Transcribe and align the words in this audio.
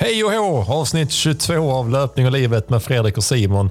Hej 0.00 0.24
och 0.24 0.32
hå! 0.32 0.64
Avsnitt 0.68 1.12
22 1.12 1.72
av 1.72 1.90
Löpning 1.90 2.26
och 2.26 2.32
livet 2.32 2.70
med 2.70 2.82
Fredrik 2.82 3.16
och 3.16 3.24
Simon. 3.24 3.70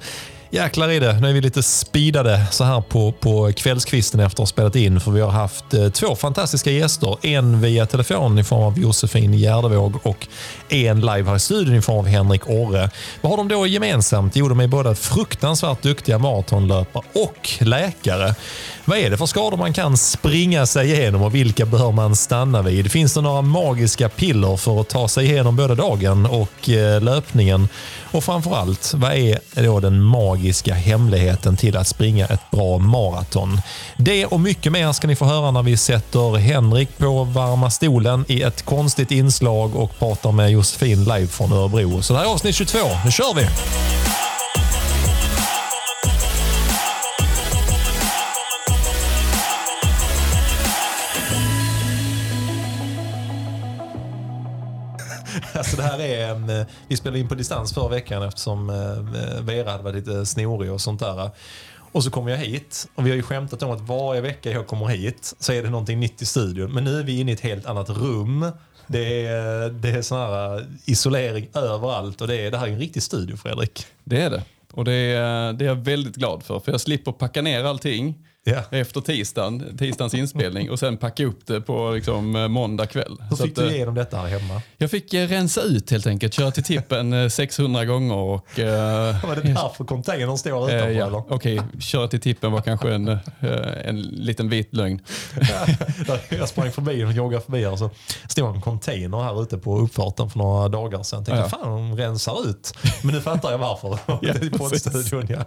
Jäklar 0.50 0.90
i 0.90 1.00
det. 1.00 1.20
Nu 1.20 1.30
är 1.30 1.34
vi 1.34 1.42
lite 1.42 1.64
speedade 1.64 2.46
så 2.52 2.64
här 2.64 2.82
på, 2.82 3.12
på 3.12 3.52
kvällskvisten 3.56 4.20
efter 4.20 4.36
att 4.36 4.40
ha 4.40 4.46
spelat 4.46 4.76
in. 4.76 5.00
För 5.00 5.12
vi 5.12 5.22
har 5.22 5.32
haft 5.32 5.74
eh, 5.74 5.90
två 5.90 6.16
fantastiska 6.16 6.72
gäster. 6.72 7.18
En 7.22 7.62
via 7.62 7.86
telefon 7.86 8.40
i 8.40 8.44
form 8.44 8.64
av 8.64 8.80
Josefin 8.80 9.34
Gärdevåg 9.34 9.96
och 10.04 10.28
en 10.70 11.02
live 11.02 11.24
här 11.30 11.36
i 11.36 11.40
studion 11.40 11.76
i 11.76 11.82
form 11.82 11.98
av 11.98 12.08
Henrik 12.08 12.50
Orre. 12.50 12.90
Vad 13.22 13.32
har 13.32 13.38
de 13.38 13.48
då 13.48 13.68
gemensamt? 13.68 14.36
Jo, 14.36 14.50
de 14.50 14.60
är 14.60 14.68
båda 14.68 14.96
fruktansvärt 14.96 15.82
duktiga 15.82 16.18
maratonlöpare 16.18 17.04
och 17.14 17.50
läkare. 17.60 18.36
Vad 18.86 18.98
är 18.98 19.10
det 19.10 19.18
för 19.18 19.26
skador 19.26 19.58
man 19.58 19.74
kan 19.74 19.98
springa 19.98 20.66
sig 20.66 20.92
igenom 20.92 21.22
och 21.22 21.36
vilka 21.36 21.66
bör 21.66 21.92
man 21.92 22.16
stanna 22.16 22.62
vid? 22.62 22.92
Finns 22.92 23.14
det 23.14 23.22
några 23.22 23.42
magiska 23.42 24.10
piller 24.10 24.58
för 24.58 24.82
att 24.82 24.90
ta 24.90 25.08
sig 25.08 25.26
igenom 25.26 25.56
både 25.56 25.76
dagen 25.76 26.26
och 26.26 26.70
eh, 26.70 27.02
löpningen? 27.02 27.70
Och 28.18 28.24
framförallt, 28.24 28.94
vad 28.94 29.14
är 29.14 29.40
då 29.54 29.80
den 29.80 30.02
magiska 30.02 30.74
hemligheten 30.74 31.58
till 31.58 31.78
att 31.78 31.88
springa 31.88 32.26
ett 32.26 32.52
bra 32.52 32.78
maraton? 32.78 33.62
Det 33.98 34.26
och 34.26 34.40
mycket 34.40 34.72
mer 34.72 34.92
ska 34.92 35.08
ni 35.08 35.16
få 35.16 35.26
höra 35.26 35.52
när 35.52 35.64
vi 35.64 35.78
sätter 35.78 36.38
Henrik 36.38 36.98
på 36.98 37.24
varma 37.24 37.70
stolen 37.70 38.26
i 38.28 38.42
ett 38.42 38.66
konstigt 38.66 39.12
inslag 39.12 39.76
och 39.76 40.00
pratar 40.00 40.32
med 40.32 40.52
Josefin 40.52 41.04
live 41.04 41.28
från 41.28 41.52
Örebro. 41.52 42.02
Så 42.02 42.14
det 42.14 42.20
här 42.20 42.26
är 42.26 42.32
avsnitt 42.32 42.56
22. 42.56 42.78
Nu 43.06 43.12
kör 43.12 43.34
vi! 43.36 43.48
Det 55.78 55.84
här 55.84 56.00
är 56.00 56.66
vi 56.88 56.98
spelade 56.98 57.20
in 57.20 57.28
på 57.28 57.36
distans 57.36 57.74
förra 57.74 57.88
veckan 57.88 58.24
eftersom 58.24 58.70
eh, 58.70 59.44
Vera 59.44 59.72
hade 59.72 59.84
varit 59.84 59.96
lite 59.96 60.18
eh, 60.18 60.24
snorig 60.24 60.72
och 60.72 60.82
sånt 60.82 61.00
där. 61.00 61.30
Och 61.92 62.04
så 62.04 62.12
kommer 62.12 62.32
jag 62.32 62.38
hit 62.38 62.88
och 62.96 63.06
vi 63.06 63.10
har 63.10 63.16
ju 63.16 63.22
skämtat 63.22 63.64
om 63.64 63.72
att 63.72 63.82
varje 63.82 64.22
vecka 64.22 64.52
jag 64.52 64.68
kommer 64.68 64.88
hit 64.88 65.34
så 65.40 65.54
är 65.54 65.64
det 65.64 65.70
någonting 65.70 66.00
nytt 66.00 66.22
i 66.22 66.26
studion. 66.26 66.74
Men 66.74 66.84
nu 66.84 67.00
är 67.00 67.04
vi 67.04 67.20
inne 67.20 67.32
i 67.32 67.34
ett 67.34 67.40
helt 67.40 67.66
annat 67.66 67.90
rum. 67.90 68.52
Det 68.88 69.26
är, 69.26 69.70
det 69.70 69.90
är 69.90 70.02
sån 70.02 70.18
här 70.18 70.58
eh, 70.58 70.64
isolering 70.86 71.50
överallt 71.54 72.22
och 72.22 72.28
det, 72.28 72.36
är, 72.36 72.52
det 72.52 72.58
här 72.58 72.68
är 72.68 72.72
en 72.72 72.80
riktig 72.80 73.04
studio 73.04 73.38
Fredrik. 73.38 73.86
Det 74.04 74.22
är 74.22 74.30
det. 74.30 74.44
Och 74.74 74.86
det 74.86 74.94
är, 74.94 75.54
det 75.54 75.66
är 75.66 75.70
jag 75.70 75.76
väldigt 75.76 76.16
glad 76.16 76.44
för. 76.44 76.60
För 76.60 76.72
jag 76.72 76.82
slipper 76.82 77.12
packa 77.12 77.42
ner 77.42 77.64
allting 77.64 78.16
Ja. 78.50 78.64
efter 78.78 79.02
tisdagen, 79.02 79.78
tisdagens 79.78 80.14
inspelning 80.14 80.70
och 80.72 80.80
sen 80.80 80.98
packa 80.98 81.26
upp 81.26 81.48
det 81.48 81.62
på 81.62 81.92
liksom, 81.92 82.36
eh, 82.36 82.48
måndag 82.48 82.86
kväll. 82.86 83.18
Hur 83.30 83.38
fick 83.38 83.50
att, 83.50 83.56
du 83.56 83.68
eh, 83.68 83.76
igenom 83.76 83.96
detta 83.96 84.18
här 84.18 84.28
hemma? 84.28 84.62
jag 84.78 84.92
fick 84.92 85.14
eh, 85.14 85.28
rensa 85.28 85.62
ut 85.62 85.92
helt 85.92 86.08
enkelt, 86.08 86.34
köra 86.34 86.52
till 86.52 86.64
tippen 86.64 87.14
eh, 87.14 87.28
600 87.30 87.86
gånger 87.86 88.16
och... 88.16 88.60
eh, 88.60 88.68
Var 89.28 89.36
det 89.36 89.42
därför 89.42 89.84
containern 89.86 90.38
står 90.38 90.68
utanför 90.70 90.90
eh, 90.90 90.98
ja? 90.98 91.26
Okej, 91.30 91.62
köra 91.80 92.08
till 92.08 92.20
tippen 92.22 92.52
var 92.52 92.62
kanske 92.62 92.94
en, 92.94 93.08
eh, 93.08 93.20
en 93.86 94.02
liten 94.02 94.50
vit 94.50 94.74
lögn. 94.74 95.02
jag 96.30 96.50
sprang 96.50 96.72
förbi 96.72 97.04
och 97.06 97.12
joggade 97.12 97.44
förbi 97.44 97.64
här 97.64 97.72
och 97.72 97.80
så 97.80 97.90
stod 98.30 98.56
en 98.56 98.62
container 98.62 99.24
här 99.24 99.42
ute 99.44 99.58
på 99.58 99.80
uppfarten 99.80 100.30
för 100.30 100.40
några 100.40 100.70
dagar 100.70 101.04
sedan. 101.04 101.26
Tänkte, 101.26 101.42
Ja. 101.42 101.50
fan 101.50 101.70
de 101.70 101.98
rensar 101.98 102.50
ut. 102.50 102.74
Men 103.04 103.16
nu 103.16 103.22
fattar 103.22 103.52
jag 103.52 103.58
varför. 103.58 104.00
Ja, 104.22 104.34
poddstudion 104.58 105.26
ja. 105.30 105.40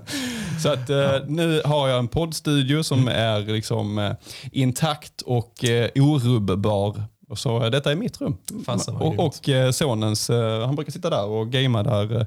Så 0.63 0.69
att 0.73 0.91
eh, 0.91 1.13
nu 1.27 1.63
har 1.65 1.89
jag 1.89 1.99
en 1.99 2.09
poddstudio 2.09 2.83
som 2.99 3.09
är 3.09 3.41
liksom 3.41 3.99
eh, 3.99 4.13
intakt 4.53 5.23
och 5.23 5.65
eh, 5.65 5.91
orubbbar. 5.95 7.03
Och 7.29 7.39
så 7.39 7.65
eh, 7.65 7.71
detta 7.71 7.93
är 7.93 7.97
mitt 7.97 8.21
rum. 8.21 8.37
Fasen, 8.67 8.97
och 8.97 9.19
och 9.27 9.35
sonens, 9.75 10.29
han 10.67 10.77
brukar 10.77 10.93
sitta 10.93 11.11
där 11.11 11.25
och 11.27 11.51
gamea 11.53 11.83
där, 11.83 12.21
eh, 12.21 12.27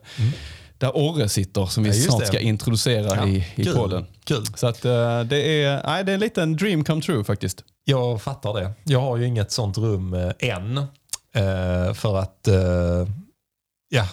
där 0.77 0.91
Orre 0.97 1.29
sitter 1.29 1.65
som 1.65 1.83
vi 1.83 1.89
Ja, 1.89 1.95
snart 1.95 2.19
det. 2.19 2.25
ska 2.25 2.39
introducera 2.39 3.15
Ja, 3.15 3.27
i, 3.27 3.47
i 3.55 3.63
kul. 3.63 3.75
podden. 3.75 4.05
Kul. 4.23 4.45
Så 4.55 4.67
att 4.67 4.81
det 5.29 5.63
är, 5.63 5.83
nej, 5.85 6.03
det 6.03 6.11
är 6.11 6.13
en 6.13 6.19
liten 6.19 6.55
dream 6.55 6.83
come 6.83 7.01
true 7.01 7.23
faktiskt. 7.23 7.63
Jag 7.85 8.21
fattar 8.21 8.53
det. 8.53 8.71
Jag 8.83 9.01
har 9.01 9.17
ju 9.17 9.25
inget 9.27 9.51
sånt 9.51 9.77
rum 9.77 10.13
än. 10.39 10.85
För 11.95 12.17
att, 12.17 12.47
ja, 13.89 14.07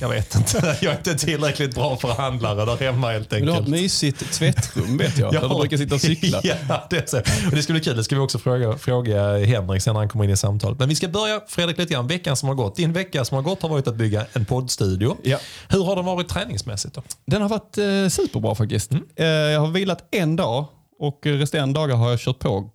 jag 0.00 0.08
vet 0.08 0.34
inte. 0.34 0.76
Jag 0.82 0.92
är 0.92 0.96
inte 0.96 1.14
tillräckligt 1.14 1.74
bra 1.74 1.96
förhandlare 1.96 2.64
där 2.64 2.76
hemma 2.76 3.12
helt 3.12 3.30
Men 3.30 3.42
du 3.42 3.50
har 3.50 3.54
ett 3.54 3.58
enkelt. 3.58 3.82
mysigt 3.82 4.32
tvättrum 4.32 4.98
vet 4.98 5.18
jag, 5.18 5.32
där 5.32 5.48
du 5.48 5.48
brukar 5.48 5.76
sitta 5.76 5.94
och 5.94 6.00
cykla. 6.00 6.40
ja, 6.68 6.86
det, 6.90 6.96
är 6.96 7.06
så. 7.06 7.18
Och 7.18 7.56
det 7.56 7.62
ska 7.62 7.72
bli 7.72 7.82
kul. 7.82 7.96
Det 7.96 8.04
ska 8.04 8.14
vi 8.14 8.20
också 8.20 8.38
fråga, 8.38 8.78
fråga 8.78 9.38
Henrik 9.38 9.82
sen 9.82 9.94
när 9.94 10.00
han 10.00 10.08
kommer 10.08 10.24
in 10.24 10.30
i 10.30 10.36
samtalet. 10.36 10.78
Men 10.78 10.88
vi 10.88 10.94
ska 10.94 11.08
börja, 11.08 11.40
Fredrik, 11.48 11.78
lite 11.78 11.94
grann. 11.94 12.06
Veckan 12.06 12.36
som 12.36 12.48
har 12.48 12.56
gått. 12.56 12.76
Din 12.76 12.92
vecka 12.92 13.24
som 13.24 13.34
har 13.34 13.42
gått 13.42 13.62
har 13.62 13.68
varit 13.68 13.88
att 13.88 13.96
bygga 13.96 14.26
en 14.32 14.44
poddstudio. 14.44 15.16
Ja. 15.22 15.38
Hur 15.68 15.84
har 15.84 15.96
den 15.96 16.04
varit 16.04 16.28
träningsmässigt 16.28 16.94
då? 16.94 17.02
Den 17.26 17.42
har 17.42 17.48
varit 17.48 17.78
eh, 17.78 18.08
superbra 18.08 18.54
faktiskt. 18.54 18.92
Mm. 18.92 19.04
Eh, 19.16 19.26
jag 19.26 19.60
har 19.60 19.68
vilat 19.68 20.08
en 20.10 20.36
dag 20.36 20.66
och 20.98 21.20
resterande 21.24 21.80
dagar 21.80 21.96
har 21.96 22.10
jag 22.10 22.20
kört 22.20 22.38
på 22.38 22.70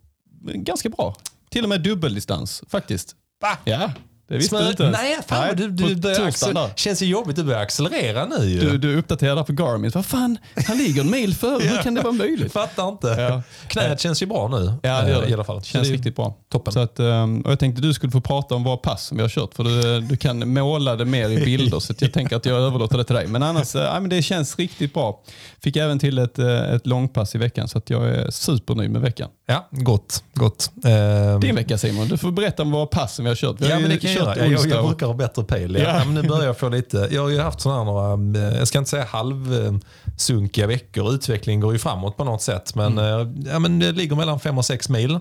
ganska 0.53 0.89
bra. 0.89 1.15
Till 1.49 1.63
och 1.63 1.69
med 1.69 1.81
dubbeldistans 1.81 2.63
faktiskt. 2.69 3.15
Va? 3.41 3.57
Ja, 3.63 3.91
det 4.27 4.37
visste 4.37 4.55
Smör- 4.55 4.63
du 4.63 4.69
inte. 4.69 4.89
Nej, 4.89 5.17
fan 5.27 5.47
Nej, 5.47 5.55
du, 5.55 5.69
du 5.69 5.95
börjar 5.95 6.75
känns 6.75 7.01
ju 7.01 7.05
jobbigt. 7.05 7.35
Du 7.35 7.43
börjar 7.43 7.59
accelerera 7.59 8.25
nu 8.25 8.45
ju. 8.45 8.59
Du, 8.59 8.77
du 8.77 8.97
uppdaterar 8.97 9.43
på 9.43 9.53
Garmin. 9.53 9.91
Vad 9.93 10.05
fan, 10.05 10.37
han 10.67 10.77
ligger 10.77 11.01
en 11.01 11.11
mil 11.11 11.35
före. 11.35 11.63
Hur 11.63 11.77
kan 11.77 11.93
det 11.93 12.01
vara 12.01 12.13
möjligt? 12.13 12.53
Fattar 12.57 12.89
inte. 12.89 13.07
Ja. 13.07 13.41
Knät 13.67 13.99
känns 13.99 14.21
ju 14.21 14.25
bra 14.25 14.47
nu. 14.47 14.73
Ja, 14.81 15.01
det 15.01 15.09
gör 15.09 15.15
eh, 15.15 15.21
det. 15.21 15.29
I 15.29 15.33
alla 15.33 15.43
fall. 15.43 15.61
Känns 15.61 15.87
det 15.87 15.93
riktigt 15.93 16.15
bra. 16.15 16.37
Toppen. 16.51 16.73
Så 16.73 16.79
att, 16.79 16.99
ehm, 16.99 17.41
och 17.41 17.51
jag 17.51 17.59
tänkte 17.59 17.81
du 17.81 17.93
skulle 17.93 18.11
få 18.11 18.21
prata 18.21 18.55
om 18.55 18.63
våra 18.63 18.77
pass 18.77 19.05
som 19.05 19.17
vi 19.17 19.23
har 19.23 19.29
kört. 19.29 19.53
För 19.53 19.63
du, 19.63 20.01
du 20.01 20.17
kan 20.17 20.53
måla 20.53 20.95
det 20.95 21.05
mer 21.05 21.29
i 21.29 21.45
bilder. 21.45 21.79
så 21.79 21.93
jag 21.99 22.13
tänker 22.13 22.35
att 22.35 22.45
jag 22.45 22.57
överlåter 22.57 22.97
det 22.97 23.03
till 23.03 23.15
dig. 23.15 23.27
Men 23.27 23.43
annars, 23.43 23.75
eh, 23.75 23.81
ja, 23.81 23.99
men 23.99 24.09
det 24.09 24.21
känns 24.21 24.59
riktigt 24.59 24.93
bra. 24.93 25.21
Fick 25.63 25.75
även 25.75 25.99
till 25.99 26.17
ett, 26.17 26.39
eh, 26.39 26.73
ett 26.73 26.87
långpass 26.87 27.35
i 27.35 27.37
veckan. 27.37 27.67
Så 27.67 27.77
att 27.77 27.89
jag 27.89 28.07
är 28.09 28.29
supernöjd 28.31 28.91
med 28.91 29.01
veckan. 29.01 29.29
Ja, 29.47 29.67
gott. 29.71 30.23
gott. 30.33 30.71
Ehm, 30.85 31.39
Din 31.39 31.55
vecka 31.55 31.77
Simon, 31.77 32.07
du 32.07 32.17
får 32.17 32.31
berätta 32.31 32.63
om 32.63 32.71
våra 32.71 32.85
pass 32.85 33.15
som 33.15 33.25
vi 33.25 33.29
har 33.29 33.35
kört. 33.35 33.55
Vi 33.61 33.65
har 33.65 33.71
Ja, 33.73 33.79
men 33.79 33.89
det 33.89 33.97
kan 33.97 34.11
jag 34.13 34.19
göra. 34.21 34.37
Jag, 34.47 34.67
jag, 34.67 34.85
brukar 34.85 35.05
ha 35.07 35.13
bättre 35.13 35.43
pejl. 35.43 35.75
Ja. 35.75 35.81
Ja. 35.99 36.05
Men 36.05 36.13
nu 36.13 36.23
börjar 36.29 36.45
jag 36.45 36.57
få 36.57 36.69
lite. 36.69 37.07
Jag 37.11 37.21
har 37.21 37.29
ju 37.29 37.39
haft 37.39 37.61
sådana 37.61 37.79
här 37.79 38.15
några, 38.15 38.47
eh, 38.49 38.57
jag 38.57 38.67
ska 38.67 38.77
inte 38.77 38.89
säga 38.89 39.05
halvsunkiga 39.05 40.67
veckor. 40.67 41.13
Utvecklingen 41.13 41.59
går 41.61 41.73
ju 41.73 41.79
framåt 41.79 42.17
på 42.17 42.23
något 42.23 42.41
sätt. 42.41 42.75
Men, 42.75 42.97
Mm. 42.97 43.21
eh, 43.45 43.51
ja, 43.51 43.59
men 43.59 43.79
det 43.79 43.91
ligger 43.91 44.15
mellan 44.15 44.39
fem 44.39 44.57
och 44.57 44.65
sex 44.65 44.89
mil. 44.89 45.19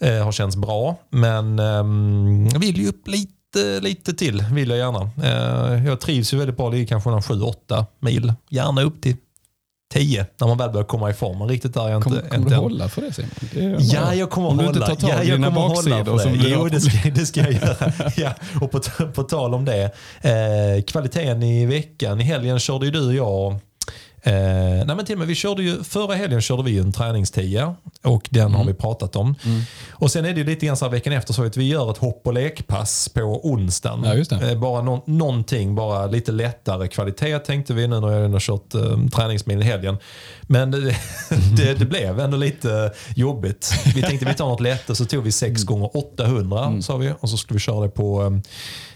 Eh, 0.00 0.24
har 0.24 0.32
känts 0.32 0.56
bra. 0.56 0.96
Men 1.10 1.58
jag 2.52 2.58
vill 2.60 2.76
ju 2.80 2.88
upp 2.88 3.08
lite, 3.08 3.80
lite 3.80 4.14
till. 4.14 4.44
Vill 4.52 4.68
jag 4.68 4.78
gärna. 4.78 5.10
Eh, 5.24 5.86
jag 5.86 6.00
trivs 6.00 6.34
ju 6.34 6.38
väldigt 6.38 6.56
bra. 6.56 6.70
Det 6.70 6.78
är 6.78 6.86
kanske 6.86 7.10
någon 7.10 7.22
sju, 7.22 7.40
åtta 7.42 7.86
mil. 8.00 8.32
Gärna 8.50 8.82
upp 8.82 9.02
till 9.02 9.16
tio 9.94 10.26
när 10.40 10.46
man 10.48 10.58
väl 10.58 10.70
börjar 10.70 10.84
komma 10.86 11.10
i 11.10 11.14
form. 11.14 11.42
Riktigt 11.48 11.74
där 11.74 11.84
är 11.84 11.88
jag 11.88 11.96
inte, 11.98 12.08
Kommer, 12.08 12.36
inte 12.36 12.48
du 12.48 12.54
än. 12.54 12.60
hålla 12.60 12.88
för 12.88 13.02
det 13.02 13.12
Simon? 13.12 13.30
Det 13.52 13.76
Ja, 13.80 14.14
jag 14.14 14.30
kommer 14.30 14.48
Om 14.48 14.58
att 14.58 14.64
du 14.64 14.66
inte 14.68 14.80
hålla. 14.80 14.94
tar 14.94 15.08
tag 15.08 15.10
ja, 15.10 15.22
i 15.22 15.28
jag 15.28 15.38
dina 15.38 15.50
hålla 15.50 15.68
baksidor 15.68 16.04
för 16.04 16.18
som 16.18 16.32
du 16.32 16.48
Jo, 16.48 16.68
det 16.68 16.80
ska, 16.80 17.10
det 17.10 17.26
ska 17.26 17.40
jag 17.40 17.52
göra. 17.52 17.92
Ja, 18.16 18.32
och 18.60 18.70
på, 18.70 18.80
på 19.14 19.22
tal 19.22 19.54
om 19.54 19.64
det. 19.64 19.84
Eh, 20.20 20.82
kvaliteten 20.86 21.42
i 21.42 21.66
veckan. 21.66 22.20
I 22.20 22.24
helgen 22.24 22.58
körde 22.58 22.86
ju 22.86 22.92
du 22.92 23.06
och 23.06 23.14
jag 23.14 23.58
Eh, 24.22 24.32
nej 24.86 24.96
men 24.96 25.04
till 25.04 25.12
och 25.14 25.18
med, 25.18 25.28
vi 25.28 25.34
körde 25.34 25.62
ju, 25.62 25.82
förra 25.84 26.14
helgen 26.14 26.40
körde 26.40 26.62
vi 26.62 26.78
en 26.78 26.92
träningstia 26.92 27.74
och 28.02 28.28
den 28.30 28.54
har 28.54 28.64
vi 28.64 28.74
pratat 28.74 29.16
om. 29.16 29.34
Och 29.90 30.10
Sen 30.10 30.24
är 30.24 30.32
det 30.34 30.44
lite 30.44 30.66
grann 30.66 30.76
så 30.76 30.84
här 30.84 30.92
veckan 30.92 31.12
efter 31.12 31.32
så 31.34 31.44
att 31.44 31.56
vi 31.56 31.68
gör 31.68 31.90
ett 31.90 31.98
hopp 31.98 32.26
och 32.26 32.32
lekpass 32.32 33.08
på 33.08 33.20
onsdagen. 33.50 34.04
Ja. 34.40 34.50
Eh, 34.50 34.58
bara 34.58 34.82
nå- 34.82 35.02
någonting, 35.06 35.74
bara 35.74 36.06
lite 36.06 36.32
lättare 36.32 36.88
kvalitet 36.88 37.38
tänkte 37.38 37.74
vi 37.74 37.88
nu 37.88 38.00
när 38.00 38.10
jag 38.12 38.24
ändå 38.24 38.38
kört 38.40 38.74
eh, 38.74 39.06
träningsmil 39.14 39.60
i 39.60 39.64
helgen. 39.64 39.96
Men 40.42 40.70
det, 40.70 40.78
det, 41.56 41.74
det 41.78 41.84
blev 41.84 42.20
ändå 42.20 42.36
lite 42.36 42.92
jobbigt. 43.16 43.72
Vi 43.94 44.02
tänkte 44.02 44.26
vi 44.26 44.34
tar 44.34 44.48
något 44.48 44.60
lätt 44.60 44.90
och 44.90 44.96
så 44.96 45.04
tog 45.04 45.24
vi 45.24 45.32
6 45.32 45.62
gånger 45.64 45.96
800 45.96 46.82
sa 46.82 46.96
vi 46.96 47.12
och 47.20 47.30
så 47.30 47.36
skulle 47.36 47.54
vi 47.56 47.60
köra 47.60 47.80
det 47.82 47.88
på 47.90 48.22
eh, 48.22 48.30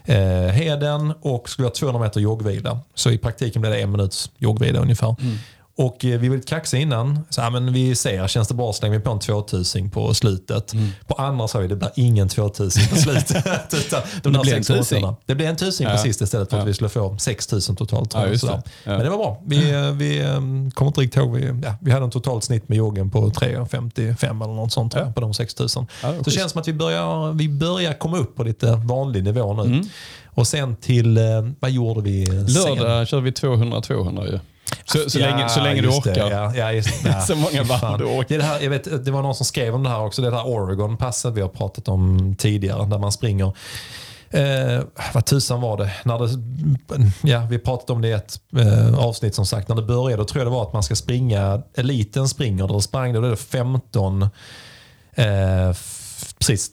Eh, 0.05 0.17
heden 0.53 1.13
och 1.21 1.49
skulle 1.49 1.69
ha 1.69 1.73
200 1.73 2.03
meter 2.03 2.21
joggvila. 2.21 2.79
Så 2.95 3.11
i 3.11 3.19
praktiken 3.19 3.63
blev 3.63 3.73
det 3.73 3.81
en 3.81 3.91
minuts 3.91 4.31
joggvila 4.39 4.81
ungefär. 4.81 5.17
Mm. 5.21 5.37
Och 5.77 6.05
eh, 6.05 6.21
vi 6.21 6.29
var 6.29 6.37
lite 6.37 6.49
kaxiga 6.49 6.81
innan. 6.83 7.21
Så, 7.31 7.41
ja, 7.41 7.51
men 7.51 7.73
vi 7.73 7.95
ser, 7.95 8.29
känns 8.29 8.49
det 8.49 8.55
bra 8.55 8.73
slänger 8.73 8.99
vi 8.99 9.05
på 9.05 9.11
en 9.11 9.19
2000 9.19 9.91
på 9.91 10.15
slutet. 10.15 10.73
På 11.07 11.15
andra 11.15 11.49
sa 11.49 11.59
vi 11.59 11.69
det 11.69 11.77
blir 11.77 11.91
ingen 11.95 12.29
2000 12.29 12.89
på 12.91 12.97
slutet. 12.97 13.47
utan 13.75 14.01
de 14.23 14.33
det 14.33 14.39
blev 14.39 14.57
en 14.57 14.65
600. 14.65 14.83
tusing. 14.85 15.17
Det 15.27 15.35
blev 15.35 15.49
en 15.49 15.57
tusing 15.57 15.87
Ja. 15.87 15.93
på 15.93 15.99
sist 15.99 16.21
istället 16.21 16.51
för 16.51 16.57
att 16.57 16.63
Ja. 16.63 16.67
vi 16.67 16.75
skulle 16.75 16.89
få 16.89 17.19
6000 17.19 17.77
totalt. 17.77 18.15
Ja, 18.15 18.21
det. 18.21 18.39
Ja. 18.47 18.63
Men 18.85 18.99
det 19.01 19.11
var 19.11 19.17
bra. 19.19 19.43
Vi, 19.47 19.71
eh, 19.71 19.91
vi 19.91 20.21
eh, 20.21 20.35
kommer 20.75 20.87
inte 20.87 21.01
riktigt 21.01 21.17
ihåg. 21.17 21.37
Vi, 21.37 21.53
vi 21.81 21.91
hade 21.91 22.05
en 22.05 22.11
totalt 22.11 22.45
snitt 22.45 22.69
med 22.69 22.79
joggen 22.79 23.11
på 23.11 23.31
3,55 23.31 24.45
eller 24.45 24.55
något 24.55 24.73
sånt 24.73 24.93
tror 24.93 25.05
jag, 25.05 25.15
på 25.15 25.21
de 25.21 25.35
6000. 25.35 25.87
Ja, 26.03 26.15
så 26.17 26.23
det 26.23 26.31
känns 26.31 26.53
som 26.53 26.61
att 26.61 26.69
vi 26.69 26.73
börjar, 26.73 27.33
vi 27.33 27.49
börjar 27.49 27.93
komma 27.93 28.19
upp 28.19 28.37
på 28.37 28.43
lite 28.45 28.73
vanlig 28.73 29.25
nivå 29.25 29.55
nu. 29.55 29.63
Mm. 29.63 29.85
Och 30.35 30.47
sen 30.47 30.77
till, 30.77 31.17
eh, 31.19 31.25
vad 31.61 31.71
gjorde 31.71 32.01
vi 32.01 32.27
sen? 32.27 32.47
Lördag 32.47 33.09
kör 33.09 33.21
vi 33.21 33.31
200-200 33.31 34.27
ju. 34.33 34.39
Så, 34.85 35.11
så, 35.11 35.19
Ja, 35.19 35.31
länge, 35.31 35.49
så 35.49 35.61
länge 35.61 35.81
du 35.81 35.87
just 35.87 36.05
det. 36.05 36.11
orkar. 36.11 36.31
Ja, 36.31 36.53
ja, 36.55 36.73
just, 36.73 37.05
ja. 37.05 37.21
Så 37.27 37.37
många 37.37 37.63
varv 37.63 37.99
du 37.99 38.05
orkar. 38.05 38.39
Det, 38.39 38.45
här, 38.45 38.61
jag 38.61 38.71
vet, 38.71 39.05
det 39.05 39.11
var 39.11 39.23
någon 39.23 39.35
som 39.35 39.47
skrev 39.47 39.75
om 39.75 39.83
det 39.83 39.89
här 39.91 40.01
också. 40.01 40.23
Det 40.23 40.31
här 40.31 40.47
Oregon-passet 40.47 41.35
vi 41.35 41.41
har 41.41 41.49
pratat 41.49 41.89
om 41.89 42.35
tidigare. 42.39 42.87
Där 42.87 42.99
man 42.99 43.13
springer 43.13 43.53
Eh, 44.35 44.81
vad 45.15 45.25
tusan 45.25 45.61
var 45.61 45.77
det? 45.77 45.91
När 46.05 46.19
det 46.19 46.29
ja, 47.31 47.47
vi 47.51 47.59
pratade 47.59 47.93
om 47.93 48.03
det 48.03 48.09
i 48.09 48.13
ett 48.13 48.41
eh, 48.57 48.99
avsnitt 48.99 49.35
som 49.35 49.47
sagt. 49.47 49.69
När 49.69 49.77
det 49.77 49.83
började 49.83 50.23
då 50.23 50.25
tror 50.25 50.41
jag 50.41 50.47
det 50.47 50.57
var 50.57 50.63
att 50.63 50.73
man 50.73 50.83
ska 50.83 50.95
springa, 50.95 51.63
eliten 51.75 52.29
springer, 52.29 52.69
då 52.69 52.81
sprang 52.81 53.13
det, 53.13 53.21
då 53.21 53.27
är 53.27 53.31
det 53.31 53.37
15 53.37 54.23
eh, 55.15 55.73
precis 56.47 56.71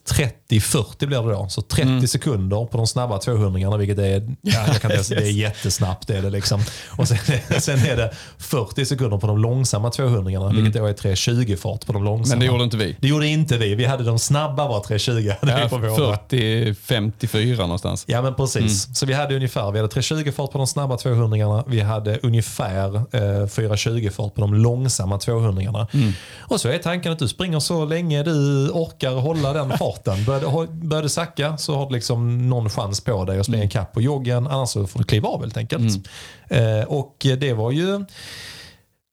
30-40 0.50 1.06
blir 1.06 1.22
det 1.22 1.34
då. 1.34 1.48
Så 1.50 1.62
30 1.62 1.90
mm. 1.90 2.08
sekunder 2.08 2.66
på 2.66 2.78
de 2.78 2.88
snabba 2.88 3.18
200 3.18 3.78
vilket 3.78 4.00
är, 4.00 4.36
ja, 4.42 4.68
jag 4.68 4.82
kan 4.82 4.92
yes. 4.92 5.08
det 5.10 5.16
är 5.16 5.32
jättesnabbt. 5.32 6.08
Det 6.08 6.18
är 6.18 6.22
det 6.22 6.30
liksom. 6.30 6.62
Och 6.90 7.08
sen, 7.08 7.18
sen 7.60 7.80
är 7.80 7.98
det 7.98 8.14
40 8.38 8.86
sekunder 8.86 9.18
på 9.18 9.28
de 9.28 9.38
långsamma 9.38 9.90
200 9.90 10.32
mm. 10.32 10.56
vilket 10.56 10.82
då 10.82 10.86
är 10.86 10.94
3.20 10.94 11.56
fart 11.56 11.86
på 11.86 11.94
de 11.94 12.04
långsamma. 12.04 12.36
Men 12.36 12.40
det 12.40 12.46
gjorde 12.46 12.64
inte 12.64 12.78
vi. 12.78 12.96
Det 13.00 13.08
gjorde 13.08 13.28
inte 13.28 13.58
vi. 13.58 13.76
Vi 13.76 13.86
hade 13.86 14.04
de 14.04 14.20
snabba 14.20 14.68
var 14.68 14.80
3.20. 14.80 15.36
Ja, 15.42 15.68
40-54 15.68 17.58
någonstans. 17.58 18.04
Ja 18.08 18.22
men 18.22 18.36
precis. 18.36 18.86
Mm. 18.86 18.96
Så 18.96 19.06
vi 19.06 19.14
hade 19.14 19.36
ungefär, 19.36 19.72
vi 19.72 19.80
hade 19.80 19.94
3.20 19.94 20.32
fart 20.32 20.52
på 20.52 20.58
de 20.58 20.68
snabba 20.68 20.98
200 20.98 21.64
Vi 21.68 21.82
hade 21.82 22.20
ungefär 22.24 22.96
eh, 22.96 23.02
4.20 23.02 24.10
fart 24.10 24.36
på 24.36 24.42
de 24.42 24.54
långsamma 24.54 25.18
200 25.18 25.88
mm. 25.94 26.14
Och 26.40 26.62
så 26.62 26.70
är 26.70 26.78
tanken 26.78 27.12
att 27.12 27.20
du 27.20 27.28
springer 27.28 27.60
så 27.60 27.86
länge 27.86 28.24
du 28.24 28.70
orkar 28.70 29.12
hålla 29.12 29.54
den 29.60 29.78
farten. 29.78 30.26
Börjar, 30.26 30.68
börjar 30.68 31.04
det 31.04 31.10
sacka 31.10 31.58
så 31.58 31.76
har 31.76 31.86
du 31.86 31.94
liksom 31.96 32.50
någon 32.50 32.70
chans 32.70 33.02
på 33.02 33.26
dig 33.26 33.40
att 33.40 33.46
springa 33.46 33.64
mm. 33.64 33.70
kapp 33.70 33.94
på 33.94 34.02
joggen. 34.02 34.48
Annars 34.48 34.70
så 34.70 34.88
får 34.88 35.00
du 35.00 35.06
kliva 35.06 35.30
av 35.30 35.42
helt 35.42 35.58
enkelt. 35.58 36.10
Mm. 36.50 36.80
Eh, 36.80 36.86
och 36.86 37.16
det 37.20 37.54
var 37.54 37.72
ju 37.72 38.06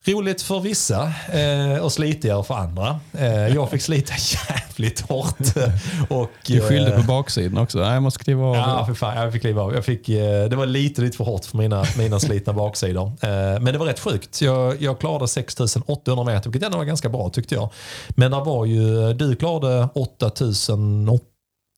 Roligt 0.06 0.42
för 0.42 0.60
vissa 0.60 1.12
eh, 1.32 1.84
och 1.84 1.92
slitigare 1.92 2.44
för 2.44 2.54
andra. 2.54 3.00
Eh, 3.12 3.48
jag 3.48 3.70
fick 3.70 3.82
slita 3.82 4.14
jävligt 4.48 5.00
hårt. 5.00 5.38
och, 6.08 6.30
du 6.46 6.60
skyllde 6.60 6.90
på 6.90 7.00
eh, 7.00 7.06
baksidan 7.06 7.58
också. 7.58 7.78
Nej, 7.78 7.92
jag 7.92 8.02
måste 8.02 8.24
kliva 8.24 8.44
av. 8.44 8.56
Ja, 8.56 8.86
för 8.86 8.94
fan, 8.94 9.16
jag 9.16 9.32
fick 9.32 9.42
kliva 9.42 9.62
av. 9.62 9.74
Jag 9.74 9.84
fick, 9.84 10.08
eh, 10.08 10.48
det 10.48 10.56
var 10.56 10.66
lite, 10.66 11.02
lite 11.02 11.16
för 11.16 11.24
hårt 11.24 11.44
för 11.44 11.58
mina, 11.58 11.84
mina 11.98 12.20
slitna 12.20 12.52
baksidor. 12.52 13.06
Eh, 13.06 13.60
men 13.60 13.64
det 13.64 13.78
var 13.78 13.86
rätt 13.86 14.00
sjukt. 14.00 14.40
Jag, 14.40 14.82
jag 14.82 15.00
klarade 15.00 15.28
6800 15.28 16.24
meter, 16.24 16.50
vilket 16.50 16.66
ändå 16.66 16.78
var 16.78 16.84
ganska 16.84 17.08
bra 17.08 17.30
tyckte 17.30 17.54
jag. 17.54 17.72
Men 18.08 18.30
det 18.30 18.40
var 18.40 18.64
ju, 18.64 19.12
du 19.12 19.36
klarade 19.36 19.88
8800 19.94 21.18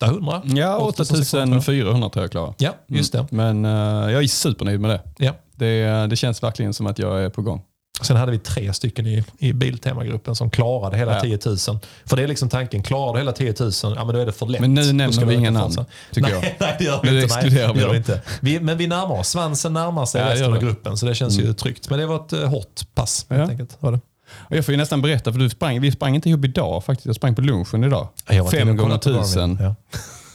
800? 0.02 0.42
Ja, 0.44 0.78
8400 0.78 2.10
tror 2.10 2.25
jag 2.25 2.30
klarade. 2.30 2.54
Ja, 2.58 2.70
just 2.86 3.12
det. 3.12 3.26
Mm. 3.30 3.60
Men 3.60 3.64
uh, 3.64 4.12
jag 4.12 4.22
är 4.22 4.26
supernöjd 4.26 4.80
med 4.80 4.90
det. 4.90 5.00
Ja. 5.25 5.32
det. 5.54 6.06
Det 6.06 6.16
känns 6.16 6.42
verkligen 6.42 6.75
som 6.75 6.86
att 6.86 6.98
jag 6.98 7.25
är 7.25 7.30
på 7.30 7.42
gång. 7.42 7.62
Sen 8.03 8.17
hade 8.17 8.33
vi 8.33 8.39
tre 8.39 8.73
stycken 8.73 9.06
i, 9.06 9.25
i 9.39 9.53
Biltema-gruppen 9.53 10.35
som 10.35 10.50
klarade 10.50 10.97
hela 10.97 11.15
ja. 11.15 11.21
10 11.21 11.39
000. 11.47 11.59
För 12.05 12.17
det 12.17 12.23
är 12.23 12.29
liksom 12.29 12.49
tanken, 12.49 12.83
klarar 12.83 13.12
du 13.12 13.19
hela 13.19 13.33
10 13.33 13.55
000, 13.61 13.71
ja 13.83 14.05
men 14.05 14.15
då 14.15 14.21
är 14.21 14.27
det 14.27 14.33
för 14.33 14.47
lätt. 14.47 14.61
Men 14.61 14.75
nu 14.75 14.93
nämner 14.93 15.25
vi 15.25 15.35
inga 15.35 15.50
namn, 15.50 15.75
tycker 16.12 16.31
nej, 16.31 16.33
jag. 16.33 16.43
Nej, 16.61 16.77
det 16.79 16.85
gör 16.85 17.00
vi 17.03 17.11
nu 17.11 17.23
inte. 17.23 17.35
Nej, 17.35 17.50
det 17.50 17.81
gör 17.81 17.91
vi 17.91 17.97
inte. 17.97 18.21
Vi, 18.41 18.61
men 18.61 18.79
vi 18.79 18.87
närmar 18.87 19.19
oss. 19.19 19.29
Svansen 19.29 19.73
närmar 19.73 20.06
sig 20.06 20.21
ja, 20.21 20.31
resten 20.31 20.53
av 20.53 20.61
gruppen, 20.61 20.97
så 20.97 21.06
det 21.06 21.15
känns 21.15 21.35
mm. 21.37 21.47
ju 21.47 21.55
tryggt. 21.55 21.91
Men 21.91 21.99
det 21.99 22.06
var 22.06 22.17
ett 22.17 22.33
uh, 22.33 22.45
hårt 22.45 22.95
pass, 22.95 23.27
ja. 23.29 23.37
helt 23.37 23.50
enkelt. 23.50 23.77
Var 23.81 23.93
det. 23.93 24.00
jag 24.49 24.65
får 24.65 24.73
ju 24.73 24.79
nästan 24.79 25.03
berätta, 25.03 25.33
för 25.33 25.39
du 25.39 25.50
sprang, 25.50 25.81
vi 25.81 25.93
sprang 25.93 26.15
inte 26.15 26.29
ihop 26.29 26.45
idag 26.45 26.85
faktiskt. 26.85 27.06
Jag 27.06 27.17
sprang 27.17 27.35
på 27.35 27.41
lunchen 27.41 27.85
idag. 27.85 28.09
Fem 28.50 28.77
gånger 28.77 28.99
tusen. 28.99 29.75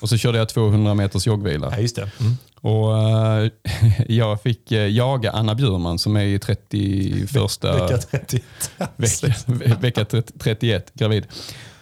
Och 0.03 0.09
så 0.09 0.17
körde 0.17 0.37
jag 0.37 0.49
200 0.49 0.93
meters 0.93 1.27
joggvila. 1.27 1.69
Ja, 1.71 1.79
just 1.79 1.95
det. 1.95 2.09
Mm. 2.19 2.37
Och 2.61 2.89
uh, 2.89 3.51
Jag 4.07 4.41
fick 4.41 4.71
uh, 4.71 4.87
jaga 4.87 5.31
Anna 5.31 5.55
Bjurman 5.55 5.99
som 5.99 6.15
är 6.15 6.23
i 6.23 6.39
31 6.39 7.33
vecka 7.63 7.97
31. 7.97 8.43
vecka, 8.95 9.75
vecka 9.79 10.05
31, 10.39 10.91
gravid. 10.93 11.27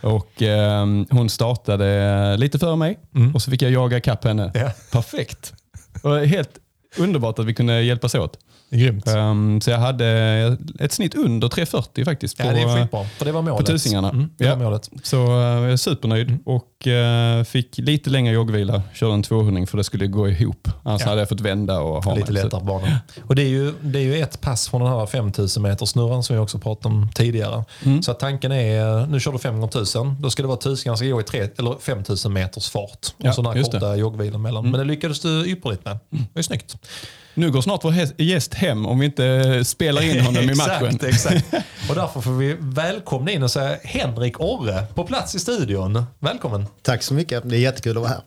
Och 0.01 0.41
uh, 0.41 1.06
Hon 1.09 1.29
startade 1.29 2.38
lite 2.38 2.59
före 2.59 2.75
mig 2.75 3.00
mm. 3.15 3.35
och 3.35 3.41
så 3.41 3.51
fick 3.51 3.62
jag 3.62 3.71
jaga 3.71 4.01
kapp 4.01 4.23
henne. 4.23 4.51
Ja. 4.53 4.71
Perfekt. 4.91 5.53
Och 6.03 6.19
helt 6.19 6.51
underbart 6.97 7.39
att 7.39 7.45
vi 7.45 7.53
kunde 7.53 7.81
hjälpas 7.81 8.15
åt. 8.15 8.38
Grymt. 8.71 9.07
Um, 9.07 9.62
så 9.62 9.71
jag 9.71 9.77
hade 9.77 10.07
ett 10.79 10.91
snitt 10.91 11.15
under 11.15 11.47
3.40 11.47 12.06
faktiskt. 12.06 12.38
På, 12.38 12.44
ja, 12.44 12.51
det 12.51 12.62
är 12.62 12.81
skitbra. 12.81 13.03
För 13.03 13.25
det 13.25 13.31
var 13.31 13.41
målet. 13.41 13.57
På 13.57 13.71
tusingarna. 13.71 14.09
Mm, 14.09 14.29
det 14.38 14.45
ja. 14.45 14.56
målet. 14.56 14.89
Så 15.03 15.25
uh, 15.25 15.31
jag 15.31 15.71
är 15.71 15.77
supernöjd 15.77 16.27
mm. 16.27 16.41
och 16.45 16.88
uh, 16.88 17.44
fick 17.44 17.77
lite 17.77 18.09
längre 18.09 18.33
joggvila. 18.33 18.81
Körde 18.94 19.13
en 19.13 19.23
200 19.23 19.65
för 19.65 19.77
det 19.77 19.83
skulle 19.83 20.07
gå 20.07 20.29
ihop. 20.29 20.68
Annars 20.83 21.01
ja. 21.01 21.07
hade 21.07 21.21
jag 21.21 21.29
fått 21.29 21.41
vända 21.41 21.79
och 21.79 22.03
ha 22.03 22.15
Lite 22.15 22.31
lättare 22.31 22.59
på 22.59 22.65
banan. 22.65 22.89
Och 23.27 23.35
det 23.35 23.41
är, 23.41 23.47
ju, 23.47 23.73
det 23.81 24.00
är 24.00 24.03
ju 24.03 24.18
ett 24.21 24.41
pass 24.41 24.69
från 24.69 24.81
den 24.81 24.89
här 24.89 25.06
5000 25.06 25.63
meters 25.63 25.89
snurran 25.89 26.23
som 26.23 26.35
vi 26.35 26.41
också 26.41 26.59
pratade 26.59 26.95
om 26.95 27.09
tidigare. 27.15 27.65
Mm. 27.85 28.01
Så 28.01 28.13
tanken 28.13 28.51
är, 28.51 29.07
nu 29.07 29.19
kör 29.19 29.31
du 29.31 29.39
5 29.39 29.53
gånger 29.53 29.68
1000 29.68 30.15
Då 30.19 30.29
ska 30.29 30.44
det 30.44 30.47
vara 30.47 30.57
tusingarna 30.57 30.97
ska 30.97 31.06
gå 31.06 31.21
i 31.21 31.23
3, 31.23 31.50
eller 31.57 31.75
5000 31.81 32.33
meters 32.33 32.69
fart. 32.69 33.07
Och 33.18 33.25
ja, 33.25 33.33
sådana 33.33 33.63
korta 33.63 33.95
joggvilan 33.95 34.41
mellan. 34.41 34.59
Mm. 34.65 34.71
Men 34.71 34.79
det 34.79 34.94
lyckades 34.94 35.19
du 35.19 35.47
ypperligt 35.47 35.85
med. 35.85 36.00
Mm. 36.12 36.25
Det 36.33 36.39
är 36.39 36.44
snyggt. 36.44 36.77
Nu 37.33 37.51
går 37.51 37.62
snart 37.62 37.83
vår 37.83 37.94
gäst 38.18 38.54
hem 38.54 38.86
om 38.86 39.00
vi 39.00 39.06
inte 39.06 39.63
spelar 39.66 40.01
in 40.01 40.19
honom 40.22 40.44
i 40.50 40.56
matchen. 40.56 40.86
exakt, 40.86 41.04
exakt. 41.04 41.45
Och 41.89 41.95
därför 41.95 42.22
får 42.22 42.31
vi 42.31 42.56
välkomna 42.60 43.31
in 43.31 43.44
och 43.44 43.51
säga 43.51 43.78
Henrik 43.83 44.39
Orre 44.39 44.83
på 44.95 45.04
plats 45.04 45.36
i 45.36 45.39
studion. 45.39 46.04
Välkommen. 46.19 46.66
Tack 46.81 47.04
så 47.04 47.13
mycket. 47.13 47.50
Det 47.50 47.56
är 47.56 47.60
jättekul 47.60 47.98
att 47.98 48.01
vara 48.04 48.10
här. 48.10 48.22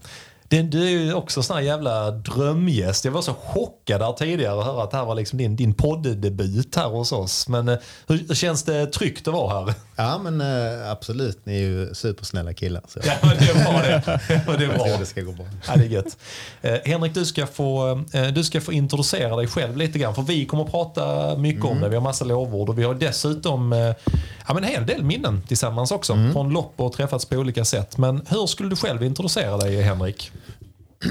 Du 0.62 0.85
är 0.85 0.91
ju 0.91 1.15
också 1.15 1.43
sån 1.43 1.56
här 1.56 1.62
jävla 1.62 2.11
drömgäst. 2.11 3.05
Jag 3.05 3.12
var 3.12 3.23
så 3.23 3.35
chockad 3.35 4.01
där 4.01 4.12
tidigare 4.12 4.61
att 4.61 4.67
höra 4.67 4.83
att 4.83 4.91
det 4.91 4.97
här 4.97 5.05
var 5.05 5.15
liksom 5.15 5.39
din, 5.39 5.56
din 5.56 5.75
podddebut 5.75 6.77
här 6.77 6.89
hos 6.89 7.12
oss. 7.12 7.49
Men 7.49 7.69
eh, 7.69 7.79
hur, 8.06 8.35
känns 8.35 8.62
det 8.62 8.87
tryggt 8.87 9.29
att 9.29 9.35
vara 9.35 9.65
här? 9.65 9.75
Ja 9.97 10.19
men 10.19 10.41
äh, 10.41 10.91
absolut, 10.91 11.47
ni 11.47 11.55
är 11.55 11.61
ju 11.61 11.95
supersnälla 11.95 12.53
killar. 12.53 12.83
Så. 12.89 13.01
Ja 13.05 13.15
men 13.23 13.37
det 13.37 13.55
bra 13.55 13.83
det. 13.83 14.67
det 14.67 14.67
bra. 14.67 14.89
Jag 14.89 15.01
det 15.01 15.06
ska 15.06 15.23
gå 15.23 15.33
bra. 15.33 15.47
Ja, 15.67 15.77
det 15.77 15.85
är 15.85 15.89
gött. 15.89 16.17
Eh, 16.62 16.79
Henrik, 16.85 17.15
du 17.15 17.25
ska, 17.25 17.47
få, 17.47 18.05
eh, 18.12 18.27
du 18.27 18.45
ska 18.45 18.61
få 18.61 18.73
introducera 18.73 19.37
dig 19.37 19.47
själv 19.47 19.77
lite 19.77 19.99
grann. 19.99 20.15
För 20.15 20.23
vi 20.23 20.47
kommer 20.47 20.65
att 20.65 20.71
prata 20.71 21.37
mycket 21.37 21.65
mm. 21.65 21.77
om 21.77 21.81
det. 21.81 21.89
Vi 21.89 21.95
har 21.95 22.03
massa 22.03 22.25
lovord 22.25 22.69
och 22.69 22.79
vi 22.79 22.83
har 22.83 22.95
dessutom 22.95 23.73
eh, 23.73 23.79
ja, 23.79 24.55
men 24.55 24.56
en 24.56 24.71
hel 24.71 24.87
del 24.87 25.05
minnen 25.05 25.43
tillsammans 25.43 25.91
också. 25.91 26.12
Mm. 26.12 26.33
Från 26.33 26.51
lopp 26.51 26.73
och 26.77 26.93
träffats 26.93 27.25
på 27.25 27.37
olika 27.37 27.65
sätt. 27.65 27.99
Men 27.99 28.23
hur 28.29 28.47
skulle 28.47 28.69
du 28.69 28.77
själv 28.77 29.03
introducera 29.03 29.56
dig 29.56 29.83
Henrik? 29.83 30.33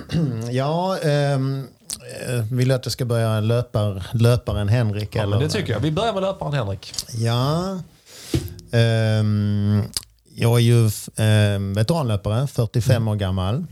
ja, 0.51 0.98
eh, 1.00 1.40
vill 2.51 2.68
du 2.68 2.74
att 2.74 2.86
jag 2.86 2.92
ska 2.92 3.06
börja 3.06 3.40
löpar, 3.40 4.07
löparen 4.13 4.68
Henrik? 4.68 5.16
Ja, 5.16 5.24
eller? 5.24 5.40
det 5.40 5.50
tycker 5.50 5.74
jag. 5.74 5.80
Vi 5.80 5.92
börjar 5.92 6.13
med 6.13 6.22
löparen 6.22 6.54
Henrik. 6.54 6.94
Ja. 7.13 7.80
Um, 8.72 9.84
jag 10.36 10.60
är 10.60 10.63
ju 10.63 10.90
um, 11.56 11.74
veteranlöpare, 11.74 12.48
45 12.48 12.95
mm. 12.95 13.07
år 13.07 13.16
gammal. 13.16 13.66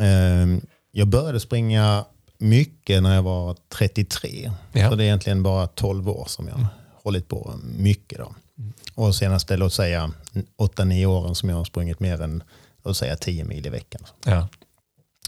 Um, 0.00 0.60
jag 0.92 1.08
började 1.08 1.40
springa 1.40 2.04
mycket 2.38 3.02
när 3.02 3.14
jag 3.14 3.22
var 3.22 3.56
33. 3.68 4.52
Ja. 4.72 4.90
Så 4.90 4.96
det 4.96 5.02
är 5.02 5.06
egentligen 5.06 5.42
bara 5.42 5.66
12 5.66 6.08
år 6.08 6.24
som 6.28 6.48
jag 6.48 6.54
har 6.54 6.66
hållit 7.02 7.28
på 7.28 7.54
mycket. 7.62 8.18
Då. 8.18 8.34
Mm. 8.58 8.72
Och 8.94 9.14
senaste, 9.14 9.56
låt 9.56 9.72
säga 9.72 10.10
8-9 10.58 11.06
åren 11.06 11.34
som 11.34 11.48
jag 11.48 11.56
har 11.56 11.64
sprungit 11.64 12.00
mer 12.00 12.22
än 12.22 12.42
låt 12.84 12.96
säga 12.96 13.16
10 13.16 13.44
mil 13.44 13.66
i 13.66 13.70
veckan. 13.70 14.02
Ja. 14.24 14.48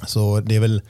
Så 0.06 0.40
det 0.40 0.56
är 0.56 0.60
väl 0.60 0.82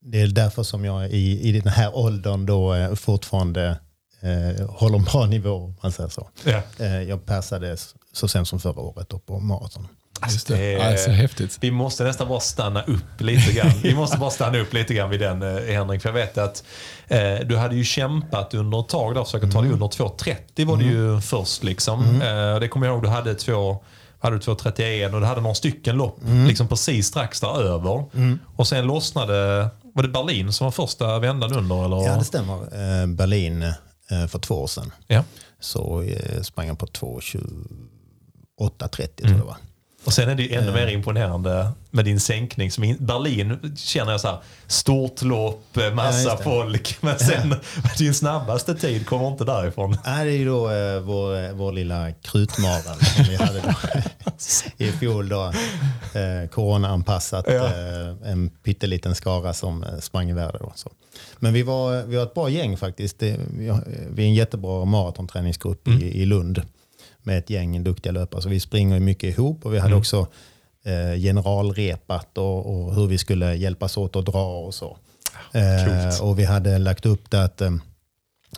det 0.00 0.20
är 0.20 0.26
därför 0.26 0.62
som 0.62 0.84
jag 0.84 1.10
i, 1.10 1.48
i 1.48 1.52
den 1.52 1.72
här 1.72 1.96
åldern 1.96 2.46
då 2.46 2.74
eh, 2.74 2.94
fortfarande 2.94 3.78
eh, 4.20 4.66
håller 4.68 4.98
en 4.98 5.04
bra 5.04 5.26
nivå. 5.26 5.54
Om 5.54 5.76
man 5.82 5.92
säger 5.92 6.08
så. 6.10 6.28
Ja. 6.44 6.62
Eh, 6.78 7.02
jag 7.02 7.26
passade 7.26 7.76
så 8.12 8.28
sent 8.28 8.48
som 8.48 8.60
förra 8.60 8.80
året 8.80 9.08
då 9.08 9.18
på 9.18 9.40
maraton. 9.40 9.88
Alltså, 10.20 10.52
det 10.52 10.74
är, 10.74 10.90
alltså, 10.90 11.10
häftigt. 11.10 11.58
Vi 11.60 11.70
måste 11.70 12.04
nästan 12.04 12.28
bara 12.28 12.40
stanna 12.40 12.82
upp 12.82 13.20
lite 13.20 13.52
grann. 13.52 13.72
Vi 13.82 13.94
måste 13.94 14.18
bara 14.18 14.30
stanna 14.30 14.58
upp 14.58 14.72
lite 14.72 14.94
grann 14.94 15.10
vid 15.10 15.20
den 15.20 15.42
eh, 15.42 15.74
Henrik. 15.74 16.02
För 16.02 16.08
jag 16.08 16.14
vet 16.14 16.38
att 16.38 16.64
eh, 17.08 17.34
du 17.46 17.56
hade 17.56 17.76
ju 17.76 17.84
kämpat 17.84 18.54
under 18.54 18.80
ett 18.80 18.88
tag 18.88 19.14
där 19.14 19.20
och 19.20 19.26
försöka 19.26 19.46
ta 19.46 19.60
dig 19.60 19.68
mm. 19.68 19.82
under 19.82 19.86
2.30 19.86 20.66
var 20.66 20.74
mm. 20.74 20.86
det 20.86 20.92
ju 20.92 21.20
först. 21.20 21.64
Liksom. 21.64 22.04
Mm. 22.04 22.52
Eh, 22.54 22.60
det 22.60 22.68
kommer 22.68 22.86
jag 22.86 22.94
ihåg, 22.94 23.02
du 23.02 23.08
hade 23.08 23.34
två 23.34 23.82
hade 24.26 24.36
du 24.36 24.40
2.31 24.40 25.14
och 25.14 25.20
du 25.20 25.26
hade 25.26 25.40
några 25.40 25.54
stycken 25.54 25.96
lopp 25.96 26.22
mm. 26.22 26.46
liksom 26.46 26.68
precis 26.68 27.06
strax 27.06 27.40
däröver. 27.40 28.04
Mm. 28.14 28.38
Och 28.56 28.68
sen 28.68 28.86
lossnade, 28.86 29.68
var 29.94 30.02
det 30.02 30.08
Berlin 30.08 30.52
som 30.52 30.64
var 30.64 30.72
första 30.72 31.18
vändan 31.18 31.52
under? 31.52 31.84
Eller? 31.84 32.06
Ja 32.06 32.16
det 32.16 32.24
stämmer. 32.24 32.54
Eh, 32.54 33.06
Berlin 33.06 33.62
eh, 33.62 34.26
för 34.28 34.38
två 34.38 34.54
år 34.54 34.66
sedan. 34.66 34.92
Ja. 35.06 35.24
Så 35.60 36.02
eh, 36.02 36.42
sprang 36.42 36.66
jag 36.66 36.78
på 36.78 36.86
2.28.30 36.86 37.38
tror 38.58 39.08
jag 39.16 39.28
mm. 39.28 39.40
det 39.40 39.46
var. 39.46 39.56
Och 40.06 40.12
sen 40.12 40.28
är 40.28 40.34
det 40.34 40.42
ju 40.42 40.54
ännu 40.54 40.72
mer 40.72 40.86
imponerande 40.86 41.68
med 41.90 42.04
din 42.04 42.20
sänkning. 42.20 42.70
Som 42.70 42.84
in, 42.84 42.96
Berlin 43.00 43.76
känner 43.76 44.12
jag 44.12 44.20
så 44.20 44.28
här, 44.28 44.38
stort 44.66 45.22
lopp, 45.22 45.76
massa 45.94 46.28
ja, 46.28 46.36
folk. 46.44 46.98
Men 47.00 47.18
sen, 47.18 47.54
din 47.98 48.14
snabbaste 48.14 48.74
tid 48.74 49.06
kommer 49.06 49.28
inte 49.28 49.44
därifrån. 49.44 49.96
Ja, 50.04 50.10
det 50.10 50.30
är 50.30 50.36
ju 50.36 50.44
då 50.44 50.70
eh, 50.70 51.00
vår, 51.00 51.52
vår 51.52 51.72
lilla 51.72 52.12
krutmara 52.12 52.82
som 52.82 53.24
vi 53.24 53.36
hade 53.36 53.60
då, 53.60 53.74
i 54.84 54.92
fjol. 54.92 55.28
Då, 55.28 55.44
eh, 56.14 56.48
Corona-anpassat, 56.50 57.44
ja. 57.48 57.66
eh, 57.66 58.30
en 58.32 58.50
pytteliten 58.64 59.14
skara 59.14 59.54
som 59.54 59.82
eh, 59.82 59.98
sprang 59.98 60.30
iväg. 60.30 60.50
Då, 60.60 60.72
så. 60.74 60.90
Men 61.38 61.52
vi 61.52 61.62
var, 61.62 62.02
vi 62.02 62.16
var 62.16 62.22
ett 62.22 62.34
bra 62.34 62.48
gäng 62.48 62.76
faktiskt. 62.76 63.18
Det, 63.18 63.40
vi, 63.58 63.72
vi 64.10 64.22
är 64.22 64.26
en 64.26 64.34
jättebra 64.34 64.84
maratonträningsgrupp 64.84 65.86
mm. 65.86 66.02
i, 66.02 66.04
i 66.04 66.26
Lund 66.26 66.62
med 67.26 67.38
ett 67.38 67.50
gäng 67.50 67.84
duktiga 67.84 68.12
löpare. 68.12 68.42
Så 68.42 68.48
vi 68.48 68.60
springer 68.60 69.00
mycket 69.00 69.38
ihop 69.38 69.66
och 69.66 69.74
vi 69.74 69.78
hade 69.78 69.92
mm. 69.92 69.98
också 69.98 70.26
eh, 70.84 71.20
generalrepat 71.20 72.38
och, 72.38 72.66
och, 72.66 72.94
hur 72.94 73.06
vi 73.06 73.18
skulle 73.18 73.54
hjälpas 73.54 73.96
åt 73.96 74.16
att 74.16 74.26
dra 74.26 74.58
och 74.58 74.74
så. 74.74 74.96
Eh, 75.52 76.22
och 76.22 76.38
vi 76.38 76.44
hade 76.44 76.78
lagt 76.78 77.06
upp 77.06 77.30
det 77.30 77.44
att, 77.44 77.60
eh, 77.60 77.72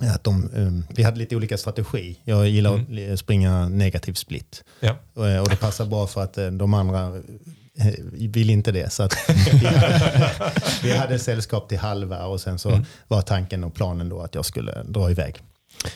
att 0.00 0.24
de, 0.24 0.50
eh, 0.56 0.94
vi 0.96 1.02
hade 1.02 1.18
lite 1.18 1.36
olika 1.36 1.58
strategi. 1.58 2.18
Jag 2.24 2.48
gillar 2.48 2.74
mm. 2.74 3.12
att 3.12 3.18
springa 3.18 3.68
negativ 3.68 4.12
split. 4.12 4.64
Ja. 4.80 4.96
Och, 5.14 5.28
eh, 5.28 5.42
och 5.42 5.48
det 5.48 5.56
passar 5.56 5.86
bra 5.86 6.06
för 6.06 6.22
att 6.22 6.38
de 6.52 6.74
andra 6.74 7.22
vill 8.12 8.50
inte 8.50 8.72
det. 8.72 8.92
Så 8.92 9.08
vi, 9.52 9.66
hade, 9.66 10.30
vi 10.82 10.96
hade 10.96 11.18
sällskap 11.18 11.68
till 11.68 11.78
halva 11.78 12.26
och 12.26 12.40
sen 12.40 12.58
så 12.58 12.68
mm. 12.68 12.84
var 13.08 13.22
tanken 13.22 13.64
och 13.64 13.74
planen 13.74 14.08
då 14.08 14.20
att 14.20 14.34
jag 14.34 14.44
skulle 14.44 14.82
dra 14.82 15.10
iväg. 15.10 15.42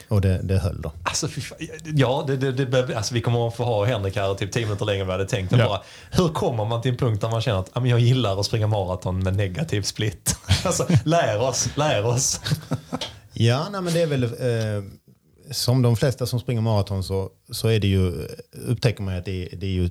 Och 0.08 0.20
det, 0.20 0.40
det 0.42 0.58
höll 0.58 0.82
då? 0.82 0.92
Alltså, 1.02 1.28
ja, 1.84 2.24
det, 2.26 2.36
det, 2.36 2.52
det, 2.52 2.96
alltså, 2.96 3.14
vi 3.14 3.20
kommer 3.20 3.48
att 3.48 3.56
få 3.56 3.64
ha 3.64 3.84
Henrik 3.84 4.16
här 4.16 4.34
typ 4.34 4.52
10 4.52 4.66
minuter 4.66 4.84
längre 4.84 5.00
än 5.00 5.06
vad 5.06 5.16
vi 5.16 5.22
hade 5.22 5.30
tänkt. 5.30 5.52
Ja. 5.52 5.68
Bara, 5.68 5.82
hur 6.10 6.28
kommer 6.28 6.64
man 6.64 6.82
till 6.82 6.90
en 6.90 6.96
punkt 6.96 7.20
där 7.20 7.30
man 7.30 7.40
känner 7.40 7.58
att 7.58 7.88
jag 7.88 8.00
gillar 8.00 8.40
att 8.40 8.46
springa 8.46 8.66
maraton 8.66 9.18
med 9.18 9.36
negativ 9.36 9.82
split? 9.82 10.36
alltså, 10.64 10.86
lär 11.04 11.40
oss, 11.40 11.68
lär 11.76 12.06
oss. 12.06 12.40
ja, 13.32 13.68
nej, 13.72 13.80
men 13.80 13.92
det 13.92 14.02
är 14.02 14.06
väl... 14.06 14.24
Eh, 14.24 14.84
som 15.50 15.82
de 15.82 15.96
flesta 15.96 16.26
som 16.26 16.40
springer 16.40 16.60
maraton 16.60 17.04
så, 17.04 17.30
så 17.50 17.68
är 17.68 17.80
det 17.80 17.86
ju, 17.86 18.28
upptäcker 18.52 19.02
man 19.02 19.16
att 19.16 19.24
det, 19.24 19.48
det 19.52 19.66
är 19.66 19.70
ju 19.70 19.90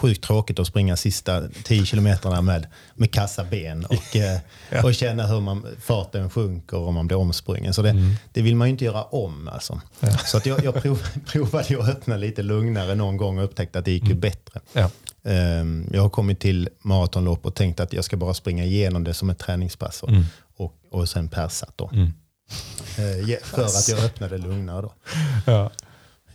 sjukt 0.00 0.24
tråkigt 0.24 0.58
att 0.58 0.66
springa 0.66 0.96
sista 0.96 1.48
10 1.64 1.86
kilometerna 1.86 2.42
med, 2.42 2.66
med 2.94 3.12
kassa 3.12 3.44
ben 3.44 3.84
och, 3.84 3.94
eh, 4.16 4.38
ja. 4.70 4.84
och 4.84 4.94
känna 4.94 5.26
hur 5.26 5.40
man, 5.40 5.66
farten 5.80 6.30
sjunker 6.30 6.76
och 6.76 6.94
man 6.94 7.06
blir 7.06 7.18
omsprungen. 7.18 7.74
Så 7.74 7.82
det, 7.82 7.90
mm. 7.90 8.14
det 8.32 8.42
vill 8.42 8.56
man 8.56 8.68
ju 8.68 8.70
inte 8.70 8.84
göra 8.84 9.02
om. 9.02 9.48
Alltså. 9.48 9.80
Ja. 10.00 10.18
Så 10.18 10.36
att 10.36 10.46
jag, 10.46 10.64
jag 10.64 10.82
prov, 10.82 11.02
provade 11.26 11.80
att 11.80 11.88
öppna 11.88 12.16
lite 12.16 12.42
lugnare 12.42 12.94
någon 12.94 13.16
gång 13.16 13.38
och 13.38 13.44
upptäckte 13.44 13.78
att 13.78 13.84
det 13.84 13.90
gick 13.90 14.02
mm. 14.02 14.20
bättre. 14.20 14.60
Ja. 14.72 14.90
Um, 15.22 15.88
jag 15.92 16.02
har 16.02 16.10
kommit 16.10 16.40
till 16.40 16.68
maratonlopp 16.82 17.46
och 17.46 17.54
tänkt 17.54 17.80
att 17.80 17.92
jag 17.92 18.04
ska 18.04 18.16
bara 18.16 18.34
springa 18.34 18.64
igenom 18.64 19.04
det 19.04 19.14
som 19.14 19.30
ett 19.30 19.38
träningspass 19.38 20.02
och, 20.02 20.08
mm. 20.08 20.24
och, 20.56 20.74
och 20.90 21.08
sen 21.08 21.28
persat. 21.28 21.72
Då. 21.76 21.90
Mm. 21.92 22.06
Uh, 22.06 23.36
för 23.42 23.64
att 23.64 23.88
jag 23.88 24.04
öppnade 24.04 24.38
lugnare 24.38 24.82
då. 24.82 24.92
Ja. 25.46 25.70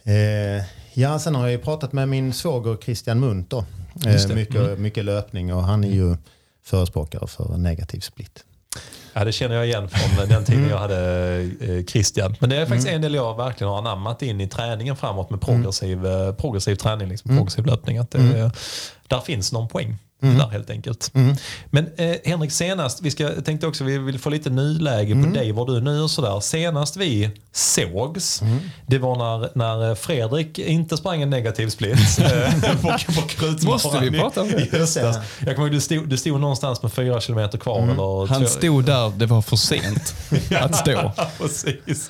Uh, 0.07 0.63
Ja, 0.97 1.19
sen 1.19 1.35
har 1.35 1.43
jag 1.43 1.51
ju 1.51 1.57
pratat 1.57 1.93
med 1.93 2.09
min 2.09 2.33
svåger 2.33 2.77
Christian 2.83 3.19
Munt 3.19 3.50
då. 3.50 3.65
Eh, 4.05 4.35
mycket, 4.35 4.55
mm. 4.55 4.81
mycket 4.81 5.05
löpning 5.05 5.53
och 5.53 5.63
han 5.63 5.83
är 5.83 5.91
ju 5.91 6.17
förespråkare 6.63 7.27
för 7.27 7.57
negativ 7.57 8.00
split. 8.00 8.43
Ja, 9.13 9.24
det 9.24 9.31
känner 9.31 9.55
jag 9.55 9.65
igen 9.65 9.89
från 9.89 10.29
den 10.29 10.45
tiden 10.45 10.59
mm. 10.59 10.71
jag 10.71 10.77
hade 10.77 11.39
eh, 11.59 11.85
Christian. 11.85 12.35
Men 12.39 12.50
det 12.50 12.55
är 12.55 12.65
faktiskt 12.65 12.88
mm. 12.88 12.95
en 12.95 13.01
del 13.01 13.13
jag 13.13 13.38
verkligen 13.38 13.71
har 13.71 13.77
anammat 13.77 14.21
in 14.21 14.41
i 14.41 14.47
träningen 14.47 14.95
framåt 14.95 15.29
med 15.29 15.41
progressiv, 15.41 16.05
mm. 16.05 16.35
progressiv 16.35 16.75
träning, 16.75 17.07
liksom, 17.09 17.38
progressiv 17.38 17.65
löpning. 17.65 17.97
Att 17.97 18.12
det, 18.12 18.17
mm. 18.17 18.51
Där 19.07 19.19
finns 19.19 19.51
någon 19.51 19.67
poäng. 19.67 19.97
Mm. 20.24 20.38
Där 20.38 20.48
helt 20.48 20.69
enkelt. 20.69 21.12
Mm. 21.13 21.36
Men 21.69 21.88
eh, 21.98 22.15
Henrik, 22.25 22.51
senast, 22.51 23.01
vi 23.01 23.12
ska, 23.12 23.29
tänkte 23.29 23.67
också 23.67 23.84
vi 23.84 23.98
vill 23.98 24.19
få 24.19 24.29
lite 24.29 24.50
nyläge 24.50 25.12
mm. 25.12 25.24
på 25.24 25.39
dig, 25.39 25.51
var 25.51 25.65
du 25.65 25.81
nu 25.81 26.01
och 26.01 26.12
sådär. 26.12 26.39
Senast 26.39 26.98
vi 26.98 27.29
sågs, 27.51 28.41
mm. 28.41 28.60
det 28.88 28.98
var 28.98 29.15
när, 29.15 29.50
när 29.55 29.95
Fredrik 29.95 30.60
inte 30.60 30.98
sprang 30.98 31.22
en 31.22 31.29
negativ 31.29 31.69
split 31.69 32.19
eh, 32.19 32.81
på, 32.81 32.98
på 33.62 33.65
Måste 33.65 34.00
vi 34.00 34.19
prata 34.19 34.41
om 34.41 34.48
det? 34.48 34.77
Just. 34.77 34.95
Jag 34.95 35.55
kommer 35.55 35.60
ihåg, 35.60 35.72
du 35.72 35.81
stod, 35.81 36.10
du 36.10 36.17
stod 36.17 36.39
någonstans 36.39 36.81
med 36.81 36.93
fyra 36.93 37.22
kilometer 37.22 37.57
kvar. 37.57 37.77
Mm. 37.77 37.89
Eller, 37.89 38.27
Han 38.27 38.48
stod 38.48 38.86
där, 38.86 39.13
det 39.17 39.25
var 39.25 39.41
för 39.41 39.55
sent 39.55 40.15
att 40.62 40.75
stå. 40.75 41.12
Precis. 41.38 42.10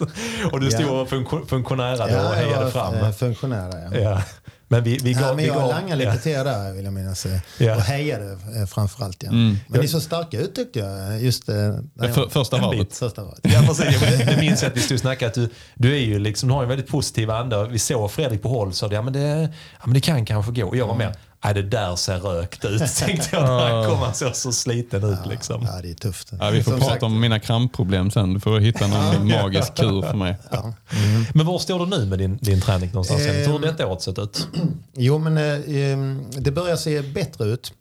Och 0.51 0.59
du 0.59 0.71
stod 0.71 0.85
ja. 0.85 1.05
funktionärade 1.47 2.13
ja, 2.13 2.29
och 2.29 2.35
hejade 2.35 2.71
fram. 2.71 3.13
Funktionär, 3.13 3.89
ja. 3.91 4.00
ja. 4.00 4.21
Men 4.67 4.84
vi, 4.84 4.98
vi 5.03 5.13
gav, 5.13 5.22
ja, 5.22 5.34
men 5.34 5.45
jag 5.45 5.55
gav, 5.55 5.69
langade 5.69 5.95
lite 5.95 6.17
till 6.17 6.31
er 6.31 6.43
där 6.43 6.74
vill 6.74 6.86
jag 6.86 6.93
minnas. 6.93 7.27
Ja. 7.57 7.75
Och 7.75 7.81
hejade 7.81 8.31
eh, 8.31 8.65
framförallt. 8.65 9.24
Ja. 9.24 9.29
Mm. 9.29 9.57
Men 9.67 9.81
ni 9.81 9.88
såg 9.88 10.01
starka 10.01 10.39
ut 10.39 10.55
tyckte 10.55 10.79
jag. 10.79 11.22
Just, 11.22 11.50
eh, 11.50 11.55
för, 11.98 12.29
första 12.29 12.57
varvet. 12.57 12.95
Första 12.95 13.24
varvet. 13.24 13.39
Ja, 13.43 13.63
precis. 13.67 14.01
Jag, 14.01 14.34
jag 14.34 14.39
minns 14.39 14.63
att 14.63 14.77
vi 14.77 14.81
stod 14.81 14.95
och 14.95 15.00
snackade 15.00 15.29
att 15.29 15.36
du, 15.36 15.50
du, 15.75 15.95
är 15.95 16.00
ju 16.00 16.19
liksom, 16.19 16.50
du 16.50 16.55
har 16.55 16.63
en 16.63 16.69
väldigt 16.69 16.88
positiv 16.88 17.31
ande. 17.31 17.67
Vi 17.67 17.79
såg 17.79 18.12
Fredrik 18.12 18.41
på 18.41 18.50
håll 18.50 18.67
och 18.67 18.75
sa 18.75 18.89
ja, 18.91 19.01
men 19.01 19.13
det, 19.13 19.50
ja, 19.79 19.84
men 19.86 19.93
det 19.93 20.01
kan 20.01 20.25
kanske 20.25 20.51
gå. 20.51 20.67
Och 20.67 20.75
jag 20.75 20.88
var 20.88 20.95
med. 20.95 21.15
Nej, 21.45 21.53
det 21.53 21.61
där 21.61 21.95
ser 21.95 22.19
rökt 22.19 22.65
ut, 22.65 22.95
tänkte 22.97 23.29
jag 23.31 23.43
när 23.43 23.69
han 23.69 23.89
kom. 23.89 23.99
Han 23.99 24.13
såg 24.15 24.35
så 24.35 24.51
sliten 24.51 25.03
ut. 25.03 25.19
Liksom. 25.25 25.63
Ja, 25.63 25.81
det 25.81 25.89
är 25.89 25.93
tufft. 25.93 26.31
Ja, 26.39 26.49
vi 26.49 26.63
får 26.63 26.71
Som 26.71 26.79
prata 26.79 26.91
sagt. 26.91 27.03
om 27.03 27.19
mina 27.19 27.39
krampproblem 27.39 28.11
sen. 28.11 28.33
Du 28.33 28.39
får 28.39 28.59
hitta 28.59 28.87
någon 28.87 29.27
magisk 29.41 29.75
kur 29.75 30.01
för 30.01 30.13
mig. 30.13 30.35
Ja. 30.51 30.73
Mm. 30.91 31.25
Men 31.33 31.45
var 31.45 31.59
står 31.59 31.79
du 31.79 31.85
nu 31.85 32.05
med 32.05 32.19
din, 32.19 32.37
din 32.41 32.61
träning 32.61 32.89
någonstans? 32.89 33.21
Eh, 33.21 33.33
Hur 33.33 33.47
har 33.51 33.59
detta 33.59 33.87
året 33.87 34.01
sett 34.01 34.19
ut? 34.19 34.47
Jo, 34.93 35.17
men 35.17 35.37
eh, 35.37 36.41
det 36.41 36.51
börjar 36.51 36.75
se 36.75 37.01
bättre 37.01 37.45
ut. 37.45 37.73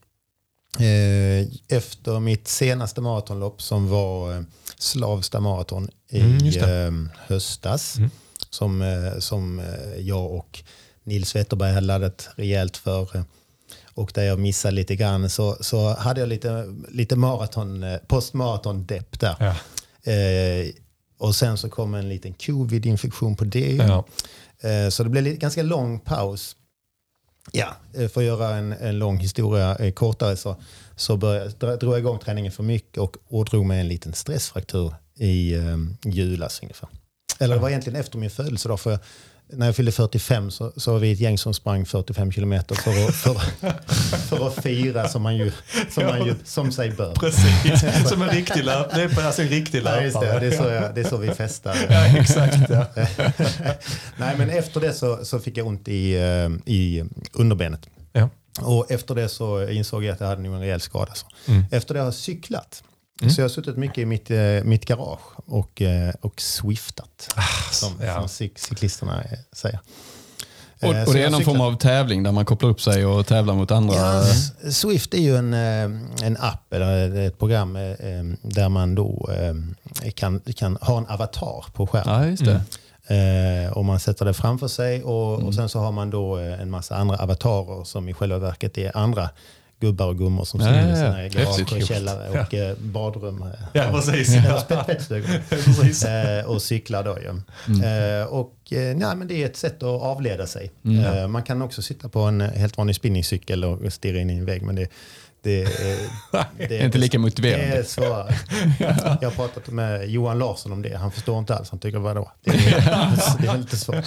Eh, 0.79 1.47
efter 1.69 2.21
mitt 2.21 2.49
senaste 2.49 3.01
maratonlopp 3.01 3.63
som 3.63 3.89
var 3.89 4.37
eh, 4.37 4.43
Slavsta 4.79 5.41
maraton 5.41 5.89
i 6.11 6.21
mm, 6.21 7.11
höstas. 7.27 7.97
Mm. 7.97 8.11
Som, 8.51 8.83
eh, 8.83 9.19
som 9.19 9.63
jag 9.99 10.33
och 10.33 10.63
Nils 11.05 11.37
Wetterberg 11.37 11.73
hade 11.73 11.87
laddat 11.87 12.29
rejält 12.37 12.77
för 12.77 13.25
och 13.95 14.11
där 14.15 14.23
jag 14.23 14.39
missade 14.39 14.75
lite 14.75 14.97
grann 14.97 15.31
så, 15.31 15.57
så 15.61 15.95
hade 15.95 16.21
jag 16.21 16.29
lite, 16.29 16.75
lite 16.89 17.17
maraton, 17.17 17.83
eh, 17.83 17.99
postmaraton-depp 18.07 19.21
där. 19.21 19.37
Ja. 19.39 19.57
Eh, 20.13 20.69
och 21.19 21.37
sen 21.37 21.59
så 21.59 21.71
kom 21.71 21.95
en 21.95 22.09
liten 22.09 22.35
covid-infektion 22.35 23.37
på 23.37 23.45
det. 23.45 23.73
Ja. 23.73 24.05
Eh, 24.61 24.89
så 24.89 25.05
det 25.05 25.11
blev 25.11 25.27
en 25.27 25.39
ganska 25.39 25.63
lång 25.63 26.01
paus. 26.01 26.57
Ja, 27.53 27.77
eh, 27.95 28.09
för 28.09 28.21
att 28.21 28.27
göra 28.27 28.57
en, 28.57 28.73
en 28.73 28.99
lång 28.99 29.19
historia 29.19 29.77
eh, 29.77 29.93
kortare 29.93 30.37
så, 30.37 30.57
så 30.97 31.17
började, 31.17 31.77
drog 31.77 31.93
jag 31.93 31.99
igång 31.99 32.19
träningen 32.19 32.53
för 32.53 32.63
mycket 32.63 32.99
och 32.99 33.17
ådrog 33.29 33.67
mig 33.67 33.81
en 33.81 33.89
liten 33.89 34.13
stressfraktur 34.13 34.95
i 35.19 35.55
eh, 35.55 35.77
julas 36.05 36.61
ungefär. 36.63 36.89
Eller 37.39 37.55
det 37.55 37.61
var 37.61 37.69
egentligen 37.69 38.01
efter 38.01 38.19
min 38.19 38.31
födelsedag. 38.31 38.81
För 38.81 38.99
när 39.53 39.67
jag 39.67 39.77
fyllde 39.77 39.93
45 39.93 40.51
så, 40.51 40.73
så 40.77 40.93
var 40.93 40.99
vi 40.99 41.13
ett 41.13 41.21
gäng 41.21 41.39
som 41.39 41.55
sprang 41.55 41.87
45 41.87 42.33
kilometer 42.33 42.75
för 42.75 43.09
att, 43.09 43.15
för, 43.15 43.35
för 44.17 44.47
att 44.47 44.63
fira 44.63 45.09
som 45.09 45.23
man 45.23 45.37
ju 45.37 45.53
som, 45.91 46.07
man 46.07 46.27
ju, 46.27 46.35
som 46.45 46.73
sig 46.73 46.91
bör. 46.91 47.15
Precis, 47.15 48.09
som 48.09 48.23
en 48.23 48.29
riktig 48.29 48.65
löpare. 48.65 49.09
Det 49.09 49.21
är 49.21 49.27
alltså 49.27 49.43
en 49.43 49.49
riktig 49.49 49.83
löpare. 49.83 50.11
Ja, 50.15 50.21
det. 50.21 50.41
Det, 50.41 50.47
är 50.47 50.57
så 50.57 50.69
jag, 50.69 50.95
det 50.95 51.01
är 51.01 51.05
så 51.05 51.17
vi 51.17 51.31
festar. 51.31 51.77
Ja, 51.91 52.07
exakt. 52.19 52.71
Ja. 52.71 52.87
Nej, 54.17 54.35
men 54.39 54.51
efter 54.51 54.81
det 54.81 54.93
så, 54.93 55.25
så 55.25 55.39
fick 55.39 55.57
jag 55.57 55.67
ont 55.67 55.89
i, 55.89 56.15
eh, 56.15 56.73
i 56.75 57.05
underbenet. 57.33 57.87
Ja. 58.13 58.29
Och 58.61 58.91
efter 58.91 59.15
det 59.15 59.29
så 59.29 59.69
insåg 59.69 60.05
jag 60.05 60.13
att 60.13 60.21
jag 60.21 60.27
hade 60.27 60.43
nog 60.43 60.55
en 60.55 60.61
rejäl 60.61 60.81
skada. 60.81 61.13
Mm. 61.47 61.65
Efter 61.71 61.95
det 61.95 62.01
har 62.01 62.07
jag 62.07 62.15
cyklat. 62.15 62.83
Mm. 63.21 63.35
Så 63.35 63.41
jag 63.41 63.45
har 63.45 63.49
suttit 63.49 63.77
mycket 63.77 63.99
i 63.99 64.05
mitt, 64.05 64.31
eh, 64.31 64.65
mitt 64.65 64.87
garage 64.87 65.41
och, 65.47 65.83
eh, 65.83 66.15
och 66.21 66.41
swiftat. 66.41 67.35
Ah, 67.37 67.73
som, 67.73 67.93
ja. 68.03 68.29
som 68.29 68.49
cyklisterna 68.57 69.23
eh, 69.23 69.39
säger. 69.53 69.81
Och, 70.83 70.89
och 70.89 71.15
det 71.15 71.23
är 71.23 71.31
någon 71.31 71.45
form 71.45 71.61
av 71.61 71.79
tävling 71.79 72.23
där 72.23 72.33
man 72.33 72.45
kopplar 72.45 72.71
upp 72.71 72.81
sig 72.81 73.07
och 73.07 73.27
tävlar 73.27 73.55
mot 73.55 73.71
andra? 73.71 73.95
Ja, 73.95 74.25
Swift 74.71 75.15
är 75.15 75.19
ju 75.19 75.37
en, 75.37 75.55
en 75.55 76.37
app 76.41 76.73
eller 76.73 77.17
ett 77.17 77.39
program 77.39 77.73
där 78.43 78.69
man 78.69 78.95
då 78.95 79.31
kan, 80.15 80.41
kan 80.41 80.79
ha 80.81 80.99
en 80.99 81.07
avatar 81.07 81.65
på 81.73 81.87
skärmen. 81.87 82.37
Ja. 82.41 82.61
Mm. 83.07 83.73
och 83.73 83.85
man 83.85 84.01
sätter 84.01 84.25
det 84.25 84.35
framför 84.35 84.69
sig 84.69 85.03
och, 85.03 85.35
mm. 85.35 85.47
och 85.47 85.55
sen 85.55 85.69
så 85.69 85.79
har 85.79 85.93
man 85.93 86.11
då 86.11 86.37
en 86.37 86.71
massa 86.71 86.97
andra 86.97 87.17
avatarer 87.17 87.85
som 87.85 88.09
i 88.09 88.13
själva 88.13 88.39
verket 88.39 88.79
är 88.79 88.97
andra 88.97 89.31
gubbar 89.81 90.07
och 90.07 90.19
gummor 90.19 90.45
som 90.45 90.61
sitter 90.61 90.93
i 90.93 90.97
sina 90.97 91.29
garage 91.29 91.73
och 91.73 91.83
källare 91.83 92.29
och 92.29 92.55
ja. 92.55 92.75
badrum. 92.79 93.45
Ja, 93.73 93.89
precis. 93.93 94.35
Ja. 94.35 96.45
och 96.47 96.63
cyklar 96.63 97.05
då 97.05 97.19
ju. 97.19 97.41
Mm. 97.75 98.21
Eh, 98.21 98.27
och 98.27 98.55
ja, 99.01 99.15
men 99.15 99.29
det 99.29 99.43
är 99.43 99.47
ett 99.47 99.57
sätt 99.57 99.83
att 99.83 100.03
avleda 100.03 100.47
sig. 100.47 100.71
Mm. 100.85 101.33
Man 101.33 101.43
kan 101.43 101.63
också 101.63 101.83
sitta 101.83 102.09
på 102.09 102.21
en 102.21 102.41
helt 102.41 102.77
vanlig 102.77 102.97
spinningcykel 102.97 103.65
och 103.65 103.93
stirra 103.93 104.21
in 104.21 104.31
i 104.31 104.35
en 104.35 104.45
vägg. 104.45 104.63
Men 104.63 104.75
det, 104.75 104.89
det, 105.45 105.65
det, 106.33 106.67
det 106.69 106.79
är 106.79 106.85
inte 106.85 106.99
lika 106.99 107.19
motiverande. 107.19 107.67
Det 107.67 107.77
är 107.77 107.83
svårare. 107.83 108.35
Jag 109.21 109.31
har 109.31 109.31
pratat 109.31 109.69
med 109.69 110.09
Johan 110.09 110.39
Larsson 110.39 110.73
om 110.73 110.83
det. 110.83 110.97
Han 110.97 111.13
förstår 111.13 111.39
inte 111.39 111.55
alls. 111.55 111.71
Han 111.71 111.81
tycker 111.81 111.99
vadå? 111.99 112.33
Det 112.45 112.51
är, 112.51 112.57
det 113.43 113.49
är 113.49 113.59
lite 113.59 113.77
svårt. 113.77 114.05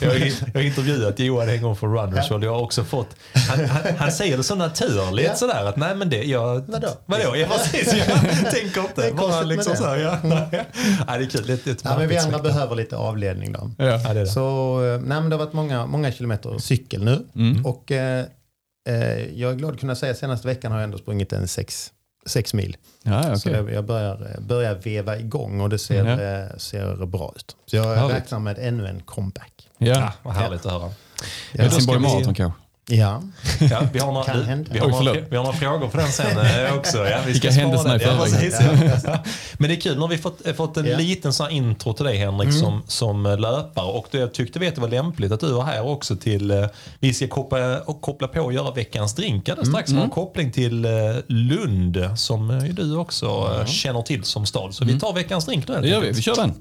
jag, 0.00 0.08
har, 0.08 0.16
jag 0.16 0.54
har 0.54 0.60
intervjuat 0.60 1.18
Johan 1.18 1.48
en 1.48 1.62
gång 1.62 1.76
för 1.76 1.86
Runners 1.86 2.26
ja. 2.30 2.38
jag 2.42 2.52
har 2.52 2.62
också 2.62 2.84
fått, 2.84 3.08
han, 3.48 3.64
han, 3.64 3.82
han 3.98 4.12
säger 4.12 4.36
det 4.36 4.42
så 4.42 4.54
naturligt 4.54 5.26
ja. 5.26 5.34
sådär 5.34 5.64
att 5.64 5.76
nej 5.76 5.94
men 5.94 6.10
det, 6.10 6.22
jag, 6.22 6.64
vadå? 6.66 6.88
Vadå? 7.06 7.36
Ja, 7.36 7.46
precis, 7.48 7.94
jag 7.94 8.52
tänker 8.52 8.80
inte. 8.80 9.00
Det 9.00 9.08
är 9.08 9.12
Bara 9.12 9.42
liksom 9.42 9.74
det. 9.78 9.86
här, 9.86 9.96
ja. 9.96 10.18
Mm. 10.22 10.38
ja, 11.06 11.18
det 11.18 11.24
är 11.24 11.28
kul. 11.28 11.46
Lite, 11.46 11.76
ja, 11.84 11.98
men 11.98 12.08
vi 12.08 12.18
andra 12.18 12.38
behöver 12.38 12.74
lite 12.74 12.96
avledning 12.96 13.52
då. 13.52 13.70
Ja. 13.78 13.84
Ja, 13.84 14.14
det 14.14 14.20
det. 14.20 14.26
Så, 14.26 14.84
eh, 14.84 15.00
nej, 15.00 15.20
men 15.20 15.30
det 15.30 15.36
har 15.36 15.44
varit 15.44 15.52
många, 15.52 15.86
många 15.86 16.12
kilometer 16.12 16.58
cykel 16.58 17.04
nu. 17.04 17.26
Mm. 17.34 17.66
Och 17.66 17.92
Eh, 17.96 18.24
jag 19.34 19.50
är 19.50 19.54
glad 19.54 19.74
att 19.74 19.80
kunna 19.80 19.94
säga 19.94 20.12
att 20.12 20.18
senaste 20.18 20.48
veckan 20.48 20.72
har 20.72 20.78
jag 20.78 20.84
ändå 20.84 20.98
sprungit 20.98 21.32
en 21.32 21.48
sex, 21.48 21.92
sex 22.26 22.54
mil. 22.54 22.76
Ja, 23.02 23.20
okay. 23.20 23.36
Så 23.36 23.50
jag 23.50 23.84
börjar, 23.84 24.34
eh, 24.34 24.40
börjar 24.40 24.74
veva 24.74 25.18
igång 25.18 25.60
och 25.60 25.68
det 25.68 25.78
ser, 25.78 26.00
mm. 26.00 26.58
ser 26.58 27.06
bra 27.06 27.32
ut. 27.36 27.56
Så 27.66 27.76
jag 27.76 27.96
härligt. 27.96 28.16
räknar 28.16 28.38
med 28.38 28.58
ännu 28.58 28.86
en 28.86 29.00
comeback. 29.00 29.70
Ja, 29.78 29.86
ja 29.86 30.12
vad 30.22 30.34
härligt 30.34 30.66
att 30.66 30.72
höra. 30.72 30.90
Helsingborg 31.52 32.00
Marathon 32.00 32.34
kanske? 32.34 32.65
Ja, 32.90 33.22
Ja, 33.70 33.80
vi, 33.92 33.98
har 33.98 34.12
några, 34.12 34.32
hända. 34.32 34.70
vi, 34.72 34.78
har 34.78 34.88
några, 34.88 35.12
vi 35.30 35.36
har 35.36 35.44
några 35.44 35.56
frågor 35.58 35.88
på 35.88 35.96
den 35.96 36.08
sen 36.08 36.38
eh, 36.38 36.74
också. 36.76 36.98
Ja, 37.08 37.18
vi 37.26 37.32
Vilka 37.32 37.52
spara 37.52 37.62
händelserna 37.64 37.94
i 37.94 37.98
det. 37.98 38.04
ja, 38.04 38.10
förväg. 38.10 38.32
precis, 38.32 39.04
ja. 39.04 39.18
Men 39.58 39.68
det 39.70 39.76
är 39.76 39.80
kul, 39.80 39.94
nu 39.94 40.00
har 40.00 40.08
vi 40.08 40.18
fått, 40.18 40.42
fått 40.56 40.76
en 40.76 40.86
Ja. 40.86 40.96
liten 40.98 41.32
sån 41.32 41.50
intro 41.50 41.92
till 41.92 42.04
dig 42.04 42.16
Henrik 42.16 42.52
som, 42.52 42.82
som 42.86 43.22
löpare. 43.22 43.86
Och 43.86 44.06
det, 44.10 44.18
jag 44.18 44.34
tyckte 44.34 44.58
vi 44.58 44.68
att 44.68 44.74
det 44.74 44.80
var 44.80 44.88
lämpligt 44.88 45.32
att 45.32 45.40
du 45.40 45.52
var 45.52 45.64
här 45.64 45.86
också 45.88 46.16
till, 46.16 46.50
eh, 46.50 46.66
vi 47.00 47.14
ska 47.14 47.28
koppla, 47.28 47.80
och 47.80 48.00
koppla 48.00 48.28
på 48.28 48.40
och 48.40 48.52
göra 48.52 48.70
veckans 48.70 49.14
drink 49.14 49.48
alldeles 49.48 49.68
strax. 49.68 49.90
Mm. 49.90 50.02
en 50.02 50.10
koppling 50.10 50.52
till 50.52 50.84
eh, 50.84 50.90
Lund 51.26 51.98
som 52.16 52.50
eh, 52.50 52.62
du 52.62 52.96
också 52.96 53.26
eh, 53.60 53.66
känner 53.66 54.02
till 54.02 54.24
som 54.24 54.46
stad. 54.46 54.74
Så 54.74 54.84
vi 54.84 55.00
tar 55.00 55.12
veckans 55.12 55.46
drink 55.46 55.68
nu. 55.68 55.80
Det 55.80 55.88
gör 55.88 56.00
vi. 56.00 56.10
Vi 56.12 56.22
kör 56.22 56.36
den. 56.36 56.54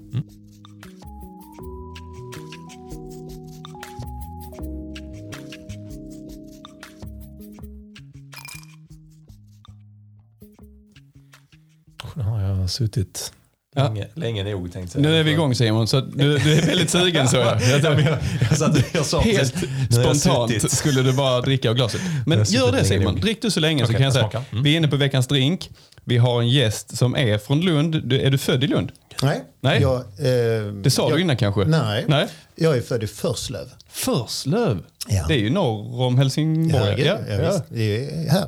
Nu 12.16 12.24
har 12.24 12.42
jag 12.42 12.70
suttit 12.70 13.32
Ja. 13.78 13.84
länge, 13.88 14.08
länge 14.14 14.44
nog 14.44 14.74
tänkte 14.74 14.98
jag. 14.98 15.02
Nu 15.04 15.20
är 15.20 15.24
vi 15.24 15.32
igång 15.32 15.56
Simon, 15.56 15.88
så 15.88 16.02
du, 16.02 16.38
du 16.38 16.54
är 16.54 16.62
väldigt 16.68 16.90
sugen 16.90 17.28
så 17.28 17.36
jag. 17.38 17.62
jag, 17.62 17.80
Ja, 17.84 18.00
jag, 18.02 18.18
jag, 18.50 18.58
satt, 18.58 18.78
jag 18.94 19.06
sa 19.06 19.22
Helt 19.22 19.54
spontant 19.92 20.72
skulle 20.72 21.02
du 21.02 21.14
bara 21.14 21.42
dricka 21.42 21.70
av 21.70 21.76
glaset. 21.76 22.02
Men 22.26 22.44
gör 22.44 22.66
det 22.66 22.72
länge 22.72 22.84
Simon, 22.86 23.14
nog. 23.14 23.22
drick 23.22 23.42
du 23.42 23.52
så 23.52 23.60
länge 23.60 23.80
så 23.80 23.86
Okej, 23.86 23.96
kan 23.96 24.04
jag 24.04 24.16
jag 24.24 24.32
säga. 24.32 24.44
Mm. 24.52 24.64
Vi 24.64 24.74
är 24.74 24.78
inne 24.78 24.88
på 24.88 24.96
veckans 24.96 25.28
drink. 25.28 25.70
Vi 26.04 26.18
har 26.18 26.42
en 26.42 26.50
gäst 26.50 26.98
som 26.98 27.16
är 27.16 27.38
från 27.38 27.62
Lund. 27.62 28.02
Du, 28.04 28.22
är 28.22 28.32
du 28.32 28.38
född 28.38 28.64
i 28.64 28.68
Lund? 28.68 28.92
nej. 29.22 29.44
Nej. 29.62 29.82
Jag, 29.82 29.96
eh, 29.96 30.66
Det 30.84 30.90
sa 30.90 31.10
jag, 31.10 31.18
du 31.18 31.22
innan 31.22 31.38
kanske? 31.38 31.66
Nej. 31.66 32.06
Nej. 32.08 32.28
jag 32.56 32.78
är 32.78 32.82
född 32.82 33.04
i 33.04 33.08
Förslöv. 33.08 33.68
Förslöv? 33.90 34.84
Ja. 35.08 35.26
Det 35.28 35.34
är 35.34 35.40
ju 35.40 35.50
norr 35.50 36.02
om 36.02 36.18
Helsingborg. 36.18 37.02
Ja, 37.06 37.18
ja, 37.30 37.36
ja. 37.36 37.50
visst. 37.52 37.64
Det 37.70 38.06
är 38.06 38.30
här. 38.30 38.48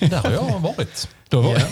Där 0.10 0.16
har 0.16 0.32
jag 0.32 0.60
varit. 0.60 1.08
Då 1.28 1.40
var, 1.40 1.54
Ja. 1.54 1.62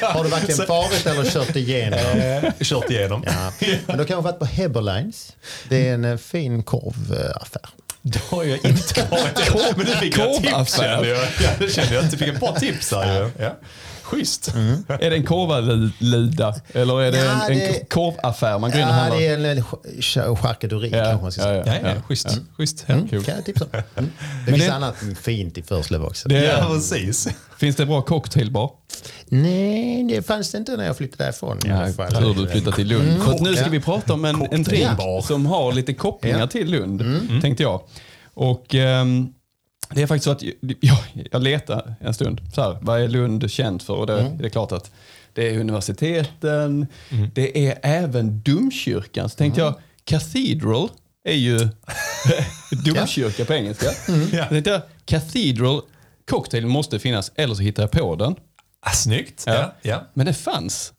Har 0.08 0.24
du 0.24 0.30
verkligen 0.30 0.66
varit 0.66 1.06
eller 1.06 1.24
kört 1.30 1.56
igenom? 1.56 1.98
Eh, 1.98 2.52
kört 2.60 2.90
igenom. 2.90 3.24
Ja. 3.26 3.52
Men 3.86 3.98
då 3.98 4.04
kan 4.04 4.14
jag 4.14 4.22
ha 4.22 4.30
varit 4.30 4.38
på 4.38 4.44
Heberlines. 4.44 5.32
Det 5.68 5.88
är 5.88 5.94
en 5.94 6.04
eh, 6.04 6.16
fin 6.16 6.62
korvaffär. 6.62 7.68
Det 8.02 8.20
har 8.30 8.44
jag 8.44 8.58
inte 8.64 9.06
varit. 9.10 9.52
Men 9.76 9.86
du 9.86 9.92
fick 9.92 10.18
jag 10.18 10.34
tips 10.34 10.48
korvaffär. 10.50 10.94
kände 10.94 11.08
jag. 11.08 11.18
Ja, 11.18 11.50
det 11.58 11.72
kände 11.72 11.94
jag 11.94 12.04
du 12.04 12.16
fick 12.16 12.28
ett 12.28 12.40
bra 12.40 12.54
tips 12.54 12.92
här. 12.92 13.30
Ja. 13.38 13.56
Schysst. 14.10 14.48
är 14.88 15.10
det 15.10 15.16
en 15.16 15.26
korvaluda 15.26 16.54
eller 16.72 17.02
är 17.02 17.12
det 17.12 17.18
Ja, 17.24 17.48
en, 17.48 17.58
det- 17.58 17.78
en 17.80 17.86
korvaffär 17.86 18.58
man 18.58 18.70
går 18.70 18.80
in 18.80 18.86
och 18.86 18.90
Ja, 18.94 18.94
handlar? 18.94 19.18
det 19.20 19.26
är 19.26 19.44
en 19.56 19.62
ch- 19.62 20.36
charkuteri 20.36 20.90
Ja, 20.92 21.04
kanske 21.04 21.22
man 21.22 21.32
ska 21.32 21.42
ja, 21.54 21.64
säga. 21.64 21.76
ja. 21.82 21.88
Ja, 21.88 21.94
ja, 21.94 22.02
schysst. 22.02 22.40
schysst. 22.56 22.84
Ja. 22.86 22.94
Mm, 22.94 23.08
kul. 23.08 23.24
kan 23.24 23.34
jag 23.34 23.44
tipsa 23.44 23.64
om. 23.64 23.70
Mm. 23.74 23.84
Det 23.96 24.50
Men 24.50 24.54
finns 24.54 24.66
det- 24.66 24.74
annat 24.74 24.94
fint 25.22 25.58
i 25.58 25.62
Förslöv 25.62 26.04
också. 26.04 26.28
Det 26.28 26.44
Ja, 26.44 26.52
är, 26.52 26.66
precis. 26.74 27.28
finns 27.58 27.76
det 27.76 27.86
bra 27.86 28.02
cocktailbar? 28.02 28.70
Nej, 29.28 30.04
det 30.08 30.22
fanns 30.22 30.52
det 30.52 30.58
inte 30.58 30.76
när 30.76 30.84
jag 30.86 30.96
flyttade 30.96 31.24
därifrån. 31.24 31.58
fall. 31.96 32.10
Tur 32.10 32.34
du 32.34 32.48
flyttat 32.48 32.74
till 32.76 32.88
Lund. 32.88 33.22
Att 33.26 33.40
nu 33.40 33.54
ska 33.54 33.64
Ja. 33.64 33.70
vi 33.70 33.80
prata 33.80 34.12
om 34.12 34.24
en, 34.24 34.46
en 34.50 34.62
drink 34.62 34.88
som 35.24 35.46
har 35.46 35.72
lite 35.72 35.94
kopplingar 35.94 36.38
Ja. 36.38 36.46
till 36.46 36.70
Lund, 36.70 37.04
tänkte 37.42 37.62
jag. 37.62 37.80
Och 38.34 38.74
ehm, 38.74 39.28
det 39.94 40.02
är 40.02 40.06
faktiskt 40.06 40.24
så 40.24 40.30
att 40.30 40.42
jag, 40.80 40.96
jag 41.32 41.42
letar 41.42 41.94
en 42.00 42.14
stund. 42.14 42.40
Så 42.54 42.62
här, 42.62 42.78
vad 42.82 43.00
är 43.00 43.08
Lund 43.08 43.50
känt 43.50 43.82
för? 43.82 43.94
Och 43.94 44.06
det, 44.06 44.36
det 44.38 44.44
är 44.44 44.48
klart 44.48 44.72
att 44.72 44.90
det 45.32 45.48
är 45.54 45.58
universiteten, 45.60 46.86
det 47.34 47.66
är 47.68 47.78
även 47.82 48.42
domkyrkan. 48.42 49.28
Så 49.30 49.36
tänkte 49.36 49.60
jag, 49.60 49.74
Cathedral 50.04 50.88
är 51.24 51.34
ju 51.34 51.58
domkyrka 52.84 53.44
på 53.44 53.52
engelska. 53.54 53.86
Ja. 54.32 54.42
Så 54.44 54.48
tänkte 54.48 54.70
jag, 54.70 54.80
Cathedral 55.04 55.80
cocktail 56.30 56.66
måste 56.66 56.98
finnas, 56.98 57.32
eller 57.34 57.54
så 57.54 57.62
hittar 57.62 57.82
jag 57.82 57.90
på 57.90 58.16
den. 58.16 58.34
Ah, 58.80 58.90
snyggt. 58.90 59.42
Ja. 59.46 59.54
Ja. 59.54 59.72
Ja. 59.82 60.02
Men 60.14 60.26
det 60.26 60.34
fanns. 60.34 60.92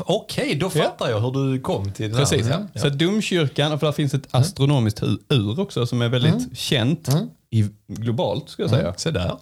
Okej, 0.00 0.54
då 0.54 0.70
fattar 0.70 1.10
jag 1.10 1.20
hur 1.20 1.52
du 1.52 1.60
kom 1.60 1.92
till 1.92 2.10
det 2.10 2.16
här. 2.16 2.24
Precis. 2.24 2.46
Ja. 2.72 2.80
Så 2.80 2.88
domkyrkan, 2.88 3.72
och 3.72 3.80
för 3.80 3.86
där 3.86 3.92
finns 3.92 4.14
ett 4.14 4.28
astronomiskt 4.30 5.02
ur- 5.28 5.60
också 5.60 5.86
som 5.86 6.02
är 6.02 6.08
väldigt 6.08 6.58
känt 6.58 7.08
i, 7.50 7.68
globalt 7.86 8.48
skulle 8.48 8.68
jag 8.68 8.76
säga. 8.78 8.94
Se 8.96 9.10
där. 9.10 9.36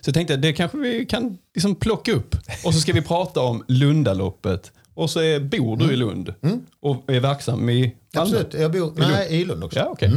Så 0.00 0.08
jag 0.08 0.14
tänkte 0.14 0.36
det 0.36 0.52
kanske 0.52 0.78
vi 0.78 1.06
kan 1.06 1.38
liksom 1.54 1.74
plocka 1.74 2.12
upp 2.12 2.36
och 2.64 2.74
så 2.74 2.80
ska 2.80 2.92
vi 2.92 3.02
prata 3.02 3.40
om 3.40 3.64
Lundaloppet. 3.68 4.72
Och 4.94 5.10
så 5.10 5.20
är, 5.20 5.40
bor 5.40 5.76
du 5.76 5.92
i 5.92 5.96
Lund 5.96 6.34
och 6.80 7.04
är 7.06 7.20
verksam 7.20 7.70
i 7.70 7.94
Malmö. 8.14 8.38
Absolut, 8.38 8.54
jag 8.54 8.72
bor 8.72 8.92
nej, 8.96 9.40
i 9.40 9.44
Lund 9.44 9.64
också. 9.64 9.78
Ja, 9.78 9.88
okej. 9.88 10.12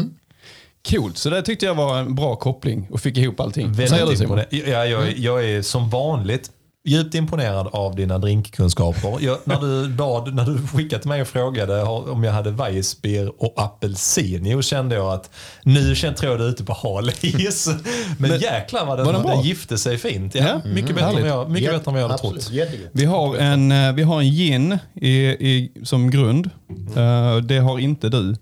Coolt, 0.89 1.17
så 1.17 1.29
det 1.29 1.41
tyckte 1.41 1.65
jag 1.65 1.75
var 1.75 1.99
en 1.99 2.15
bra 2.15 2.35
koppling 2.35 2.87
och 2.91 2.99
fick 2.99 3.17
ihop 3.17 3.39
allting. 3.39 3.67
Väldigt 3.67 3.89
säger 3.89 4.05
du 4.05 4.15
Simon? 4.15 4.39
Ja, 4.49 4.85
jag, 4.85 5.17
jag 5.17 5.49
är 5.49 5.61
som 5.61 5.89
vanligt 5.89 6.51
djupt 6.85 7.15
imponerad 7.15 7.67
av 7.71 7.95
dina 7.95 8.17
drinkkunskaper. 8.17 9.17
Jag, 9.19 9.37
när, 9.43 9.61
du 9.61 9.89
bad, 9.89 10.33
när 10.35 10.45
du 10.45 10.67
skickade 10.67 11.01
till 11.01 11.09
mig 11.09 11.21
och 11.21 11.27
frågade 11.27 11.83
om 11.83 12.23
jag 12.23 12.31
hade 12.33 12.51
Weissbier 12.51 13.43
och 13.43 13.53
apelsin, 13.57 14.61
kände 14.61 14.95
jag 14.95 15.13
att 15.13 15.29
nu 15.63 15.95
tror 15.95 16.31
jag 16.31 16.39
du 16.39 16.43
är 16.45 16.49
ute 16.49 16.63
på 16.63 16.73
hal 16.73 17.11
is. 17.21 17.67
Men, 18.17 18.29
Men- 18.29 18.39
jäklar 18.39 18.85
vad 18.85 18.97
den, 18.97 19.05
var 19.05 19.13
den 19.13 19.23
den 19.23 19.41
gifte 19.41 19.77
sig 19.77 19.97
fint. 19.97 20.35
Ja, 20.35 20.43
Ja, 20.47 20.69
mycket 20.69 20.95
bättre 20.95 21.19
än 21.21 21.27
jag, 21.27 21.49
mycket 21.49 21.71
bättre 21.71 21.89
än 21.89 21.93
vad 21.93 22.03
jag 22.03 22.07
hade 22.07 22.13
absolut, 22.13 22.41
trott. 22.47 22.91
Vi 22.91 23.05
har 23.05 23.35
en, 23.37 23.71
eh, 23.71 23.93
vi 23.93 24.03
har 24.03 24.19
en 24.21 24.29
gin 24.29 24.77
i, 24.93 25.09
i, 25.27 25.71
som 25.83 26.11
grund. 26.11 26.49
Eh, 26.95 27.37
det 27.37 27.57
har 27.57 27.79
inte 27.79 28.09
du, 28.09 28.35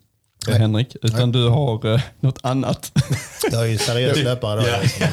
eh, 0.48 0.56
Henrik, 0.56 0.96
utan 1.02 1.32
du 1.32 1.48
har 1.48 1.94
eh, 1.94 2.02
något 2.20 2.40
annat. 2.42 2.92
Jag 3.52 3.62
är 3.62 3.66
ju 3.68 3.78
seriös 3.78 4.18
löpare 4.24 4.62
då. 4.62 4.68
Ja, 5.00 5.08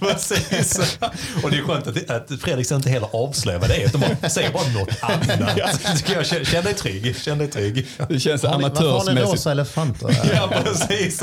precis. 0.00 0.98
Och 1.42 1.50
det 1.50 1.56
är 1.56 1.62
skönt 1.62 1.86
att, 1.86 2.10
att 2.10 2.40
Fredrik 2.40 2.70
inte 2.70 2.90
heller 2.90 3.08
avslöjar 3.12 3.58
vad 3.58 3.68
det 3.68 3.74
är. 3.82 3.86
Utan 3.86 4.00
bara 4.00 4.28
säger 4.28 4.52
bara 4.52 4.68
något 4.68 4.88
annat. 5.00 5.80
Tycker 5.96 6.14
jag, 6.54 6.64
dig 6.64 6.74
trygg. 6.74 7.16
Känn 7.16 7.38
dig 7.38 7.48
trygg. 7.48 7.86
Det 8.08 8.20
känns 8.20 8.42
Har 8.42 8.58
ni- 8.58 8.62
Varför 8.64 8.76
har 8.76 8.90
ni 8.90 8.98
amatörsmässigt. 8.98 9.32
rosa 9.32 9.50
elefanter? 9.50 10.16
Ja, 10.34 10.50
precis. 10.64 11.22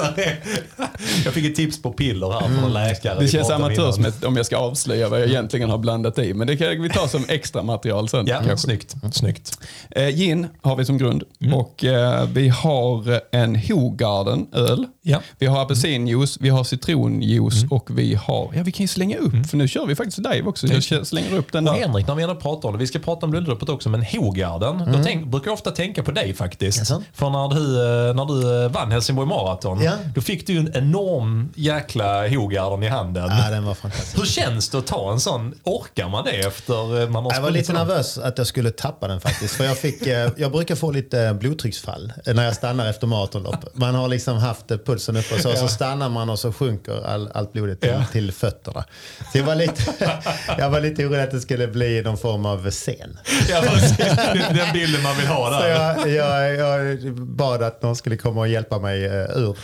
Jag 1.25 1.33
fick 1.33 1.45
ett 1.45 1.55
tips 1.55 1.81
på 1.81 1.91
piller 1.91 2.31
här 2.31 2.39
från 2.39 2.63
en 2.63 2.73
läkare. 2.73 3.11
Mm. 3.13 3.25
Det 3.25 3.31
känns 3.31 3.49
amatörsmässigt 3.49 4.23
om 4.23 4.37
jag 4.37 4.45
ska 4.45 4.57
avslöja 4.57 5.09
vad 5.09 5.21
jag 5.21 5.27
egentligen 5.29 5.69
har 5.69 5.77
blandat 5.77 6.19
i. 6.19 6.33
Men 6.33 6.47
det 6.47 6.57
kan 6.57 6.81
vi 6.81 6.89
ta 6.89 7.07
som 7.07 7.25
extra 7.27 7.63
material 7.63 8.09
sen. 8.09 8.27
Ja, 8.27 8.35
kanske. 8.37 8.57
snyggt. 8.57 8.95
snyggt. 9.13 9.57
Eh, 9.91 10.07
gin 10.07 10.47
har 10.61 10.75
vi 10.75 10.85
som 10.85 10.97
grund 10.97 11.23
och 11.53 11.83
eh, 11.83 12.25
vi 12.25 12.49
har 12.49 13.21
en 13.31 13.44
Hogarden 13.55 14.47
öl. 14.53 14.85
Ja. 15.01 15.21
Vi 15.39 15.45
har 15.45 15.61
apelsinjuice, 15.61 16.37
vi 16.41 16.49
har 16.49 16.63
citronjuice 16.63 17.63
och 17.69 17.97
vi 17.99 18.15
har, 18.15 18.51
ja 18.55 18.63
vi 18.63 18.71
kan 18.71 18.83
ju 18.83 18.87
slänga 18.87 19.17
upp 19.17 19.47
för 19.49 19.57
nu 19.57 19.67
kör 19.67 19.85
vi 19.85 19.95
faktiskt 19.95 20.17
live 20.17 20.41
också. 20.41 20.67
Jag 20.67 21.07
slänger 21.07 21.33
upp 21.37 21.51
den 21.51 21.67
Och 21.67 21.73
där. 21.73 21.81
Henrik, 21.81 22.07
när 22.07 22.15
vi 22.15 22.23
ändå 22.23 22.35
pratar 22.35 22.69
om 22.69 22.73
det, 22.73 22.79
vi 22.79 22.87
ska 22.87 22.99
prata 22.99 23.25
om 23.25 23.33
Lundloppet 23.33 23.69
också, 23.69 23.89
men 23.89 24.03
Hogarden, 24.03 24.77
då 24.93 24.99
tänk, 25.03 25.27
brukar 25.27 25.47
jag 25.47 25.53
ofta 25.53 25.71
tänka 25.71 26.03
på 26.03 26.11
dig 26.11 26.33
faktiskt. 26.33 26.77
Jaså? 26.77 27.03
För 27.13 27.29
när 27.29 27.49
du, 27.55 27.81
eh, 28.09 28.15
när 28.15 28.25
du 28.25 28.63
eh, 28.65 28.71
vann 28.71 28.91
Helsingborg 28.91 29.27
Marathon, 29.27 29.81
Ja. 29.83 29.91
då 30.15 30.21
fick 30.21 30.47
du 30.47 30.57
en 30.57 30.71
enorm 30.75 31.49
jäkla 31.55 32.27
Hogarden 32.27 32.83
i 32.83 32.87
handen. 32.87 33.29
Ja, 33.29 33.49
den 33.51 33.65
var 33.65 33.73
fantastisk. 33.73 34.17
Hur 34.19 34.25
känns 34.25 34.69
det 34.69 34.77
att 34.77 34.87
ta 34.87 35.11
en 35.11 35.19
sån? 35.19 35.53
Orkar 35.63 36.09
man 36.09 36.23
det 36.25 36.31
efter 36.31 37.01
eh, 37.01 37.09
man 37.09 37.23
har 37.25 37.33
Jag 37.33 37.41
var 37.41 37.51
lite 37.51 37.73
nervös 37.73 38.17
att 38.17 38.37
jag 38.37 38.47
skulle 38.47 38.71
tappa 38.71 39.07
den 39.07 39.21
faktiskt. 39.21 39.55
För 39.55 39.63
jag, 39.63 39.77
fick, 39.77 40.07
jag 40.37 40.51
brukar 40.51 40.75
få 40.75 40.91
lite 40.91 41.37
blodtrycksfall 41.39 42.13
när 42.25 42.45
jag 42.45 42.55
stannar 42.55 42.89
efter 42.89 43.07
maratonlopp. 43.43 43.75
Man 43.75 43.95
har 43.95 44.07
liksom 44.07 44.37
haft 44.37 44.67
pulsen 44.85 45.17
uppe 45.17 45.35
och 45.35 45.41
så, 45.41 45.55
så 45.55 45.67
stannar 45.67 46.09
man 46.09 46.29
och 46.29 46.39
så 46.39 46.53
sjunker 46.53 47.05
all, 47.07 47.29
allt 47.33 47.53
blodet 47.53 47.81
till, 47.81 47.89
Ja. 47.89 48.05
till 48.11 48.31
fötterna. 48.31 48.83
Så 49.31 49.37
jag 49.37 49.45
var, 49.45 49.55
lite, 49.55 49.83
jag 50.57 50.69
var 50.69 50.79
lite 50.81 51.05
orolig 51.05 51.19
att 51.23 51.31
det 51.31 51.39
skulle 51.41 51.67
bli 51.67 52.01
någon 52.01 52.17
form 52.17 52.45
av 52.45 52.69
scen. 52.71 53.17
Ja, 53.49 53.61
precis. 53.67 53.97
Det 53.97 54.03
är 54.03 54.53
den 54.53 54.73
bilden 54.73 55.03
man 55.03 55.17
vill 55.17 55.27
ha 55.27 55.51
Så 55.51 55.59
där. 55.59 55.69
jag, 56.07 56.55
jag, 56.55 56.55
jag 56.55 57.13
bad 57.15 57.63
att 57.63 57.81
någon 57.81 57.95
skulle 57.95 58.17
komma 58.17 58.39
och 58.41 58.47
hjälpa 58.47 58.79
mig 58.79 59.05
eh, 59.05 59.11
ur. 59.37 59.57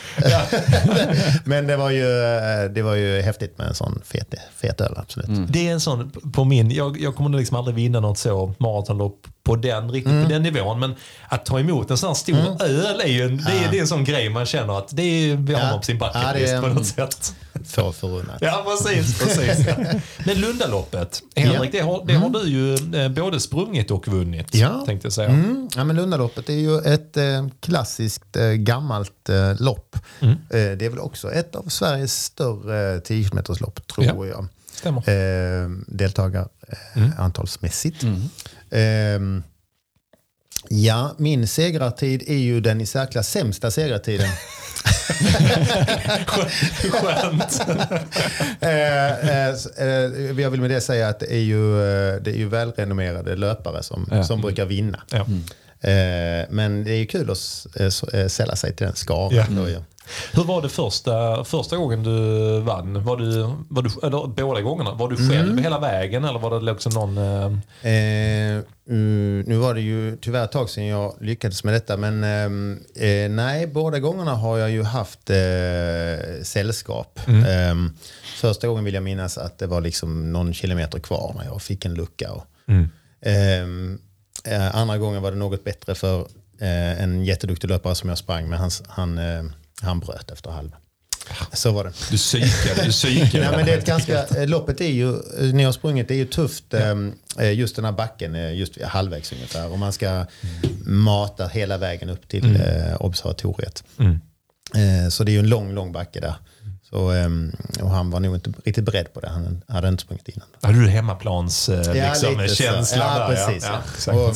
Men 1.43 1.67
det 1.67 1.77
var, 1.77 1.89
ju, 1.89 2.03
eh, 2.03 2.71
det 2.71 2.81
var 2.81 2.95
ju 2.95 3.21
häftigt 3.21 3.57
med 3.57 3.67
en 3.67 3.73
sån 3.75 4.01
fet, 4.05 4.33
fet 4.55 4.81
öl, 4.81 4.93
absolut. 4.97 5.29
Det 5.53 5.67
är 5.67 5.71
en 5.73 5.79
sån 5.81 6.09
på 6.33 6.43
min, 6.43 6.71
jag, 6.71 6.99
jag 7.01 7.15
kommer 7.15 7.29
nog 7.29 7.39
liksom 7.39 7.57
aldrig 7.57 7.75
vinna 7.75 7.99
något 7.99 8.17
så 8.17 8.53
maratonlopp 8.59 9.27
på 9.43 9.55
den, 9.55 9.91
riktigt 9.91 10.11
Mm. 10.11 10.23
på 10.23 10.29
den 10.29 10.43
nivån. 10.43 10.79
Men 10.79 10.95
att 11.29 11.45
ta 11.45 11.59
emot 11.59 11.91
en 11.91 11.97
sån 11.97 12.07
här 12.07 12.13
stor 12.13 12.61
öl 12.63 13.01
är 13.01 13.07
ju 13.07 13.21
en, 13.21 13.37
det, 13.37 13.51
är, 13.51 13.71
det 13.71 13.77
är 13.77 13.81
en 13.81 13.87
sån 13.87 14.03
grej 14.03 14.29
man 14.29 14.45
känner 14.45 14.77
att 14.77 14.87
det 14.95 15.01
är, 15.03 15.35
vi 15.35 15.53
har 15.53 15.61
Ja. 15.61 15.67
man 15.69 15.79
på 15.79 15.85
sin 15.85 15.97
Ja, 15.97 16.07
bucket 16.13 16.41
list 16.41 16.53
är 16.53 16.61
på 16.61 16.67
något 16.67 16.85
sätt. 16.85 17.33
Få 17.65 17.91
förunnat. 17.91 18.37
Ja, 18.41 18.65
precis. 18.67 19.19
precis. 19.19 19.65
Men 20.25 20.39
Lundaloppet, 20.41 21.21
Henrik, 21.35 21.71
det, 21.71 21.79
har, 21.79 22.05
det 22.05 22.13
har 22.13 22.29
du 22.29 22.39
ju 22.49 22.73
eh, 23.03 23.09
både 23.09 23.39
sprungit 23.39 23.91
och 23.91 24.07
vunnit. 24.07 24.53
Mm. 24.55 24.67
Ja. 24.67 24.83
Tänkte 24.85 25.05
jag 25.05 25.13
säga. 25.13 25.29
Mm. 25.29 25.69
Ja, 25.75 25.83
men 25.83 25.95
Lundaloppet 25.95 26.49
är 26.49 26.53
ju 26.53 26.79
ett 26.79 27.17
eh, 27.17 27.47
klassiskt 27.59 28.35
eh, 28.35 28.43
gammalt 28.47 29.29
eh, 29.29 29.61
lopp. 29.61 29.97
Mm. 30.19 30.35
Det 30.49 30.81
är 30.85 30.89
väl 30.89 30.99
också 30.99 31.31
ett 31.31 31.55
av 31.55 31.63
Sveriges 31.69 32.23
större 32.23 32.99
10 32.99 33.29
lopp 33.59 33.87
tror 33.87 34.05
Ja. 34.05 34.25
jag. 34.25 34.47
Stämmer. 34.73 35.09
Eh, 35.09 35.69
eh, 38.71 39.15
Mm. 39.15 39.37
Eh, 39.37 39.43
ja, 40.69 41.15
min 41.17 41.47
segrartid 41.47 42.23
är 42.27 42.37
ju 42.37 42.61
den 42.61 42.81
i 42.81 42.85
särklass 42.85 43.29
sämsta 43.29 43.71
segrartiden. 43.71 44.29
Skönt. 46.91 47.61
eh, 48.59 49.47
eh, 49.47 50.41
jag 50.41 50.49
vill 50.49 50.61
med 50.61 50.69
det 50.69 50.81
säga 50.81 51.07
att 51.07 51.19
det 51.19 51.33
är 51.33 51.39
ju, 51.39 51.79
det 52.19 52.31
är 52.31 52.37
ju 52.37 52.49
välrenommerade 52.49 53.35
löpare 53.35 53.83
som, 53.83 54.07
ja. 54.11 54.23
som 54.23 54.41
brukar 54.41 54.65
vinna. 54.65 55.01
Ja. 55.11 55.25
Mm. 55.83 56.41
Eh, 56.41 56.47
men 56.49 56.83
det 56.83 56.91
är 56.91 56.97
ju 56.97 57.05
kul 57.05 57.31
att 57.31 58.31
sälla 58.31 58.55
sig 58.55 58.75
till 58.75 58.85
den 58.85 58.95
skaran. 58.95 59.69
Ja. 59.73 59.81
Hur 60.33 60.43
var 60.43 60.61
det 60.61 60.69
första, 60.69 61.43
första 61.43 61.77
gången 61.77 62.03
du 62.03 62.59
vann? 62.59 63.03
Var 63.03 63.17
du, 63.17 63.41
var 63.69 63.83
du, 63.83 63.89
eller 64.07 64.27
båda 64.27 64.61
gångerna? 64.61 64.93
Var 64.93 65.09
du 65.09 65.15
själv 65.15 65.51
mm. 65.51 65.63
hela 65.63 65.79
vägen 65.79 66.25
eller 66.25 66.39
var 66.39 66.59
det 66.59 66.65
liksom 66.65 66.93
någon... 66.93 67.17
Eh... 67.17 67.45
Eh, 67.91 68.63
mm, 68.89 69.39
nu 69.47 69.57
var 69.57 69.73
det 69.73 69.81
ju 69.81 70.17
tyvärr 70.21 70.43
ett 70.43 70.51
tag 70.51 70.69
sedan 70.69 70.85
jag 70.85 71.15
lyckades 71.21 71.63
med 71.63 71.73
detta 71.73 71.97
men 71.97 72.23
ehm, 72.23 72.79
eh, 72.95 73.29
nej, 73.29 73.67
båda 73.67 73.99
gångerna 73.99 74.35
har 74.35 74.57
jag 74.57 74.71
ju 74.71 74.83
haft 74.83 75.29
eh, 75.29 76.43
sällskap. 76.43 77.19
Mm. 77.27 77.45
Ehm, 77.45 77.93
första 78.35 78.67
gången 78.67 78.83
vill 78.83 78.93
jag 78.93 79.03
minnas 79.03 79.37
att 79.37 79.57
det 79.59 79.67
var 79.67 79.81
liksom 79.81 80.33
någon 80.33 80.53
kilometer 80.53 80.99
kvar 80.99 81.33
när 81.37 81.45
jag 81.45 81.61
fick 81.61 81.85
en 81.85 81.93
lucka. 81.93 82.31
Och, 82.31 82.45
mm. 82.67 82.89
Ehm, 84.43 84.61
eh, 84.61 84.75
andra 84.75 84.97
gången 84.97 85.21
var 85.21 85.31
det 85.31 85.37
något 85.37 85.63
bättre 85.63 85.95
för 85.95 86.19
eh, 86.59 87.03
en 87.03 87.25
jätteduktig 87.25 87.69
löpare 87.69 87.95
som 87.95 88.09
jag 88.09 88.17
sprang 88.17 88.49
med. 88.49 88.59
Han, 88.59 88.71
han 88.87 89.19
han 89.81 89.99
bröt 89.99 90.31
efter 90.31 90.49
halva. 90.49 90.77
Så 91.53 91.71
var 91.71 91.83
det. 91.83 91.93
Du 92.09 92.17
psykade. 92.17 92.83
Du 92.85 92.91
psykade. 92.91 93.45
Nej, 93.45 93.57
men 93.57 93.65
det 93.65 93.73
är 93.73 93.77
ett 93.77 93.85
ganska, 93.85 94.25
eh, 94.25 94.47
loppet 94.47 94.81
är 94.81 94.87
ju, 94.87 95.09
eh, 95.09 95.53
ni 95.53 95.63
har 95.63 95.71
sprungit, 95.71 96.07
det 96.07 96.13
är 96.13 96.17
ju 96.17 96.25
tufft. 96.25 96.65
Ja. 96.69 96.95
Eh, 97.39 97.53
just 97.53 97.75
den 97.75 97.85
här 97.85 97.91
backen, 97.91 98.55
just 98.57 98.81
halvvägs 98.81 99.31
ungefär. 99.31 99.71
Och 99.71 99.79
man 99.79 99.93
ska 99.93 100.25
mata 100.85 101.47
hela 101.47 101.77
vägen 101.77 102.09
upp 102.09 102.27
till 102.27 102.55
mm. 102.55 102.97
observatoriet. 102.99 103.83
Mm. 103.99 104.19
Så 105.11 105.23
det 105.23 105.31
är 105.31 105.33
ju 105.33 105.39
en 105.39 105.49
lång, 105.49 105.73
lång 105.73 105.91
backe 105.91 106.19
där. 106.19 106.35
Så, 106.91 106.97
och 107.81 107.89
han 107.89 108.09
var 108.09 108.19
nog 108.19 108.35
inte 108.35 108.53
riktigt 108.65 108.85
beredd 108.85 109.13
på 109.13 109.19
det. 109.19 109.29
Han 109.29 109.61
hade 109.67 109.87
inte 109.87 110.03
sprungit 110.03 110.29
innan. 110.29 110.47
Hade 110.61 110.79
du 110.79 110.87
hemmaplans 110.87 111.67
liksom, 111.67 111.95
ja, 111.97 112.47
känsla 112.47 112.97
ja, 112.97 113.19
där? 113.19 113.27
Precis, 113.27 113.69
ja, 114.07 114.13
ja. 114.13 114.27
Och, 114.27 114.35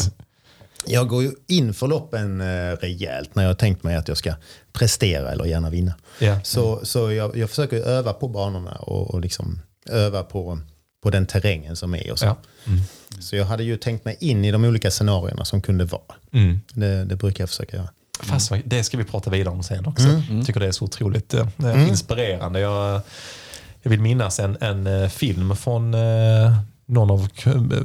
jag 0.88 1.08
går 1.08 1.24
ju 1.24 1.32
in 1.48 1.74
för 1.74 1.88
loppen 1.88 2.42
eh, 2.42 2.78
rejält 2.82 3.36
när 3.36 3.44
jag 3.44 3.58
tänkt 3.58 3.84
mig 3.84 3.96
att 3.96 4.08
jag 4.08 4.18
ska 4.18 4.34
prestera 4.74 5.32
eller 5.32 5.46
gärna 5.46 5.70
vinna. 5.70 5.94
Yeah. 6.20 6.42
Så, 6.42 6.86
så 6.86 7.12
jag, 7.12 7.38
jag 7.38 7.50
försöker 7.50 7.78
öva 7.78 8.14
på 8.14 8.28
banorna 8.28 8.72
och, 8.72 9.14
och 9.14 9.22
liksom 9.22 9.62
öva 9.90 10.24
på, 10.24 10.60
på 11.04 11.10
den 11.10 11.26
terrängen 11.26 11.76
som 11.76 11.96
är. 11.96 12.12
Och 12.12 12.20
så. 12.20 12.26
Ja. 12.26 12.38
Mm. 12.68 12.80
så 13.20 13.36
jag 13.36 13.46
hade 13.46 13.64
ju 13.64 13.78
tänkt 13.78 14.06
mig 14.06 14.18
in 14.20 14.46
i 14.46 14.52
de 14.52 14.66
olika 14.66 14.92
scenarierna 14.92 15.46
som 15.46 15.62
kunde 15.62 15.86
vara. 15.86 16.16
Mm. 16.32 16.60
Det, 16.74 17.06
det, 17.06 17.16
brukar 17.16 17.42
jag 17.42 17.50
försöka 17.50 17.78
göra. 17.78 17.90
Fast 18.24 18.52
det 18.66 18.84
ska 18.84 18.98
vi 18.98 19.04
prata 19.04 19.30
vidare 19.30 19.54
om 19.54 19.64
sen 19.64 19.86
också. 19.86 20.08
Mm. 20.08 20.38
Jag 20.38 20.46
tycker 20.46 20.60
det 20.60 20.68
är 20.68 20.72
så 20.72 20.86
otroligt 20.86 21.34
eh, 21.34 21.48
mm. 21.60 21.88
inspirerande. 21.88 22.60
Jag, 22.60 23.02
jag 23.82 23.90
vill 23.92 24.02
minnas 24.02 24.40
en, 24.40 24.58
en 24.62 24.88
eh, 24.88 25.10
film 25.10 25.56
från 25.56 25.94
eh, 25.94 26.58
någon 26.88 27.12
av, 27.12 27.30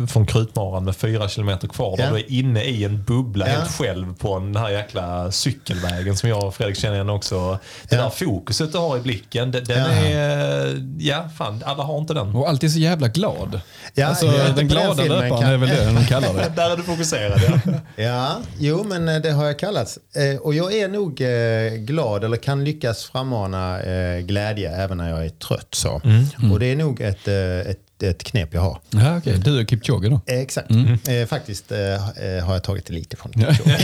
från 0.06 0.26
Krutmaran 0.26 0.84
med 0.84 0.96
fyra 0.96 1.28
kilometer 1.28 1.68
kvar. 1.68 1.96
Där 1.96 2.10
du 2.10 2.16
är 2.16 2.32
inne 2.32 2.64
i 2.64 2.84
en 2.84 3.02
bubbla 3.02 3.48
ja. 3.48 3.54
helt 3.54 3.70
själv 3.70 4.14
på 4.14 4.38
den 4.38 4.56
här 4.56 4.70
jäkla 4.70 5.32
cykelvägen 5.32 6.16
som 6.16 6.28
jag 6.28 6.44
och 6.44 6.54
Fredrik 6.54 6.76
känner 6.76 6.94
igen 6.94 7.10
också. 7.10 7.58
Det 7.88 7.96
ja. 7.96 8.02
där 8.02 8.10
fokuset 8.10 8.72
du 8.72 8.78
har 8.78 8.96
i 8.96 9.00
blicken, 9.00 9.50
den, 9.50 9.64
den 9.64 9.90
är... 9.90 10.82
Ja, 10.98 11.28
fan, 11.36 11.62
alla 11.66 11.82
har 11.82 11.98
inte 11.98 12.14
den. 12.14 12.36
Och 12.36 12.48
alltid 12.48 12.72
så 12.72 12.78
jävla 12.78 13.08
glad. 13.08 13.60
Ja, 13.94 14.06
alltså, 14.06 14.26
den 14.56 14.68
glada 14.68 15.02
löparen 15.04 15.30
kan... 15.30 15.50
är 15.50 15.56
väl 15.56 15.68
det 15.68 15.84
de 15.84 16.04
kallar 16.04 16.34
det. 16.34 16.52
där 16.56 16.70
är 16.70 16.76
du 16.76 16.82
fokuserad, 16.82 17.40
ja. 17.48 17.72
ja, 18.04 18.36
jo 18.58 18.84
men 18.84 19.08
eh, 19.08 19.22
det 19.22 19.30
har 19.30 19.44
jag 19.44 19.58
kallats. 19.58 19.98
Eh, 20.14 20.40
och 20.40 20.54
jag 20.54 20.74
är 20.74 20.88
nog 20.88 21.20
eh, 21.20 21.78
glad, 21.78 22.24
eller 22.24 22.36
kan 22.36 22.64
lyckas 22.64 23.04
frammana 23.04 23.80
glädje 24.20 24.76
även 24.76 24.98
när 24.98 25.10
jag 25.10 25.24
är 25.24 25.28
trött. 25.28 25.74
Så. 25.74 26.00
Mm. 26.04 26.24
Mm. 26.38 26.52
Och 26.52 26.58
det 26.58 26.66
är 26.66 26.76
nog 26.76 27.00
ett, 27.00 27.28
ett 27.28 27.89
ett 28.02 28.24
knep 28.24 28.54
jag 28.54 28.60
har. 28.60 28.78
Ja, 28.90 29.16
okay. 29.16 29.36
Du 29.36 29.60
är 29.60 29.64
Kipchoge 29.64 30.08
då? 30.08 30.20
exakt. 30.26 30.70
Mm. 30.70 30.98
Eh, 31.08 31.26
faktiskt 31.26 31.72
eh, 31.72 31.78
eh, 31.78 32.44
har 32.44 32.52
jag 32.52 32.62
tagit 32.62 32.86
det 32.86 32.92
lite 32.92 33.16
från 33.16 33.32
Kipchoge. 33.32 33.78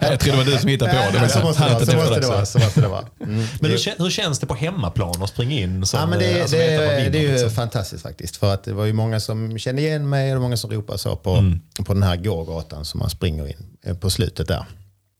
jag 0.00 0.20
tror 0.20 0.32
det 0.32 0.38
var 0.38 0.44
du 0.44 0.58
som 0.58 0.68
hittade 0.68 0.90
på 0.90 1.12
det. 1.12 1.20
Men 1.20 1.30
så, 1.30 1.40
måste 1.40 1.64
det, 1.64 1.74
vara, 1.74 1.86
så, 1.86 1.96
måste 1.96 2.20
det 2.20 2.26
vara, 2.26 2.46
så 2.46 2.58
måste 2.58 2.80
det 2.80 2.88
vara. 2.88 3.04
Mm. 3.20 3.46
Men 3.60 3.70
hur, 3.70 4.02
hur, 4.02 4.10
känns 4.10 4.38
det 4.38 4.46
på 4.46 4.54
hemmaplan 4.54 5.22
att 5.22 5.30
springa 5.30 5.60
in? 5.60 5.86
Som, 5.86 6.00
ja, 6.00 6.06
men 6.06 6.18
det, 6.18 6.40
alltså, 6.40 6.56
det, 6.56 6.66
det, 6.66 7.08
det 7.10 7.18
är 7.18 7.22
ju 7.22 7.32
liksom. 7.32 7.50
fantastiskt 7.50 8.02
faktiskt. 8.02 8.36
För 8.36 8.54
att 8.54 8.64
det 8.64 8.72
var 8.72 8.84
ju 8.84 8.92
många 8.92 9.20
som 9.20 9.58
kände 9.58 9.82
igen 9.82 10.08
mig 10.08 10.34
och 10.34 10.42
många 10.42 10.56
som 10.56 10.70
ropade 10.70 10.98
så 10.98 11.16
på, 11.16 11.30
mm. 11.30 11.60
på 11.84 11.94
den 11.94 12.02
här 12.02 12.16
gågatan 12.16 12.84
som 12.84 13.00
man 13.00 13.10
springer 13.10 13.46
in 13.46 13.96
på 14.00 14.10
slutet 14.10 14.48
där. 14.48 14.66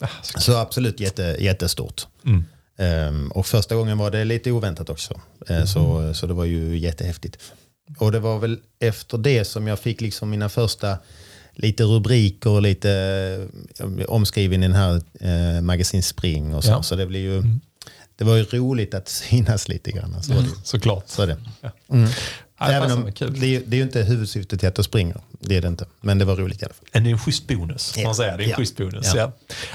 Ah, 0.00 0.08
så 0.22 0.56
absolut 0.56 1.00
jätte, 1.00 1.36
jättestort. 1.38 2.06
Mm. 2.24 2.44
Um, 2.78 3.28
och 3.30 3.46
första 3.46 3.74
gången 3.74 3.98
var 3.98 4.10
det 4.10 4.24
lite 4.24 4.50
oväntat 4.52 4.90
också. 4.90 5.20
Uh, 5.50 5.64
så, 5.64 6.14
så 6.14 6.26
det 6.26 6.34
var 6.34 6.44
ju 6.44 6.78
jättehäftigt. 6.78 7.38
Och 7.98 8.12
det 8.12 8.20
var 8.20 8.38
väl 8.38 8.58
efter 8.78 9.18
det 9.18 9.44
som 9.44 9.66
jag 9.66 9.78
fick 9.78 10.00
liksom 10.00 10.30
mina 10.30 10.48
första 10.48 10.98
lite 11.52 11.84
rubriker 11.84 12.50
och 12.50 12.62
lite 12.62 12.90
eh, 13.78 14.04
omskriven 14.08 14.62
i 14.62 14.66
den 14.66 14.76
här 14.76 15.02
eh, 15.20 15.60
Magasin 15.60 16.02
Spring 16.02 16.54
och 16.54 16.64
så. 16.64 16.70
Ja. 16.70 16.82
Så 16.82 16.96
det 16.96 17.06
blir 17.06 17.20
ju, 17.20 17.38
mm. 17.38 17.60
det 18.16 18.24
var 18.24 18.36
ju 18.36 18.44
roligt 18.44 18.94
att 18.94 19.08
synas 19.08 19.68
lite 19.68 19.92
grann. 19.92 20.22
Så 20.22 20.32
mm. 20.32 20.44
Såklart. 20.64 21.08
Så 21.08 21.26
det. 21.26 21.36
Ja. 22.58 22.66
Även 22.66 22.92
om 22.92 23.04
det, 23.18 23.56
är, 23.56 23.62
det 23.66 23.76
är 23.76 23.78
ju 23.78 23.82
inte 23.82 24.02
huvudsyftet 24.02 24.60
till 24.60 24.68
att 24.68 24.78
jag 24.78 24.84
springer. 24.84 25.20
Det 25.40 25.56
är 25.56 25.62
det 25.62 25.68
inte. 25.68 25.86
Men 26.00 26.18
det 26.18 26.24
var 26.24 26.36
roligt 26.36 26.62
i 26.62 26.64
alla 26.64 26.74
fall. 26.74 26.84
Det 26.92 26.98
är 26.98 27.12
en 27.12 27.18
schysst 27.18 27.48
bonus. 27.48 27.94
Ja. 27.96 28.04
Man 28.04 28.14
säger. 28.14 28.36
Det 28.36 28.42
är 28.42 28.44
en 28.44 28.50
ja. 28.50 28.56
schysst 28.56 28.76
bonus. 28.76 29.14
Ja. 29.14 29.20
Ja. 29.20 29.32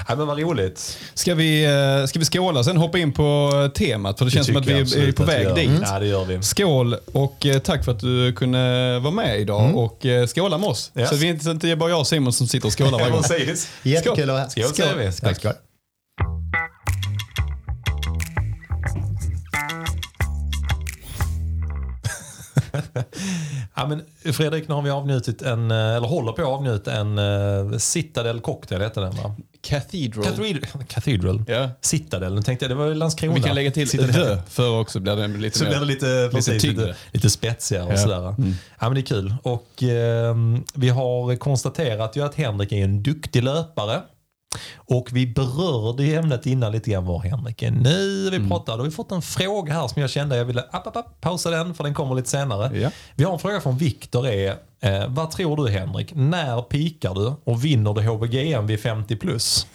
ja. 0.08 0.16
men 0.16 0.26
vad 0.26 0.38
roligt. 0.38 0.98
Ska 1.14 1.34
vi, 1.34 1.64
eh, 1.64 2.06
ska 2.06 2.18
vi 2.18 2.24
skåla 2.24 2.64
sen 2.64 2.76
hoppa 2.76 2.98
in 2.98 3.12
på 3.12 3.50
temat? 3.74 4.18
För 4.18 4.24
det, 4.24 4.30
det 4.30 4.34
känns 4.34 4.46
som 4.46 4.56
att 4.56 4.66
vi 4.66 4.72
är 4.72 5.12
på 5.12 5.24
väg 5.24 5.54
dit. 5.54 5.68
Mm. 5.68 5.82
Ja, 5.82 5.98
det 5.98 6.06
gör 6.06 6.24
vi. 6.24 6.42
Skål 6.42 6.96
och 7.12 7.46
eh, 7.46 7.58
tack 7.58 7.84
för 7.84 7.92
att 7.92 8.00
du 8.00 8.32
kunde 8.32 8.98
vara 8.98 9.14
med 9.14 9.40
idag 9.40 9.64
mm. 9.64 9.76
och 9.76 10.06
eh, 10.06 10.26
skåla 10.26 10.58
med 10.58 10.68
oss. 10.68 10.92
Yes. 10.98 11.08
Så 11.08 11.14
det 11.14 11.28
är 11.28 11.50
inte 11.50 11.76
bara 11.76 11.90
jag 11.90 12.00
och 12.00 12.06
Simon 12.06 12.32
som 12.32 12.46
sitter 12.46 12.66
och 12.66 12.78
skålar 12.78 12.98
varje 12.98 13.10
gång. 13.10 13.56
Jättekul 13.82 14.22
att 14.22 14.28
vara 14.28 14.38
här. 14.38 14.48
Skål, 14.48 14.64
skål. 14.64 14.86
skål. 14.86 15.12
skål. 15.12 15.34
skål. 15.34 15.52
Ja, 23.74 23.86
men 23.86 24.02
Fredrik, 24.32 24.68
nu 24.68 24.74
har 24.74 24.82
vi 24.82 24.90
avnjutit 24.90 25.42
en, 25.42 25.70
eh, 25.70 25.76
eller 25.76 26.08
håller 26.08 26.32
på 26.32 26.42
att 26.42 26.48
avnjuta 26.48 26.92
en 26.92 27.18
uh, 27.18 27.78
Citadel 27.78 28.40
cocktail, 28.40 28.80
heter 28.80 29.00
den 29.00 29.16
va? 29.16 29.36
Cathedral. 29.62 30.24
Cathedral. 30.24 30.84
Cathedral. 30.88 31.44
Yeah. 31.48 31.70
Citadel, 31.80 32.34
nu 32.34 32.42
tänkte 32.42 32.64
jag 32.64 32.70
det 32.70 32.74
var 32.74 32.94
Landskrona. 32.94 33.34
Vi 33.34 33.40
kan 33.40 33.54
lägga 33.54 33.70
till 33.70 33.88
Citadel. 33.88 34.38
för 34.48 34.80
också 34.80 35.00
blir 35.00 35.16
det 35.16 35.28
lite 35.28 35.58
Så 35.58 35.64
mer, 35.64 35.70
blir 35.70 35.80
det 35.80 35.86
lite, 35.86 36.28
precis, 36.32 36.62
lite, 36.62 36.66
lite, 36.66 36.94
lite 37.12 37.30
spetsigare 37.30 37.84
och 37.86 37.92
ja. 37.92 37.96
sådär. 37.96 38.28
Mm. 38.28 38.54
Ja, 38.80 38.88
men 38.88 38.94
det 38.94 39.00
är 39.00 39.02
kul. 39.02 39.34
Och 39.42 39.82
eh, 39.82 40.36
vi 40.74 40.88
har 40.88 41.36
konstaterat 41.36 42.16
ju 42.16 42.24
att 42.24 42.34
Henrik 42.34 42.72
är 42.72 42.84
en 42.84 43.02
duktig 43.02 43.42
löpare. 43.42 44.00
Och 44.74 45.08
vi 45.12 45.26
berörde 45.26 46.04
ju 46.04 46.14
ämnet 46.14 46.46
innan 46.46 46.72
lite 46.72 46.90
grann 46.90 47.04
var 47.04 47.20
Henrik 47.20 47.62
är 47.62 47.70
nu. 47.70 48.30
Vi 48.30 48.36
mm. 48.36 48.48
pratade 48.48 48.82
och 48.82 48.86
vi 48.86 48.90
fått 48.90 49.12
en 49.12 49.22
fråga 49.22 49.72
här 49.72 49.88
som 49.88 50.02
jag 50.02 50.10
kände 50.10 50.36
jag 50.36 50.44
ville 50.44 50.60
app, 50.70 50.86
app, 50.86 50.96
app, 50.96 51.20
pausa 51.20 51.50
den 51.50 51.74
för 51.74 51.84
den 51.84 51.94
kommer 51.94 52.14
lite 52.14 52.28
senare. 52.28 52.78
Ja. 52.78 52.90
Vi 53.14 53.24
har 53.24 53.32
en 53.32 53.38
fråga 53.38 53.60
från 53.60 53.78
Viktor 53.78 54.28
är 54.28 54.56
eh, 54.80 55.08
Vad 55.08 55.30
tror 55.30 55.56
du 55.56 55.72
Henrik? 55.72 56.12
När 56.14 56.62
pikar 56.62 57.14
du 57.14 57.32
och 57.44 57.64
vinner 57.64 57.94
du 57.94 58.02
HBGM 58.02 58.66
vid 58.66 58.80
50 58.80 59.16
plus? 59.16 59.66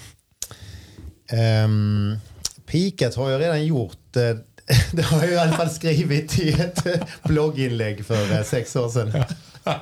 Um, 1.65 2.17
pikat 2.65 3.15
har 3.15 3.29
jag 3.29 3.41
redan 3.41 3.65
gjort. 3.65 4.15
Eh, 4.15 4.37
det 4.91 5.01
har 5.01 5.23
jag 5.23 5.33
i 5.33 5.37
alla 5.37 5.51
fall 5.51 5.69
skrivit 5.69 6.39
i 6.39 6.49
ett 6.49 6.85
eh, 6.85 6.99
blogginlägg 7.23 8.05
för 8.05 8.31
eh, 8.31 8.43
sex 8.43 8.75
år 8.75 8.89
sedan. 8.89 9.23
Ja, 9.63 9.81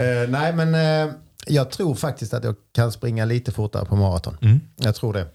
uh, 0.00 0.30
nej 0.30 0.52
men 0.52 0.74
uh, 0.74 1.14
jag 1.46 1.70
tror 1.70 1.94
faktiskt 1.94 2.34
att 2.34 2.44
jag 2.44 2.54
kan 2.72 2.92
springa 2.92 3.24
lite 3.24 3.52
fortare 3.52 3.84
på 3.84 3.96
maraton. 3.96 4.36
Mm. 4.42 4.60
Jag 4.76 4.94
tror 4.94 5.12
det. 5.12 5.26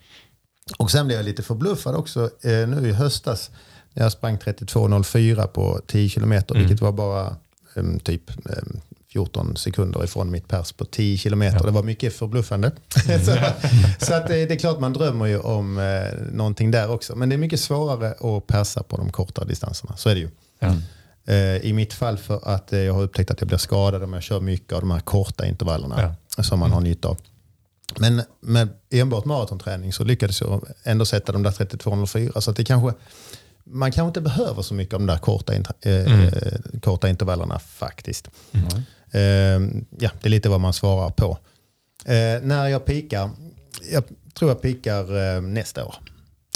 Och 0.78 0.92
sen 0.92 1.08
blev 1.08 1.20
jag 1.20 1.26
lite 1.26 1.44
förbluffad 1.44 1.96
också 1.96 2.30
eh, 2.42 2.68
nu 2.68 2.90
i 2.90 2.92
höstas 2.92 3.52
när 3.94 4.04
jag 4.04 4.12
sprang 4.12 4.38
32.04 4.38 5.48
på 5.48 5.82
10 5.88 6.10
kilometer, 6.10 6.56
mm. 6.56 6.68
vilket 6.68 6.82
var 6.82 6.92
bara 6.92 7.36
um, 7.74 8.00
typ 8.00 8.32
um, 8.46 8.82
14 9.14 9.56
sekunder 9.58 10.04
ifrån 10.04 10.32
mitt 10.32 10.48
pers 10.48 10.72
på 10.72 10.86
10 10.86 11.18
kilometer. 11.18 11.58
Ja. 11.60 11.66
Det 11.66 11.72
var 11.72 11.84
mycket 11.84 12.14
förbluffande. 12.14 12.72
Så, 13.26 13.38
så 14.06 14.14
att 14.14 14.28
det, 14.28 14.46
det, 14.46 14.54
är 14.54 14.60
klart 14.60 14.80
man 14.80 14.94
drömmer 14.94 15.26
ju 15.26 15.40
om 15.40 15.78
eh, 15.78 16.32
någonting 16.32 16.72
där 16.72 16.92
också. 16.92 17.16
Men 17.16 17.30
det 17.30 17.36
är 17.36 17.38
mycket 17.38 17.60
svårare 17.60 18.12
att 18.12 18.48
persa 18.48 18.84
på 18.84 18.98
de 18.98 19.12
korta 19.12 19.46
distanserna. 19.46 19.98
Så 19.98 20.10
är 20.10 20.16
det 20.16 20.22
ju. 20.22 20.30
Ja. 20.60 20.76
Eh, 21.26 21.58
I 21.58 21.74
mitt 21.74 21.94
fall 21.94 22.18
för 22.18 22.40
att 22.44 22.74
eh, 22.74 22.80
jag 22.80 22.94
har 22.94 23.02
upptäckt 23.02 23.32
att 23.32 23.42
jag 23.42 23.48
blir 23.48 23.58
skadad 23.58 24.04
om 24.04 24.14
jag 24.14 24.24
kör 24.24 24.40
mycket 24.40 24.74
av 24.74 24.80
de 24.80 24.92
här 24.92 25.00
korta 25.00 25.46
intervallerna 25.46 26.16
ja. 26.38 26.44
som 26.44 26.60
man 26.60 26.72
har 26.72 26.82
nytta 26.82 27.08
av. 27.08 27.18
Men 27.98 28.22
med 28.42 28.70
enbart 28.90 29.26
maratonträning 29.26 29.94
så 29.94 30.04
lyckades 30.04 30.42
jag 30.42 30.64
ändå 30.84 31.06
sätta 31.06 31.32
de 31.32 31.44
där 31.44 31.52
32,04. 31.52 32.40
Så 32.40 32.52
att 32.52 32.58
det 32.58 32.64
kanske, 32.64 33.00
man 33.64 33.92
kanske 33.92 34.08
inte 34.08 34.22
behöver 34.22 34.62
så 34.62 34.74
mycket 34.74 34.94
av 34.94 35.00
de 35.00 35.06
där 35.06 35.18
korta, 35.18 35.54
eh, 35.54 35.64
mm. 35.82 36.32
korta 36.82 37.10
intervallerna 37.10 37.60
faktiskt. 37.60 38.30
Mm. 38.52 38.66
Eh, 39.12 39.84
ja, 40.00 40.10
det 40.22 40.28
är 40.28 40.30
lite 40.30 40.50
vad 40.50 40.62
man 40.62 40.74
svarar 40.74 41.10
på. 41.10 41.38
Eh, 42.06 42.42
när 42.42 42.68
jag 42.68 42.86
pikar, 42.86 43.30
jag 43.92 44.04
tror 44.34 44.52
jag 44.52 44.62
pikar 44.62 45.36
eh, 45.36 45.42
nästa 45.42 45.86
år. 45.86 45.96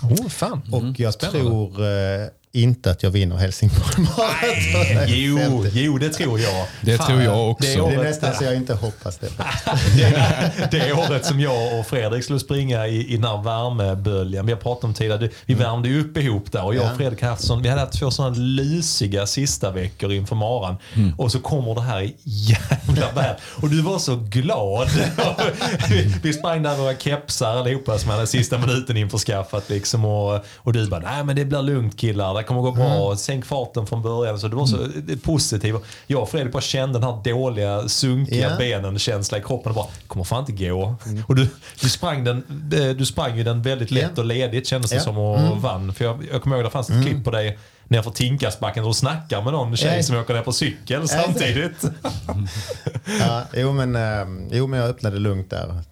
Oh, 0.04 0.28
fan. 0.28 0.62
Och 0.72 1.00
jag 1.00 1.14
Spännande. 1.14 1.40
tror 1.40 1.86
eh, 1.86 2.28
inte 2.56 2.92
att 2.92 3.04
jag 3.04 3.12
vinner 3.12 3.36
Helsingborg 3.36 3.98
Marathon. 3.98 5.04
Jo, 5.08 5.66
jo, 5.74 5.98
det 5.98 6.10
tror 6.10 6.40
jag. 6.40 6.66
Det 6.82 6.98
Fan, 6.98 7.08
tror 7.08 7.22
jag 7.22 7.52
också. 7.52 7.68
Det, 7.68 7.82
året, 7.82 7.96
det 7.96 8.02
är 8.02 8.04
nästan 8.04 8.36
så 8.36 8.44
jag 8.44 8.56
inte 8.56 8.74
hoppas 8.74 9.18
det. 9.18 9.30
det, 9.98 10.72
det 10.72 10.94
året 10.94 11.26
som 11.26 11.40
jag 11.40 11.80
och 11.80 11.88
Fredrik 11.88 12.24
skulle 12.24 12.40
springa 12.40 12.88
i, 12.88 13.14
i 13.14 13.18
den 13.18 13.24
här 13.24 13.44
värmeböljan. 13.44 14.46
Vi 14.46 14.52
har 14.52 14.60
pratat 14.60 14.84
om 14.84 14.94
tidigare. 14.94 15.30
Vi 15.46 15.54
mm. 15.54 15.66
värmde 15.66 15.90
ju 15.90 16.02
upp 16.02 16.18
ihop 16.18 16.52
där 16.52 16.66
och 16.66 16.76
jag 16.76 16.92
och 16.92 16.98
Fredrik 16.98 17.22
haft 17.22 17.44
sån, 17.44 17.62
vi 17.62 17.70
hade 17.70 17.82
haft 17.82 18.00
två 18.00 18.12
sådana 18.12 18.36
lysiga 18.36 19.28
sista 19.28 19.72
veckor 19.72 20.12
inför 20.12 20.36
maran. 20.36 20.76
Mm. 20.96 21.14
Och 21.18 21.32
så 21.32 21.40
kommer 21.40 21.76
det 21.76 21.82
här 21.82 22.12
jävla 22.24 23.12
väder. 23.12 23.38
Och 23.62 23.70
du 23.70 23.82
var 23.82 24.00
så 24.00 24.16
glad. 24.16 24.90
vi 26.24 26.34
sprang 26.34 26.64
där 26.64 26.78
våra 26.78 26.96
kepsar 26.96 27.58
allihopa 27.58 27.98
som 27.98 28.10
hade 28.10 28.28
sista 28.28 28.58
minuten 28.58 28.98
införskaffat. 28.98 29.70
Liksom, 29.70 30.06
och, 30.06 30.46
och 30.56 30.74
du 30.74 30.88
bara, 30.88 31.00
nej 31.00 31.24
men 31.24 31.36
det 31.36 31.46
blir 31.46 31.62
lugnt 31.62 32.00
killar 32.00 32.43
det 32.44 32.48
kommer 32.48 32.62
gå 32.62 32.72
bra, 32.72 33.06
mm. 33.06 33.18
sänk 33.18 33.46
farten 33.46 33.88
från 33.88 34.02
början. 34.02 34.40
Så 34.40 34.48
det 34.48 34.56
var 34.56 34.66
så 34.66 34.78
mm. 34.78 35.20
positivt. 35.20 35.76
Jag 36.08 36.22
och 36.22 36.30
Fredrik 36.30 36.54
bara 36.54 36.62
kände 36.62 37.00
den 37.00 37.10
här 37.10 37.24
dåliga, 37.24 37.90
sunkiga 37.90 38.40
yeah. 38.40 38.58
benen-känslan 38.58 39.42
i 39.42 39.44
kroppen. 39.44 39.74
Bara, 39.74 39.88
kommer 40.08 40.24
fan 40.24 40.40
inte 40.40 40.66
gå. 40.66 40.96
Mm. 41.06 41.24
Och 41.28 41.36
du, 41.36 41.48
du, 41.82 41.90
sprang 41.90 42.24
den, 42.24 42.44
du 42.98 43.06
sprang 43.06 43.38
ju 43.38 43.44
den 43.44 43.62
väldigt 43.62 43.92
lätt 43.92 44.04
yeah. 44.04 44.20
och 44.20 44.26
ledigt 44.26 44.68
kändes 44.68 44.92
det 44.92 44.96
yeah. 44.96 45.06
som 45.06 45.18
och 45.18 45.40
mm. 45.40 45.62
vann. 45.62 45.94
För 45.94 46.06
jag, 46.06 46.28
jag 46.32 46.42
kommer 46.42 46.56
ihåg 46.56 46.66
det 46.66 46.70
fanns 46.70 46.90
ett 46.90 46.96
mm. 46.96 47.08
klipp 47.08 47.24
på 47.24 47.32
dig 47.32 47.60
nerför 47.88 48.12
Tinkasbacken 48.12 48.84
och 48.84 48.96
snackar 48.96 49.42
med 49.42 49.54
någon 49.54 49.78
tjej 49.78 49.92
yeah. 49.92 50.02
som 50.02 50.18
åker 50.18 50.34
ner 50.34 50.42
på 50.42 50.52
cykel 50.52 51.08
samtidigt. 51.08 51.84
ja, 53.20 53.44
jo, 53.54 53.72
men, 53.72 53.96
äh, 53.96 54.48
jo, 54.52 54.68
men 54.68 54.80
jag 54.80 54.90
öppnade 54.90 55.20
lugnt 55.20 55.50
där. 55.50 55.84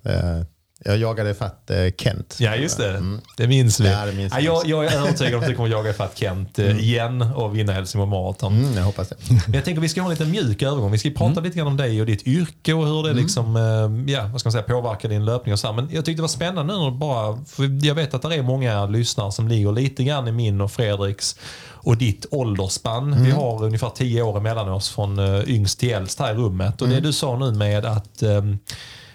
Jag 0.85 0.97
jagade 0.97 1.33
fatt 1.33 1.69
eh, 1.69 1.77
Kent. 1.97 2.37
Ja, 2.39 2.55
just 2.55 2.77
det. 2.77 2.89
Mm. 2.89 3.21
Det 3.37 3.47
minns 3.47 3.79
vi. 3.79 3.89
Ja, 3.89 4.05
det 4.05 4.11
minns 4.11 4.33
ja, 4.33 4.39
jag, 4.39 4.65
jag, 4.65 4.85
är 4.85 4.97
övertygad 4.97 5.33
om 5.33 5.39
att 5.41 5.47
du 5.47 5.55
kommer 5.55 5.69
jaga 5.69 5.93
fatt 5.93 6.17
Kent 6.17 6.59
eh, 6.59 6.65
mm. 6.65 6.79
igen 6.79 7.21
och 7.21 7.57
vinna 7.57 7.73
Helsingborg 7.73 8.09
Marathon. 8.09 8.59
Mm, 8.63 8.77
jag 8.77 8.83
hoppas 8.83 9.09
det. 9.09 9.15
Men 9.29 9.53
jag 9.53 9.65
tänker 9.65 9.81
vi 9.81 9.89
ska 9.89 10.01
ha 10.01 10.05
en 10.05 10.11
liten 10.11 10.31
mjuk 10.31 10.61
övergång. 10.61 10.91
Vi 10.91 10.97
ska 10.97 11.09
prata 11.09 11.31
mm. 11.31 11.43
lite 11.43 11.57
grann 11.57 11.67
om 11.67 11.77
dig 11.77 11.99
och 11.99 12.05
ditt 12.05 12.27
yrke 12.27 12.73
och 12.73 12.87
hur 12.87 13.03
det 13.03 13.09
mm. 13.09 13.23
liksom, 13.23 13.55
eh, 13.55 14.13
ja, 14.13 14.27
vad 14.31 14.39
ska 14.39 14.47
man 14.47 14.51
säga, 14.51 14.63
påverkar 14.63 15.09
din 15.09 15.25
löpning. 15.25 15.53
Och 15.53 15.59
så 15.59 15.67
här. 15.67 15.73
Men 15.73 15.89
jag 15.91 16.05
tyckte 16.05 16.19
det 16.19 16.21
var 16.21 16.27
spännande 16.27 16.77
nu 16.77 16.91
bara, 16.91 17.45
för 17.45 17.85
jag 17.85 17.95
vet 17.95 18.13
att 18.13 18.21
det 18.21 18.35
är 18.35 18.41
många 18.41 18.85
lyssnare 18.85 19.31
som 19.31 19.47
ligger 19.47 19.71
lite 19.71 20.03
grann 20.03 20.27
i 20.27 20.31
min 20.31 20.61
och 20.61 20.71
Fredriks 20.71 21.35
och 21.83 21.97
ditt 21.97 22.25
åldersspann. 22.31 23.13
Mm. 23.13 23.23
Vi 23.23 23.31
har 23.31 23.63
ungefär 23.63 23.89
tio 23.89 24.21
år 24.21 24.37
emellan 24.37 24.69
oss 24.69 24.89
från 24.89 25.19
yngst 25.47 25.79
till 25.79 25.91
äldst 25.91 26.19
här 26.19 26.33
i 26.33 26.35
rummet. 26.37 26.81
Och 26.81 26.87
det 26.87 26.99
du 26.99 27.13
sa 27.13 27.37
nu 27.37 27.51
med 27.51 27.85
att 27.85 28.23
um, 28.23 28.59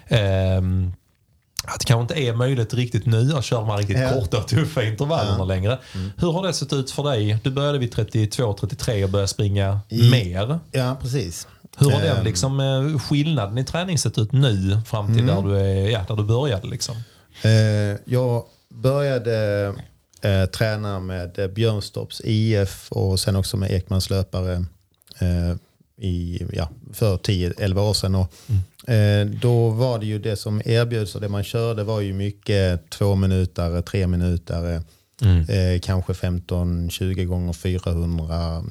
um, 0.09 0.93
att 1.67 1.79
det 1.79 1.85
kanske 1.85 2.01
inte 2.01 2.29
är 2.29 2.33
möjligt 2.33 2.73
riktigt 2.73 3.05
nu 3.05 3.33
att 3.33 3.45
köra 3.45 3.59
de 3.59 3.69
här 3.69 3.77
riktigt 3.77 3.99
ja. 3.99 4.09
korta 4.09 4.37
och 4.37 4.47
tuffa 4.47 4.83
intervallerna 4.83 5.37
ja. 5.37 5.45
längre. 5.45 5.79
Mm. 5.95 6.11
Hur 6.17 6.31
har 6.31 6.47
det 6.47 6.53
sett 6.53 6.73
ut 6.73 6.91
för 6.91 7.03
dig? 7.03 7.37
Du 7.43 7.51
började 7.51 7.77
vid 7.77 7.93
32-33 7.93 9.03
och 9.03 9.09
började 9.09 9.27
springa 9.27 9.79
I, 9.89 10.11
mer. 10.11 10.59
Ja, 10.71 10.97
precis. 11.01 11.47
Hur 11.77 11.89
har 11.89 12.01
um, 12.01 12.05
den 12.05 12.23
liksom, 12.23 12.59
eh, 12.59 12.99
skillnaden 12.99 13.57
i 13.57 13.63
träning 13.63 13.97
sett 13.97 14.17
ut 14.17 14.31
nu 14.31 14.81
fram 14.85 15.07
till 15.07 15.29
mm. 15.29 15.35
där, 15.35 15.49
du 15.49 15.57
är, 15.59 15.89
ja, 15.89 16.05
där 16.07 16.15
du 16.15 16.23
började? 16.23 16.67
Liksom? 16.67 16.95
Uh, 17.45 17.97
jag 18.05 18.43
började 18.69 19.67
uh, 20.25 20.45
träna 20.45 20.99
med 20.99 21.53
Björnstorps 21.55 22.21
IF 22.23 22.91
och 22.91 23.19
sen 23.19 23.35
också 23.35 23.57
med 23.57 23.71
Ekmans 23.71 24.09
löpare 24.09 24.65
uh, 25.21 25.55
i, 25.97 26.45
ja, 26.53 26.69
för 26.93 27.17
10-11 27.17 27.79
år 27.79 27.93
sedan. 27.93 28.15
Och, 28.15 28.33
mm. 28.49 28.61
Eh, 28.87 29.25
då 29.41 29.69
var 29.69 29.99
det 29.99 30.05
ju 30.05 30.19
det 30.19 30.35
som 30.35 30.61
erbjöds 30.65 31.15
och 31.15 31.21
det 31.21 31.29
man 31.29 31.43
körde 31.43 31.83
var 31.83 32.01
ju 32.01 32.13
mycket 32.13 32.89
två 32.89 33.15
minuter, 33.15 33.81
tre 33.81 34.07
minuter, 34.07 34.81
mm. 35.21 35.49
eh, 35.49 35.79
kanske 35.79 36.13
15-20 36.13 37.25
gånger 37.25 37.53
400 37.53 38.63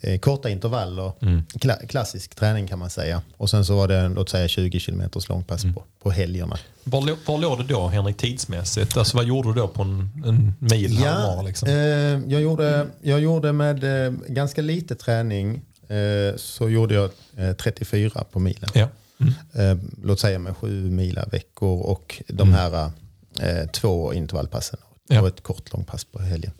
eh, 0.00 0.18
korta 0.18 0.50
intervaller. 0.50 1.12
Mm. 1.20 1.44
Kla 1.60 1.76
klassisk 1.76 2.34
träning 2.34 2.68
kan 2.68 2.78
man 2.78 2.90
säga. 2.90 3.22
Och 3.36 3.50
sen 3.50 3.64
så 3.64 3.76
var 3.76 3.88
det 3.88 4.08
låt 4.08 4.28
säga 4.28 4.48
20 4.48 4.80
km 4.80 5.02
långpass 5.28 5.64
mm. 5.64 5.74
på, 5.74 5.82
på 6.02 6.10
helgerna. 6.10 6.58
Var, 6.84 7.16
var 7.26 7.38
låg 7.38 7.58
du 7.58 7.64
då 7.64 7.86
Henrik 7.88 8.16
tidsmässigt? 8.16 8.96
Alltså, 8.96 9.16
vad 9.16 9.26
gjorde 9.26 9.48
du 9.48 9.54
då 9.54 9.68
på 9.68 9.82
en, 9.82 10.10
en 10.26 10.54
mil? 10.58 11.00
Ja, 11.04 11.42
liksom? 11.42 11.68
eh, 11.68 11.74
jag, 12.32 12.40
gjorde, 12.40 12.86
jag 13.02 13.20
gjorde 13.20 13.52
med 13.52 14.06
eh, 14.06 14.12
ganska 14.28 14.62
lite 14.62 14.94
träning 14.94 15.62
Eh, 15.88 16.36
så 16.36 16.68
gjorde 16.68 16.94
jag 16.94 17.10
34 17.56 18.10
eh, 18.14 18.22
på 18.22 18.38
milen. 18.38 18.70
Ja. 18.74 18.88
Mm. 19.20 19.32
Eh, 19.52 19.84
låt 20.02 20.20
säga 20.20 20.38
med 20.38 20.56
sju 20.56 20.90
mila 20.90 21.24
veckor 21.24 21.82
och 21.82 22.22
de 22.28 22.48
mm. 22.48 22.54
här 22.54 22.90
två 23.72 24.14
intervallpassen 24.14 24.78
ja. 25.08 25.20
och 25.20 25.28
ett 25.28 25.42
kort 25.42 25.72
långpass 25.72 26.04
på 26.04 26.18
helgen. 26.18 26.52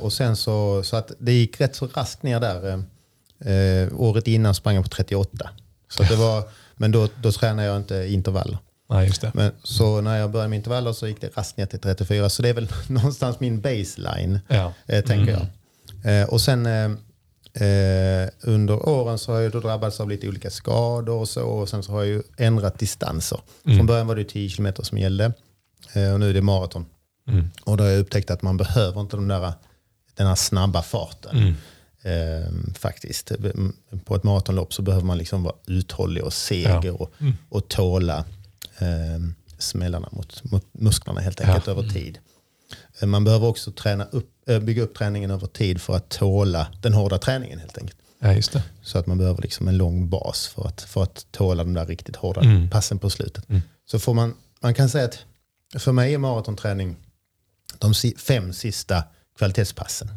och 0.00 0.12
sen 0.12 0.36
så, 0.36 0.82
så 0.82 0.96
att 0.96 1.12
det 1.18 1.32
gick 1.32 1.60
rätt 1.60 1.76
så 1.76 1.86
raskt 1.86 2.22
ner 2.22 2.40
där. 2.40 2.84
året 3.92 4.28
innan 4.28 4.54
sprang 4.54 4.74
jag 4.74 4.84
på 4.84 4.90
38. 4.90 5.50
Så 5.88 6.02
det 6.02 6.16
var, 6.16 6.42
men 6.74 6.92
då, 6.92 7.08
då 7.22 7.32
tränade 7.32 7.68
jag 7.68 7.76
inte 7.76 8.06
intervaller. 8.08 8.58
Nej, 8.88 9.06
just 9.06 9.20
det. 9.20 9.30
Men, 9.34 9.52
så 9.62 10.00
när 10.00 10.18
jag 10.18 10.30
började 10.30 10.48
med 10.48 10.56
intervaller 10.56 10.92
så 10.92 11.06
gick 11.06 11.20
det 11.20 11.36
raskt 11.36 11.56
ner 11.56 11.66
till 11.66 11.78
34. 11.78 12.28
Så 12.28 12.42
det 12.42 12.48
är 12.48 12.54
väl 12.54 12.68
någonstans 12.88 13.40
min 13.40 13.60
baseline, 13.60 14.40
ja. 14.48 14.72
eh, 14.86 15.04
tänker 15.04 15.32
mm. 15.32 15.46
jag. 16.02 16.22
Eh, 16.22 16.28
och 16.28 16.40
sen 16.40 16.66
eh, 16.66 16.90
Eh, 17.60 18.28
under 18.40 18.88
åren 18.88 19.18
så 19.18 19.32
har 19.32 19.40
jag 19.40 19.52
då 19.52 19.60
drabbats 19.60 20.00
av 20.00 20.08
lite 20.08 20.28
olika 20.28 20.50
skador 20.50 21.20
och 21.20 21.28
så. 21.28 21.44
Och 21.44 21.68
sen 21.68 21.82
så 21.82 21.92
har 21.92 21.98
jag 21.98 22.08
ju 22.08 22.22
ändrat 22.36 22.78
distanser. 22.78 23.40
Mm. 23.64 23.78
Från 23.78 23.86
början 23.86 24.06
var 24.06 24.16
det 24.16 24.24
10 24.24 24.50
km 24.50 24.72
som 24.78 24.98
gällde 24.98 25.32
eh, 25.92 26.12
och 26.12 26.20
nu 26.20 26.30
är 26.30 26.34
det 26.34 26.42
maraton. 26.42 26.86
Mm. 27.28 27.50
Och 27.64 27.76
då 27.76 27.84
har 27.84 27.90
jag 27.90 28.00
upptäckt 28.00 28.30
att 28.30 28.42
man 28.42 28.56
behöver 28.56 29.00
inte 29.00 29.16
de 29.16 29.28
där, 29.28 29.52
den 30.14 30.26
här 30.26 30.34
snabba 30.34 30.82
farten. 30.82 31.36
Mm. 31.36 31.54
Eh, 32.02 32.72
faktiskt. 32.74 33.32
På 34.04 34.16
ett 34.16 34.24
maratonlopp 34.24 34.74
så 34.74 34.82
behöver 34.82 35.06
man 35.06 35.18
liksom 35.18 35.42
vara 35.42 35.54
uthållig 35.66 36.24
och 36.24 36.32
seger 36.32 36.80
ja. 36.84 36.92
och, 36.92 37.12
mm. 37.20 37.32
och 37.48 37.68
tåla 37.68 38.24
eh, 38.78 39.20
smällarna 39.58 40.08
mot, 40.12 40.44
mot 40.44 40.64
musklerna 40.72 41.20
helt 41.20 41.40
enkelt 41.40 41.66
ja. 41.66 41.72
över 41.72 41.88
tid. 41.88 42.18
Eh, 43.00 43.06
man 43.06 43.24
behöver 43.24 43.46
också 43.46 43.72
träna 43.72 44.04
upp 44.04 44.35
bygga 44.46 44.82
upp 44.82 44.98
träningen 44.98 45.30
över 45.30 45.46
tid 45.46 45.80
för 45.80 45.96
att 45.96 46.08
tåla 46.08 46.66
den 46.82 46.94
hårda 46.94 47.18
träningen 47.18 47.58
helt 47.58 47.78
enkelt. 47.78 47.98
Ja, 48.18 48.32
just 48.32 48.52
det. 48.52 48.62
Så 48.82 48.98
att 48.98 49.06
man 49.06 49.18
behöver 49.18 49.42
liksom 49.42 49.68
en 49.68 49.76
lång 49.76 50.08
bas 50.08 50.46
för 50.46 50.68
att, 50.68 50.82
för 50.82 51.02
att 51.02 51.26
tåla 51.30 51.64
de 51.64 51.74
där 51.74 51.86
riktigt 51.86 52.16
hårda 52.16 52.40
mm. 52.40 52.70
passen 52.70 52.98
på 52.98 53.10
slutet. 53.10 53.48
Mm. 53.48 53.62
Så 53.86 53.98
får 53.98 54.14
man, 54.14 54.34
man 54.60 54.74
kan 54.74 54.88
säga 54.88 55.04
att 55.04 55.24
för 55.82 55.92
mig 55.92 56.14
är 56.14 56.18
maratonträning 56.18 56.96
de 57.78 57.94
fem 58.18 58.52
sista 58.52 59.04
kvalitetspassen. 59.38 60.10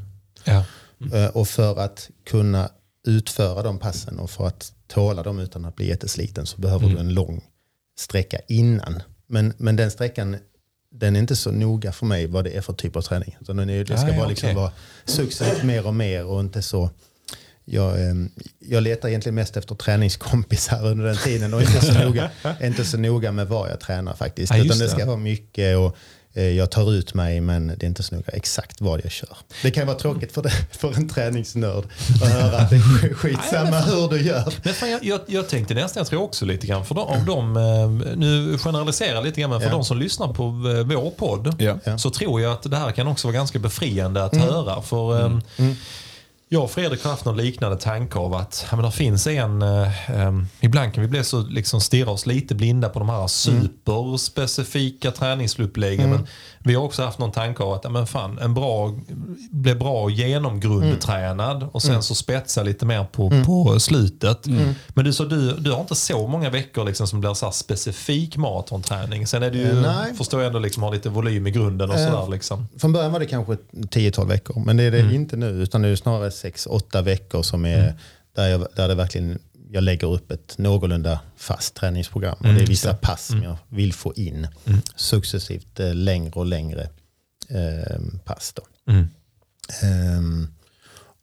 Ja. 0.43 0.65
Mm. 1.01 1.13
Eh, 1.13 1.29
och 1.29 1.47
för 1.47 1.79
att 1.79 2.09
kunna 2.25 2.69
utföra 3.07 3.63
de 3.63 3.79
passen 3.79 4.19
och 4.19 4.29
för 4.29 4.47
att 4.47 4.73
tåla 4.87 5.23
dem 5.23 5.39
utan 5.39 5.65
att 5.65 5.75
bli 5.75 5.87
jättesliten 5.87 6.45
så 6.45 6.61
behöver 6.61 6.85
du 6.85 6.91
mm. 6.91 7.07
en 7.07 7.13
lång 7.13 7.41
sträcka 7.99 8.39
innan. 8.47 9.01
Men, 9.27 9.53
men 9.57 9.75
den 9.75 9.91
sträckan 9.91 10.37
den 10.91 11.15
är 11.15 11.19
inte 11.19 11.35
så 11.35 11.51
noga 11.51 11.91
för 11.91 12.05
mig 12.05 12.27
vad 12.27 12.43
det 12.43 12.49
är 12.49 12.61
för 12.61 12.73
typ 12.73 12.95
av 12.95 13.01
träning. 13.01 13.37
Så 13.45 13.53
den 13.53 13.69
är, 13.69 13.83
det 13.85 13.97
ska 13.97 14.11
ah, 14.11 14.17
bara 14.17 14.27
liksom 14.27 14.55
vara 14.55 14.71
successivt 15.05 15.63
mer 15.63 15.87
och 15.87 15.95
mer 15.95 16.25
och 16.25 16.39
inte 16.39 16.61
så... 16.61 16.89
Jag, 17.65 18.01
ehm, 18.09 18.31
jag 18.59 18.83
letar 18.83 19.09
egentligen 19.09 19.35
mest 19.35 19.57
efter 19.57 19.75
träningskompisar 19.75 20.85
under 20.85 21.05
den 21.05 21.17
tiden 21.17 21.53
och 21.53 21.61
inte 21.61 21.85
så 21.85 21.93
noga, 21.93 22.31
inte 22.61 22.85
så 22.85 22.97
noga 22.97 23.31
med 23.31 23.47
vad 23.47 23.69
jag 23.69 23.79
tränar 23.79 24.13
faktiskt. 24.13 24.51
Ah, 24.51 24.57
Utan 24.57 24.79
det 24.79 24.89
ska 24.89 25.05
vara 25.05 25.17
mycket 25.17 25.77
och 25.77 25.97
jag 26.33 26.71
tar 26.71 26.93
ut 26.93 27.13
mig 27.13 27.41
men 27.41 27.67
det 27.67 27.83
är 27.83 27.87
inte 27.87 28.03
så 28.03 28.15
noga 28.15 28.31
exakt 28.33 28.81
vad 28.81 29.01
jag 29.03 29.11
kör. 29.11 29.37
Det 29.63 29.71
kan 29.71 29.87
vara 29.87 29.97
tråkigt 29.97 30.31
för, 30.31 30.41
det, 30.41 30.49
för 30.71 30.93
en 30.93 31.09
träningsnörd 31.09 31.83
att 32.23 32.29
höra 32.29 32.57
att 32.57 32.69
det 32.69 32.75
är 32.75 33.13
skitsamma 33.13 33.79
hur 33.79 34.09
du 34.09 34.21
gör. 34.21 34.53
Men 34.63 34.73
fan, 34.73 34.89
jag, 34.89 35.03
jag, 35.03 35.21
jag 35.27 35.49
tänkte 35.49 35.73
nästan, 35.73 36.01
jag 36.01 36.07
tror 36.07 36.21
också 36.21 36.45
lite 36.45 36.67
grann 36.67 36.85
för 36.85 36.95
de, 36.95 37.07
om 37.07 37.25
de, 37.25 37.57
eh, 37.57 38.17
nu 38.17 38.57
generaliserar 38.57 39.21
lite 39.21 39.41
grann, 39.41 39.49
men 39.49 39.59
för 39.59 39.67
ja. 39.67 39.73
de 39.73 39.85
som 39.85 39.97
lyssnar 39.97 40.33
på 40.33 40.43
eh, 40.43 40.97
vår 40.97 41.11
podd 41.11 41.55
ja. 41.59 41.97
så 41.97 42.09
tror 42.09 42.41
jag 42.41 42.51
att 42.51 42.63
det 42.63 42.77
här 42.77 42.91
kan 42.91 43.07
också 43.07 43.27
vara 43.27 43.35
ganska 43.35 43.59
befriande 43.59 44.23
att 44.23 44.33
mm. 44.33 44.47
höra. 44.47 44.81
För 44.81 45.25
mm. 45.25 45.41
Mm 45.57 45.75
jag 46.51 46.63
och 46.63 46.71
Fredrik 46.71 47.03
har 47.03 47.11
haft 47.11 47.25
någon 47.25 47.37
liknande 47.37 47.77
tanke 47.77 48.19
av 48.19 48.33
att 48.33 48.67
ja, 48.71 48.75
men 48.75 48.85
det 48.85 48.91
finns 48.91 49.27
en... 49.27 49.61
Eh, 49.61 50.33
ibland 50.59 50.93
kan 50.93 51.01
vi 51.01 51.09
bli 51.09 51.23
så 51.23 51.41
liksom 51.41 51.81
stirra 51.81 52.11
oss 52.11 52.25
lite 52.25 52.55
blinda 52.55 52.89
på 52.89 52.99
de 52.99 53.09
här 53.09 53.17
mm. 53.17 53.27
superspecifika 53.27 55.11
träningsuppläggen. 55.11 56.05
Mm. 56.05 56.17
Men 56.17 56.27
vi 56.63 56.75
har 56.75 56.83
också 56.83 57.03
haft 57.03 57.19
någon 57.19 57.31
tanke 57.31 57.63
av 57.63 57.73
att 57.73 57.91
men 57.91 58.07
fan, 58.07 58.39
en 58.39 58.53
bra, 58.53 58.95
bli 59.51 59.75
bra 59.75 60.09
genomgrundtränad 60.09 61.55
mm. 61.55 61.69
och 61.69 61.81
sen 61.81 61.91
mm. 61.91 62.01
så 62.01 62.15
spetsa 62.15 62.63
lite 62.63 62.85
mer 62.85 63.03
på, 63.03 63.27
mm. 63.27 63.45
på 63.45 63.79
slutet. 63.79 64.47
Mm. 64.47 64.73
Men 64.87 65.05
du, 65.05 65.13
så 65.13 65.25
du, 65.25 65.53
du 65.53 65.71
har 65.71 65.81
inte 65.81 65.95
så 65.95 66.27
många 66.27 66.49
veckor 66.49 66.85
liksom 66.85 67.07
som 67.07 67.19
blir 67.19 67.33
så 67.33 67.51
specifik 67.51 68.37
maratonträning. 68.37 69.27
Sen 69.27 69.43
är 69.43 69.51
det 69.51 69.57
ju, 69.57 69.81
Nej. 69.81 70.13
förstår 70.13 70.39
jag 70.39 70.47
ändå, 70.47 70.59
liksom, 70.59 70.83
har 70.83 70.91
lite 70.91 71.09
volym 71.09 71.47
i 71.47 71.51
grunden 71.51 71.89
och 71.89 71.97
eh, 71.97 72.11
sådär. 72.11 72.31
Liksom. 72.31 72.67
Från 72.77 72.93
början 72.93 73.11
var 73.11 73.19
det 73.19 73.25
kanske 73.25 73.57
10-12 73.71 74.27
veckor, 74.27 74.63
men 74.65 74.77
det 74.77 74.83
är 74.83 74.91
det 74.91 74.99
mm. 74.99 75.15
inte 75.15 75.37
nu. 75.37 75.49
Utan 75.49 75.81
det 75.81 75.89
är 75.89 75.95
snarare 75.95 76.29
6-8 76.29 77.01
veckor 77.01 77.41
som 77.41 77.65
är 77.65 77.83
mm. 77.83 77.93
där, 78.35 78.47
jag, 78.47 78.67
där 78.75 78.87
det 78.87 78.95
verkligen 78.95 79.39
jag 79.71 79.83
lägger 79.83 80.07
upp 80.07 80.31
ett 80.31 80.57
någorlunda 80.57 81.19
fast 81.35 81.75
träningsprogram. 81.75 82.37
Mm, 82.39 82.51
och 82.51 82.57
det 82.57 82.65
är 82.65 82.67
vissa 82.67 82.93
pass 82.93 83.25
som 83.25 83.37
mm. 83.37 83.49
jag 83.49 83.57
vill 83.67 83.93
få 83.93 84.13
in. 84.13 84.47
Mm. 84.65 84.81
Successivt 84.95 85.79
eh, 85.79 85.93
längre 85.93 86.31
och 86.31 86.45
längre 86.45 86.89
eh, 87.49 87.99
pass. 88.25 88.53
Mm. 88.87 89.07
Um, 90.17 90.47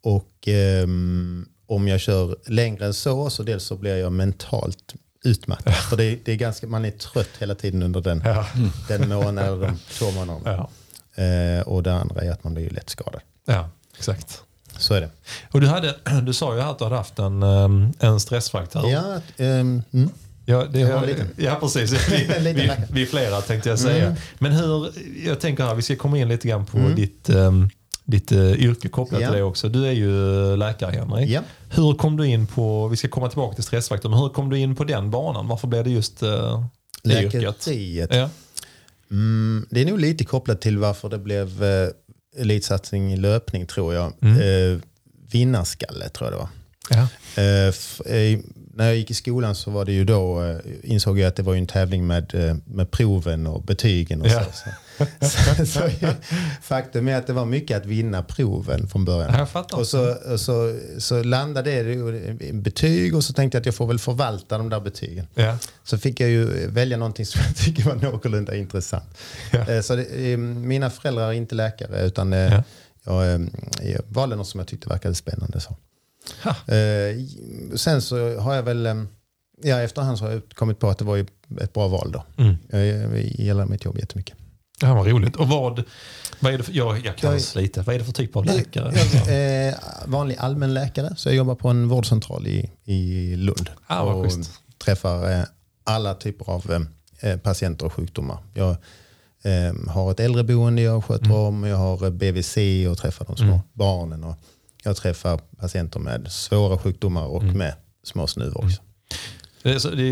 och 0.01 0.47
um, 0.83 1.49
om 1.65 1.87
jag 1.87 1.99
kör 1.99 2.35
längre 2.45 2.85
än 2.85 2.93
så, 2.93 3.29
så 3.29 3.43
dels 3.43 3.63
så 3.63 3.75
blir 3.75 3.95
jag 3.95 4.11
mentalt 4.11 4.95
utmattad. 5.23 5.73
Ja. 5.73 5.77
För 5.77 5.97
det, 5.97 6.25
det, 6.25 6.31
är 6.31 6.35
ganska, 6.35 6.67
man 6.67 6.85
är 6.85 6.91
trött 6.91 7.29
hela 7.39 7.55
tiden 7.55 7.83
under 7.83 8.01
den, 8.01 8.21
ja. 8.25 8.47
den 8.87 9.09
månaden 9.09 9.53
eller 9.53 9.67
de 9.67 9.79
två 9.89 10.11
månaderna. 10.11 10.67
Ja. 11.15 11.57
Uh, 11.57 11.61
och 11.61 11.83
det 11.83 11.93
andra 11.93 12.21
är 12.21 12.31
att 12.31 12.43
man 12.43 12.53
blir 12.53 12.69
lätt 12.69 12.89
skadad. 12.89 13.21
Ja, 13.45 13.69
exakt. 13.97 14.43
Så 14.79 14.93
är 14.93 15.01
det. 15.01 15.09
Och 15.51 15.61
du, 15.61 15.67
hade, 15.67 15.95
du 16.23 16.33
sa 16.33 16.55
ju 16.55 16.61
att 16.61 16.77
du 16.77 16.83
hade 16.83 16.95
haft 16.95 17.19
en, 17.19 17.43
ehm, 17.43 17.93
en 17.99 18.19
stressfaktor. 18.19 18.89
Ja, 18.89 19.21
um, 19.37 19.83
mm. 19.91 20.09
Ja, 20.49 20.65
det, 20.65 20.81
är, 20.81 21.25
ja 21.37 21.57
precis. 21.61 21.91
Vi, 22.11 22.53
vi, 22.53 22.71
vi 22.91 23.01
är 23.01 23.05
flera 23.05 23.41
tänkte 23.41 23.69
jag 23.69 23.79
säga. 23.79 24.05
Mm. 24.05 24.17
Men 24.39 24.51
hur, 24.51 24.91
jag 25.25 25.39
tänker 25.39 25.63
här, 25.63 25.75
vi 25.75 25.81
ska 25.81 25.95
komma 25.95 26.17
in 26.17 26.29
lite 26.29 26.47
grann 26.47 26.65
på 26.65 26.77
mm. 26.77 26.95
ditt, 26.95 27.29
um, 27.29 27.69
ditt 28.03 28.31
uh, 28.31 28.53
yrke 28.53 28.89
kopplat 28.89 29.21
ja. 29.21 29.27
till 29.27 29.37
det 29.37 29.43
också. 29.43 29.69
Du 29.69 29.87
är 29.87 29.91
ju 29.91 30.55
läkare 30.55 30.91
Henrik. 30.91 31.29
Ja. 31.29 31.41
Hur 31.69 31.93
kom 31.93 32.17
du 32.17 32.27
in 32.27 32.47
på, 32.47 32.87
vi 32.87 32.97
ska 32.97 33.07
komma 33.07 33.29
tillbaka 33.29 33.55
till 33.55 33.63
stressfaktorn, 33.63 34.13
hur 34.13 34.29
kom 34.29 34.49
du 34.49 34.59
in 34.59 34.75
på 34.75 34.83
den 34.83 35.11
banan? 35.11 35.47
Varför 35.47 35.67
blev 35.67 35.83
det 35.83 35.89
just 35.89 36.23
uh, 36.23 36.63
det 37.03 37.23
yrket? 37.23 37.67
Ja. 38.09 38.29
Mm, 39.11 39.65
det 39.69 39.81
är 39.81 39.85
nog 39.85 39.99
lite 39.99 40.25
kopplat 40.25 40.61
till 40.61 40.77
varför 40.77 41.09
det 41.09 41.17
blev 41.17 41.63
uh, 41.63 41.89
elitsatsning 42.37 43.13
i 43.13 43.17
löpning 43.17 43.65
tror 43.65 43.93
jag. 43.93 44.13
Mm. 44.21 44.39
Uh, 44.39 44.79
vinnarskalle 45.31 46.09
tror 46.09 46.31
jag 46.31 46.33
det 46.33 46.37
var. 46.37 46.49
Ja. 46.89 47.07
När 48.77 48.85
jag 48.85 48.95
gick 48.95 49.11
i 49.11 49.13
skolan 49.13 49.55
så 49.55 49.71
var 49.71 49.85
det 49.85 49.91
ju 49.91 50.05
då, 50.05 50.41
uh, 50.41 50.59
insåg 50.83 51.19
jag 51.19 51.27
att 51.27 51.35
det 51.35 51.43
var 51.43 51.55
en 51.55 51.67
tävling 51.67 52.07
med, 52.07 52.33
med 52.65 52.91
proven 52.91 53.47
och 53.47 53.63
betygen 53.63 54.21
och 54.21 54.27
ja. 54.27 54.43
så. 54.43 54.69
så. 55.25 55.65
så, 55.65 55.89
faktum 56.61 57.07
är 57.07 57.15
att 57.15 57.27
det 57.27 57.33
var 57.33 57.45
mycket 57.45 57.77
att 57.77 57.85
vinna 57.85 58.23
proven 58.23 58.87
från 58.87 59.05
början. 59.05 59.47
Och 59.73 59.87
så, 59.87 60.15
och 60.33 60.39
så, 60.39 60.79
så 60.97 61.23
landade 61.23 61.83
det 61.83 61.93
i 62.45 62.53
betyg 62.53 63.15
och 63.15 63.23
så 63.23 63.33
tänkte 63.33 63.55
jag 63.55 63.61
att 63.61 63.65
jag 63.65 63.75
får 63.75 63.87
väl 63.87 63.99
förvalta 63.99 64.57
de 64.57 64.69
där 64.69 64.79
betygen. 64.79 65.27
Ja. 65.33 65.57
Så 65.83 65.97
fick 65.97 66.19
jag 66.19 66.29
ju 66.29 66.67
välja 66.67 66.97
någonting 66.97 67.25
som 67.25 67.41
jag 67.45 67.55
tycker 67.65 67.83
var 67.83 67.95
någorlunda 67.95 68.55
intressant. 68.55 69.17
Ja. 69.51 69.83
Så 69.83 69.95
det, 69.95 70.37
mina 70.37 70.89
föräldrar 70.89 71.27
är 71.27 71.33
inte 71.33 71.55
läkare 71.55 72.05
utan 72.05 72.31
ja. 72.31 72.63
jag, 73.03 73.49
jag 73.81 74.01
valde 74.07 74.35
något 74.35 74.47
som 74.47 74.59
jag 74.59 74.67
tyckte 74.67 74.89
verkade 74.89 75.15
spännande. 75.15 75.59
Så. 75.59 75.75
Eh, 76.45 77.25
sen 77.75 78.01
så 78.01 78.39
har 78.39 78.53
jag 78.55 78.63
väl, 78.63 79.05
ja 79.63 79.81
efterhand 79.81 80.17
så 80.17 80.25
har 80.25 80.31
jag 80.31 80.41
kommit 80.55 80.79
på 80.79 80.89
att 80.89 80.97
det 80.97 81.05
var 81.05 81.17
ett 81.61 81.73
bra 81.73 81.87
val 81.87 82.11
då. 82.11 82.23
Mm. 82.43 82.55
Jag, 82.69 82.87
jag 82.87 83.21
gillar 83.21 83.65
mitt 83.65 83.85
jobb 83.85 83.97
jättemycket. 83.97 84.37
Ja, 84.81 84.93
vad 84.93 85.07
roligt. 85.07 85.35
Och 85.35 85.47
vad, 85.47 85.83
vad 86.39 86.53
är 86.53 86.57
det 86.57 86.63
för, 86.63 86.73
jag, 86.73 87.05
jag 87.05 87.15
kan 87.15 87.31
jag, 87.31 87.41
lite. 87.55 87.81
Vad 87.81 87.95
är 87.95 87.99
det 87.99 88.05
för 88.05 88.13
typ 88.13 88.35
av 88.35 88.45
läkare? 88.45 88.93
Jag, 88.95 89.27
är 89.27 89.75
vanlig 90.05 90.35
allmänläkare. 90.39 91.15
Så 91.17 91.29
jag 91.29 91.35
jobbar 91.35 91.55
på 91.55 91.69
en 91.69 91.87
vårdcentral 91.87 92.47
i, 92.47 92.71
i 92.83 93.35
Lund. 93.35 93.69
Ah, 93.87 94.01
och 94.01 94.23
schysst. 94.23 94.51
träffar 94.77 95.31
eh, 95.31 95.43
alla 95.83 96.13
typer 96.13 96.49
av 96.49 96.85
eh, 97.19 97.37
patienter 97.37 97.85
och 97.85 97.93
sjukdomar. 97.93 98.37
Jag 98.53 98.69
eh, 99.41 99.89
har 99.89 100.11
ett 100.11 100.19
äldreboende 100.19 100.81
jag 100.81 101.05
sköter 101.05 101.25
mm. 101.25 101.37
om. 101.37 101.63
Jag 101.63 101.77
har 101.77 102.09
BVC 102.09 102.57
och 102.91 102.97
träffar 102.97 103.25
de 103.25 103.37
små 103.37 103.47
mm. 103.47 103.59
barnen. 103.73 104.23
Och 104.23 104.35
jag 104.87 104.95
träffar 104.95 105.39
patienter 105.57 105.99
med 105.99 106.31
svåra 106.31 106.77
sjukdomar 106.77 107.25
och 107.25 107.43
mm. 107.43 107.57
med 107.57 107.73
små 108.03 108.27
snuvor 108.27 108.65
också. 108.65 108.81
Det 109.63 109.71
är, 109.71 109.95
det 109.95 110.03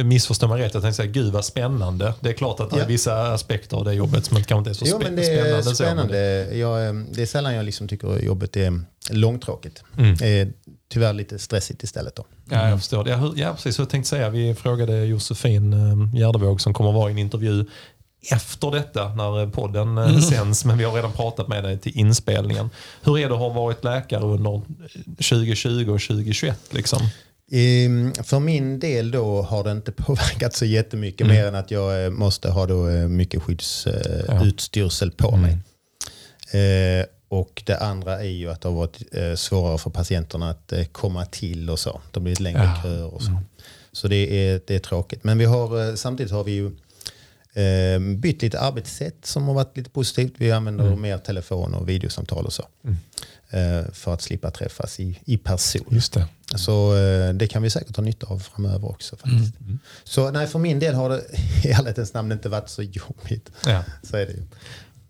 är, 0.00 0.04
missförstå 0.04 0.48
mig 0.48 0.62
rätt, 0.62 0.74
jag 0.74 0.82
tänkte 0.82 0.96
säga 0.96 1.12
gud 1.12 1.32
vad 1.32 1.44
spännande. 1.44 2.14
Det 2.20 2.28
är 2.28 2.32
klart 2.32 2.60
att 2.60 2.70
det 2.70 2.76
ja. 2.76 2.82
är 2.82 2.88
vissa 2.88 3.32
aspekter 3.32 3.76
av 3.76 3.84
det 3.84 3.94
jobbet 3.94 4.24
som 4.24 4.36
kanske 4.36 4.54
inte 4.58 4.70
är 4.70 4.74
så 4.74 4.84
jo, 4.88 4.98
men 5.02 5.16
det 5.16 5.22
är 5.22 5.62
spännande. 5.62 5.74
spännande. 5.74 6.46
Så, 6.50 6.56
jag, 6.56 6.86
eh, 6.86 6.94
det 7.12 7.22
är 7.22 7.26
sällan 7.26 7.54
jag 7.54 7.64
liksom 7.64 7.88
tycker 7.88 8.18
jobbet 8.18 8.56
är 8.56 8.80
långtråkigt. 9.10 9.82
Mm. 9.98 10.16
Det 10.16 10.26
är 10.26 10.52
tyvärr 10.88 11.12
lite 11.12 11.38
stressigt 11.38 11.82
istället. 11.82 12.16
Då. 12.16 12.24
Ja, 12.50 12.68
jag 12.68 12.78
förstår 12.78 13.04
det. 13.04 13.10
Ja, 13.10 13.32
ja, 13.36 13.54
precis. 13.54 13.78
Jag 13.78 13.88
tänkte 13.88 14.08
säga, 14.08 14.30
vi 14.30 14.54
frågade 14.54 15.04
Josefin 15.04 15.72
eh, 15.72 16.20
Gärdevåg 16.20 16.60
som 16.60 16.74
kommer 16.74 16.92
vara 16.92 17.08
i 17.10 17.12
en 17.12 17.18
intervju 17.18 17.64
efter 18.22 18.70
detta 18.70 19.14
när 19.14 19.46
podden 19.46 19.98
eh, 19.98 20.08
mm. 20.08 20.20
sänds, 20.20 20.64
men 20.64 20.78
vi 20.78 20.84
har 20.84 20.92
redan 20.92 21.12
pratat 21.12 21.48
med 21.48 21.64
dig 21.64 21.78
till 21.78 21.98
inspelningen. 21.98 22.70
Hur 23.02 23.18
är 23.18 23.28
det 23.28 23.34
att 23.34 23.40
ha 23.40 23.48
varit 23.48 23.84
läkare 23.84 24.24
under 24.24 24.62
2020 25.04 25.90
och 25.90 26.00
2021? 26.00 26.58
Liksom? 26.70 27.00
Ehm, 27.50 28.12
för 28.22 28.40
min 28.40 28.80
del 28.80 29.10
då 29.10 29.42
har 29.42 29.64
det 29.64 29.72
inte 29.72 29.92
påverkat 29.96 30.54
så 30.54 30.64
jättemycket 30.64 31.20
mm. 31.20 31.36
mer 31.36 31.46
än 31.46 31.54
att 31.54 31.70
jag 31.70 32.04
eh, 32.04 32.10
måste 32.10 32.50
ha 32.50 32.66
då 32.66 32.88
eh, 32.88 33.08
mycket 33.08 33.42
skyddsutstyrsel 33.42 35.10
på 35.10 35.28
mm. 35.28 35.40
mig. 35.40 35.58
Eh, 36.62 37.06
och 37.30 37.62
det 37.66 37.78
andra 37.78 38.20
är 38.20 38.30
ju 38.30 38.50
att 38.50 38.60
det 38.60 38.68
har 38.68 38.76
varit 38.76 39.02
svårare 39.38 39.78
för 39.78 39.90
patienterna 39.90 40.50
att 40.50 40.72
komma 40.92 41.24
till 41.24 41.70
och 41.70 41.78
så. 41.78 41.90
Det 41.90 42.18
har 42.18 42.22
blivit 42.22 42.40
längre 42.40 42.72
ja. 42.76 42.82
köer 42.82 43.14
och 43.14 43.22
så. 43.22 43.30
Mm. 43.30 43.42
Så 43.92 44.08
det 44.08 44.48
är, 44.48 44.60
det 44.66 44.74
är 44.74 44.78
tråkigt. 44.78 45.24
Men 45.24 45.38
vi 45.38 45.44
har, 45.44 45.96
samtidigt 45.96 46.32
har 46.32 46.44
vi 46.44 46.52
ju 46.52 46.70
bytt 48.16 48.42
lite 48.42 48.60
arbetssätt 48.60 49.26
som 49.26 49.48
har 49.48 49.54
varit 49.54 49.76
lite 49.76 49.90
positivt. 49.90 50.32
Vi 50.36 50.52
använder 50.52 50.86
mm. 50.86 51.00
mer 51.00 51.18
telefon 51.18 51.74
och 51.74 51.88
videosamtal 51.88 52.46
och 52.46 52.52
så. 52.52 52.64
Mm. 52.84 52.96
Eh, 53.50 53.90
för 53.92 54.14
att 54.14 54.22
slippa 54.22 54.50
träffas 54.50 55.00
i, 55.00 55.18
i 55.24 55.36
person. 55.36 55.86
Just 55.90 56.12
det. 56.12 56.26
Så 56.56 56.96
eh, 56.96 57.34
det 57.34 57.46
kan 57.46 57.62
vi 57.62 57.70
säkert 57.70 57.96
ha 57.96 58.04
nytta 58.04 58.26
av 58.26 58.38
framöver 58.38 58.90
också. 58.90 59.16
faktiskt. 59.16 59.60
Mm. 59.60 59.78
Så 60.04 60.30
nej, 60.30 60.46
för 60.46 60.58
min 60.58 60.78
del 60.78 60.94
har 60.94 61.08
det 61.08 61.22
i 61.64 61.70
ärlighetens 61.70 62.14
namn 62.14 62.32
inte 62.32 62.48
varit 62.48 62.68
så 62.68 62.82
jobbigt. 62.82 63.50
Ja. 63.66 63.84
Så 64.02 64.16
är 64.16 64.26
det 64.26 64.32
ju. 64.32 64.42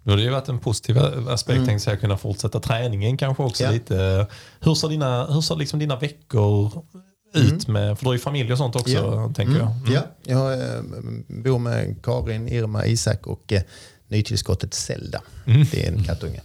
Nu 0.02 0.12
har 0.12 0.16
det 0.16 0.22
ju 0.22 0.30
varit 0.30 0.48
en 0.48 0.58
positiv 0.58 0.98
aspekt, 1.28 1.58
mm. 1.58 1.76
att 1.86 2.00
kunna 2.00 2.18
fortsätta 2.18 2.60
träningen 2.60 3.16
kanske 3.16 3.42
också 3.42 3.64
ja. 3.64 3.70
lite. 3.70 4.26
Hur 4.60 4.74
ser 4.74 4.88
dina, 4.88 5.26
hur 5.26 5.40
ser 5.40 5.56
liksom 5.56 5.78
dina 5.78 5.96
veckor 5.96 6.84
ut 7.34 7.68
mm. 7.68 7.72
med, 7.72 7.98
för 7.98 8.04
du 8.04 8.08
har 8.08 8.14
ju 8.14 8.18
familj 8.18 8.52
och 8.52 8.58
sånt 8.58 8.76
också 8.76 8.90
ja. 8.90 9.32
tänker 9.36 9.54
mm. 9.54 9.56
jag. 9.56 9.70
Mm. 9.70 9.92
Ja, 9.94 10.02
jag 10.22 10.52
eh, 10.52 10.82
bor 11.28 11.58
med 11.58 12.02
Karin, 12.02 12.48
Irma, 12.48 12.86
Isak 12.86 13.26
och 13.26 13.52
eh, 13.52 13.62
nytillskottet 14.08 14.74
Zelda. 14.74 15.22
Mm. 15.46 15.66
Det 15.72 15.86
är 15.86 15.92
en 15.92 16.04
kattunge. 16.04 16.40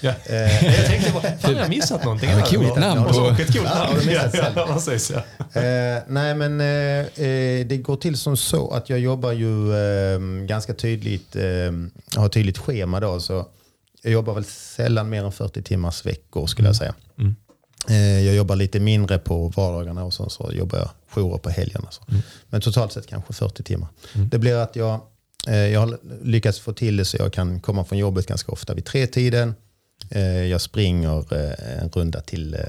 Ja. 0.00 0.14
Eh, 0.26 0.64
jag 0.76 0.86
tänkte, 0.86 1.10
fan 1.10 1.52
jag 1.52 1.62
har 1.62 1.68
missat 1.68 2.04
någonting. 2.04 2.30
Ja, 2.30 2.46
coolt 2.46 2.78
namn. 2.78 3.04
På... 3.04 3.36
Ett 3.42 3.52
coolt 3.52 3.64
namn. 3.64 4.00
Ja, 4.10 4.52
ja, 4.56 4.66
precis, 4.74 5.10
ja. 5.10 5.18
Eh, 5.60 6.02
nej 6.08 6.34
men 6.34 6.60
eh, 6.60 7.26
eh, 7.26 7.66
det 7.66 7.82
går 7.82 7.96
till 7.96 8.16
som 8.16 8.36
så 8.36 8.70
att 8.70 8.90
jag 8.90 8.98
jobbar 8.98 9.32
ju 9.32 9.74
eh, 9.74 10.20
ganska 10.46 10.74
tydligt, 10.74 11.36
eh, 11.36 11.42
har 12.16 12.26
ett 12.26 12.32
tydligt 12.32 12.58
schema 12.58 13.00
då. 13.00 13.20
Så 13.20 13.46
jag 14.02 14.12
jobbar 14.12 14.34
väl 14.34 14.44
sällan 14.44 15.08
mer 15.08 15.24
än 15.24 15.32
40 15.32 15.62
timmars 15.62 16.06
veckor 16.06 16.46
skulle 16.46 16.68
jag 16.68 16.76
säga. 16.76 16.94
Mm. 17.18 17.36
Eh, 17.88 18.20
jag 18.20 18.34
jobbar 18.34 18.56
lite 18.56 18.80
mindre 18.80 19.18
på 19.18 19.48
vardagarna 19.48 20.04
och 20.04 20.12
så, 20.12 20.28
så 20.28 20.50
jobbar 20.52 20.78
jag 20.78 20.90
jourer 21.08 21.38
på 21.38 21.50
helgerna. 21.50 21.88
Så. 21.90 22.02
Mm. 22.08 22.22
Men 22.48 22.60
totalt 22.60 22.92
sett 22.92 23.06
kanske 23.06 23.32
40 23.32 23.62
timmar. 23.62 23.88
Mm. 24.14 24.28
Det 24.28 24.38
blir 24.38 24.56
att 24.56 24.76
jag, 24.76 25.00
jag 25.46 25.80
har 25.80 25.98
lyckats 26.22 26.60
få 26.60 26.72
till 26.72 26.96
det 26.96 27.04
så 27.04 27.16
jag 27.16 27.32
kan 27.32 27.60
komma 27.60 27.84
från 27.84 27.98
jobbet 27.98 28.26
ganska 28.26 28.52
ofta 28.52 28.74
vid 28.74 28.84
tre 28.84 29.06
tiden 29.06 29.54
Eh, 30.08 30.44
jag 30.44 30.60
springer 30.60 31.34
eh, 31.34 31.82
en 31.82 31.88
runda 31.88 32.20
till, 32.20 32.54
eh, 32.54 32.60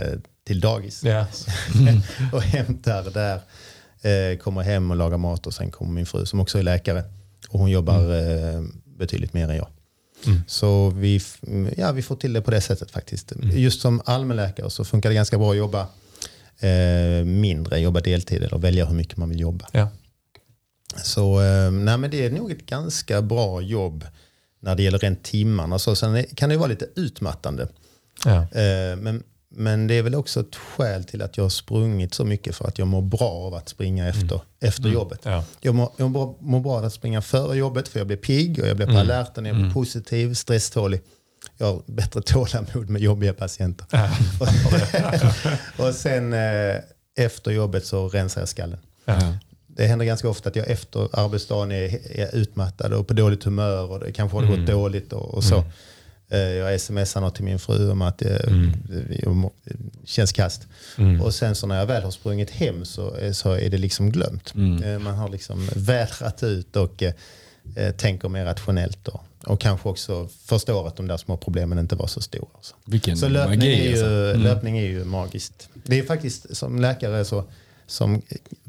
till 0.45 0.59
dagis 0.59 1.03
mm. 1.03 2.01
och 2.33 2.41
hämtar 2.41 3.03
där. 3.03 3.41
Kommer 4.37 4.61
hem 4.61 4.91
och 4.91 4.97
lagar 4.97 5.17
mat 5.17 5.47
och 5.47 5.53
sen 5.53 5.71
kommer 5.71 5.91
min 5.91 6.05
fru 6.05 6.25
som 6.25 6.39
också 6.39 6.59
är 6.59 6.63
läkare. 6.63 7.03
Och 7.49 7.59
hon 7.59 7.69
jobbar 7.69 7.99
mm. 7.99 8.81
betydligt 8.97 9.33
mer 9.33 9.49
än 9.49 9.55
jag. 9.55 9.67
Mm. 10.25 10.41
Så 10.47 10.89
vi, 10.89 11.21
ja, 11.77 11.91
vi 11.91 12.01
får 12.01 12.15
till 12.15 12.33
det 12.33 12.41
på 12.41 12.51
det 12.51 12.61
sättet 12.61 12.91
faktiskt. 12.91 13.31
Mm. 13.31 13.57
Just 13.57 13.81
som 13.81 14.01
allmänläkare 14.05 14.69
så 14.69 14.85
funkar 14.85 15.09
det 15.09 15.15
ganska 15.15 15.37
bra 15.37 15.51
att 15.51 15.57
jobba 15.57 15.87
eh, 16.59 17.25
mindre, 17.25 17.79
jobba 17.79 17.99
deltid 17.99 18.43
eller 18.43 18.57
välja 18.57 18.85
hur 18.85 18.95
mycket 18.95 19.17
man 19.17 19.29
vill 19.29 19.39
jobba. 19.39 19.67
Ja. 19.71 19.89
Så 21.03 21.41
eh, 21.41 21.71
nej, 21.71 21.97
men 21.97 22.11
det 22.11 22.25
är 22.25 22.29
nog 22.31 22.51
ett 22.51 22.65
ganska 22.65 23.21
bra 23.21 23.61
jobb 23.61 24.05
när 24.59 24.75
det 24.75 24.83
gäller 24.83 24.99
rent 24.99 25.23
timmarna. 25.23 25.79
Så 25.79 25.95
sen 25.95 26.23
kan 26.35 26.49
det 26.49 26.57
vara 26.57 26.67
lite 26.67 26.87
utmattande. 26.95 27.67
Ja. 28.25 28.41
Eh, 28.41 28.95
men, 28.97 29.23
men 29.53 29.87
det 29.87 29.93
är 29.93 30.01
väl 30.01 30.15
också 30.15 30.39
ett 30.39 30.55
skäl 30.55 31.03
till 31.03 31.21
att 31.21 31.37
jag 31.37 31.43
har 31.43 31.49
sprungit 31.49 32.13
så 32.13 32.25
mycket 32.25 32.55
för 32.55 32.67
att 32.67 32.77
jag 32.79 32.87
mår 32.87 33.01
bra 33.01 33.29
av 33.29 33.53
att 33.53 33.69
springa 33.69 34.07
efter, 34.07 34.35
mm. 34.35 34.45
efter 34.59 34.83
mm. 34.83 34.93
jobbet. 34.93 35.19
Ja. 35.23 35.43
Jag, 35.61 35.75
mår, 35.75 35.91
jag 35.97 36.11
mår, 36.11 36.35
mår, 36.39 36.59
bra 36.59 36.77
av 36.77 36.85
att 36.85 36.93
springa 36.93 37.21
före 37.21 37.57
jobbet 37.57 37.87
för 37.87 37.99
jag 37.99 38.07
blir 38.07 38.17
pigg 38.17 38.59
och 38.59 38.67
jag 38.67 38.75
blir 38.75 38.85
på 38.85 38.91
mm. 38.91 39.01
alerten, 39.01 39.45
jag 39.45 39.55
blir 39.55 39.63
mm. 39.63 39.73
positiv, 39.73 40.33
stresstålig. 40.33 41.01
Jag 41.57 41.65
har 41.65 41.81
bättre 41.85 42.21
tålamod 42.25 42.89
med 42.89 43.01
jobbiga 43.01 43.33
patienter. 43.33 43.87
Och 45.87 45.95
sen 45.95 46.33
eh, 46.33 46.75
efter 47.17 47.51
jobbet 47.51 47.85
så 47.85 48.09
rensar 48.09 48.41
jag 48.41 48.49
skallen. 48.49 48.79
Det 49.67 49.87
händer 49.87 50.05
ganska 50.05 50.29
ofta 50.29 50.49
att 50.49 50.55
jag 50.55 50.67
efter 50.67 51.19
arbetsdagen 51.19 51.71
är, 51.71 52.19
är 52.19 52.35
utmattad 52.35 52.93
och 52.93 53.07
på 53.07 53.13
dåligt 53.13 53.43
humör 53.43 53.91
och 53.91 53.99
det 53.99 54.11
kanske 54.11 54.37
har 54.37 54.45
gått 54.45 54.55
mm. 54.55 54.65
dåligt 54.65 55.13
och, 55.13 55.33
och 55.33 55.43
så. 55.43 55.63
Eh, 56.31 56.39
jag 56.39 56.81
smsar 56.81 57.21
något 57.21 57.35
till 57.35 57.43
min 57.43 57.59
fru 57.59 57.91
om 57.91 58.01
att 58.01 58.17
det 58.17 58.47
mm. 58.47 59.49
känns 60.05 60.31
kast. 60.31 60.67
Mm. 60.97 61.21
Och 61.21 61.33
sen 61.33 61.55
så 61.55 61.67
när 61.67 61.79
jag 61.79 61.85
väl 61.85 62.03
har 62.03 62.11
sprungit 62.11 62.49
hem 62.49 62.85
så, 62.85 63.15
så 63.33 63.51
är 63.51 63.69
det 63.69 63.77
liksom 63.77 64.11
glömt. 64.11 64.55
Mm. 64.55 64.83
Eh, 64.83 64.99
man 64.99 65.15
har 65.15 65.29
liksom 65.29 65.69
vädrat 65.75 66.43
ut 66.43 66.75
och 66.75 67.03
eh, 67.03 67.91
tänker 67.91 68.29
mer 68.29 68.45
rationellt 68.45 69.07
och 69.07 69.23
och 69.43 69.59
kanske 69.59 69.89
också 69.89 70.27
förstår 70.45 70.87
att 70.87 70.95
de 70.95 71.07
där 71.07 71.17
små 71.17 71.37
problemen 71.37 71.79
inte 71.79 71.95
var 71.95 72.07
så 72.07 72.21
stora. 72.21 72.49
Så, 72.61 72.75
Vilken 72.85 73.17
så 73.17 73.27
löpning, 73.27 73.59
magi, 73.59 73.73
är 73.73 73.83
ju, 73.83 73.89
alltså. 73.89 74.05
Mm. 74.05 74.41
löpning 74.41 74.77
är 74.77 74.87
ju 74.87 75.03
magiskt. 75.03 75.69
Det 75.73 75.99
är 75.99 76.03
faktiskt 76.03 76.57
som 76.57 76.79
läkare 76.79 77.25
så, 77.25 77.43
som 77.91 78.21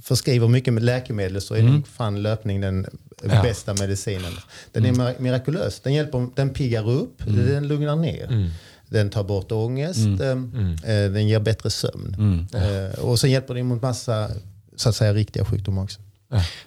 förskriver 0.03 0.49
mycket 0.49 0.75
med 0.75 0.83
läkemedel 0.83 1.41
så 1.41 1.55
är 1.55 1.59
Mm. 1.61 1.83
fan 1.83 2.23
löpning 2.23 2.61
den 2.61 2.87
Ja. 3.23 3.43
bästa 3.43 3.75
medicinen. 3.75 4.33
Den 4.73 4.85
är 4.85 4.93
mir- 4.93 5.15
mirakulös. 5.21 5.81
Den, 5.81 5.95
hjälper, 5.95 6.27
den 6.37 6.51
piggar 6.51 6.91
upp, 6.91 7.23
Mm. 7.27 7.47
den 7.47 7.69
lugnar 7.69 7.97
ner. 7.97 8.51
Den 8.89 9.11
tar 9.11 9.25
bort 9.25 9.53
ångest, 9.53 9.99
Mm. 9.99 10.77
eh, 10.85 10.95
eh, 10.97 11.11
den 11.11 11.29
ger 11.29 11.41
bättre 11.41 11.71
sömn. 11.71 12.47
Eh, 12.55 12.99
Och 13.05 13.19
sen 13.21 13.31
hjälper 13.31 13.55
den 13.55 13.67
mot 13.67 13.83
massa 13.83 14.29
så 14.77 14.89
att 14.89 14.97
säga, 14.97 15.15
riktiga 15.15 15.45
sjukdomar 15.45 15.83
också. 15.83 16.01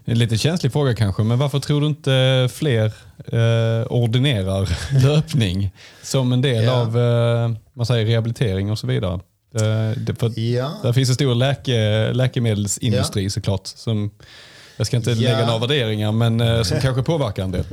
En 0.05 0.19
lite 0.19 0.37
känslig 0.37 0.71
fråga 0.71 0.95
kanske, 0.95 1.23
men 1.23 1.37
varför 1.39 1.59
tror 1.59 1.81
du 1.81 1.87
inte 1.87 2.49
fler 2.53 2.85
eh, 3.25 3.87
ordinerar 3.89 4.69
löpning 5.03 5.71
som 6.03 6.33
en 6.33 6.41
del 6.41 6.63
Ja. 6.63 6.71
av 6.81 6.97
eh, 6.99 7.51
man 7.73 7.85
säger, 7.85 8.05
rehabilitering 8.05 8.71
och 8.71 8.79
så 8.79 8.87
vidare? 8.87 9.19
Eh, 9.55 9.91
det, 9.97 10.15
för, 10.19 10.39
Ja. 10.39 10.79
Där 10.83 10.93
finns 10.93 11.09
en 11.09 11.15
stor 11.15 11.35
läke, 11.35 12.13
läkemedelsindustri 12.13 13.29
såklart. 13.29 13.67
Som, 13.67 14.11
jag 14.77 14.87
ska 14.87 14.97
inte 14.97 15.11
Ja. 15.11 15.15
lägga 15.31 15.45
några 15.45 15.59
värderingar, 15.59 16.11
men 16.11 16.41
eh, 16.41 16.61
som 16.63 16.79
kanske 16.81 17.03
påverkar 17.03 17.43
en 17.43 17.51
del. 17.51 17.65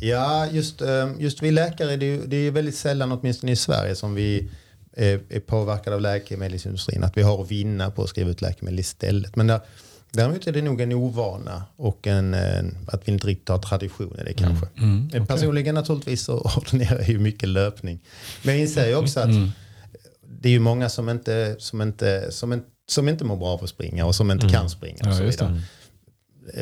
Ja, 0.00 0.46
just, 0.52 0.80
eh, 0.82 1.08
just 1.18 1.42
vi 1.42 1.50
läkare, 1.50 1.96
det 1.96 2.06
är, 2.06 2.10
ju- 2.10 2.26
det 2.26 2.36
är 2.36 2.50
väldigt 2.50 2.76
sällan, 2.76 3.12
åtminstone 3.12 3.52
i 3.52 3.56
Sverige, 3.56 3.94
som 3.94 4.14
vi 4.14 4.48
är, 4.96 5.20
är 5.30 5.40
påverkade 5.40 5.96
av 5.96 6.02
läkemedelsindustrin. 6.02 7.04
Att 7.04 7.16
vi 7.16 7.22
har 7.22 7.42
att 7.42 7.50
vinna 7.50 7.90
på 7.90 8.02
att 8.02 8.08
skriva 8.08 8.30
ut 8.30 8.40
läkemedel 8.42 8.78
istället. 8.80 9.36
Men 9.36 9.46
där, 9.46 9.60
däremot 10.10 10.46
är 10.46 10.52
det 10.52 10.62
nog 10.62 10.80
en 10.80 10.92
ovana 10.92 11.62
och 11.76 12.06
en, 12.06 12.34
en, 12.34 12.76
att 12.88 13.08
vi 13.08 13.12
inte 13.12 13.26
riktigt 13.26 13.48
har 13.48 13.58
tradition 13.58 14.16
i 14.20 14.24
det 14.24 14.32
kanske. 14.32 14.66
Eh, 15.14 15.24
Personligen 15.24 15.74
naturligtvis 15.74 16.22
så 16.22 16.38
ordinerar 16.56 16.98
jag 16.98 17.08
ju 17.08 17.18
mycket 17.18 17.48
löpning. 17.48 17.98
Men 18.42 18.54
jag 18.54 18.62
inser 18.62 18.88
ju 18.88 18.94
också 18.94 19.20
att 19.20 19.28
det 20.42 20.48
är 20.48 20.52
ju 20.52 20.58
många 20.58 20.88
som 20.88 21.08
inte, 21.08 21.56
som 21.58 21.82
inte, 21.82 22.32
som 22.32 22.52
inte, 22.52 22.66
som 22.88 23.08
inte 23.08 23.24
mår 23.24 23.36
bra 23.36 23.48
av 23.48 23.64
att 23.64 23.70
springa 23.70 24.06
och 24.06 24.14
som 24.14 24.30
inte 24.30 24.48
kan 24.48 24.70
springa. 24.70 24.98
Och 25.00 25.06
Ja, 25.06 25.12
så 25.12 25.20
det. 25.22 25.26
vidare. 25.30 25.62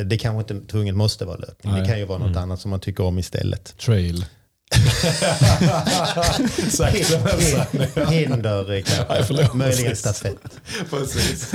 Det 0.05 0.19
kanske 0.19 0.55
inte 0.55 0.73
tvunget 0.73 0.95
måste 0.95 1.25
vara 1.25 1.37
löpning. 1.37 1.73
Nej. 1.73 1.83
Det 1.83 1.89
kan 1.89 1.99
ju 1.99 2.05
vara 2.05 2.19
något 2.19 2.37
annat 2.37 2.61
som 2.61 2.71
man 2.71 2.81
tycker 2.81 3.05
om 3.05 3.19
istället. 3.19 3.79
Trail. 3.79 4.25
Hinder 8.11 8.73
eh, 8.73 8.83
kanske. 8.83 9.49
Möjligen 9.55 9.97
stafett. 9.97 10.39
Precis. 10.91 11.55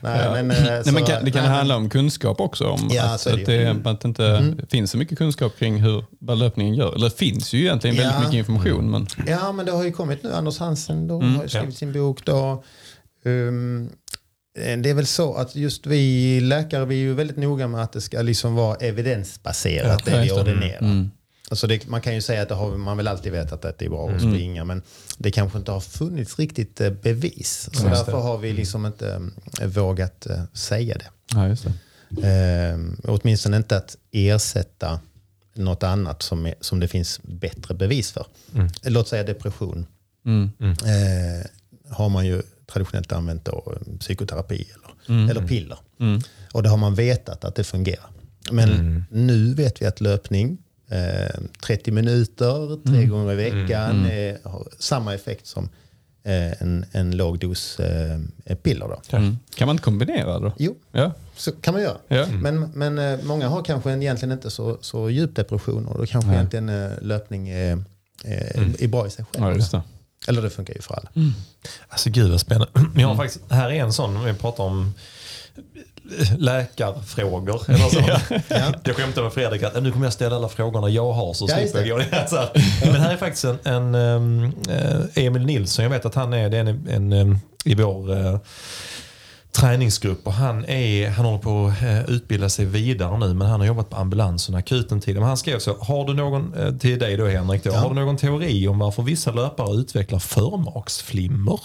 Nej, 0.00 0.42
men, 0.44 0.50
eh, 0.56 0.64
Nej, 0.64 0.84
så- 0.84 0.92
men 0.92 1.04
kan, 1.04 1.24
det 1.24 1.30
kan 1.30 1.42
nej, 1.42 1.52
handla 1.52 1.76
om 1.76 1.90
kunskap 1.90 2.40
också. 2.40 2.64
Om 2.66 2.88
Ja, 2.92 3.02
att, 3.14 3.26
att, 3.26 3.46
det, 3.46 3.66
att 3.84 4.00
det 4.00 4.08
inte 4.08 4.66
finns 4.70 4.90
så 4.90 4.98
mycket 4.98 5.18
kunskap 5.18 5.58
kring 5.58 5.82
hur, 5.82 6.04
vad 6.20 6.38
löpningen 6.38 6.74
gör. 6.74 6.94
Eller 6.94 7.08
det 7.10 7.16
finns 7.16 7.52
ju 7.52 7.60
egentligen 7.60 7.96
väldigt 7.96 8.14
Ja. 8.14 8.20
mycket 8.20 8.34
information. 8.34 8.90
Men, 8.90 9.06
Ja, 9.26 9.52
men 9.52 9.66
det 9.66 9.72
har 9.72 9.84
ju 9.84 9.92
kommit 9.92 10.22
nu. 10.22 10.32
Anders 10.32 10.58
Hansen 10.58 11.08
då, 11.08 11.20
Mm, 11.20 11.36
har 11.36 11.46
skrivit 11.46 11.76
sin 11.76 11.92
bok. 11.92 12.24
Då. 12.24 12.64
Um, 13.24 13.90
det 14.82 14.90
är 14.90 14.94
väl 14.94 15.06
så 15.06 15.34
att 15.34 15.56
just 15.56 15.86
vi 15.86 16.40
läkare 16.40 16.84
vi 16.84 16.94
är 16.94 16.98
ju 16.98 17.14
väldigt 17.14 17.36
noga 17.36 17.68
med 17.68 17.82
att 17.82 17.92
det 17.92 18.00
ska 18.00 18.22
liksom 18.22 18.54
vara 18.54 18.74
evidensbaserat 18.76 20.02
Ja, 20.06 20.12
det 20.12 20.20
vi 20.20 20.28
det. 20.28 20.32
ordinerar. 20.40 20.78
Mm. 20.80 21.10
Alltså 21.50 21.66
det, 21.66 21.86
man 21.86 22.00
kan 22.00 22.14
ju 22.14 22.20
säga 22.22 22.42
att 22.42 22.50
har 22.50 22.76
man 22.76 22.96
väl 22.96 23.08
alltid 23.08 23.32
vetat 23.32 23.64
att 23.64 23.78
det 23.78 23.84
är 23.84 23.88
bra 23.90 24.10
att 24.10 24.20
springa 24.20 24.64
men 24.64 24.82
det 25.18 25.30
kanske 25.30 25.58
inte 25.58 25.70
har 25.72 25.80
funnits 25.80 26.38
riktigt 26.38 26.80
eh, 26.80 26.90
bevis. 26.90 27.62
Så 27.62 27.70
Just 27.72 27.82
det. 27.84 27.90
därför 27.90 28.20
har 28.20 28.38
vi 28.38 28.52
liksom 28.52 28.86
inte 28.86 29.20
eh, 29.60 29.66
vågat 29.68 30.26
eh, 30.26 30.42
säga 30.52 30.98
det. 30.98 31.08
ja, 31.34 31.48
just 31.48 31.64
det. 31.64 31.72
Eh, 32.28 32.78
åtminstone 33.04 33.56
inte 33.56 33.76
att 33.76 33.96
ersätta 34.12 35.00
något 35.54 35.82
annat 35.82 36.22
som, 36.22 36.46
är, 36.46 36.54
som 36.60 36.80
det 36.80 36.88
finns 36.88 37.20
bättre 37.22 37.74
bevis 37.74 38.10
för. 38.12 38.26
Låt 38.82 39.08
säga 39.08 39.22
depression. 39.24 39.86
Mm. 40.26 40.50
Eh, 40.60 41.46
har 41.90 42.08
man 42.08 42.26
ju 42.26 42.42
traditionellt 42.66 43.12
använt 43.12 43.44
då, 43.44 43.74
psykoterapi 44.00 44.54
eller, 44.74 44.88
Mm. 45.18 45.30
eller 45.30 45.46
piller. 45.46 45.78
Och 46.52 46.62
det 46.62 46.68
har 46.68 46.76
man 46.76 46.94
vetat 46.94 47.44
att 47.44 47.54
det 47.54 47.64
fungerar. 47.64 48.06
Men 48.52 49.04
nu 49.10 49.54
vet 49.54 49.82
vi 49.82 49.86
att 49.86 50.00
löpning, 50.00 50.58
30 51.66 51.90
minuter, 51.92 52.82
tre 52.86 52.96
Mm. 52.96 53.10
gånger 53.10 53.32
i 53.32 53.36
veckan, 53.36 54.06
eh, 54.06 54.36
har 54.44 54.68
samma 54.78 55.14
effekt 55.14 55.46
som 55.46 55.68
eh, 56.24 56.62
en, 56.62 56.84
en 56.92 57.16
låg 57.16 57.38
dos 57.38 57.80
eh, 57.80 58.20
piller. 58.62 58.88
Då. 58.88 59.16
Mm. 59.16 59.38
Kan 59.54 59.66
man 59.66 59.74
inte 59.74 59.84
kombinera 59.84 60.38
då? 60.38 60.52
Jo, 60.58 60.76
Ja. 60.92 61.12
så 61.36 61.52
kan 61.52 61.74
man 61.74 61.82
göra. 61.82 61.96
Ja. 62.08 62.26
Men, 62.26 62.60
men 62.74 62.98
eh, 62.98 63.18
många 63.22 63.48
har 63.48 63.62
kanske 63.64 63.92
egentligen 63.92 64.32
inte 64.32 64.50
så, 64.50 64.78
så 64.80 65.10
djup 65.10 65.36
depression 65.36 65.86
och 65.86 65.98
då 65.98 66.06
kanske 66.06 66.30
egentligen 66.30 66.68
eh, 66.68 66.90
löpning 67.02 67.48
är, 67.48 67.84
är, 68.24 68.82
är 68.82 68.88
bra 68.88 69.06
i 69.06 69.10
sig 69.10 69.24
själv. 69.32 69.44
ja, 69.46 69.54
just 69.54 69.70
det. 69.72 69.82
Eller 70.28 70.42
det 70.42 70.50
funkar 70.50 70.74
ju 70.74 70.80
för 70.82 70.94
alla. 70.94 71.10
Alltså 71.88 72.10
gud 72.10 72.30
vad 72.30 72.40
spännande. 72.40 72.72
Jag 73.00 73.08
har 73.08 73.16
faktiskt, 73.16 73.44
här 73.50 73.70
är 73.70 73.74
en 73.84 73.92
sån, 73.92 74.16
om 74.16 74.24
vi 74.24 74.34
pratar 74.34 74.64
om 74.64 74.94
läkarfrågor. 76.38 77.62
Eller 77.68 77.78
så. 77.78 78.00
Jag 78.84 78.96
skämtade 78.96 79.24
med 79.24 79.32
Fredrik 79.32 79.62
att 79.62 79.82
nu 79.82 79.92
kommer 79.92 80.06
jag 80.06 80.12
ställa 80.12 80.36
alla 80.36 80.48
frågorna 80.48 80.88
jag 80.88 81.12
har 81.12 81.34
så 81.34 81.46
Ja, 81.48 81.56
slipper 81.56 81.84
jag 81.84 81.98
gå. 81.98 82.04
Men 82.84 83.00
här 83.00 83.12
är 83.12 83.16
faktiskt 83.16 83.44
en, 83.44 83.58
en 83.64 83.94
um, 83.94 84.52
eh, 84.68 85.24
Emil 85.24 85.46
Nilsson, 85.46 85.82
jag 85.82 85.90
vet 85.90 86.06
att 86.06 86.14
han 86.14 86.32
är, 86.32 86.50
det 86.50 86.56
är 86.56 86.60
en, 86.60 86.88
en 86.88 87.12
um, 87.12 87.38
i 87.64 87.74
vår 87.74 88.10
uh, 88.10 88.38
träningsgrupp 89.52 90.26
och 90.26 90.32
han, 90.32 90.64
är, 90.64 91.10
han 91.10 91.24
håller 91.24 91.38
på 91.38 91.66
att 91.66 91.82
uh, 91.82 92.10
utbilda 92.10 92.48
sig 92.48 92.64
vidare 92.64 93.18
nu 93.18 93.34
men 93.34 93.48
han 93.48 93.60
har 93.60 93.66
jobbat 93.66 93.90
på 93.90 93.96
ambulansen 93.96 94.54
akuten 94.54 95.00
tidigare. 95.00 95.20
Men 95.20 95.28
han 95.28 95.36
skrev 95.36 95.58
så, 95.58 95.76
har 95.80 96.06
du 96.06 96.14
någon, 96.14 96.78
till 96.78 96.98
dig 96.98 97.16
då 97.16 97.26
Henrik, 97.26 97.64
då, 97.64 97.72
har 97.72 97.88
du 97.88 97.94
någon 97.94 98.16
teori 98.16 98.68
om 98.68 98.78
varför 98.78 99.02
vissa 99.02 99.32
löpare 99.32 99.76
utvecklar 99.76 100.18
förmaksflimmer? 100.18 101.60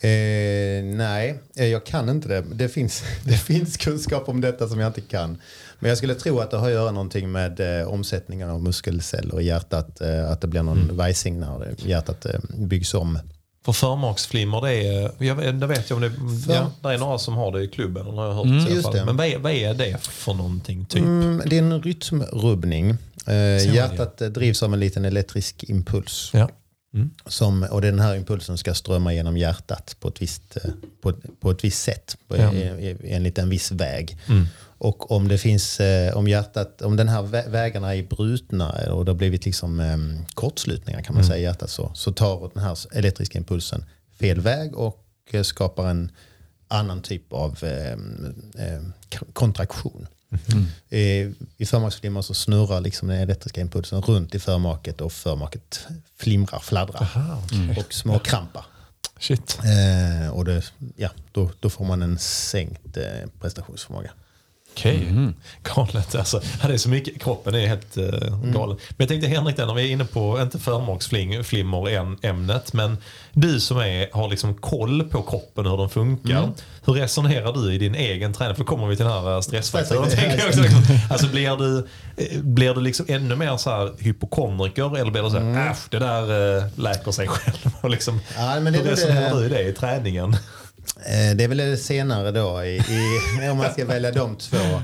Eh, 0.00 0.84
nej, 0.84 1.40
eh, 1.56 1.66
jag 1.66 1.86
kan 1.86 2.08
inte 2.08 2.28
det. 2.28 2.44
Det 2.52 2.68
finns, 2.68 3.02
det 3.24 3.36
finns 3.36 3.76
kunskap 3.76 4.28
om 4.28 4.40
detta 4.40 4.68
som 4.68 4.80
jag 4.80 4.88
inte 4.88 5.00
kan. 5.00 5.38
Men 5.78 5.88
jag 5.88 5.98
skulle 5.98 6.14
tro 6.14 6.38
att 6.38 6.50
det 6.50 6.56
har 6.56 6.66
att 6.66 6.72
göra 6.72 6.90
någonting 6.90 7.32
med 7.32 7.80
eh, 7.80 7.88
omsättningen 7.88 8.50
av 8.50 8.62
muskelceller 8.62 9.40
i 9.40 9.44
hjärtat. 9.44 10.00
Eh, 10.00 10.30
att 10.30 10.40
det 10.40 10.46
blir 10.46 10.62
någon 10.62 10.96
vajsing 10.96 11.40
när 11.40 11.74
hjärtat 11.78 12.26
eh, 12.26 12.40
byggs 12.56 12.94
om. 12.94 13.18
För 13.64 13.72
förmaksflimmer, 13.72 14.60
det 14.60 14.72
är, 14.72 15.10
jag 15.18 15.34
vet, 15.68 15.90
jag 15.90 15.96
om 15.96 16.02
det, 16.02 16.52
ja, 16.52 16.72
det 16.82 16.88
är 16.88 16.98
några 16.98 17.18
som 17.18 17.34
har 17.34 17.52
det 17.52 17.62
i 17.62 17.68
klubben. 17.68 18.06
Har 18.06 18.26
jag 18.26 18.34
hört 18.34 18.92
det. 18.92 19.04
Men 19.04 19.16
vad 19.16 19.26
är, 19.26 19.38
vad 19.38 19.52
är 19.52 19.74
det 19.74 19.98
för 20.00 20.34
någonting 20.34 20.84
typ? 20.84 21.02
Mm, 21.02 21.42
det 21.46 21.58
är 21.58 21.62
en 21.62 21.82
rytmrubbning. 21.82 22.96
Eh, 23.26 23.74
hjärtat 23.74 24.20
eh, 24.20 24.28
drivs 24.28 24.62
av 24.62 24.72
en 24.72 24.80
liten 24.80 25.04
elektrisk 25.04 25.64
impuls. 25.64 26.30
Ja. 26.32 26.48
Som, 27.26 27.62
och 27.62 27.80
den 27.80 27.98
här 28.00 28.14
impulsen 28.14 28.58
ska 28.58 28.74
strömma 28.74 29.14
genom 29.14 29.36
hjärtat 29.36 29.96
på 30.00 30.08
ett 30.08 30.22
visst, 30.22 30.56
eh, 30.56 30.70
på, 31.00 31.12
på 31.40 31.50
ett 31.50 31.64
visst 31.64 31.82
sätt. 31.82 32.16
På, 32.28 32.36
Ja. 32.36 32.52
enligt 33.04 33.38
en 33.38 33.48
viss 33.48 33.70
väg. 33.72 34.18
Och 34.80 35.10
om 35.10 35.28
det 35.28 35.38
finns, 35.38 35.80
eh, 35.80 36.16
om 36.16 36.28
hjärtat, 36.28 36.82
om 36.82 36.96
den 36.96 37.08
här 37.08 37.22
vä- 37.22 37.50
vägarna 37.50 37.94
är 37.94 38.02
brutna 38.02 38.70
och 38.92 39.04
det 39.04 39.10
har 39.10 39.16
blivit 39.16 39.44
liksom 39.44 39.80
eh, 39.80 39.96
kortslutningar 40.34 41.02
kan 41.02 41.14
man 41.14 41.24
säga 41.24 41.38
i 41.38 41.42
hjärtat 41.42 41.70
så, 41.70 41.90
så 41.94 42.12
tar 42.12 42.50
den 42.54 42.62
här 42.62 42.78
elektriska 42.92 43.38
impulsen 43.38 43.84
fel 44.20 44.40
väg 44.40 44.76
och 44.76 45.04
eh, 45.30 45.42
skapar 45.42 45.88
en 45.90 46.10
annan 46.68 47.02
typ 47.02 47.32
av 47.32 47.58
eh, 47.64 47.92
eh, 47.92 48.82
k- 49.18 49.26
kontraktion. 49.32 50.06
Eh, 50.88 51.30
I 51.56 51.66
förmaksflimmer 51.66 52.22
så 52.22 52.34
snurrar 52.34 52.80
liksom 52.80 53.08
den 53.08 53.20
elektriska 53.20 53.60
impulsen 53.60 54.02
runt 54.02 54.34
i 54.34 54.38
förmaket 54.38 55.00
och 55.00 55.12
förmaket 55.12 55.86
flimrar, 56.16 56.58
fladdrar 56.58 57.08
och 57.78 57.92
småkrampar. 57.92 58.64
Shit. 59.18 59.58
Eh, 59.64 60.30
och 60.30 60.44
det, 60.44 60.62
ja, 60.96 61.10
då, 61.32 61.50
då 61.60 61.70
får 61.70 61.84
man 61.84 62.02
en 62.02 62.18
sänkt 62.18 62.96
eh, 62.96 63.28
prestationsförmåga. 63.40 64.10
Okej, 64.78 65.32
galet 65.74 66.14
alltså. 66.14 66.40
Det 66.66 66.72
är 66.72 66.76
så 66.78 66.88
mycket, 66.88 67.22
kroppen 67.22 67.54
är 67.54 67.66
helt 67.66 67.96
uh, 67.98 68.04
galen. 68.52 68.76
Men 68.88 68.96
jag 68.96 69.08
tänkte 69.08 69.28
Henrik, 69.28 69.56
där, 69.56 69.66
när 69.66 69.74
vi 69.74 69.82
är 69.88 69.92
inne 69.92 70.04
på, 70.04 70.40
inte 70.42 70.58
förmaksflimmer 70.58 71.88
ämnet, 72.26 72.72
men 72.72 72.96
du 73.32 73.60
som 73.60 73.78
är, 73.78 74.08
har 74.16 74.28
liksom 74.28 74.54
koll 74.54 75.02
på 75.04 75.22
kroppen 75.22 75.66
och 75.66 75.70
hur 75.72 75.78
den 75.78 75.88
funkar. 75.88 76.34
Hur 76.86 76.92
resonerar 76.94 77.52
du 77.52 77.74
i 77.74 77.78
din 77.78 77.94
egen 77.94 78.32
träning? 78.34 78.54
För 78.56 78.64
då 78.64 78.68
kommer 78.68 78.86
vi 78.86 78.96
till 78.96 79.04
den 79.04 79.14
här 79.14 79.34
eh, 79.34 79.40
stressfaktorn. 79.40 79.98
Alltså 81.10 81.26
blir 81.26 81.56
du, 81.56 81.86
eh, 82.16 82.40
blir 82.42 82.74
du 82.74 82.80
liksom 82.80 83.06
ännu 83.08 83.36
mer 83.36 83.56
så 83.56 83.70
här 83.70 83.92
hypokondriker 83.98 84.98
eller 84.98 85.10
blir 85.10 85.22
du 85.22 85.30
så 85.30 85.38
här, 85.38 85.70
äsch, 85.70 85.78
det 85.90 85.98
där 85.98 86.56
uh, 86.56 86.64
läker 86.76 87.10
sig 87.12 87.28
själv? 87.28 87.74
Och 87.80 87.90
liksom, 87.90 88.20
Ja, 88.36 88.60
men 88.60 88.72
det 88.72 88.78
hur 88.78 88.90
resonerar 88.90 89.34
det- 89.34 89.40
du 89.40 89.46
i 89.46 89.48
det 89.48 89.62
i 89.62 89.72
träningen? 89.72 90.36
Eh, 90.96 91.36
det 91.36 91.44
är 91.44 91.48
väl 91.48 91.56
det 91.56 91.76
senare 91.76 92.30
då, 92.30 92.64
i, 92.64 92.76
i, 92.76 93.48
om 93.50 93.58
man 93.58 93.72
ska 93.72 93.84
välja 93.84 94.12
de 94.12 94.36
två. 94.36 94.82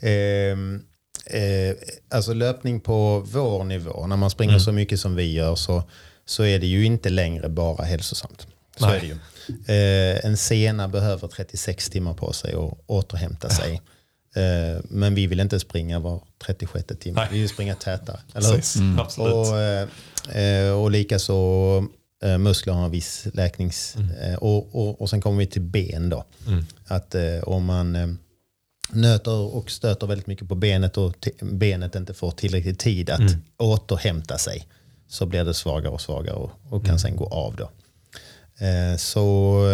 Ehm, 0.00 0.82
eh, 1.26 1.76
alltså 2.10 2.34
löpning 2.34 2.80
på 2.80 3.20
vår 3.20 3.64
nivå, 3.64 4.06
när 4.06 4.16
man 4.16 4.30
springer 4.30 4.58
så 4.58 4.72
mycket 4.72 5.00
som 5.00 5.16
vi 5.16 5.32
gör 5.32 5.54
så, 5.54 5.82
så 6.24 6.44
är 6.44 6.58
det 6.58 6.66
ju 6.66 6.84
inte 6.84 7.10
längre 7.10 7.48
bara 7.48 7.84
hälsosamt. 7.84 8.46
Så 8.76 8.86
Nej. 8.86 8.96
är 8.96 9.00
det 9.00 9.06
ju. 9.06 9.16
Eh, 9.66 10.26
en 10.26 10.36
sena 10.36 10.88
behöver 10.88 11.28
36 11.28 11.90
timmar 11.90 12.14
på 12.14 12.32
sig 12.32 12.54
att 12.54 12.78
återhämta 12.86 13.48
sig. 13.48 13.82
Eh, 14.36 14.80
men 14.84 15.14
vi 15.14 15.26
vill 15.26 15.40
inte 15.40 15.60
springa 15.60 15.98
var 15.98 16.20
36 16.44 16.86
timme. 17.00 17.20
Nej. 17.20 17.28
Vi 17.32 17.40
vill 17.40 17.48
springa 17.48 17.74
tätare. 17.74 18.20
Eller? 18.34 18.54
Precis, 18.54 18.82
absolut. 18.98 19.34
Och, 19.34 19.58
eh, 19.60 19.88
eh, 20.42 20.72
och 20.72 20.90
likaså 20.90 21.34
eh, 22.22 22.38
muskler 22.38 22.72
har 22.72 22.84
en 22.84 22.90
viss 22.90 23.26
läknings... 23.32 23.96
Eh, 23.96 24.34
och, 24.34 24.74
och, 24.74 25.00
och 25.00 25.10
sen 25.10 25.20
kommer 25.20 25.38
vi 25.38 25.46
till 25.46 25.62
ben 25.62 26.08
då. 26.08 26.24
Att 26.86 27.14
eh, 27.14 27.42
om 27.42 27.64
man 27.64 27.96
eh, 27.96 28.08
nöter 28.92 29.56
och 29.56 29.70
stöter 29.70 30.06
väldigt 30.06 30.26
mycket 30.26 30.48
på 30.48 30.54
benet 30.54 30.96
och 30.96 31.28
benet 31.40 31.94
inte 31.94 32.14
får 32.14 32.30
tillräcklig 32.30 32.78
tid 32.78 33.10
att 33.10 33.36
återhämta 33.56 34.38
sig 34.38 34.68
så 35.08 35.26
blir 35.26 35.44
det 35.44 35.54
svagare 35.54 35.92
och 35.92 36.00
svagare 36.00 36.36
och, 36.36 36.50
och 36.70 36.86
kan 36.86 36.98
sen 36.98 37.16
gå 37.16 37.26
av 37.26 37.56
då. 37.56 37.70
Eh, 38.66 38.96
så 38.96 39.66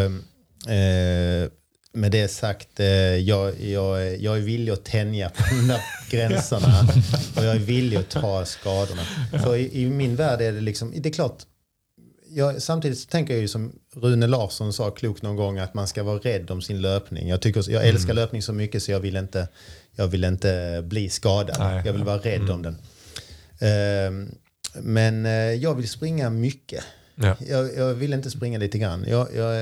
eh, 0.68 1.50
med 1.92 2.12
det 2.12 2.28
sagt, 2.28 2.80
eh, 2.80 2.86
jag, 2.86 3.60
jag, 3.60 4.20
jag 4.20 4.36
är 4.36 4.40
villig 4.40 4.72
att 4.72 4.84
tänja 4.84 5.30
på 5.30 5.42
de 5.50 5.68
där 5.68 5.80
gränserna 6.10 6.88
och 7.36 7.44
jag 7.44 7.54
är 7.54 7.58
villig 7.58 7.96
att 7.96 8.10
ta 8.10 8.44
skadorna. 8.44 9.02
För 9.44 9.56
i, 9.56 9.82
i 9.82 9.90
min 9.90 10.16
värld 10.16 10.40
är 10.40 10.52
det 10.52 10.60
liksom, 10.60 10.92
det 10.96 11.08
är 11.08 11.12
klart, 11.12 11.42
jag, 12.30 12.62
samtidigt 12.62 13.08
tänker 13.08 13.34
jag 13.34 13.40
ju 13.40 13.48
som 13.48 13.72
Rune 13.94 14.26
Larsson 14.26 14.72
sa 14.72 14.90
klokt 14.90 15.22
någon 15.22 15.36
gång 15.36 15.58
att 15.58 15.74
man 15.74 15.88
ska 15.88 16.02
vara 16.02 16.18
rädd 16.18 16.50
om 16.50 16.62
sin 16.62 16.80
löpning. 16.80 17.28
Jag, 17.28 17.40
tycker, 17.40 17.70
jag 17.70 17.88
älskar 17.88 18.14
löpning 18.14 18.42
så 18.42 18.52
mycket 18.52 18.82
så 18.82 18.90
jag 18.92 19.00
vill 19.00 19.16
inte, 19.16 19.48
jag 19.92 20.06
vill 20.06 20.24
inte 20.24 20.82
bli 20.86 21.08
skadad. 21.08 21.56
Nej. 21.58 21.82
Jag 21.86 21.92
vill 21.92 22.04
vara 22.04 22.18
rädd 22.18 22.50
om 22.50 22.62
den. 22.62 22.76
Ehm, 23.60 24.34
men 24.74 25.26
eh, 25.26 25.32
jag 25.32 25.74
vill 25.74 25.88
springa 25.88 26.30
mycket. 26.30 26.84
Ja. 27.14 27.36
Jag, 27.48 27.76
jag 27.76 27.94
vill 27.94 28.12
inte 28.12 28.30
springa 28.30 28.58
lite 28.58 28.78
grann. 28.78 29.04
Jag, 29.08 29.28
jag, 29.34 29.56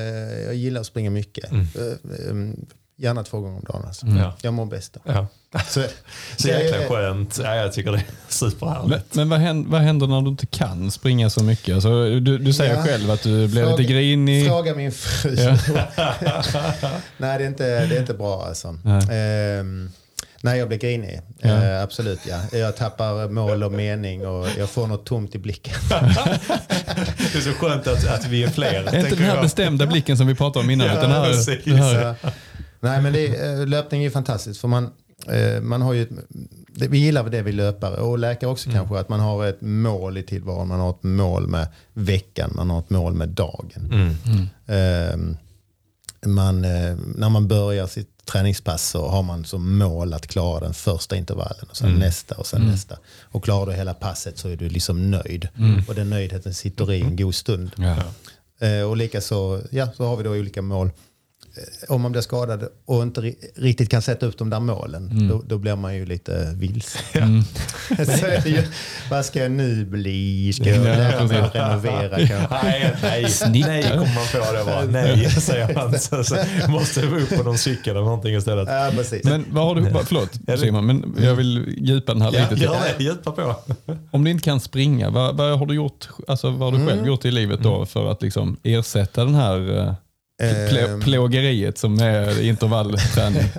jag 0.45 0.55
gillar 0.55 0.81
att 0.81 0.87
springa 0.87 1.11
mycket. 1.11 1.53
Eh, 1.53 2.29
ehm, 2.31 2.67
Gärna 2.99 3.23
två 3.25 3.41
gånger 3.41 3.57
om 3.59 3.65
dagen. 3.65 3.83
Alltså. 3.87 4.07
Ja. 4.07 4.33
Jag 4.43 4.55
mår 4.55 4.67
bäst 4.67 4.93
då. 4.95 5.01
Ja. 5.13 5.27
Så, 5.69 5.83
Så 6.37 6.49
jäkla 6.49 6.77
jag- 6.81 6.89
skönt. 6.89 7.39
Ja, 7.43 7.55
jag 7.55 7.73
tycker 7.73 7.93
det 7.93 7.99
är 7.99 8.03
Men, 8.07 8.15
superhärligt. 8.29 9.15
men 9.15 9.29
vad, 9.29 9.39
händer, 9.41 9.71
vad 9.71 9.81
händer 9.81 10.07
när 10.07 10.21
du 10.23 10.29
inte 10.29 10.47
kan 10.47 10.91
springa 10.91 11.31
så 11.31 11.43
mycket? 11.45 11.75
Alltså, 11.75 12.05
du, 12.21 12.39
du 12.39 12.53
säger 12.53 12.75
Ja. 12.75 12.83
själv 12.83 13.11
att 13.11 13.23
du 13.23 13.31
blir 13.49 13.63
lite 13.63 13.67
Fråga- 13.77 13.83
grinig. 13.89 14.47
Fråga 14.47 14.75
min 14.75 14.93
fru. 14.93 15.35
Ja. 15.35 15.57
nej, 17.19 17.39
det 17.39 17.45
är, 17.45 17.49
inte, 17.49 17.87
det 17.87 17.97
är 17.97 18.01
inte 18.01 18.15
bra 18.15 18.45
alltså. 18.49 18.79
Nej. 18.85 19.03
Ehm, 19.11 19.91
nej, 20.43 20.59
jag 20.59 20.69
blir 20.69 20.79
grinig. 20.79 21.21
Ja. 21.41 21.49
Eh, 21.49 21.83
absolut, 21.83 22.21
ja. 22.29 22.59
Jag 22.59 22.77
tappar 22.77 23.29
mål 23.29 23.63
och 23.63 23.73
mening 23.73 24.27
och 24.27 24.49
jag 24.59 24.71
får 24.71 24.87
något 24.87 25.07
tomt 25.07 25.35
i 25.35 25.39
blicken. 25.39 25.75
Det 27.33 27.39
är 27.39 27.41
så 27.43 27.53
skönt 27.53 27.87
att, 27.87 28.07
att 28.07 28.27
vi 28.27 28.43
är 28.43 28.49
fler. 28.49 28.75
Är 28.75 28.97
inte 28.99 29.11
den 29.11 29.19
här 29.25 29.35
jag. 29.35 29.43
bestämda 29.43 29.87
blicken 29.87 30.17
som 30.17 30.27
vi 30.27 30.35
pratade 30.35 30.65
om 30.65 30.71
innan. 30.71 30.87
Ja, 30.87 30.93
utan 30.99 31.11
här, 31.11 32.15
nej, 32.81 33.03
men 33.03 33.13
det, 33.13 33.27
är- 33.37 33.61
eh, 33.61 33.67
löpning 33.67 34.05
är 34.05 34.11
fantastiskt. 34.11 34.61
För 34.61 34.69
man, 34.69 34.91
eh, 35.29 35.61
man 35.61 35.83
har 35.83 35.93
ju, 35.93 36.03
ett- 36.03 36.11
vi 36.91 36.99
gillar 36.99 37.31
det 37.31 37.43
vi 37.43 37.53
löpare 37.53 37.97
och 37.97 38.19
läkare 38.19 38.51
också 38.51 38.71
kanske. 38.71 38.99
Att 38.99 39.09
man 39.09 39.21
har 39.21 39.47
ett 39.47 39.61
mål 39.61 40.19
i 40.19 40.23
tillvaron. 40.23 40.69
Man 40.69 40.81
har 40.81 40.91
ett 40.91 41.03
mål 41.03 41.47
med 41.49 41.67
veckan. 41.95 42.53
Man 42.55 42.71
har 42.71 42.79
ett 42.79 42.91
mål 42.91 43.15
med 43.15 43.29
dagen. 43.29 44.15
Ehm, 44.67 45.37
man, 46.27 46.65
eh, 46.65 46.97
när 47.17 47.29
man 47.29 47.49
börjar 47.49 47.87
sitt 47.87 48.11
träningspass 48.25 48.89
så 48.91 49.09
har 49.09 49.23
man 49.23 49.45
som 49.45 49.79
mål 49.79 50.15
att 50.15 50.27
klara 50.27 50.61
den 50.61 50.75
första 50.75 51.17
intervallen 51.17 51.65
och 51.71 51.77
sen 51.77 51.89
nästa 51.99 52.35
och 52.35 52.47
sen 52.47 52.63
nästa. 52.63 52.97
Och 53.23 53.45
klarar 53.45 53.67
du 53.67 53.73
hela 53.73 53.95
passet 53.95 54.39
så 54.39 54.49
är 54.49 54.57
du 54.57 54.69
liksom 54.69 55.11
nöjd. 55.11 55.49
Och 55.89 55.95
den 55.95 56.11
nöjdheten 56.11 56.55
sitter 56.55 56.93
i 56.93 57.01
en 57.01 57.17
god 57.17 57.35
stund. 57.35 57.71
ja. 57.77 58.85
Och 58.87 58.97
likaså, 58.97 59.61
ja, 59.71 59.89
så 59.97 60.05
har 60.07 60.17
vi 60.17 60.23
då 60.23 60.31
olika 60.31 60.63
mål. 60.63 60.91
Eh, 61.57 61.95
om 61.95 62.01
man 62.01 62.13
blir 62.13 62.23
skadad 62.23 62.69
och 62.87 63.03
inte 63.03 63.21
ri- 63.21 63.37
riktigt 63.55 63.91
kan 63.91 64.03
sätta 64.03 64.27
upp 64.27 64.39
de 64.39 64.51
där 64.51 64.61
målen, 64.61 65.29
då, 65.29 65.43
då 65.47 65.59
blir 65.59 65.77
man 65.77 65.97
ju 65.97 66.07
lite 66.07 66.53
vilse. 66.55 66.99
så 67.89 68.27
är 68.27 68.43
det 68.43 68.49
ju, 68.49 68.63
vad 69.11 69.25
ska 69.25 69.43
jag 69.43 69.51
nu 69.51 69.85
bli? 69.85 70.53
Ska 70.53 70.65
jag 70.69 70.79
Ja, 70.79 70.83
lära 70.83 71.25
mig 71.27 71.39
att 71.41 71.55
renovera 71.55 72.17
kanske? 72.27 72.59
Nej, 72.63 72.97
nej, 73.03 73.63
nej 73.67 73.83
kommer 73.83 74.15
man 74.15 74.27
på 74.33 74.53
det 74.53 74.65
bara. 74.65 74.85
Nej, 74.85 75.31
säger 75.31 75.75
han. 75.75 75.99
Så, 75.99 76.25
så, 76.25 76.37
måste 76.69 77.03
upp 77.07 77.37
på 77.37 77.43
någon 77.43 77.59
cykel 77.59 77.91
eller 77.97 78.05
någonting 78.05 78.37
istället. 78.37 78.69
Ja, 78.69 78.91
precis. 78.97 79.25
Men 79.25 79.45
vad 79.51 79.65
har 79.65 79.75
du, 79.75 79.91
förlåt 80.05 80.61
Simon, 80.61 80.87
men 80.87 81.17
jag 81.23 81.35
vill 81.35 81.75
djupa 81.79 82.13
den 82.13 82.23
här 82.23 82.33
Ja, 82.33 82.41
lite 82.41 82.55
till. 82.55 82.63
Gör 82.65 82.77
det, 82.99 83.05
djupa 83.05 83.33
på. 83.33 83.55
Om 84.11 84.25
du 84.25 84.31
inte 84.31 84.45
kan 84.45 84.61
springa, 84.61 85.11
vad, 85.11 85.37
vad 85.37 85.59
har 85.59 85.67
du 85.67 85.75
gjort, 85.75 86.09
alltså 86.29 86.51
vad 86.51 86.73
har 86.73 86.81
du 86.81 86.87
själv 86.87 87.07
gjort 87.07 87.25
i 87.25 87.31
livet 87.31 87.61
då 87.63 87.87
för 87.87 88.11
att 88.11 88.23
liksom 88.23 88.57
ersätta 88.63 89.25
den 89.25 89.35
här 89.35 89.79
eh, 89.79 89.95
plå, 90.39 90.79
Ehm. 90.87 91.01
plågeriet 91.01 91.79
som 91.79 91.99
är 92.01 92.41
intervallträning? 92.43 93.43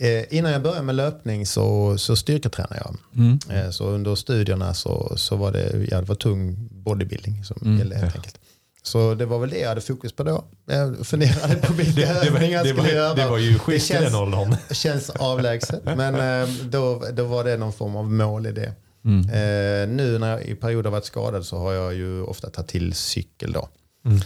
Eh, 0.00 0.24
innan 0.38 0.52
jag 0.52 0.62
började 0.62 0.82
med 0.82 0.94
löpning 0.94 1.46
så, 1.46 1.98
så 1.98 2.16
styrketränade 2.16 2.76
jag. 2.84 2.96
Mm. 3.16 3.38
Eh, 3.50 3.70
så 3.70 3.84
under 3.84 4.14
studierna 4.14 4.74
så, 4.74 5.12
så 5.16 5.36
var 5.36 5.52
det, 5.52 5.86
ja, 5.90 6.00
det 6.00 6.08
var 6.08 6.14
tung 6.14 6.68
bodybuilding 6.70 7.44
som 7.44 7.56
Mm, 7.62 7.78
gällde 7.78 7.96
helt 7.96 8.16
enkelt. 8.16 8.38
Så 8.82 9.14
det 9.14 9.26
var 9.26 9.38
väl 9.38 9.50
det 9.50 9.58
jag 9.58 9.68
hade 9.68 9.80
fokus 9.80 10.12
på 10.12 10.22
då. 10.22 10.44
Jag 10.66 11.06
funderade 11.06 11.54
på 11.54 11.72
vilka 11.72 12.00
Det, 12.00 12.06
det, 12.06 12.30
var, 12.30 12.36
övningar 12.36 12.62
det, 12.62 12.68
jag 12.68 12.76
skulle 12.78 12.82
var, 12.82 12.88
göra. 13.02 13.14
det 13.14 13.26
var 13.26 13.38
ju 13.38 13.58
schysst 13.58 13.90
i 13.90 13.92
känns- 13.94 14.04
den 14.04 14.14
åldern. 14.14 14.56
känns 14.70 15.10
avlägset. 15.10 15.84
Men 15.84 16.42
eh, 16.42 16.48
då, 16.64 17.02
då 17.12 17.24
var 17.24 17.44
det 17.44 17.56
någon 17.56 17.72
form 17.72 17.96
av 17.96 18.10
mål 18.12 18.46
i 18.46 18.52
det. 18.52 18.72
Mm. 19.04 19.20
Eh, 19.20 19.96
nu 19.96 20.18
när 20.18 20.30
jag 20.30 20.42
i 20.42 20.54
perioder 20.54 20.90
varit 20.90 21.04
skadad 21.04 21.46
så 21.46 21.58
har 21.58 21.72
jag 21.72 21.94
ju 21.94 22.22
ofta 22.22 22.50
tagit 22.50 22.68
till 22.68 22.92
cykel 22.94 23.52
då. 23.52 23.68
Eh, 24.06 24.20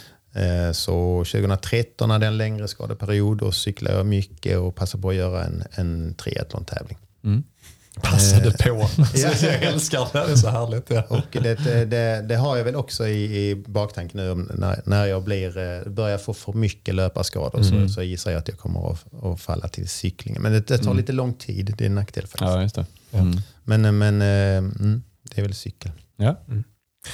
så 0.73 1.25
2013 1.25 2.11
hade 2.11 2.27
jag 2.27 2.33
en 2.33 2.39
längre 2.39 2.69
skadeperiod 2.69 3.43
och 3.43 3.55
cyklade 3.55 3.97
jag 3.97 4.07
mycket 4.07 4.59
och 4.59 4.75
passade 4.75 5.03
på 5.03 5.09
att 5.09 5.15
göra 5.15 5.45
en, 5.45 5.65
en 5.71 6.15
triathlon-tävling. 6.15 6.99
Passade 8.01 8.51
på. 8.51 8.89
Ja. 9.15 9.35
Så 9.35 9.47
jag 9.47 9.63
älskar 9.63 10.09
det. 10.13 10.27
Det 10.27 10.33
är 10.33 10.37
så 10.37 10.49
härligt. 10.49 10.91
Ja. 10.91 11.03
Och 11.09 11.27
det, 11.31 11.55
det, 11.55 11.85
det, 11.85 12.25
det 12.29 12.37
har 12.37 12.57
jag 12.57 12.65
väl 12.65 12.77
också 12.77 13.09
i, 13.09 13.51
i 13.51 13.57
baktanken 13.57 14.21
nu 14.21 14.47
när, 14.55 14.83
när 14.85 15.07
jag 15.07 15.25
blir, 15.25 15.59
eh, 15.59 15.93
börjar 15.93 16.19
få 16.19 16.35
för 16.35 16.53
mycket 16.53 16.95
löparskador 16.95 17.63
så, 17.63 17.89
så 17.89 18.03
gissar 18.03 18.31
jag 18.31 18.39
att 18.39 18.49
jag 18.49 18.59
kommer 18.59 18.93
att, 18.93 19.25
att 19.25 19.41
falla 19.41 19.69
till 19.69 19.89
cyklingen. 19.89 20.43
Men 20.43 20.53
det, 20.53 20.67
det 20.67 20.79
tar 20.79 20.95
lite 20.95 21.13
lång 21.13 21.35
tid, 21.35 21.75
det 21.79 21.85
är 21.85 21.87
en 21.87 21.95
nackdel 21.95 22.27
faktiskt. 22.27 22.51
Ja, 22.51 22.63
just 22.63 22.75
det. 22.75 22.87
Mm. 23.13 23.37
Men, 23.65 23.85
eh, 23.85 23.93
men 23.93 24.23
eh, 24.23 24.59
mm, 24.59 25.03
det 25.23 25.41
är 25.41 25.43
väl 25.43 25.55
cykel. 25.55 25.93
Ja. 26.17 26.37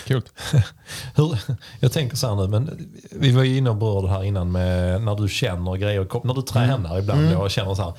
Kul. 0.06 0.22
Hur, 1.14 1.38
jag 1.80 1.92
tänker 1.92 2.16
så 2.16 2.28
här 2.28 2.34
nu, 2.34 2.48
men 2.48 2.88
vi 3.10 3.30
var 3.30 3.42
ju 3.42 3.56
inne 3.56 3.70
och 3.70 3.76
berörde 3.76 4.06
det 4.06 4.12
här 4.12 4.24
innan 4.24 4.52
med 4.52 5.02
när 5.02 5.14
du 5.14 5.28
känner 5.28 5.76
grejer, 5.76 6.26
när 6.26 6.34
du 6.34 6.42
tränar 6.42 6.98
ibland 6.98 7.34
och 7.34 7.50
känner 7.50 7.74
så 7.74 7.82
här. 7.82 7.92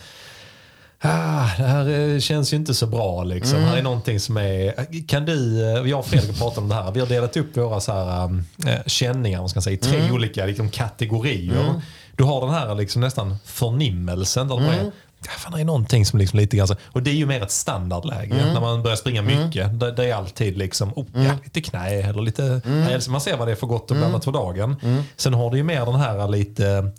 Ah, 1.02 1.50
det 1.58 1.64
här 1.64 1.90
eh, 1.90 2.20
känns 2.20 2.54
ju 2.54 2.58
inte 2.58 2.74
så 2.74 2.88
bra 2.88 3.24
liksom. 3.24 3.60
Här 3.60 3.78
är 3.78 3.82
någonting 3.82 4.20
som 4.20 4.38
är... 4.38 4.74
Kan 5.08 5.26
du, 5.26 5.64
eh, 5.64 5.90
jag 5.90 6.00
och 6.00 6.06
Fredrik 6.06 6.38
pratat 6.38 6.58
om 6.58 6.70
det 6.70 6.76
här. 6.76 6.92
Vi 6.92 7.00
har 7.00 7.08
delat 7.08 7.38
upp 7.38 7.58
våra 7.58 7.80
så 7.80 7.92
här, 7.92 8.44
eh, 8.68 8.80
känningar 8.86 9.42
vad 9.42 9.50
ska 9.50 9.58
man 9.58 9.62
säga, 9.62 9.74
i 9.74 9.78
tre 9.78 10.12
olika 10.12 10.46
liksom, 10.46 10.70
kategorier. 10.70 11.82
Du 12.16 12.24
har 12.24 12.42
den 12.42 12.50
här 12.50 12.76
liksom, 12.76 13.02
nästan 13.02 13.36
förnimmelsen. 13.46 14.48
Där 14.48 14.58
du 14.58 14.64
bara, 14.66 14.92
"Ja, 15.26 15.32
fan, 15.38 15.52
det 15.52 15.62
är 15.62 15.66
någonting 15.66 16.06
som 16.06 16.20
liksom 16.20 16.40
lite 16.40 16.58
grann 16.58 16.68
så, 16.68 16.76
Och 16.84 17.04
det 17.04 17.12
är 17.12 17.16
ju 17.16 17.26
mer 17.26 17.44
ett 17.44 17.52
standardläge. 17.52 18.36
När 18.54 18.62
man 18.62 18.84
börjar 18.84 18.98
springa 18.98 19.22
mycket. 19.22 19.80
Det, 19.80 19.92
det 19.92 20.06
är 20.10 20.16
alltid 20.16 20.58
liksom, 20.58 20.94
oh, 20.96 21.06
ja, 21.14 21.32
lite 21.44 21.62
knä 21.62 21.90
eller 21.90 22.22
lite... 22.22 22.62
Alltså 22.94 23.12
man 23.12 23.22
ser 23.22 23.38
vad 23.38 23.48
det 23.48 23.52
är 23.52 23.56
för 23.56 23.68
gott 23.68 23.92
och 23.92 23.98
blandat 23.98 24.26
för 24.26 24.32
dagen. 24.32 24.76
Sen 25.16 25.34
har 25.34 25.52
du 25.52 25.58
ju 25.58 25.64
mer 25.64 25.86
den 25.86 25.96
här 25.96 26.28
lite 26.28 26.92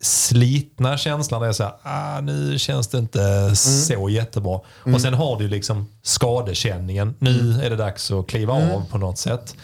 slitna 0.00 0.98
känslan. 0.98 1.40
Där 1.42 1.48
är 1.48 1.52
så 1.52 1.62
här, 1.62 1.72
ah, 1.82 2.20
nu 2.20 2.58
känns 2.58 2.88
det 2.88 2.98
inte 2.98 3.56
så 3.56 4.08
jättebra. 4.08 4.60
Och 4.94 5.00
sen 5.00 5.14
har 5.14 5.38
du 5.38 5.48
liksom 5.48 5.88
skadekänningen. 6.02 7.14
Nu 7.18 7.60
är 7.64 7.70
det 7.70 7.76
dags 7.76 8.10
att 8.10 8.26
kliva 8.26 8.52
av 8.54 8.84
på 8.90 8.98
något 8.98 9.18
sätt. 9.18 9.54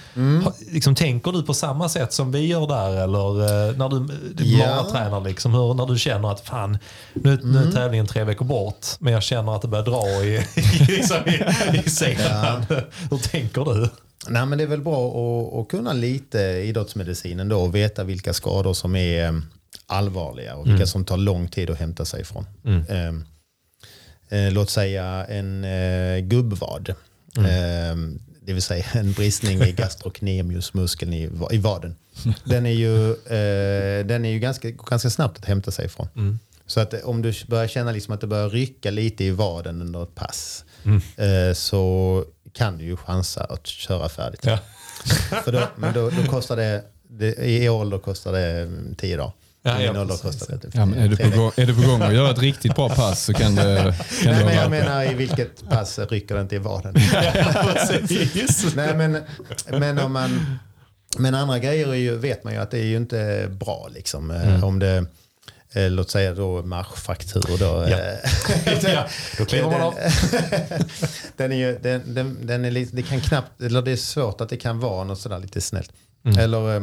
Ha, 0.45 0.53
liksom, 0.73 0.95
tänker 0.95 1.33
du 1.33 1.43
på 1.43 1.55
samma 1.55 1.89
sätt 1.89 2.13
som 2.13 2.33
vi 2.33 2.47
gör 2.47 2.67
där? 2.67 3.03
Eller 3.05 3.41
eh, 3.71 3.77
när 3.77 3.89
du, 3.89 3.99
du 4.35 4.45
Ja. 4.45 4.67
maratränar, 4.67 5.21
liksom, 5.21 5.55
hur, 5.55 5.75
när 5.75 5.87
du 5.87 5.99
känner 5.99 6.33
att 6.33 6.41
fan, 6.41 6.79
nu, 7.13 7.39
nu 7.43 7.59
är 7.69 7.73
tävlingen 7.73 8.07
tre 8.07 8.25
veckor 8.25 8.45
bort. 8.45 8.87
Men 8.99 9.13
jag 9.13 9.23
känner 9.23 9.57
att 9.57 9.63
det 9.63 9.69
börjar 9.69 9.85
dra 9.85 10.25
i, 10.25 10.35
i, 10.57 10.85
liksom, 10.85 11.17
i, 11.27 11.79
i 11.79 11.83
senen. 11.91 12.65
Hur 13.11 13.19
tänker 13.19 13.65
du? 13.65 13.89
Nej, 14.29 14.47
men 14.47 14.59
det 14.59 14.65
är 14.65 14.69
väl 14.69 14.81
bra 14.83 15.09
att, 15.09 15.61
att 15.61 15.69
kunna 15.69 15.93
lite 15.93 16.39
idrottsmedicinen 16.39 17.49
då 17.49 17.61
och 17.61 17.75
veta 17.75 18.05
vilka 18.05 18.33
skador 18.35 18.73
som 18.73 18.97
är 18.97 19.43
allvarliga 19.87 20.55
och 20.55 20.67
vilka 20.67 20.87
som 20.87 21.05
tar 21.05 21.17
lång 21.17 21.49
tid 21.49 21.71
att 21.71 21.79
hämta 21.79 22.05
sig 22.05 22.21
ifrån. 22.21 22.47
Eh, 22.89 23.09
eh, 24.39 24.53
låt 24.53 24.71
säga 24.71 25.27
en 25.29 25.65
eh, 25.65 26.19
gubbvad. 26.19 26.89
Eh, 27.37 27.97
det 28.47 28.53
vill 28.53 28.63
säga 28.63 28.85
en 28.93 29.13
bristning 29.13 29.63
i 29.63 29.73
gastrocnemiusmuskeln 29.77 31.13
i, 31.13 31.31
i 31.51 31.59
vaden. 31.59 31.97
Den 32.45 32.67
är 32.67 32.71
ju, 32.71 33.11
eh, 33.11 34.07
den 34.07 34.25
är 34.25 34.31
ju 34.31 34.39
ganska, 34.39 34.71
ganska 34.71 35.11
snabbt 35.11 35.39
att 35.39 35.45
hämta 35.45 35.71
sig 35.71 35.87
ifrån. 35.87 36.39
Så 36.67 36.81
att 36.81 37.05
om 37.05 37.23
du 37.23 37.33
börjar 37.49 37.69
känna 37.69 37.93
liksom 37.93 38.15
att 38.15 38.21
det 38.21 38.27
börjar 38.27 38.51
rycka 38.51 38.91
lite 38.91 39.25
i 39.25 39.31
vaden 39.31 39.81
under 39.81 40.03
ett 40.03 40.15
pass 40.15 40.65
eh, 41.17 41.55
så 41.55 42.25
kan 42.53 42.79
du 42.79 42.85
ju 42.85 42.97
chansa 42.97 43.45
att 43.45 43.67
köra 43.67 44.09
färdigt. 44.09 44.41
Ja. 44.45 44.59
För 45.45 45.53
då, 45.53 45.69
men 45.77 45.95
då, 45.95 46.11
då 46.11 46.31
kostar 46.31 46.57
det, 46.57 46.85
det, 47.09 47.35
i 47.35 47.69
år 47.69 47.91
då 47.91 47.99
kostar 47.99 48.33
det 48.33 48.63
mm, 48.63 48.95
10 48.95 49.17
dagar. 49.17 49.33
Ja, 49.67 49.79
min 49.79 49.97
ålder 49.97 50.17
kostar 50.17 50.57
det. 50.63 50.69
Ja, 50.75 50.87
men 50.87 50.99
är, 50.99 51.09
du 51.09 51.17
på 51.17 51.39
gång, 51.39 51.53
är 51.57 51.67
du 51.67 51.75
på 51.75 51.83
gång 51.91 52.03
att 52.03 52.15
göra 52.15 52.31
ett 52.31 52.39
riktigt 52.39 52.75
bra 52.75 52.89
pass 52.89 53.25
så 53.25 53.35
kan 53.35 53.55
det... 53.55 53.95
Kan 54.23 54.33
Nej, 54.33 54.45
men 54.45 54.55
jag 54.55 54.71
menar 54.71 55.11
i 55.13 55.15
vilket 55.15 55.69
pass 55.69 55.99
rycker 55.99 56.35
det 56.35 56.41
inte 56.41 56.55
i 56.55 56.59
vaden. 56.59 56.95
Nej, 58.77 58.95
men, 58.97 59.19
men 59.81 59.99
om 59.99 60.13
man... 60.13 60.59
Men 61.19 61.35
andra 61.35 61.59
grejer 61.59 61.89
är 61.89 61.95
ju, 61.95 62.17
vet 62.17 62.45
man 62.45 62.53
ju 62.53 62.59
att 62.59 62.71
det 62.71 62.79
är 62.79 62.85
ju 62.85 62.97
inte 62.97 63.49
bra. 63.51 63.89
Liksom. 63.95 64.31
Eh, 64.31 64.65
Om 64.65 64.79
det, 64.79 65.05
eh, 65.73 65.91
låt 65.91 66.11
säga 66.11 66.35
då 66.35 66.63
marschfraktur. 66.63 67.59
Då, 67.59 67.87
Ja. 67.89 67.99
eh, 67.99 68.85
ja, 68.95 69.07
då 69.39 69.45
kliver 69.45 69.71
man 69.71 69.81
av. 69.81 69.95
den 71.37 71.53
är 71.53 71.57
ju, 71.57 71.79
den, 71.83 72.15
den, 72.15 72.47
den 72.47 72.65
är 72.65 72.71
lite, 72.71 72.97
det 72.97 73.03
kan 73.03 73.21
knappt, 73.21 73.61
eller 73.63 73.83
det 73.83 73.91
är 73.93 73.97
svårt 73.97 74.41
att 74.41 74.49
det 74.49 74.57
kan 74.57 74.81
vara 74.81 75.05
något 75.05 75.21
sådär 75.21 75.39
lite 75.39 75.61
snällt. 75.61 75.93
Eller, 76.39 76.77
eh, 76.77 76.83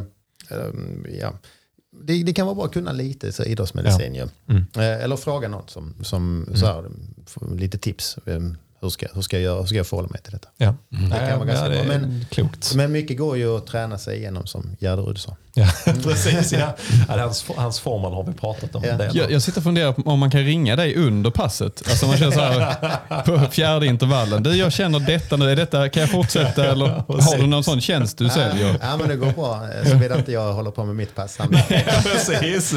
eh, 0.49 0.57
ja. 1.19 1.34
Det, 2.03 2.23
det 2.23 2.33
kan 2.33 2.45
vara 2.45 2.55
bra 2.55 2.65
att 2.65 2.73
kunna 2.73 2.91
lite 2.91 3.31
så 3.31 3.43
idrottsmedicin 3.43 4.15
ju. 4.15 4.21
Eh, 4.21 5.03
Eller 5.03 5.15
fråga 5.15 5.47
någon 5.47 5.67
som, 5.67 5.93
som 6.03 6.49
så 6.55 6.65
här, 6.65 6.85
lite 7.55 7.77
tips. 7.77 8.17
Eh, 8.25 8.39
Hur 8.83 8.89
ska, 8.89 9.07
hur, 9.13 9.21
ska 9.21 9.35
jag 9.35 9.43
göra, 9.43 9.59
hur 9.59 9.65
ska 9.65 9.77
jag 9.77 9.87
förhålla 9.87 10.09
mig 10.09 10.21
till 10.21 10.31
detta? 10.31 10.49
Ja. 10.57 10.75
Det 10.89 10.97
kan 11.29 11.39
vara 11.39 11.45
ganska 11.47 11.65
ja, 11.75 11.81
det 11.83 11.87
bra. 11.87 11.97
Men- 11.97 12.25
klokt. 12.29 12.75
Men 12.75 12.91
mycket 12.91 13.17
går 13.17 13.37
ju 13.37 13.57
att 13.57 13.67
träna 13.67 13.97
sig 13.97 14.17
igenom 14.17 14.45
som 14.47 14.75
Gerderud 14.79 15.17
sa. 15.17 15.37
Ja, 15.53 15.67
precis. 16.03 16.51
Ja. 16.51 16.75
Hans, 17.07 17.45
hans 17.55 17.79
formal 17.79 18.13
har 18.13 18.23
vi 18.23 18.33
pratat 18.33 18.75
om. 18.75 18.83
Ja. 18.83 19.05
Jag, 19.13 19.31
jag 19.31 19.41
sitter 19.41 19.59
och 19.59 19.63
funderar 19.63 19.93
på 19.93 20.01
om 20.11 20.19
man 20.19 20.31
kan 20.31 20.41
ringa 20.41 20.75
dig 20.75 20.95
under 20.95 21.29
passet. 21.31 21.83
Alltså 21.89 22.07
man 22.07 22.17
känner 22.17 22.31
så 22.31 22.39
här 22.39 23.23
på 23.25 23.51
fjärde 23.51 23.85
intervallen. 23.85 24.43
Du, 24.43 24.55
jag 24.55 24.73
känner 24.73 24.99
detta 24.99 25.37
nu. 25.37 25.51
Är 25.51 25.55
detta, 25.55 25.89
kan 25.89 26.01
jag 26.01 26.09
fortsätta 26.09 26.65
eller 26.71 26.87
har 26.87 27.37
du 27.37 27.47
någon 27.47 27.63
sån 27.63 27.81
tjänst 27.81 28.17
du 28.17 28.29
säljer? 28.29 28.75
Ja, 28.81 28.97
men 28.97 29.09
det 29.09 29.15
går 29.15 29.31
bra. 29.31 29.67
Såvida 29.85 30.17
inte 30.17 30.31
jag 30.31 30.53
håller 30.53 30.71
på 30.71 30.85
med 30.85 30.95
mitt 30.95 31.15
pass. 31.15 31.37
Ja, 31.39 31.45
precis. 32.03 32.73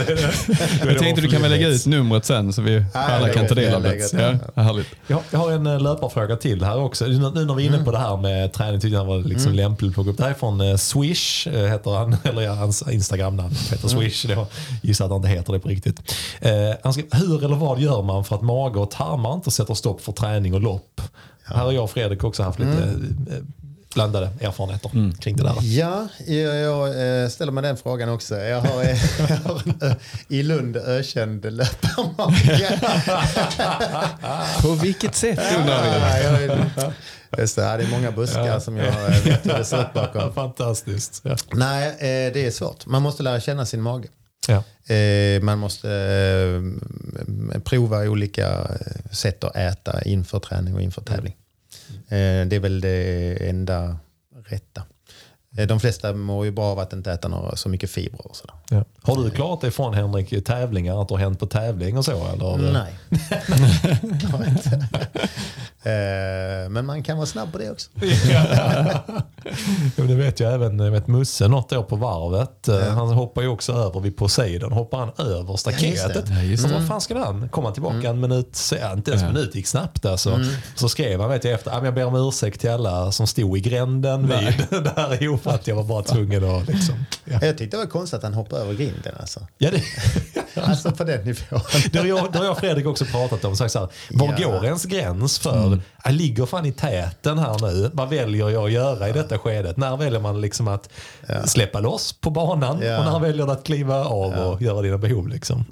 Jag 0.85 0.99
tänkte 0.99 1.21
du 1.21 1.29
kan 1.29 1.43
väl 1.43 1.51
lägga 1.51 1.69
ut 1.69 1.87
numret 1.87 2.25
sen 2.25 2.53
så 2.53 2.63
vi 2.63 2.85
alla 2.93 3.27
jag 3.27 3.37
kan 3.37 3.47
ta 3.47 3.55
del 3.55 3.75
av 3.75 3.83
det. 3.83 4.13
Ja, 4.13 4.63
härligt. 4.63 4.87
Jag, 5.07 5.21
jag 5.31 5.39
har 5.39 5.53
en 5.53 5.67
eh, 5.67 5.81
löparfråga 5.81 6.37
till 6.37 6.65
här 6.65 6.79
också. 6.79 7.05
Nu 7.05 7.19
när 7.45 7.55
vi 7.55 7.67
är 7.67 7.67
inne 7.67 7.85
på 7.85 7.93
det 7.93 7.99
här 7.99 8.17
med 8.17 8.53
träning 8.53 8.81
tyckte 8.81 8.97
jag 8.97 9.05
var 9.05 9.19
liksom 9.19 9.53
lämpligt 9.53 9.89
att 9.89 9.95
plocka 9.95 10.11
upp. 10.11 10.17
Det 10.17 10.23
här 10.23 10.31
är 10.31 10.35
från 10.35 10.61
eh, 10.61 10.77
Swish, 10.77 11.47
eh, 11.47 11.71
heter 11.71 11.91
han. 11.91 12.17
Eller 12.25 12.43
ja, 12.43 12.64
hans 12.65 12.83
Instagram-namn 12.91 13.55
heter 13.71 13.89
Swish. 13.89 14.25
Jag 14.25 14.47
gissar 14.83 15.05
att 15.05 15.11
han 15.11 15.17
inte 15.17 15.29
heter 15.29 15.53
det 15.53 15.61
på 15.61 15.69
riktigt. 15.69 16.15
Eh, 16.41 16.53
han 16.83 16.93
skrev, 16.93 17.07
hur 17.13 17.45
eller 17.45 17.57
vad 17.57 17.81
gör 17.81 18.03
man 18.03 18.25
för 18.25 18.37
att 18.37 18.43
mage 18.43 18.79
och 18.79 18.91
tarmar 18.91 19.35
inte 19.35 19.51
sätter 19.51 19.75
stopp 19.75 20.01
för 20.01 20.13
träning 20.13 20.55
och 20.55 20.61
lopp? 20.61 21.01
Här 21.45 21.57
har 21.57 21.73
jag 21.73 21.85
och 21.85 21.91
Fredrik 21.91 22.25
också 22.25 22.43
haft 22.43 22.59
lite 22.59 22.83
eh, 23.31 23.43
blandade 23.95 24.31
erfarenheter 24.41 25.13
kring 25.21 25.37
det 25.37 25.43
där. 25.43 25.55
Ja, 25.61 26.09
jag, 26.27 26.57
jag 26.57 27.23
eh, 27.23 27.29
ställer 27.29 27.53
mig 27.53 27.63
den 27.63 27.77
frågan 27.77 28.09
också. 28.09 28.37
Jag 28.37 28.61
har, 28.61 28.83
eh, 28.83 28.99
jag 29.19 29.37
har 29.37 29.63
en 29.65 29.97
i 30.29 30.43
Lund 30.43 30.77
ökänd 30.77 31.53
löparmage. 31.53 32.83
På 34.63 34.71
vilket 34.71 35.15
sätt 35.15 35.41
undrar 35.59 35.83
vi? 35.83 36.93
Ja, 37.37 37.41
Just 37.41 37.57
det, 37.57 37.63
ja, 37.63 37.77
det 37.77 37.85
är 37.85 37.91
många 37.91 38.13
buskar 38.13 38.59
som 38.61 38.77
jag 38.77 38.93
vet 39.25 39.47
hur 39.47 39.59
det 39.59 39.65
ser 39.65 39.81
ut 39.81 39.93
bakom. 39.95 40.33
Fantastiskt. 40.35 41.21
Ja. 41.25 41.37
Nej, 41.53 41.89
eh, 41.89 42.33
det 42.33 42.47
är 42.47 42.51
svårt. 42.51 42.87
Man 42.87 43.03
måste 43.03 43.23
lära 43.23 43.41
känna 43.41 43.67
sin 43.67 43.83
mage. 43.83 44.09
Ja. 44.49 44.95
Eh, 44.95 45.43
man 45.43 45.59
måste 45.59 45.91
eh, 47.55 47.61
prova 47.61 48.03
olika 48.03 48.71
sätt 49.11 49.45
att 49.45 49.57
äta 49.57 50.03
inför 50.03 50.39
träning 50.39 50.75
och 50.75 50.83
inför 50.83 51.03
tävling. 51.03 51.37
Eh, 52.09 52.47
det 52.47 52.57
är 52.57 52.61
väl 52.61 52.81
det 52.81 53.49
enda 53.49 53.97
rätta. 54.47 54.83
Eh, 55.57 55.67
de 55.67 55.81
flesta 55.81 56.13
mår 56.13 56.45
ju 56.45 56.51
bra 56.51 56.65
av 56.65 56.79
att 56.79 56.93
inte 56.93 57.13
äta 57.13 57.29
några, 57.29 57.57
så 57.57 57.69
mycket 57.69 57.91
fibrer 57.91 58.27
och 58.27 58.37
sådär. 58.37 58.55
Ja. 58.71 58.85
Har 59.03 59.25
du 59.25 59.31
klarat 59.31 59.61
dig 59.61 59.71
från 59.71 59.95
Henrik 59.95 60.45
tävlingar? 60.45 61.03
Att 61.03 61.09
det 61.09 61.15
har 61.15 61.21
hänt 61.21 61.39
på 61.41 61.47
tävling 61.47 61.99
och 61.99 62.05
så? 62.05 62.27
Eller? 62.33 62.73
Nej. 62.73 62.95
Det 64.03 64.49
inte. 64.49 64.89
Eh, 65.87 66.69
men 66.71 66.87
man 66.87 67.03
kan 67.03 67.17
vara 67.17 67.27
snabb 67.27 67.53
på 67.53 67.59
det 67.59 67.71
också. 67.71 67.91
Jo, 69.97 70.05
det 70.07 70.15
vet 70.15 70.41
jag 70.41 70.55
även. 70.55 70.79
Jag 70.79 70.91
vet 70.91 71.07
Musse 71.07 71.49
något 71.49 71.73
år 71.73 71.83
på 71.83 71.97
varvet. 71.97 72.69
Eh, 72.69 72.81
Han 72.81 73.09
hoppar 73.09 73.43
ju 73.43 73.49
också 73.49 73.73
över 73.73 74.01
vid 74.01 74.17
Poseidon. 74.17 74.73
Hoppar 74.73 74.99
han 74.99 75.11
över 75.19 75.35
Ja, 75.45 75.51
just 75.51 75.61
staketet. 75.61 76.27
det. 76.27 76.35
Ja, 76.35 76.43
just 76.43 76.63
så 76.63 76.69
det. 76.69 76.75
vad 76.75 76.89
fan 76.89 77.01
ska 77.01 77.19
han? 77.25 77.49
Komma 77.49 77.71
tillbaka 77.71 78.09
en 78.09 78.21
minut? 78.21 78.59
ja, 78.81 78.93
Inte 78.93 79.11
ens 79.11 79.23
en 79.23 79.29
Ja. 79.29 79.35
minut 79.35 79.55
gick 79.55 79.67
snabbt 79.67 80.07
alltså. 80.07 80.41
Så 80.75 80.89
skrev 80.89 81.21
han 81.21 81.31
vet 81.31 81.45
jag 81.45 81.53
efter. 81.55 81.71
"Ja, 81.71 81.85
Jag 81.85 81.95
ber 81.95 82.05
om 82.05 82.15
ursäkt 82.29 82.61
till 82.61 82.71
alla 82.71 83.13
som 83.13 83.27
stod 83.27 83.59
i 83.59 83.61
gränden 83.61 84.23
vid 84.29 84.67
där 84.85 85.23
ihop. 85.23 85.44
Att 85.51 85.67
jag 85.67 85.77
var 85.77 85.85
bara 85.85 86.03
tvungen 86.03 86.45
att 86.45 86.69
liksom. 86.69 86.95
Ja, 87.25 87.39
Jag 87.43 87.59
tyckte 87.59 87.77
det 87.77 87.81
var 87.85 87.91
konstigt 87.91 88.17
att 88.17 88.23
han 88.23 88.35
hoppade 88.35 88.63
över 88.63 88.75
grinden. 88.75 89.15
Alltså, 89.21 89.47
ja 89.59 89.71
det, 89.71 89.83
alltså 90.63 90.91
på 90.91 91.05
den 91.05 91.25
nivån. 91.25 91.61
det, 91.93 91.99
har 91.99 92.07
jag, 92.07 92.33
det 92.33 92.39
har 92.39 92.45
jag 92.45 92.53
och 92.53 92.59
Fredrik 92.59 92.87
också 92.87 93.05
pratat 93.05 93.45
om. 93.45 93.57
Sagt 93.57 93.73
så 93.73 93.79
här, 93.79 93.89
var 94.11 94.35
Ja. 94.39 94.49
går 94.53 94.65
ens 94.65 94.85
gräns 94.85 95.39
för, 95.39 95.81
jag 96.05 96.15
ligger 96.15 96.47
fan 96.47 96.67
i 96.67 96.73
täten 96.73 97.39
här 97.39 97.59
nu. 97.73 97.91
Vad 97.93 98.09
väljer 98.09 98.51
jag 98.51 98.65
att 98.65 98.73
göra 98.73 99.09
i 99.09 99.13
detta 99.13 99.39
skedet? 99.39 99.77
När 99.77 99.97
väljer 99.97 100.21
man 100.21 100.41
liksom 100.41 100.69
att 100.69 100.89
släppa 101.47 101.81
loss 101.81 102.13
på 102.13 102.31
banan 102.31 102.81
Ja. 102.83 102.99
och 102.99 103.05
när 103.05 103.21
väljer 103.21 103.47
du 103.47 103.53
att 103.53 103.65
kliva 103.65 104.05
av 104.05 104.33
och 104.33 104.63
göra 104.63 104.83
dina 104.83 104.99
behov? 104.99 105.29
Liksom? 105.29 105.65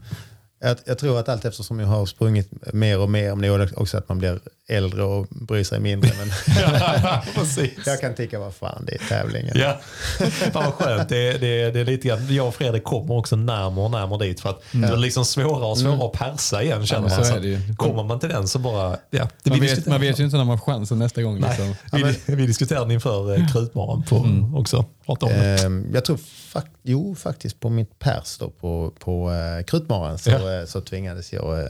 Jag, 0.64 0.76
jag 0.84 0.98
tror 0.98 1.18
att 1.20 1.28
allt 1.28 1.44
eftersom 1.44 1.80
jag 1.80 1.86
har 1.86 2.06
sprungit 2.06 2.72
mer 2.74 2.98
och 2.98 3.10
mer, 3.10 3.28
men 3.34 3.40
det 3.40 3.48
är 3.48 3.78
också 3.80 3.98
att 3.98 4.08
man 4.08 4.18
blir 4.18 4.40
äldre 4.76 5.02
och 5.02 5.26
bryr 5.30 5.64
sig 5.64 5.80
mindre. 5.80 6.10
Men 6.18 6.32
jag 7.86 8.00
kan 8.00 8.14
tycka, 8.14 8.38
vad 8.38 8.54
fan, 8.54 8.84
det 8.86 8.94
är 8.94 9.08
tävlingen. 9.08 9.56
Ja, 9.58 9.80
fan 10.52 10.64
vad 10.64 10.74
skönt. 10.74 11.08
Det, 11.08 11.32
det, 11.32 11.70
det 11.70 11.80
är 11.80 11.84
lite 11.84 12.08
grann, 12.08 12.34
jag 12.34 12.48
och 12.48 12.54
Fredrik 12.54 12.84
kommer 12.84 13.14
också 13.14 13.36
närmare 13.36 13.84
och 13.84 13.90
närmare 13.90 14.24
dit 14.24 14.40
för 14.40 14.50
att 14.50 14.62
det 14.72 14.86
är 14.86 14.96
liksom 14.96 15.24
svårare 15.24 15.64
och 15.70 15.78
svårare 15.78 16.06
att 16.06 16.12
persa 16.12 16.62
igen 16.62 16.86
känner 16.86 17.08
men 17.08 17.16
man. 17.16 17.24
så 17.24 17.68
Så 17.68 17.76
kommer 17.76 18.02
man 18.04 18.20
till 18.20 18.28
den 18.28 18.48
så 18.48 18.58
bara, 18.58 18.96
ja. 19.10 19.28
Det 19.42 19.50
Man 19.50 19.60
vi 19.60 19.66
vet, 19.66 19.86
man 19.86 20.00
vet 20.00 20.20
ju 20.20 20.24
inte 20.24 20.36
när 20.36 20.44
man 20.44 20.58
får 20.58 20.72
chansen 20.72 20.98
nästa 20.98 21.22
gång. 21.22 21.40
Liksom. 21.40 21.74
vi, 21.92 22.34
vi 22.34 22.46
diskuterade 22.46 22.94
inför 22.94 23.34
eh, 23.34 23.52
Krutmaran 23.52 24.02
på 24.02 24.26
också. 24.58 24.84
Om 25.06 25.16
det. 25.20 25.64
Ehm, 25.64 25.90
jag 25.94 26.04
tror 26.04 26.16
fak 26.52 26.66
jo, 26.82 27.14
faktiskt 27.14 27.60
på 27.60 27.68
mitt 27.68 27.98
pers 27.98 28.38
då 28.38 28.50
på, 28.50 28.92
på 28.98 29.30
uh, 29.30 29.64
Krutmaran 29.64 30.18
så, 30.18 30.30
Ja. 30.30 30.60
eh, 30.60 30.66
så 30.66 30.80
tvingades 30.80 31.32
jag 31.32 31.58
uh, 31.58 31.68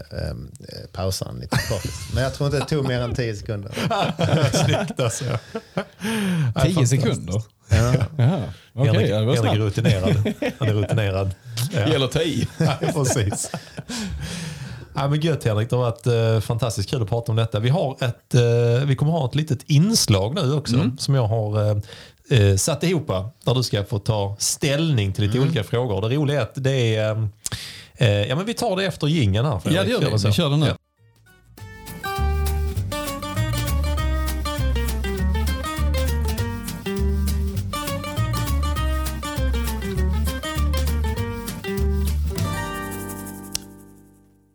pausa 0.93 1.29
en 1.29 1.35
liten 1.39 1.59
kort. 1.69 1.93
Men 2.15 2.23
jag 2.23 2.35
tror 2.35 2.47
inte 2.47 2.59
det 2.59 2.65
tog 2.65 2.89
mer 2.93 3.01
än 3.01 3.15
tio 3.15 3.35
sekunder. 3.37 3.71
Snyggt 4.65 5.01
alltså. 5.01 5.25
Tio 6.65 6.87
sekunder? 6.87 7.43
Ja. 7.69 7.95
Jaha, 8.17 8.41
okej. 8.73 8.93
Henrik, 8.93 9.11
ja, 9.11 9.19
det 9.21 9.27
var 9.27 9.35
Henrik 9.35 9.53
är 9.53 9.59
rutinerad. 9.59 10.35
Han 10.59 10.69
är 10.69 10.73
rutinerad. 10.75 11.31
Ja. 11.73 11.89
Gäller 11.89 12.23
i. 12.23 12.49
Ja, 12.59 12.75
precis. 12.95 13.51
Ja, 14.95 15.09
men 15.09 15.21
gött 15.21 15.45
Henrik, 15.45 15.71
det 15.71 15.77
har 15.77 15.83
varit 15.83 16.07
eh, 16.07 16.41
fantastiskt 16.41 16.91
kul 16.91 17.03
att 17.03 17.09
prata 17.09 17.33
om 17.33 17.37
detta. 17.37 17.61
Vi, 17.61 17.69
har 17.69 17.97
ett, 18.05 18.35
eh, 18.35 18.85
vi 18.87 18.97
kommer 18.97 19.13
ha 19.13 19.27
ett 19.29 19.35
litet 19.35 19.63
inslag 19.67 20.35
nu 20.35 20.53
också 20.55 20.91
som 20.99 21.15
jag 21.15 21.27
har 21.27 21.71
eh, 21.71 21.77
eh, 22.41 22.57
satt 22.57 22.83
ihop 22.85 23.07
där 23.45 23.55
du 23.55 23.63
ska 23.63 23.85
få 23.85 23.99
ta 23.99 24.37
ställning 24.39 25.13
till 25.13 25.25
lite 25.25 25.39
olika 25.41 25.65
frågor. 25.65 26.09
Det 26.09 26.17
roliga 26.17 26.39
är 26.39 26.43
att 26.43 26.55
det 26.55 26.97
är... 26.97 27.11
eh, 27.11 27.25
Eh, 27.97 28.09
ja, 28.29 28.37
men 28.37 28.47
vi 28.47 28.55
tar 28.55 28.77
det 28.77 28.85
efter 28.85 29.07
jingeln 29.07 29.47
här. 29.47 29.59
Fredrik. 29.59 29.79
Ja, 29.81 29.85
det 29.85 29.91
gör 30.07 30.19
vi. 30.19 30.27
Vi 30.27 30.33
kör 30.33 30.51
den 30.51 30.61
nu. 30.61 30.67
Ja. 30.67 30.75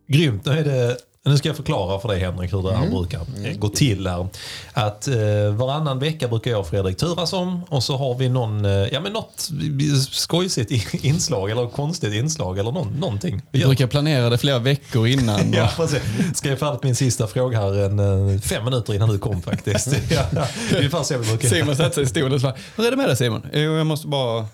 Grymt. 0.08 0.44
Då 0.44 0.50
är 0.50 0.64
det, 0.64 0.96
nu 1.28 1.38
ska 1.38 1.48
jag 1.48 1.56
förklara 1.56 2.00
för 2.00 2.08
dig 2.08 2.20
Henrik 2.20 2.52
hur 2.52 2.62
det 2.62 2.76
här 2.76 2.86
brukar 2.90 3.20
gå 3.58 3.68
till. 3.68 4.06
här. 4.06 4.28
Att 4.72 5.08
eh, 5.08 5.14
Varannan 5.56 5.98
vecka 5.98 6.28
brukar 6.28 6.50
jag 6.50 6.60
och 6.60 6.68
Fredrik 6.68 6.96
turas 6.96 7.32
om 7.32 7.62
och 7.68 7.82
så 7.82 7.96
har 7.96 8.14
vi 8.14 8.28
någon, 8.28 8.64
eh, 8.64 8.70
ja, 8.70 9.00
men 9.00 9.12
något 9.12 9.50
skojsigt 10.10 10.94
inslag 11.04 11.50
eller 11.50 11.66
konstigt 11.66 12.14
inslag 12.14 12.58
eller 12.58 12.72
någon, 12.72 12.88
någonting. 12.88 13.42
Vi 13.50 13.58
Vi 13.58 13.64
brukar 13.64 13.86
planera 13.86 14.30
det 14.30 14.38
flera 14.38 14.58
veckor 14.58 15.06
innan. 15.06 15.52
Ja, 15.58 15.70
precis. 15.76 16.00
Ska 16.34 16.48
jag 16.48 16.58
färdigt 16.58 16.82
min 16.82 16.94
sista 16.96 17.26
fråga 17.26 17.60
här 17.60 17.84
en, 17.84 17.98
eh, 18.34 18.40
fem 18.40 18.64
minuter 18.64 18.94
innan 18.94 19.08
du 19.08 19.18
kom 19.18 19.42
faktiskt. 19.42 19.88
Ja, 20.10 20.44
ungefär 20.76 21.02
så 21.02 21.18
vi 21.18 21.26
brukar 21.26 21.48
Simon 21.48 21.76
satte 21.76 21.94
sig 21.94 22.02
i 22.04 22.06
stolen 22.06 22.32
och 22.32 22.40
sa, 22.40 22.54
hur 22.76 22.86
är 22.86 22.90
det 22.90 22.96
med 22.96 23.08
dig 23.08 23.16
Simon? 23.16 23.46
Jo, 23.52 23.60
jag 23.76 23.86
måste 23.86 24.06
bara... 24.06 24.46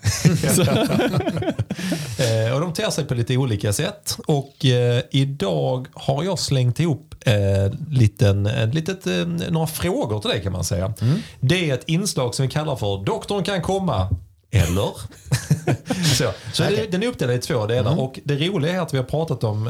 Eh, 2.17 2.53
och 2.53 2.61
de 2.61 2.73
ter 2.73 2.89
sig 2.89 3.05
på 3.05 3.13
lite 3.13 3.37
olika 3.37 3.73
sätt. 3.73 4.17
Och 4.25 4.65
eh, 4.65 5.01
idag 5.11 5.87
har 5.93 6.23
jag 6.23 6.39
slängt 6.39 6.64
ihop 6.79 7.15
eh, 7.25 7.33
liten, 7.89 8.45
en 8.45 8.71
litet, 8.71 9.07
eh, 9.07 9.27
några 9.49 9.67
frågor 9.67 10.19
till 10.19 10.29
dig 10.29 10.43
kan 10.43 10.51
man 10.51 10.63
säga. 10.63 10.93
Det 11.39 11.69
är 11.69 11.73
ett 11.73 11.83
inslag 11.87 12.35
som 12.35 12.45
vi 12.45 12.51
kallar 12.51 12.75
för 12.75 13.05
Doktorn 13.05 13.43
kan 13.43 13.61
komma. 13.61 14.09
Eller? 14.51 14.91
så 16.15 16.31
så 16.53 16.63
det, 16.63 16.91
den 16.91 17.03
är 17.03 17.07
uppdelad 17.07 17.35
i 17.35 17.39
två 17.39 17.65
delar. 17.65 17.99
Och 17.99 18.19
det 18.23 18.47
roliga 18.47 18.73
är 18.73 18.79
att 18.79 18.93
vi 18.93 18.97
har 18.97 19.05
pratat 19.05 19.43
om 19.43 19.67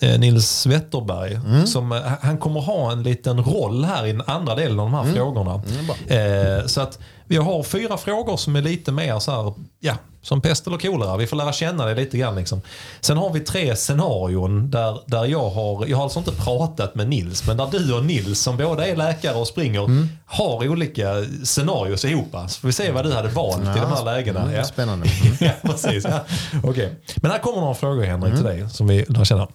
eh, 0.00 0.18
Nils 0.18 0.66
Wetterberg. 0.66 1.66
Som, 1.66 1.92
eh, 1.92 1.98
han 2.20 2.38
kommer 2.38 2.60
ha 2.60 2.92
en 2.92 3.02
liten 3.02 3.44
roll 3.44 3.84
här 3.84 4.06
i 4.06 4.12
den 4.12 4.22
andra 4.26 4.54
delen 4.54 4.80
av 4.80 4.90
de 4.90 4.94
här 4.94 5.14
frågorna. 5.14 5.62
Eh, 6.08 6.66
så 6.66 6.80
att 6.80 6.98
vi 7.28 7.36
har 7.36 7.62
fyra 7.62 7.96
frågor 7.96 8.36
som 8.36 8.56
är 8.56 8.62
lite 8.62 8.92
mer 8.92 9.18
så 9.18 9.30
här, 9.30 9.54
ja, 9.80 9.94
som 10.26 10.40
pest 10.40 10.66
eller 10.66 10.78
kolera. 10.78 11.16
Vi 11.16 11.26
får 11.26 11.36
lära 11.36 11.52
känna 11.52 11.86
det 11.86 11.94
lite 11.94 12.18
grann. 12.18 12.34
Liksom. 12.36 12.60
Sen 13.00 13.16
har 13.16 13.32
vi 13.32 13.40
tre 13.40 13.76
scenarion 13.76 14.70
där, 14.70 15.00
där 15.06 15.24
jag 15.24 15.50
har, 15.50 15.86
jag 15.86 15.96
har 15.96 16.04
alltså 16.04 16.18
inte 16.18 16.32
pratat 16.32 16.94
med 16.94 17.08
Nils, 17.08 17.46
men 17.46 17.56
där 17.56 17.66
du 17.66 17.94
och 17.94 18.04
Nils 18.04 18.40
som 18.40 18.56
båda 18.56 18.86
är 18.86 18.96
läkare 18.96 19.34
och 19.36 19.46
springer 19.46 19.84
mm. 19.84 20.08
har 20.26 20.68
olika 20.68 21.24
scenarios 21.44 22.04
ihop. 22.04 22.28
Så 22.48 22.60
får 22.60 22.68
vi 22.68 22.72
se 22.72 22.90
vad 22.90 23.04
du 23.04 23.12
hade 23.12 23.28
valt 23.28 23.64
ja, 23.64 23.76
i 23.76 23.80
de 23.80 23.92
här 23.92 24.04
lägena. 24.04 24.42
Mm, 24.42 24.54
ja. 24.54 24.64
Spännande. 24.64 25.06
ja, 25.40 25.52
precis. 25.62 26.04
Ja. 26.04 26.24
Okay. 26.62 26.90
Men 27.16 27.30
här 27.30 27.38
kommer 27.38 27.60
några 27.60 27.74
frågor 27.74 28.04
Henrik 28.04 28.32
mm. 28.32 28.36
till 28.36 28.46
dig 28.46 28.70
som 28.70 28.86
vi 28.86 29.04
lär 29.08 29.24
känna 29.24 29.48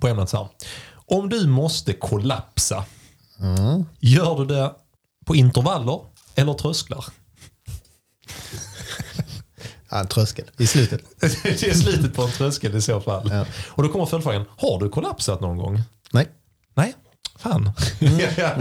på 0.00 0.08
ämnet. 0.08 0.28
Så 0.28 0.36
här. 0.36 0.48
Om 1.06 1.28
du 1.28 1.46
måste 1.46 1.92
kollapsa, 1.92 2.84
mm. 3.40 3.84
gör 4.00 4.38
du 4.38 4.54
det 4.54 4.70
på 5.24 5.34
intervaller 5.34 6.00
eller 6.34 6.54
trösklar? 6.54 7.04
Ja, 9.92 9.98
en 9.98 10.06
tröskel 10.06 10.44
i 10.58 10.66
slutet. 10.66 11.00
det 11.20 11.62
är 11.62 11.74
slutet 11.74 12.14
på 12.14 12.22
en 12.22 12.30
tröskel 12.30 12.76
i 12.76 12.82
så 12.82 13.00
fall. 13.00 13.30
Ja. 13.32 13.44
Och 13.68 13.82
då 13.82 13.88
kommer 13.88 14.06
följdfrågan, 14.06 14.44
har 14.56 14.80
du 14.80 14.88
kollapsat 14.88 15.40
någon 15.40 15.56
gång? 15.56 15.82
Nej. 16.12 16.28
Nej, 16.74 16.94
fan. 17.38 17.72
Mm. 18.00 18.18
ja, 18.36 18.52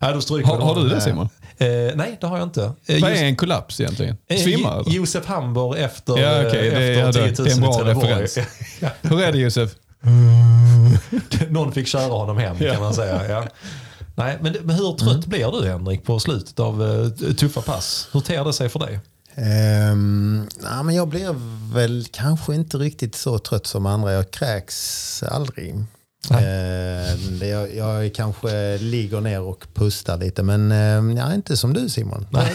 då 0.00 0.36
har, 0.44 0.60
har 0.60 0.74
du 0.74 0.88
det 0.88 1.00
Simon? 1.00 1.28
Eh, 1.58 1.68
nej, 1.94 2.18
det 2.20 2.26
har 2.26 2.38
jag 2.38 2.46
inte. 2.46 2.72
Eh, 2.86 3.00
Vad 3.00 3.10
är 3.10 3.24
en 3.24 3.36
kollaps 3.36 3.80
egentligen? 3.80 4.16
Eh, 4.28 4.38
Svimma? 4.38 4.84
Eh, 4.86 4.94
Josef 4.94 5.26
Hamburg 5.26 5.78
efter, 5.80 6.18
ja, 6.18 6.46
okay. 6.46 6.68
efter 6.68 6.80
det, 6.80 6.94
ja, 6.94 7.12
10 7.12 7.22
000 7.22 7.34
Det 7.36 7.50
är 7.50 7.54
en 7.54 7.60
bra 7.60 7.84
referens. 7.84 8.38
Hur 9.02 9.22
är 9.22 9.32
det 9.32 9.38
Josef? 9.38 9.70
Någon 11.48 11.72
fick 11.72 11.88
köra 11.88 12.12
honom 12.12 12.38
hem 12.38 12.58
kan 12.58 12.80
man 12.80 12.94
säga. 12.94 13.48
Nej, 14.18 14.38
men, 14.40 14.56
men 14.62 14.76
hur 14.76 14.92
trött 14.92 15.26
mm. 15.26 15.28
blir 15.28 15.52
du 15.52 15.68
Henrik 15.68 16.04
på 16.04 16.18
slutet 16.18 16.60
av 16.60 16.82
uh, 16.82 17.10
tuffa 17.34 17.62
pass? 17.62 18.08
Hur 18.12 18.20
ter 18.20 18.44
det 18.44 18.52
sig 18.52 18.68
för 18.68 18.78
dig? 18.78 19.00
Um, 19.92 20.48
nah, 20.62 20.82
men 20.82 20.94
jag 20.94 21.08
blir 21.08 21.34
väl 21.74 22.06
kanske 22.10 22.54
inte 22.54 22.76
riktigt 22.76 23.14
så 23.14 23.38
trött 23.38 23.66
som 23.66 23.86
andra. 23.86 24.12
Jag 24.12 24.30
kräks 24.30 25.22
aldrig. 25.22 25.74
Uh, 26.30 27.48
jag, 27.48 27.74
jag 27.74 28.14
kanske 28.14 28.78
ligger 28.78 29.20
ner 29.20 29.40
och 29.40 29.66
pustar 29.74 30.18
lite 30.18 30.42
men 30.42 30.72
uh, 30.72 31.18
ja, 31.18 31.34
inte 31.34 31.56
som 31.56 31.72
du 31.72 31.88
Simon. 31.88 32.26
Nej. 32.30 32.54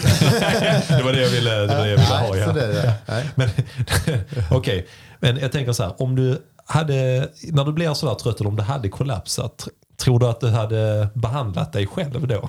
det 0.88 1.02
var 1.02 1.12
det 1.12 1.22
jag 1.22 1.30
ville, 1.30 1.50
det 1.50 1.66
var 1.66 1.84
det 1.84 1.90
jag 1.90 1.98
ville 1.98 2.14
ha. 2.14 2.36
Ja. 2.36 2.52
Det, 2.52 2.94
Okej, 4.50 4.56
okay. 4.56 4.84
men 5.20 5.36
jag 5.36 5.52
tänker 5.52 5.72
så 5.72 5.82
här. 5.82 6.02
Om 6.02 6.16
du 6.16 6.42
hade, 6.64 7.28
när 7.42 7.64
du 7.64 7.72
blir 7.72 7.94
sådär 7.94 8.14
trött 8.14 8.40
eller 8.40 8.50
om 8.50 8.56
du 8.56 8.62
hade 8.62 8.88
kollapsat, 8.88 9.68
tror 9.96 10.18
du 10.18 10.26
att 10.26 10.40
du 10.40 10.48
hade 10.48 11.08
behandlat 11.14 11.72
dig 11.72 11.86
själv 11.86 12.26
då? 12.28 12.48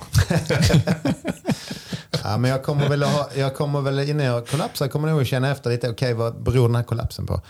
ja, 2.24 2.38
men 2.38 2.50
jag 2.50 2.62
kommer 2.62 2.88
väl, 2.88 3.02
ha, 3.02 3.28
jag 3.36 3.54
kommer 3.54 3.80
väl 3.80 3.98
innan 3.98 4.26
jag 4.26 4.46
kollapsar 4.46 4.88
kommer 4.88 5.08
nog 5.08 5.20
att 5.20 5.26
känna 5.26 5.50
efter 5.50 5.70
lite, 5.70 5.90
okej 5.90 6.14
okay, 6.14 6.14
vad 6.14 6.42
beror 6.42 6.68
den 6.68 6.74
här 6.76 6.82
kollapsen 6.82 7.26
på? 7.26 7.40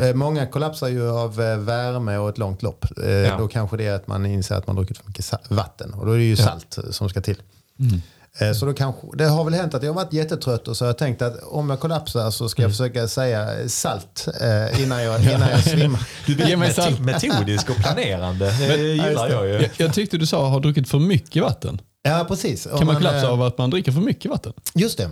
Eh, 0.00 0.14
många 0.14 0.46
kollapsar 0.46 0.88
ju 0.88 1.10
av 1.10 1.40
eh, 1.40 1.56
värme 1.56 2.16
och 2.16 2.28
ett 2.28 2.38
långt 2.38 2.62
lopp. 2.62 2.86
Eh, 3.04 3.10
ja. 3.10 3.38
Då 3.38 3.48
kanske 3.48 3.76
det 3.76 3.86
är 3.86 3.94
att 3.94 4.06
man 4.06 4.26
inser 4.26 4.54
att 4.54 4.66
man 4.66 4.76
druckit 4.76 4.98
för 4.98 5.06
mycket 5.06 5.32
vatten 5.48 5.94
och 5.94 6.06
då 6.06 6.12
är 6.12 6.16
det 6.16 6.24
ju 6.24 6.36
salt 6.36 6.78
ja. 6.84 6.92
som 6.92 7.08
ska 7.08 7.20
till. 7.20 7.42
Mm. 7.78 8.02
Eh, 8.40 8.52
så 8.52 8.66
då 8.66 8.72
kanske, 8.72 9.06
det 9.14 9.24
har 9.24 9.44
väl 9.44 9.54
hänt 9.54 9.74
att 9.74 9.82
jag 9.82 9.90
har 9.90 9.94
varit 9.94 10.12
jättetrött 10.12 10.68
och 10.68 10.76
så 10.76 10.84
har 10.84 10.88
jag 10.88 10.98
tänkt 10.98 11.22
att 11.22 11.42
om 11.42 11.70
jag 11.70 11.80
kollapsar 11.80 12.30
så 12.30 12.48
ska 12.48 12.62
jag 12.62 12.66
mm. 12.66 12.72
försöka 12.72 13.08
säga 13.08 13.68
salt 13.68 14.28
eh, 14.40 14.82
innan, 14.82 15.02
jag, 15.02 15.20
innan 15.20 15.50
jag 15.50 15.64
svimmar. 15.64 16.08
Du 16.26 16.34
blir 16.34 16.56
met 16.56 17.00
metodisk 17.00 17.70
och 17.70 17.76
planerande. 17.76 18.54
Det 18.58 18.76
gillar 18.76 19.30
jag 19.30 19.46
ju. 19.46 19.52
Jag, 19.52 19.70
jag 19.76 19.94
tyckte 19.94 20.18
du 20.18 20.26
sa 20.26 20.48
har 20.48 20.60
druckit 20.60 20.88
för 20.88 20.98
mycket 20.98 21.42
vatten. 21.42 21.80
Ja, 22.04 22.24
precis. 22.28 22.68
Kan 22.78 22.86
man, 22.86 22.96
kollapsa 22.96 23.28
av 23.28 23.42
att 23.42 23.58
man 23.58 23.70
dricker 23.70 23.92
för 23.92 24.00
mycket 24.00 24.30
vatten? 24.30 24.52
Just 24.74 24.98
det. 24.98 25.10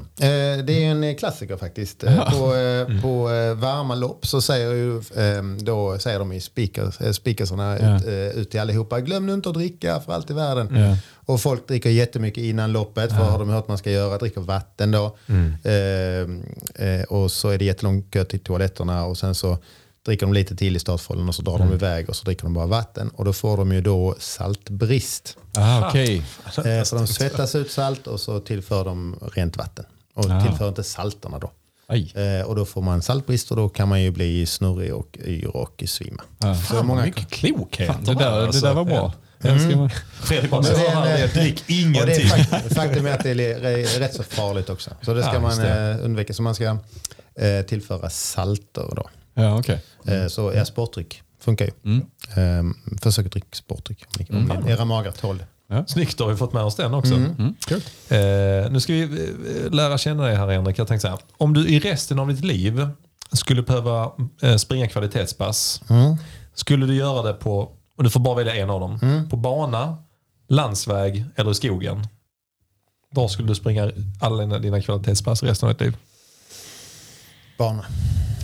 Det 0.63 0.85
är 0.85 0.91
en 0.91 1.17
klassiker 1.17 1.57
faktiskt. 1.57 2.03
Ja. 2.03 2.31
På, 2.31 2.55
mm. 2.55 3.03
på 3.03 3.25
varma 3.57 3.95
lopp 3.95 4.27
så 4.27 4.41
säger, 4.41 4.73
ju, 4.73 5.03
då 5.59 5.99
säger 5.99 6.19
de 6.19 6.33
i 6.33 6.41
speakersarna 7.13 7.79
ja. 7.79 7.97
ut, 7.97 8.37
ut 8.37 8.51
till 8.51 8.61
allihopa, 8.61 9.01
glöm 9.01 9.27
nu 9.27 9.35
inte 9.35 9.49
att 9.49 9.55
dricka 9.55 10.01
för 10.01 10.13
allt 10.13 10.31
i 10.31 10.35
världen. 10.35 10.77
Ja. 10.77 10.97
Och 11.27 11.41
folk 11.41 11.69
dricker 11.69 11.91
jättemycket 11.91 12.45
innan 12.45 12.73
loppet, 12.73 13.11
för 13.11 13.19
ja. 13.19 13.25
har 13.25 13.39
de 13.39 13.49
hört 13.49 13.69
man 13.69 13.79
ska 13.79 13.91
göra, 13.91 14.19
dricker 14.19 14.41
vatten 14.41 14.91
då. 14.91 15.17
Mm. 15.27 15.55
Eh, 16.75 17.03
och 17.03 17.31
så 17.31 17.49
är 17.49 17.59
det 17.59 17.65
jättelång 17.65 18.03
kö 18.03 18.25
till 18.25 18.41
toaletterna 18.41 19.05
och 19.05 19.19
sen 19.19 19.35
så 19.35 19.59
dricker 20.05 20.27
de 20.27 20.33
lite 20.33 20.57
till 20.57 20.77
i 20.77 20.79
startfållen 20.79 21.29
och 21.29 21.35
så 21.35 21.43
drar 21.43 21.57
mm. 21.57 21.69
de 21.69 21.75
iväg 21.75 22.09
och 22.09 22.17
så 22.17 22.25
dricker 22.25 22.45
de 22.45 22.55
bara 22.55 22.67
vatten. 22.67 23.09
Och 23.09 23.25
då 23.25 23.33
får 23.33 23.57
de 23.57 23.73
ju 23.73 23.81
då 23.81 24.15
saltbrist. 24.19 25.37
Ah, 25.57 25.89
okay. 25.89 26.23
Eh, 26.65 26.83
så 26.83 26.97
de 26.97 27.07
svettas 27.07 27.55
ut 27.55 27.71
salt 27.71 28.07
och 28.07 28.21
så 28.21 28.41
tillför 28.41 28.85
de 28.85 29.19
rent 29.35 29.57
vatten. 29.57 29.85
Och 30.15 30.31
ah. 30.31 30.41
tillför 30.47 30.69
inte 30.69 30.83
salterna 30.83 31.39
då. 31.39 31.51
Eh, 31.95 32.47
och 32.47 32.57
då 32.57 32.65
får 32.65 32.83
man 32.83 33.03
saltbrist 33.03 33.51
och 33.51 33.57
då 33.57 33.69
kan 33.69 33.89
man 33.89 34.03
ju 34.03 34.11
bli 34.11 34.47
snurrig 34.47 34.95
och 34.95 35.19
yr 35.25 35.57
och 35.57 35.83
svimma. 35.87 36.23
Ah. 36.39 36.55
Så 36.55 36.75
Fan, 36.75 36.87
många... 36.87 37.05
mycket 37.05 37.31
klokhet. 37.31 37.97
det, 38.05 38.15
där, 38.15 38.47
alltså. 38.47 38.61
det 38.61 38.69
där 38.69 38.75
var 38.75 38.85
bra. 38.85 39.13
Mm. 39.43 39.89
Fredrik 40.13 40.51
bara, 40.51 41.27
drick 41.27 41.65
ingenting. 41.67 42.29
faktum 42.75 43.07
är 43.07 43.13
att 43.13 43.23
det 43.23 43.31
är 43.31 43.99
rätt 43.99 44.15
så 44.15 44.23
farligt 44.23 44.71
också. 44.71 44.91
Så 45.03 45.15
det 45.15 45.23
ska 45.23 45.35
ja, 45.35 45.41
man 45.41 45.59
det. 45.59 45.91
Eh, 45.91 46.05
undvika. 46.05 46.35
Så 46.35 46.43
man 46.43 46.55
ska 46.55 46.65
eh, 47.35 47.63
tillföra 47.69 48.11
salter 48.11 48.93
då. 48.97 49.11
Ja, 49.35 49.59
okay. 49.59 49.79
Mm. 50.07 50.31
Så 50.31 50.53
ja, 50.55 50.65
sportdryck 50.65 51.23
funkar 51.41 51.65
ju. 51.65 51.73
Mm. 51.85 52.07
Ehm, 52.37 52.75
försök 53.03 53.27
att 53.27 53.33
dricka 53.33 53.47
sportdryck 53.53 54.07
om 54.31 54.51
mm. 54.51 54.69
era 54.69 54.85
magar 54.85 55.13
tål. 55.13 55.43
Ja. 55.67 55.85
Snyggt, 55.87 56.19
då 56.19 56.25
har 56.25 56.31
vi 56.31 56.37
fått 56.37 56.53
med 56.53 56.63
oss 56.63 56.77
den 56.77 56.95
också. 56.95 57.15
Mm. 57.15 57.35
Mm. 57.39 57.55
Cool. 57.69 57.81
Eh, 58.09 58.71
nu 58.71 58.81
ska 58.81 58.93
vi 58.93 59.03
eh, 59.03 59.71
lära 59.73 59.99
känna 59.99 60.23
dig 60.23 60.37
här 60.37 60.49
Henrik. 60.49 60.79
Jag 60.79 60.89
tänkte 60.89 61.09
så 61.09 61.11
här, 61.11 61.19
om 61.37 61.55
du 61.55 61.69
i 61.69 61.79
resten 61.79 62.19
av 62.19 62.29
ditt 62.29 62.45
liv 62.45 62.89
skulle 63.33 63.63
behöva 63.63 64.13
eh, 64.43 64.57
springa 64.57 64.89
kvalitetspass, 64.89 65.83
mm. 65.89 66.17
skulle 66.55 66.87
du 66.87 66.95
göra 66.95 67.23
det 67.23 67.33
på, 67.33 67.71
och 67.97 68.05
du 68.05 68.11
får 68.11 68.21
bara 68.21 68.35
välja 68.35 68.55
en 68.55 68.71
av 68.71 68.81
dem, 68.81 68.99
mm. 69.03 69.29
på 69.29 69.37
bana, 69.37 69.97
landsväg 70.49 71.25
eller 71.37 71.51
i 71.51 71.55
skogen? 71.55 72.07
Var 73.13 73.29
skulle 73.29 73.49
du 73.49 73.55
springa 73.55 73.91
alla 74.21 74.59
dina 74.59 74.83
kvalitetspass 74.83 75.43
resten 75.43 75.69
av 75.69 75.75
ditt 75.75 75.81
liv? 75.81 75.97
Bana. 77.61 77.85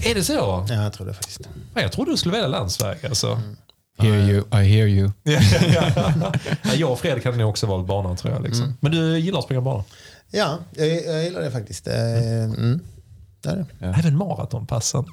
Är 0.03 0.14
det 0.14 0.25
så? 0.25 0.33
Ja, 0.33 0.67
jag 0.69 0.93
tror 0.93 1.07
det 1.07 1.14
faktiskt. 1.14 1.41
Jag 1.75 1.93
trodde 1.93 2.11
du 2.11 2.17
skulle 2.17 2.33
välja 2.33 2.49
landsväg. 2.49 3.07
Alltså. 3.07 3.33
Mm. 3.33 3.57
Hear 3.99 4.31
you, 4.31 4.45
I 4.53 4.64
hear 4.64 4.87
you. 4.87 5.11
ja, 6.64 6.75
jag 6.75 6.93
och 6.93 7.01
Fredrik 7.01 7.25
hade 7.25 7.37
nog 7.37 7.51
också 7.51 7.67
valt 7.67 7.87
banan 7.87 8.17
tror 8.17 8.35
jag. 8.35 8.43
Liksom. 8.43 8.64
Mm. 8.64 8.77
Men 8.81 8.93
du 8.93 9.19
gillar 9.19 9.39
att 9.39 9.45
springa 9.45 9.61
bana? 9.61 9.85
Ja, 10.31 10.59
jag, 10.73 10.87
jag 10.87 11.25
gillar 11.25 11.41
det 11.41 11.51
faktiskt. 11.51 11.87
Eh, 11.87 12.45
mm. 12.45 12.81
Det 13.43 13.49
är 13.49 13.57
det. 13.57 13.67
Ja. 13.79 13.95
Även 13.99 14.17
maratonpassen? 14.17 15.05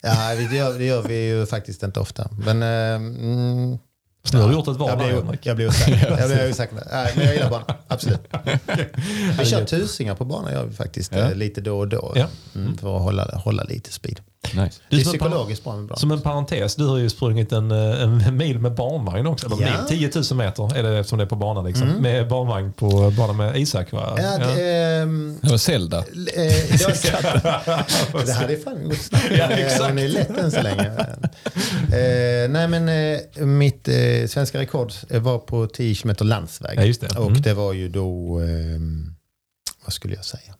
Ja, 0.00 0.34
det 0.34 0.56
gör, 0.56 0.78
det 0.78 0.84
gör 0.84 1.02
vi 1.02 1.28
ju 1.28 1.46
faktiskt 1.46 1.82
inte 1.82 2.00
ofta. 2.00 2.30
Men, 2.44 2.62
mm, 2.62 3.78
så 4.26 4.36
nu 4.36 4.42
har 4.42 4.48
du 4.48 4.54
gjort 4.54 4.68
ett 4.68 4.76
val 4.76 4.90
jag 4.90 4.96
Henrik. 4.98 5.46
Jag 5.46 5.56
blir 5.56 5.68
osäker. 5.68 6.16
jag 6.18 6.28
blir 6.28 6.50
osäker. 6.50 6.78
Nej, 6.92 7.12
men 7.16 7.24
jag 7.24 7.34
gillar 7.34 7.50
banan, 7.50 7.66
absolut. 7.88 8.20
Vi 9.38 9.46
kör 9.46 9.64
tusingar 9.64 10.14
på 10.14 10.24
banan 10.24 10.52
gör 10.52 10.64
vi 10.64 10.74
faktiskt 10.74 11.12
ja. 11.12 11.18
Eh, 11.18 11.34
lite 11.34 11.60
då 11.60 11.78
och 11.78 11.88
då. 11.88 12.12
Ja. 12.16 12.26
Mm, 12.54 12.78
för 12.78 12.96
att 12.96 13.02
hålla, 13.02 13.24
hålla 13.44 13.62
lite 13.62 13.92
speed. 13.92 14.20
Nice. 14.54 14.80
Det 14.90 14.96
är 14.96 15.00
psykologiskt 15.00 15.64
bra. 15.64 15.76
bra. 15.76 15.96
Som 15.96 16.10
en 16.10 16.20
parentes, 16.20 16.76
du 16.76 16.86
har 16.86 16.98
ju 16.98 17.10
sprungit 17.10 17.52
en, 17.52 17.70
eh, 17.70 18.02
en 18.02 18.36
mil 18.36 18.58
med 18.58 18.74
barnvagn 18.74 19.26
också. 19.26 19.46
Eller 19.46 19.66
ja. 19.66 19.86
mil, 19.88 20.10
10 20.10 20.22
000 20.30 20.38
meter 20.38 20.76
är 20.76 20.82
det 20.82 20.98
eftersom 20.98 21.18
det 21.18 21.24
är 21.24 21.28
på 21.28 21.36
banan. 21.36 21.64
Liksom. 21.64 21.88
Mm. 21.88 22.02
Med 22.02 22.28
barnvagn 22.28 22.72
på 22.72 23.12
banan 23.16 23.36
med 23.36 23.56
Isak 23.56 23.92
va? 23.92 24.14
Ja, 24.16 24.38
det, 24.38 24.62
ja. 24.62 25.02
Ähm, 25.02 25.38
det 25.42 25.50
var 25.50 25.58
Zelda. 25.58 25.98
Äh, 25.98 26.04
det 28.26 28.32
hade 28.32 28.52
är 28.52 28.64
fan 28.64 28.88
gått 28.88 28.98
snabbt. 28.98 29.24
Ja, 29.30 29.48
Hon 29.88 29.98
är 29.98 30.08
lätt 30.08 30.38
än 30.38 30.50
så 30.50 30.62
länge. 30.62 30.86
äh, 30.86 32.48
nej 32.50 32.68
men 32.68 32.88
äh, 32.88 33.46
mitt 33.46 33.88
äh, 33.88 33.94
svenska 34.28 34.58
rekord 34.58 34.92
var 35.10 35.38
på 35.38 35.66
10 35.66 35.94
km 35.94 36.14
landsväg. 36.20 36.78
Ja, 36.78 36.84
just 36.84 37.00
det. 37.00 37.10
Mm. 37.16 37.22
Och 37.22 37.32
det 37.32 37.54
var 37.54 37.72
ju 37.72 37.88
då, 37.88 38.38
ehm, 38.38 39.14
vad 39.84 39.92
skulle 39.92 40.14
jag 40.14 40.24
säga? 40.24 40.55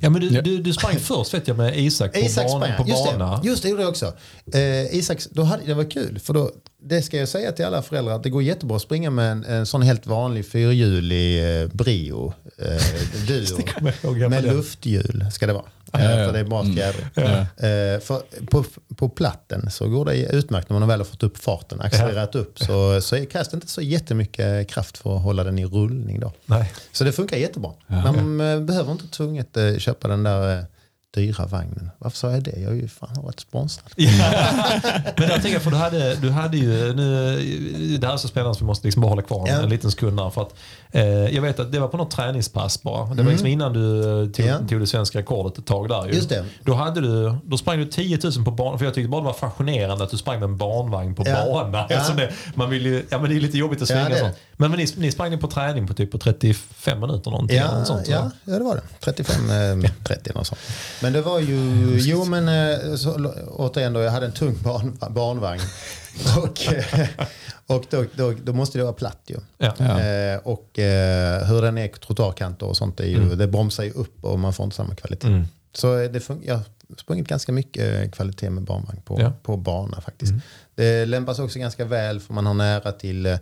Ja, 0.00 0.10
men 0.10 0.20
du, 0.20 0.28
ja. 0.28 0.42
du, 0.42 0.58
du 0.58 0.72
sprang 0.72 0.98
först 0.98 1.34
vet 1.34 1.48
jag 1.48 1.56
med 1.56 1.78
Isak 1.78 2.12
på, 2.12 2.18
Isak 2.18 2.46
bana, 2.46 2.76
på 2.76 2.88
just 2.88 3.04
bana. 3.04 3.40
Det, 3.40 3.48
just 3.48 3.62
det 3.62 3.68
gjorde 3.68 3.82
jag 3.82 3.90
också. 3.90 4.12
Eh, 4.52 4.94
Isak, 4.94 5.22
då 5.30 5.42
hade, 5.42 5.64
det 5.64 5.74
var 5.74 5.90
kul 5.90 6.18
för 6.18 6.34
då, 6.34 6.50
det 6.82 7.02
ska 7.02 7.16
jag 7.16 7.28
säga 7.28 7.52
till 7.52 7.64
alla 7.64 7.82
föräldrar 7.82 8.14
att 8.14 8.22
det 8.22 8.30
går 8.30 8.42
jättebra 8.42 8.76
att 8.76 8.82
springa 8.82 9.10
med 9.10 9.32
en, 9.32 9.44
en 9.44 9.66
sån 9.66 9.82
helt 9.82 10.06
vanlig 10.06 10.46
fyrhjulig 10.46 11.60
eh, 11.62 11.68
Brio 11.68 12.32
eh, 12.58 13.26
Duo 13.26 14.28
med 14.28 14.44
lufthjul 14.44 15.26
ska 15.32 15.46
det 15.46 15.52
vara. 15.52 15.64
Ja, 15.92 16.00
ja, 16.00 16.26
För 16.26 16.32
det 16.32 16.38
är 16.38 16.44
bra 16.44 16.64
fjädring. 16.64 17.06
Mm. 17.14 17.40
Eh, 17.40 18.00
för 18.00 18.46
på, 18.46 18.64
på 18.96 19.08
platten 19.08 19.70
så 19.70 19.88
går 19.88 20.04
det 20.04 20.16
utmärkt 20.16 20.70
när 20.70 20.78
man 20.78 20.88
väl 20.88 21.00
har 21.00 21.04
fått 21.04 21.22
upp 21.22 21.38
farten, 21.38 21.80
accelererat 21.80 22.34
upp. 22.34 22.58
Så, 22.58 23.00
så 23.00 23.26
krävs 23.26 23.48
det 23.48 23.54
inte 23.54 23.68
så 23.68 23.82
jättemycket 23.82 24.68
kraft 24.68 24.98
för 24.98 25.16
att 25.16 25.22
hålla 25.22 25.44
den 25.44 25.58
i 25.58 25.66
rullning. 25.66 26.20
Då. 26.20 26.32
Nej. 26.46 26.72
Så 26.92 27.04
det 27.04 27.12
funkar 27.12 27.36
jättebra. 27.36 27.72
Man 27.86 28.40
eh, 28.40 28.60
behöver 28.60 28.92
inte 28.92 29.06
tvunget 29.08 29.56
eh, 29.56 29.76
köpa 29.76 30.08
den 30.08 30.22
där 30.22 30.66
dyra 31.18 31.46
vagnen. 31.46 31.90
Varför 31.98 32.16
sa 32.16 32.30
jag 32.30 32.42
det? 32.42 32.60
Jag 32.60 32.68
har 32.68 32.74
ju 32.74 32.88
fan 32.88 33.22
varit 33.22 33.40
sponsrad. 33.40 33.92
Men 35.16 35.28
jag 35.28 35.42
tänker, 35.42 35.58
för 35.58 35.70
du 35.70 35.76
hade, 35.76 36.14
du 36.14 36.30
hade 36.30 36.56
ju, 36.56 36.94
nu, 36.94 37.98
det 38.00 38.06
här 38.06 38.14
är 38.14 38.16
så 38.16 38.28
spännande 38.28 38.54
så 38.54 38.60
vi 38.60 38.66
måste 38.66 38.86
liksom 38.86 39.02
bara 39.02 39.08
hålla 39.08 39.22
kvar 39.22 39.48
en, 39.48 39.54
ja. 39.54 39.62
en 39.62 39.68
liten 39.68 39.90
sekund 39.90 40.16
där. 40.16 40.30
För 40.30 40.42
att, 40.42 40.54
eh, 40.90 41.02
jag 41.04 41.42
vet 41.42 41.60
att 41.60 41.72
det 41.72 41.78
var 41.78 41.88
på 41.88 41.96
något 41.96 42.10
träningspass 42.10 42.82
bara. 42.82 43.02
Det 43.02 43.08
var 43.08 43.14
mm. 43.14 43.26
liksom 43.26 43.46
innan 43.46 43.72
du 43.72 44.00
eh, 44.00 44.30
tog, 44.30 44.46
ja. 44.46 44.58
tog 44.68 44.80
det 44.80 44.86
svenska 44.86 45.18
rekordet 45.18 45.58
ett 45.58 45.66
tag 45.66 45.88
där. 45.88 46.06
Ju. 46.06 46.12
Just 46.12 46.28
det. 46.28 46.44
Då, 46.64 46.74
hade 46.74 47.00
du, 47.00 47.34
då 47.44 47.58
sprang 47.58 47.78
du 47.78 47.84
10 47.84 48.18
000 48.22 48.44
på 48.44 48.50
banan, 48.50 48.78
för 48.78 48.84
jag 48.84 48.94
tyckte 48.94 49.08
bara 49.08 49.20
det 49.20 49.26
var 49.26 49.32
fascinerande 49.32 50.04
att 50.04 50.10
du 50.10 50.16
sprang 50.16 50.40
med 50.40 50.48
en 50.48 50.56
barnvagn 50.56 51.14
på 51.14 51.22
ja. 51.26 51.44
bana. 51.44 51.86
Ja. 51.90 51.96
Alltså 51.96 52.12
det, 52.12 52.32
man 52.54 52.70
vill 52.70 52.86
ju, 52.86 53.04
ja, 53.10 53.18
men 53.18 53.30
det 53.30 53.36
är 53.36 53.40
lite 53.40 53.58
jobbigt 53.58 53.82
att 53.82 53.88
svinga 53.88 54.10
ja, 54.10 54.18
sånt. 54.18 54.36
Men, 54.56 54.70
men 54.70 54.80
ni, 54.80 54.86
ni 54.96 55.12
sprang 55.12 55.38
på 55.38 55.48
träning 55.48 55.86
på 55.86 55.94
typ 55.94 56.12
på 56.12 56.18
35 56.18 57.00
minuter 57.00 57.30
någonting? 57.30 57.56
Ja, 57.56 57.84
sånt, 57.84 58.08
ja, 58.08 58.30
ja, 58.44 58.58
det 58.58 58.64
var 58.64 58.74
det. 58.74 58.82
35, 59.00 59.50
eh, 59.50 59.90
30 60.04 60.32
något 60.34 60.46
sånt. 60.46 60.60
Men 61.02 61.07
det 61.12 61.22
var 61.22 61.40
ju, 61.40 61.98
jo 62.00 62.24
men 62.24 62.48
eh, 62.48 62.94
så, 62.94 63.32
återigen 63.48 63.92
då, 63.92 64.00
jag 64.00 64.10
hade 64.10 64.26
en 64.26 64.32
tung 64.32 64.62
barn, 64.62 64.98
barnvagn. 65.10 65.62
och 66.42 66.72
eh, 66.72 67.08
och 67.68 67.84
då, 67.90 68.04
då, 68.14 68.34
då, 68.44 68.52
måste 68.52 68.78
det 68.78 68.84
vara 68.84 68.94
platt 68.94 69.22
ju. 69.26 69.36
Ja. 69.58 70.00
Eh, 70.00 70.38
och 70.38 70.78
eh, 70.78 71.46
hur 71.46 71.62
den 71.62 71.78
är 71.78 71.88
trottoarkanter 71.88 72.66
och 72.66 72.76
sånt, 72.76 73.00
är 73.00 73.04
ju, 73.04 73.16
mm. 73.16 73.38
det 73.38 73.46
bromsar 73.46 73.84
ju 73.84 73.90
upp 73.90 74.24
och 74.24 74.38
man 74.38 74.52
får 74.52 74.64
inte 74.64 74.76
samma 74.76 74.94
kvalitet. 74.94 75.26
Mm. 75.26 75.44
Så 75.72 75.96
det 75.96 76.28
jag 76.44 76.54
har 76.54 76.64
sprungit 76.96 77.28
ganska 77.28 77.52
mycket 77.52 78.14
kvalitet 78.14 78.50
med 78.50 78.64
barnvagn 78.64 79.00
på, 79.04 79.20
ja. 79.20 79.32
på 79.42 79.56
bana 79.56 80.00
faktiskt. 80.00 80.30
Mm. 80.30 80.42
Det 80.74 81.06
lämpas 81.06 81.38
också 81.38 81.58
ganska 81.58 81.84
väl 81.84 82.20
för 82.20 82.34
man 82.34 82.46
har 82.46 82.54
nära 82.54 82.92
till 82.92 83.26
eh, 83.26 83.32
eh, 83.32 83.38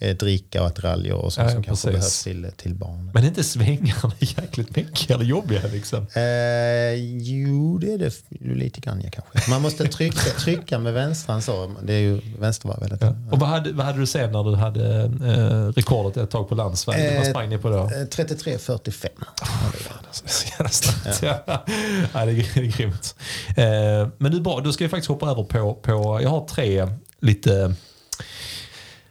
dricka 0.00 0.60
och 0.60 0.66
attiraljer 0.66 1.14
och 1.14 1.32
sånt 1.32 1.48
ja, 1.48 1.54
som 1.54 1.62
kanske 1.62 1.90
behövs 1.90 2.22
till, 2.22 2.50
till 2.56 2.74
barn. 2.74 3.10
Men 3.14 3.24
inte 3.24 3.44
svängarna 3.44 4.12
jäkligt 4.18 4.76
mycket 4.76 5.10
eller 5.10 5.24
jobbiga? 5.24 5.60
Liksom? 5.72 6.06
Eh, 6.14 6.94
jo, 7.20 7.78
det 7.78 7.92
är 7.92 7.98
det 7.98 8.14
lite 8.54 8.80
grann 8.80 9.00
ja, 9.04 9.10
kanske. 9.12 9.50
Man 9.50 9.62
måste 9.62 9.88
trycka, 9.88 10.30
trycka 10.38 10.78
med 10.78 10.92
vänstran 10.92 11.42
så. 11.42 11.74
Det 11.82 11.92
är 11.92 12.00
ju 12.00 12.20
vänstervarv. 12.38 12.98
Ja. 13.00 13.14
Och 13.30 13.38
vad 13.38 13.48
hade, 13.48 13.72
vad 13.72 13.86
hade 13.86 13.98
du 13.98 14.06
sen 14.06 14.32
när 14.32 14.44
du 14.44 14.54
hade 14.54 15.02
eh, 15.02 15.72
rekordet 15.72 16.16
ett 16.16 16.30
tag 16.30 16.48
på 16.48 16.54
landsväg? 16.54 17.12
Eh, 17.12 17.18
vad 17.18 17.26
sprang 17.26 17.48
ni 17.48 17.58
på 17.58 17.70
då? 17.70 17.76
33.45. 17.76 19.08
Oh, 19.42 19.70
så 20.12 20.46
jävla 20.46 21.38
ja. 21.46 21.64
ja, 22.12 22.24
det, 22.24 22.32
är, 22.32 22.50
det 22.54 22.60
är 22.60 22.76
grymt. 22.78 23.14
Eh, 23.48 24.08
men 24.18 24.32
du, 24.32 24.40
bra, 24.40 24.60
då 24.60 24.72
ska 24.72 24.84
vi 24.84 24.88
faktiskt 24.88 25.08
hoppa 25.08 25.30
över 25.30 25.44
på, 25.44 25.74
på 25.74 26.20
jag 26.22 26.30
har 26.30 26.46
tre 26.46 26.88
lite 27.20 27.74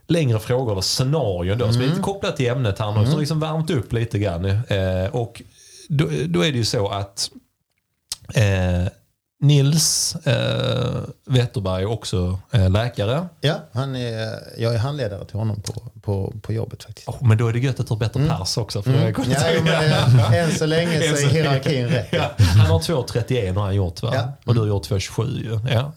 längre 0.10 0.40
frågor 0.40 0.72
eller 0.72 0.82
scenarion 0.82 1.58
då, 1.58 1.66
mm. 1.66 1.74
som 1.74 1.84
är 1.84 1.88
lite 1.88 2.02
kopplat 2.02 2.38
till 2.38 2.50
ämnet 2.50 2.80
här 2.80 2.92
nu. 2.92 2.98
Mm. 2.98 3.12
Som 3.12 3.20
liksom 3.20 3.40
värmt 3.40 3.70
upp 3.70 3.94
lite 3.94 4.20
grann. 4.20 4.46
Eh, 4.46 5.06
och 5.12 5.42
då, 5.90 6.10
då, 6.26 6.42
är 6.46 6.52
det 6.52 6.58
ju 6.58 6.66
så 6.66 6.88
att 6.88 7.32
eh, 8.34 8.92
Nils 9.42 10.16
eh, 10.16 11.02
Wetterberg 11.26 11.84
är 11.84 11.90
också 11.90 12.40
eh, 12.52 12.70
läkare. 12.70 13.28
Ja, 13.42 13.56
han 13.72 13.96
är, 13.96 14.40
jag 14.58 14.74
är 14.74 14.78
handledare 14.78 15.26
till 15.26 15.36
honom 15.36 15.62
på, 15.62 15.74
på, 16.02 16.34
på 16.42 16.54
jobbet 16.54 16.84
faktiskt. 16.84 17.08
Oh, 17.08 17.28
men 17.28 17.38
då 17.38 17.48
är 17.48 17.54
det 17.54 17.60
gött 17.60 17.80
att 17.80 17.88
du 17.88 17.94
har 17.94 18.00
bättre 18.00 18.20
mm. 18.20 18.38
pers 18.38 18.58
också. 18.58 18.82
För 18.82 18.92
mm. 18.92 19.14
ja, 19.18 19.52
ja, 19.52 20.08
men, 20.08 20.34
än 20.34 20.52
så 20.52 20.66
länge 20.66 21.00
så 21.00 21.26
är 21.26 21.30
hierarkin 21.30 21.88
rätt. 21.88 22.08
Ja. 22.12 22.32
Han 22.38 22.66
har 22.66 22.80
2.31 22.80 23.54
har 23.54 23.62
han 23.62 23.76
gjort 23.76 24.02
va? 24.02 24.12
Ja. 24.14 24.34
Och 24.46 24.54
du 24.54 24.60
har 24.60 24.68
gjort 24.68 24.90
2.27 24.90 25.70
ja. 25.72 25.92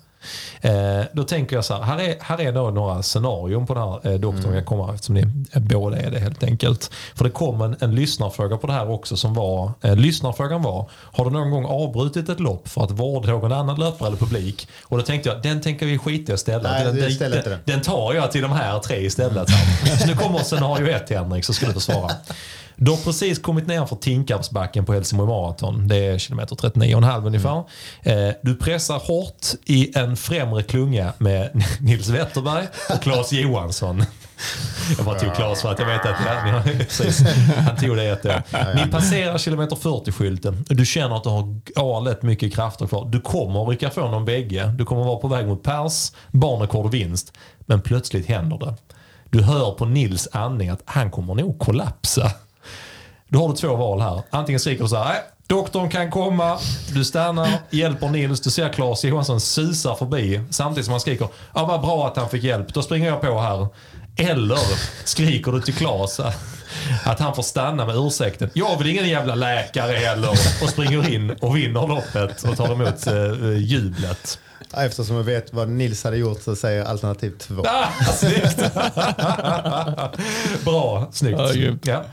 Eh, 0.60 1.04
då 1.12 1.24
tänker 1.24 1.56
jag 1.56 1.64
så 1.64 1.74
här, 1.74 1.82
här 1.82 1.98
är, 2.00 2.16
här 2.20 2.40
är 2.40 2.52
då 2.52 2.70
några 2.70 3.02
scenarion 3.02 3.66
på 3.66 3.74
den 3.74 3.82
här 3.82 4.12
eh, 4.12 4.20
doktorn 4.20 4.44
mm. 4.44 4.54
jag 4.54 4.66
kommer 4.66 4.94
eftersom 4.94 5.14
ni 5.14 5.26
båda 5.54 5.96
är 5.96 6.10
det 6.10 6.18
helt 6.18 6.42
enkelt. 6.42 6.90
För 7.14 7.24
det 7.24 7.30
kom 7.30 7.60
en, 7.60 7.76
en 7.80 7.94
lyssnarfråga 7.94 8.56
på 8.56 8.66
det 8.66 8.72
här 8.72 8.90
också 8.90 9.16
som 9.16 9.34
var, 9.34 9.72
eh, 9.82 9.96
lyssnarfrågan 9.96 10.62
var, 10.62 10.90
har 10.92 11.24
du 11.24 11.30
någon 11.30 11.50
gång 11.50 11.64
avbrutit 11.64 12.28
ett 12.28 12.40
lopp 12.40 12.68
för 12.68 12.84
att 12.84 12.90
vårda 12.90 13.28
någon 13.28 13.52
annan 13.52 13.80
löpare 13.80 14.08
eller 14.08 14.18
publik? 14.18 14.68
Och 14.82 14.98
då 14.98 15.04
tänkte 15.04 15.28
jag, 15.28 15.42
den 15.42 15.60
tänker 15.60 15.86
vi 15.86 15.98
skita 15.98 16.32
i 16.32 16.34
istället. 16.34 16.62
Nej, 16.62 16.84
den, 16.84 16.96
den, 16.96 17.30
den, 17.30 17.58
den, 17.64 17.80
tar 17.80 18.14
jag 18.14 18.32
till 18.32 18.42
de 18.42 18.52
här 18.52 18.78
tre 18.78 18.96
istället. 18.96 19.48
Så 20.00 20.06
nu 20.06 20.14
kommer 20.14 20.38
scenario 20.38 20.88
ett 20.88 21.10
Henrik, 21.10 21.44
så 21.44 21.52
ska 21.52 21.66
du 21.66 21.72
få 21.72 21.80
svara. 21.80 22.10
Du 22.76 22.90
har 22.90 22.98
precis 22.98 23.38
kommit 23.38 23.66
ner 23.66 23.86
för 23.86 23.96
Tinkarpsbacken 23.96 24.84
på 24.84 24.92
Helsingborg 24.92 25.28
Marathon. 25.28 25.88
Det 25.88 26.06
är 26.06 26.18
kilometer 26.18 26.56
39,5 26.56 27.26
ungefär. 27.26 27.64
Mm. 28.02 28.34
Du 28.42 28.56
pressar 28.56 28.98
hårt 28.98 29.46
i 29.64 29.98
en 29.98 30.16
främre 30.16 30.62
klunga 30.62 31.12
med 31.18 31.64
Nils 31.80 32.08
Wetterberg 32.08 32.66
och 32.90 33.02
Claes 33.02 33.32
Johansson. 33.32 34.04
Jag 34.96 35.06
bara 35.06 35.18
tog 35.18 35.34
Claes 35.34 35.62
för 35.62 35.72
att 35.72 35.78
jag 35.78 35.86
vet 35.86 36.06
att 36.06 36.16
ja, 36.26 36.62
precis, 36.78 37.22
han 37.56 37.76
tog 37.76 37.96
det 37.96 38.04
ett 38.04 38.26
år. 38.26 38.42
Ni 38.74 38.90
passerar 38.90 39.38
kilometer 39.38 39.76
40-skylten. 39.76 40.64
Du 40.68 40.86
känner 40.86 41.16
att 41.16 41.24
du 41.24 41.30
har 41.30 41.60
galet 41.74 42.22
mycket 42.22 42.54
krafter 42.54 42.86
kvar. 42.86 43.08
Du 43.12 43.20
kommer 43.20 43.64
rycka 43.64 43.90
från 43.90 44.12
dem 44.12 44.24
bägge. 44.24 44.74
Du 44.78 44.84
kommer 44.84 45.04
vara 45.04 45.16
på 45.16 45.28
väg 45.28 45.46
mot 45.46 45.62
pers, 45.62 46.12
barnrekord 46.30 46.86
och 46.86 46.94
vinst. 46.94 47.32
Men 47.60 47.80
plötsligt 47.80 48.26
händer 48.26 48.58
det. 48.58 48.74
Du 49.30 49.42
hör 49.42 49.72
på 49.72 49.84
Nils 49.84 50.28
andning 50.32 50.68
att 50.68 50.82
han 50.84 51.10
kommer 51.10 51.34
nog 51.34 51.58
kollapsa. 51.58 52.30
Då 53.32 53.38
har 53.38 53.48
du 53.48 53.54
två 53.54 53.76
val 53.76 54.00
här. 54.00 54.22
Antingen 54.30 54.60
skriker 54.60 54.82
du 54.82 54.88
så 54.88 54.96
här, 54.96 55.16
doktorn 55.46 55.90
kan 55.90 56.10
komma, 56.10 56.58
du 56.94 57.04
stannar, 57.04 57.48
hjälper 57.70 58.08
Nils, 58.08 58.40
du 58.40 58.50
ser 58.50 58.68
Claes 58.68 59.04
Johansson 59.04 59.40
susar 59.40 59.94
förbi 59.94 60.40
samtidigt 60.50 60.84
som 60.84 60.92
han 60.92 61.00
skriker, 61.00 61.28
ja 61.54 61.64
vad 61.64 61.80
bra 61.80 62.06
att 62.06 62.16
han 62.16 62.28
fick 62.28 62.42
hjälp, 62.42 62.74
då 62.74 62.82
springer 62.82 63.08
jag 63.08 63.20
på 63.20 63.40
här. 63.40 63.66
Eller 64.16 64.58
skriker 65.04 65.52
du 65.52 65.60
till 65.60 65.74
Claes 65.74 66.20
att 67.04 67.20
han 67.20 67.34
får 67.34 67.42
stanna 67.42 67.86
med 67.86 67.96
ursäkten. 67.96 68.50
Jag 68.54 68.78
vill 68.78 68.86
ingen 68.86 69.08
jävla 69.08 69.34
läkare 69.34 69.92
heller. 69.92 70.30
Och 70.62 70.68
springer 70.68 71.14
in 71.14 71.30
och 71.30 71.56
vinner 71.56 71.86
loppet 71.86 72.42
och 72.42 72.56
tar 72.56 72.72
emot 72.72 73.06
eh, 73.06 73.56
jublet. 73.58 74.38
Eftersom 74.76 75.16
jag 75.16 75.24
vet 75.24 75.52
vad 75.52 75.68
Nils 75.68 76.04
hade 76.04 76.16
gjort 76.16 76.42
så 76.42 76.56
säger 76.56 76.78
jag 76.78 76.88
alternativ 76.88 77.38
två. 77.38 77.64
Ah, 77.66 77.88
snyggt! 78.12 78.58
Bra, 80.64 81.08
snyggt. 81.12 81.86
Ja, 81.86 82.04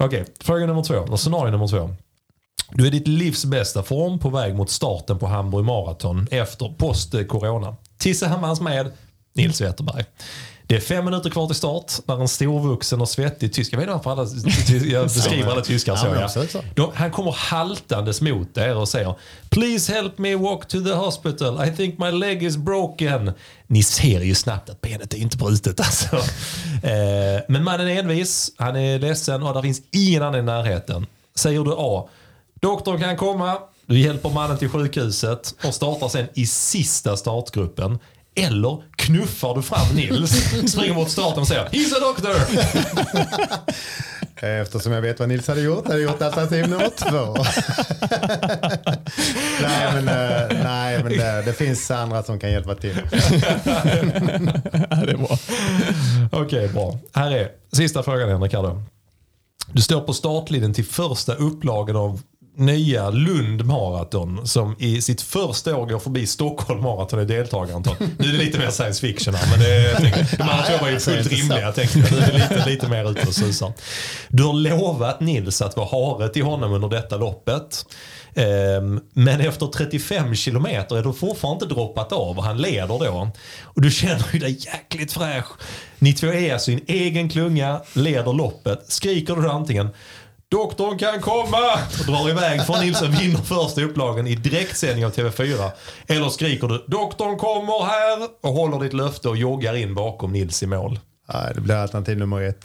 Okej, 0.00 0.24
fråga 0.40 0.66
nummer 0.66 0.82
två. 0.82 1.16
Scenario 1.16 1.50
nummer 1.50 1.68
två. 1.68 1.90
Du 2.72 2.82
är 2.82 2.86
i 2.86 2.90
ditt 2.90 3.08
livs 3.08 3.44
bästa 3.44 3.82
form 3.82 4.18
på 4.18 4.30
väg 4.30 4.54
mot 4.54 4.70
starten 4.70 5.18
på 5.18 5.26
Hamburg 5.26 5.64
Marathon 5.64 6.26
efter 6.30 6.68
post-corona. 6.68 7.76
Tillsammans 7.96 8.60
med 8.60 8.92
Nils 9.34 9.60
Wetterberg. 9.60 10.04
Det 10.68 10.76
är 10.76 10.80
fem 10.80 11.04
minuter 11.04 11.30
kvar 11.30 11.46
till 11.46 11.56
start 11.56 11.92
när 12.06 12.20
en 12.20 12.28
storvuxen 12.28 13.00
och 13.00 13.08
svettig 13.08 13.52
tysk, 13.52 13.72
jag 13.72 13.78
vet 13.78 13.88
inte 13.88 13.94
varför 14.04 14.10
alla, 14.10 14.28
jag 14.92 15.04
beskriver 15.04 15.50
alla 15.50 15.60
tyskar 15.60 15.96
så. 15.96 16.06
Ja. 16.54 16.62
Då, 16.74 16.92
han 16.94 17.10
kommer 17.10 17.32
haltandes 17.32 18.20
mot 18.20 18.56
er 18.56 18.76
och 18.76 18.88
säger 18.88 19.14
“Please 19.48 19.92
help 19.92 20.18
me 20.18 20.34
walk 20.34 20.68
to 20.68 20.80
the 20.80 20.92
hospital, 20.92 21.68
I 21.68 21.76
think 21.76 21.98
my 21.98 22.10
leg 22.10 22.42
is 22.42 22.56
broken”. 22.56 23.32
Ni 23.66 23.82
ser 23.82 24.20
ju 24.20 24.34
snabbt 24.34 24.70
att 24.70 24.80
benet 24.80 25.14
är 25.14 25.18
inte 25.18 25.36
brutet 25.36 25.80
alltså. 25.86 26.16
Eh, 26.86 27.42
men 27.48 27.64
mannen 27.64 27.88
är 27.88 27.98
envis, 27.98 28.52
han 28.56 28.76
är 28.76 28.98
ledsen 28.98 29.42
och 29.42 29.54
det 29.54 29.62
finns 29.62 29.82
ingen 29.92 30.22
annan 30.22 30.40
i 30.40 30.42
närheten. 30.42 31.06
Säger 31.34 31.60
du 31.60 31.74
A, 31.76 32.08
doktorn 32.60 33.00
kan 33.00 33.16
komma, 33.16 33.58
du 33.86 34.00
hjälper 34.00 34.30
mannen 34.30 34.58
till 34.58 34.68
sjukhuset 34.68 35.54
och 35.64 35.74
startar 35.74 36.08
sen 36.08 36.26
i 36.34 36.46
sista 36.46 37.16
startgruppen. 37.16 37.98
Eller 38.38 38.82
knuffar 38.96 39.54
du 39.54 39.62
fram 39.62 39.94
Nils, 39.94 40.30
springer 40.72 40.94
mot 40.94 41.10
starten 41.10 41.40
och 41.40 41.48
säger 41.48 41.64
“He's 41.64 41.96
a 41.96 42.00
doctor!” 42.00 42.34
Eftersom 44.46 44.92
jag 44.92 45.02
vet 45.02 45.20
vad 45.20 45.28
Nils 45.28 45.48
hade 45.48 45.60
gjort, 45.60 45.86
hade 45.86 46.00
jag 46.00 46.10
gjort 46.10 46.22
alternativ 46.22 46.68
nummer 46.68 46.90
två. 46.96 47.36
nej, 49.62 49.92
men, 49.94 50.08
uh, 50.08 50.62
nej, 50.64 51.02
men 51.02 51.12
det, 51.12 51.42
det, 51.44 51.52
finns 51.52 51.90
andra 51.90 52.22
som 52.22 52.38
kan 52.38 52.50
hjälpa 52.50 52.74
till. 52.74 52.94
det 53.04 53.16
är 54.90 55.16
bra. 55.16 55.38
Okej, 56.32 56.42
okay, 56.42 56.68
bra. 56.68 56.98
Här 57.12 57.30
är 57.30 57.48
sista 57.72 58.02
frågan 58.02 58.28
Henrik. 58.28 58.54
Du 59.72 59.82
står 59.82 60.00
på 60.00 60.12
startlinjen 60.12 60.74
till 60.74 60.84
första 60.84 61.34
upplagan 61.34 61.96
av 61.96 62.20
nya 62.58 63.10
Lund 63.10 63.64
Marathon 63.64 64.46
som 64.46 64.76
i 64.78 65.00
sitt 65.00 65.22
första 65.22 65.76
år 65.76 65.86
går 65.86 65.98
förbi 65.98 66.26
Stockholm 66.26 66.82
Marathon 66.82 67.20
i 67.20 67.24
deltagarantal. 67.24 67.94
Nu 68.18 68.28
är 68.28 68.32
det 68.32 68.38
lite 68.38 68.58
mer 68.58 68.70
science 68.70 69.00
fiction 69.00 69.34
här 69.34 69.50
men 69.50 69.60
det, 69.60 70.36
de 70.36 70.42
andra 70.42 70.62
två 70.62 70.84
var 70.84 70.90
ju 70.90 71.00
fullt 71.00 71.32
rimliga. 71.32 71.72
Tänkte 71.72 71.98
jag. 71.98 72.12
Nu 72.12 72.18
är 72.18 72.26
det 72.26 72.38
lite, 72.38 72.70
lite 72.70 72.88
mer 72.88 73.10
ute 73.10 73.26
och 73.26 73.34
susar. 73.34 73.72
Du 74.28 74.42
har 74.42 74.52
lovat 74.52 75.20
Nils 75.20 75.62
att 75.62 75.76
vara 75.76 75.88
hare 75.88 76.28
till 76.28 76.42
honom 76.42 76.72
under 76.72 76.88
detta 76.88 77.16
loppet. 77.16 77.84
Ehm, 78.34 79.00
men 79.12 79.40
efter 79.40 79.66
35 79.66 80.34
kilometer 80.34 80.96
är 80.96 81.02
du 81.02 81.12
fortfarande 81.12 81.64
inte 81.64 81.74
droppat 81.74 82.12
av 82.12 82.38
och 82.38 82.44
han 82.44 82.58
leder 82.58 82.86
då. 82.86 83.30
Och 83.62 83.82
du 83.82 83.90
känner 83.90 84.26
ju 84.32 84.38
dig 84.38 84.58
jäkligt 84.60 85.12
fräsch. 85.12 85.46
Ni 85.98 86.12
två 86.12 86.26
är 86.26 86.52
alltså 86.52 86.70
i 86.70 86.74
en 86.74 86.80
egen 86.86 87.28
klunga, 87.28 87.80
leder 87.92 88.32
loppet. 88.32 88.84
Skriker 88.88 89.36
du 89.36 89.50
antingen 89.50 89.90
Doktorn 90.50 90.98
kan 90.98 91.20
komma! 91.20 91.74
Och 92.00 92.06
drar 92.06 92.30
iväg 92.30 92.66
från 92.66 92.80
Nilsen, 92.80 93.12
vinner 93.12 93.38
första 93.38 93.82
upplagan 93.82 94.26
i 94.26 94.34
direktsändning 94.34 95.06
av 95.06 95.12
TV4. 95.12 95.70
Eller 96.06 96.28
skriker 96.28 96.68
du 96.68 96.84
doktorn 96.86 97.36
kommer 97.36 97.84
här 97.84 98.28
och 98.42 98.52
håller 98.52 98.80
ditt 98.84 98.92
löfte 98.92 99.28
och 99.28 99.36
joggar 99.36 99.74
in 99.74 99.94
bakom 99.94 100.32
Nils 100.32 100.62
i 100.62 100.66
mål. 100.66 100.98
Nej, 101.34 101.52
det 101.54 101.60
blir 101.60 101.74
alternativ 101.74 102.18
nummer 102.18 102.42
ett. 102.42 102.64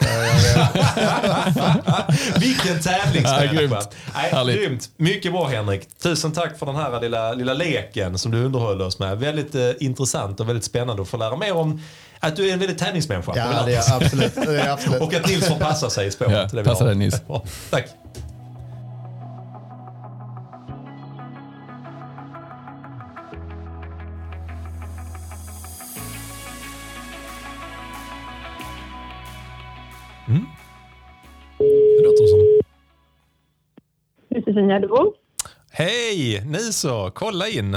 Vilken 2.40 2.82
tävlingsmänniska. 2.82 3.44
Ja, 3.44 3.52
grymt. 3.52 3.88
Nej, 4.14 4.56
grymt. 4.56 4.90
Mycket 4.96 5.32
bra 5.32 5.46
Henrik. 5.46 5.98
Tusen 6.02 6.32
tack 6.32 6.58
för 6.58 6.66
den 6.66 6.76
här 6.76 7.00
lilla, 7.00 7.32
lilla 7.32 7.54
leken 7.54 8.18
som 8.18 8.32
du 8.32 8.44
underhöll 8.44 8.82
oss 8.82 8.98
med. 8.98 9.18
Väldigt 9.18 9.54
eh, 9.54 9.70
intressant 9.80 10.40
och 10.40 10.48
väldigt 10.48 10.64
spännande 10.64 11.02
att 11.02 11.08
få 11.08 11.16
lära 11.16 11.36
mer 11.36 11.56
om 11.56 11.80
att 12.26 12.36
du 12.36 12.48
är 12.48 12.52
en 12.52 12.58
väldigt 12.58 12.78
tävlingsmänniska. 12.78 13.32
Ja, 13.36 13.62
det 13.66 13.74
är 13.74 13.96
absolut. 13.96 14.34
Det 14.34 14.60
är 14.60 14.72
absolut. 14.72 15.00
och 15.02 15.14
att 15.14 15.26
Nils 15.26 15.48
får 15.48 15.56
passa 15.56 15.90
sig 15.90 16.06
i 16.06 16.10
spåret. 16.10 16.52
Ja, 16.52 16.64
passa 16.64 16.84
dig 16.84 16.94
Nils. 16.94 17.22
Tack. 17.70 17.86
Mm. 30.28 30.46
Det 31.58 32.02
låter 32.04 32.26
som... 32.26 32.60
Josefin 34.30 34.68
Gärdebo. 34.68 35.14
Hej! 35.70 36.44
Nu 36.46 36.58
så, 36.58 37.10
kolla 37.14 37.48
in. 37.48 37.76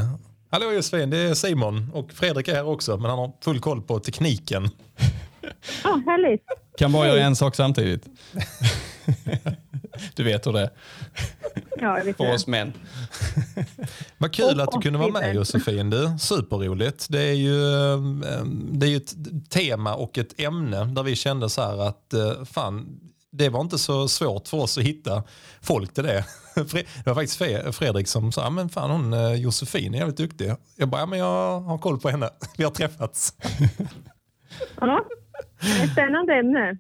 Hallå 0.50 0.72
Josefin, 0.72 1.10
det 1.10 1.18
är 1.18 1.34
Simon 1.34 1.92
och 1.94 2.12
Fredrik 2.12 2.48
är 2.48 2.56
här 2.56 2.68
också, 2.68 2.98
men 2.98 3.10
han 3.10 3.20
har 3.20 3.32
full 3.42 3.60
koll 3.60 3.82
på 3.82 4.00
tekniken. 4.00 4.70
Ja, 5.42 5.50
ah, 5.84 6.02
härligt. 6.06 6.46
Kan 6.78 6.92
bara 6.92 7.08
göra 7.08 7.22
en 7.22 7.36
sak 7.36 7.56
samtidigt. 7.56 8.06
du 10.16 10.24
vet 10.24 10.48
hur 10.48 10.54
det 10.54 10.62
är. 10.62 10.70
Ja, 11.80 12.14
För 12.18 12.34
oss 12.34 12.48
män. 12.48 12.74
Vad 14.18 14.34
kul 14.34 14.62
att 14.62 14.72
du 14.72 14.80
kunde 14.82 15.00
vara 15.00 15.12
med 15.12 15.36
Josefin. 15.36 15.90
Du. 15.90 16.16
Superroligt. 16.20 17.08
Det 17.10 17.22
är, 17.22 17.34
ju, 17.34 17.60
det 18.72 18.86
är 18.86 18.90
ju 18.90 18.98
ett 18.98 19.16
tema 19.50 19.96
och 19.96 20.18
ett 20.18 20.40
ämne 20.40 20.86
där 20.86 21.04
vi 21.04 21.16
kände 21.16 21.50
så 21.50 21.62
här 21.62 21.88
att 21.88 22.14
eh, 22.14 22.44
fan, 22.46 23.00
det 23.38 23.50
var 23.50 23.62
inte 23.62 23.78
så 23.78 24.08
svårt 24.08 24.48
för 24.48 24.58
oss 24.58 24.78
att 24.78 24.84
hitta 24.84 25.24
folk 25.62 25.94
till 25.94 26.04
det. 26.04 26.26
Det 26.56 27.06
var 27.06 27.14
faktiskt 27.16 27.76
Fredrik 27.78 28.08
som 28.08 28.32
sa, 28.32 28.50
men 28.50 28.70
fan 28.70 28.92
hon 28.92 29.14
eh, 29.14 29.34
Josefin 29.34 29.94
är 29.94 29.98
jävligt 29.98 30.18
duktig. 30.18 30.54
Jag 30.76 30.90
bara, 30.90 31.02
ja, 31.02 31.06
men 31.06 31.20
jag 31.20 31.60
har 31.60 31.78
koll 31.78 32.00
på 32.00 32.10
henne. 32.10 32.30
Vi 32.58 32.64
har 32.64 32.72
träffats. 32.72 33.34
Ja, 34.82 35.06
ett 35.84 35.92
spännande 35.92 36.34
ämne. 36.34 36.78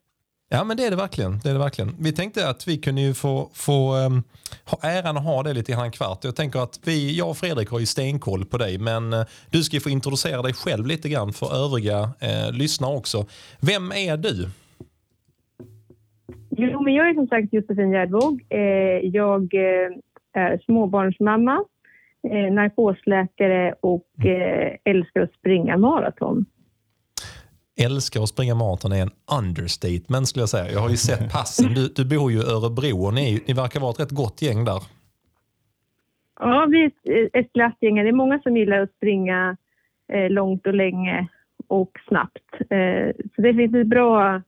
Ja 0.49 0.63
men 0.63 0.77
det 0.77 0.85
är 0.85 0.89
det 0.89 0.95
verkligen. 0.95 1.39
Det 1.39 1.49
är 1.49 1.53
det 1.53 1.59
verkligen. 1.59 1.95
Vi 1.99 2.11
tänkte 2.11 2.49
att 2.49 2.67
vi 2.67 2.77
kunde 2.77 3.01
ju 3.01 3.13
få, 3.13 3.51
få 3.53 3.95
um, 3.95 4.23
ha 4.65 4.79
äran 4.81 5.17
att 5.17 5.23
ha 5.23 5.43
det 5.43 5.53
lite 5.53 5.71
i 5.71 5.75
en 5.75 5.91
kvart. 5.91 6.23
Jag 6.23 6.35
tänker 6.35 6.59
att 6.59 6.79
vi, 6.83 7.17
jag 7.17 7.29
och 7.29 7.37
Fredrik 7.37 7.69
har 7.69 7.79
ju 7.79 7.85
stenkoll 7.85 8.45
på 8.45 8.57
dig 8.57 8.77
men 8.77 9.13
uh, 9.13 9.25
du 9.49 9.63
ska 9.63 9.75
ju 9.75 9.79
få 9.79 9.89
introducera 9.89 10.41
dig 10.41 10.53
själv 10.53 10.85
lite 10.85 11.09
grann 11.09 11.33
för 11.33 11.65
övriga 11.65 12.01
uh, 12.01 12.51
lyssnare 12.51 12.95
också. 12.95 13.25
Vem 13.59 13.91
är 13.91 14.17
du? 14.17 14.49
Jo, 16.59 16.81
men 16.81 16.93
jag 16.93 17.09
är 17.09 17.13
som 17.13 17.27
sagt 17.27 17.53
Josefin 17.53 17.91
Gärdvåg. 17.91 18.45
Eh, 18.49 18.59
jag 19.03 19.53
eh, 19.53 19.91
är 20.33 20.57
småbarnsmamma, 20.65 21.63
eh, 22.31 22.53
narkosläkare 22.53 23.73
och 23.81 24.25
eh, 24.25 24.75
älskar 24.83 25.21
att 25.21 25.33
springa 25.33 25.77
maraton 25.77 26.45
älskar 27.77 28.23
att 28.23 28.29
springa 28.29 28.55
maraton 28.55 28.91
är 28.91 29.01
en 29.01 29.11
understatement 29.39 30.27
skulle 30.27 30.41
jag 30.41 30.49
säga. 30.49 30.71
Jag 30.71 30.79
har 30.79 30.89
ju 30.89 30.97
sett 30.97 31.31
passen. 31.33 31.73
Du, 31.73 31.87
du 31.87 32.05
bor 32.05 32.31
ju 32.31 32.37
i 32.37 32.41
Örebro 32.41 33.05
och 33.05 33.13
ni, 33.13 33.43
ni 33.47 33.53
verkar 33.53 33.79
vara 33.79 33.91
ett 33.91 33.99
rätt 33.99 34.11
gott 34.11 34.41
gäng 34.41 34.65
där. 34.65 34.81
Ja, 36.39 36.67
vi 36.69 36.83
är 36.83 37.29
ett 37.33 37.53
glatt 37.53 37.77
gäng. 37.81 37.95
Det 37.95 38.09
är 38.09 38.11
många 38.11 38.39
som 38.39 38.57
gillar 38.57 38.79
att 38.79 38.91
springa 38.91 39.57
eh, 40.13 40.29
långt 40.29 40.67
och 40.67 40.73
länge 40.73 41.27
och 41.67 41.91
snabbt. 42.07 42.53
Eh, 42.69 43.25
så 43.35 43.41
det 43.41 43.53
finns 43.53 43.75
ett 43.75 43.87
bra 43.87 44.41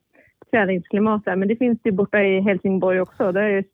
träningsklimat 0.50 1.24
där. 1.24 1.36
Men 1.36 1.48
det 1.48 1.56
finns 1.56 1.78
ju 1.84 1.92
borta 1.92 2.22
i 2.22 2.40
Helsingborg 2.40 3.00
också. 3.00 3.32
Det 3.32 3.40
har 3.40 3.48
jag 3.48 3.64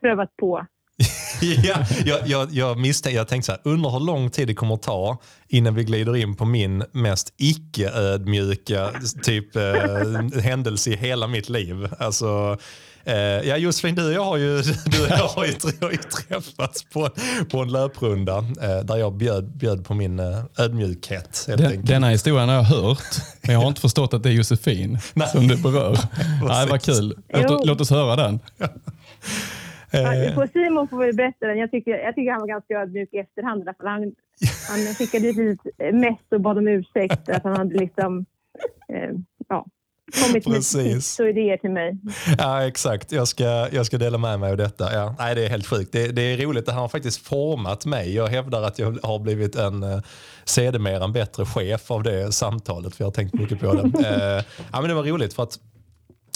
prövat 0.00 0.36
på 0.36 0.66
ja, 1.64 1.76
jag, 2.04 2.18
jag, 2.26 2.48
jag, 2.50 2.78
misstänk, 2.78 3.16
jag 3.16 3.28
tänkte 3.28 3.46
så 3.46 3.52
här, 3.52 3.60
undrar 3.64 3.90
hur 3.90 4.00
lång 4.00 4.30
tid 4.30 4.46
det 4.46 4.54
kommer 4.54 4.74
att 4.74 4.82
ta 4.82 5.18
innan 5.48 5.74
vi 5.74 5.84
glider 5.84 6.16
in 6.16 6.34
på 6.34 6.44
min 6.44 6.84
mest 6.92 7.34
icke-ödmjuka 7.36 8.90
typ 9.22 9.56
eh, 9.56 10.40
händelse 10.42 10.90
i 10.90 10.96
hela 10.96 11.26
mitt 11.26 11.48
liv. 11.48 11.88
Alltså, 11.98 12.58
eh, 13.04 13.14
ja, 13.48 13.56
Josefin, 13.56 13.94
du 13.94 14.06
och 14.06 14.12
jag 14.12 14.24
har 14.24 14.36
ju, 14.36 14.56
du 14.86 14.98
jag 15.08 15.16
har 15.16 15.44
ju, 15.44 15.52
jag 15.80 15.86
har 15.86 15.92
ju 15.92 15.98
träffats 15.98 16.84
på, 16.84 17.08
på 17.50 17.58
en 17.58 17.72
löprunda 17.72 18.38
eh, 18.38 18.84
där 18.84 18.96
jag 18.96 19.12
bjöd, 19.12 19.44
bjöd 19.44 19.84
på 19.84 19.94
min 19.94 20.18
eh, 20.18 20.44
ödmjukhet. 20.58 21.46
Den, 21.48 21.84
denna 21.84 22.08
historien 22.08 22.48
har 22.48 22.56
jag 22.56 22.62
hört, 22.62 22.98
men 23.42 23.52
jag 23.54 23.60
har 23.60 23.68
inte 23.68 23.80
förstått 23.80 24.14
att 24.14 24.22
det 24.22 24.28
är 24.28 24.32
Josefin 24.32 24.98
Nej. 25.14 25.28
som 25.28 25.48
du 25.48 25.62
berör. 25.62 25.96
Nej, 26.48 26.66
vad 26.70 26.82
kul. 26.82 27.16
Låt, 27.28 27.66
låt 27.66 27.80
oss 27.80 27.90
höra 27.90 28.16
den. 28.16 28.40
Eh. 29.90 30.34
På 30.34 30.46
Simon 30.52 30.88
får 30.88 31.06
vi 31.06 31.12
berätta 31.12 31.46
den. 31.46 31.58
Jag 31.58 31.70
tycker, 31.70 31.90
jag 31.90 32.14
tycker 32.14 32.30
han 32.30 32.40
var 32.40 32.48
ganska 32.48 32.74
ödmjuk 32.74 33.08
i 33.12 33.18
efterhand. 33.18 33.64
För 33.64 33.86
han, 33.86 34.14
han 34.68 34.94
skickade 34.94 35.28
ett 35.28 35.94
mess 35.94 36.18
och 36.30 36.40
bad 36.40 36.58
om 36.58 36.68
ursäkt. 36.68 37.28
Att 37.28 37.44
han 37.44 37.56
hade 37.56 37.78
liksom, 37.78 38.24
eh, 38.88 39.10
ja, 39.48 39.66
kommit 40.20 40.44
Precis. 40.44 40.74
med 40.74 40.94
tips 40.94 41.20
och 41.20 41.28
idéer 41.28 41.56
till 41.56 41.70
mig. 41.70 41.98
Ja, 42.38 42.66
exakt. 42.66 43.12
Jag 43.12 43.28
ska, 43.28 43.68
jag 43.72 43.86
ska 43.86 43.98
dela 43.98 44.18
med 44.18 44.40
mig 44.40 44.50
av 44.50 44.56
detta. 44.56 44.94
Ja, 44.94 45.14
nej, 45.18 45.34
det 45.34 45.44
är 45.44 45.48
helt 45.48 45.66
sjukt. 45.66 45.92
Det, 45.92 46.08
det 46.08 46.22
är 46.22 46.36
roligt. 46.36 46.66
Det 46.66 46.72
har 46.72 46.88
faktiskt 46.88 47.26
format 47.26 47.86
mig. 47.86 48.14
Jag 48.14 48.28
hävdar 48.28 48.62
att 48.62 48.78
jag 48.78 48.98
har 49.02 49.18
blivit 49.18 49.56
en 49.56 49.82
eh, 49.82 50.00
sedermera 50.44 51.04
en 51.04 51.12
bättre 51.12 51.46
chef 51.46 51.90
av 51.90 52.02
det 52.02 52.32
samtalet. 52.32 52.94
För 52.94 53.04
jag 53.04 53.06
har 53.06 53.12
tänkt 53.12 53.34
mycket 53.34 53.60
på 53.60 53.72
det. 53.72 53.82
eh, 54.08 54.44
ja, 54.72 54.80
men 54.80 54.88
det 54.88 54.94
var 54.94 55.02
roligt 55.02 55.34
för 55.34 55.42
att 55.42 55.58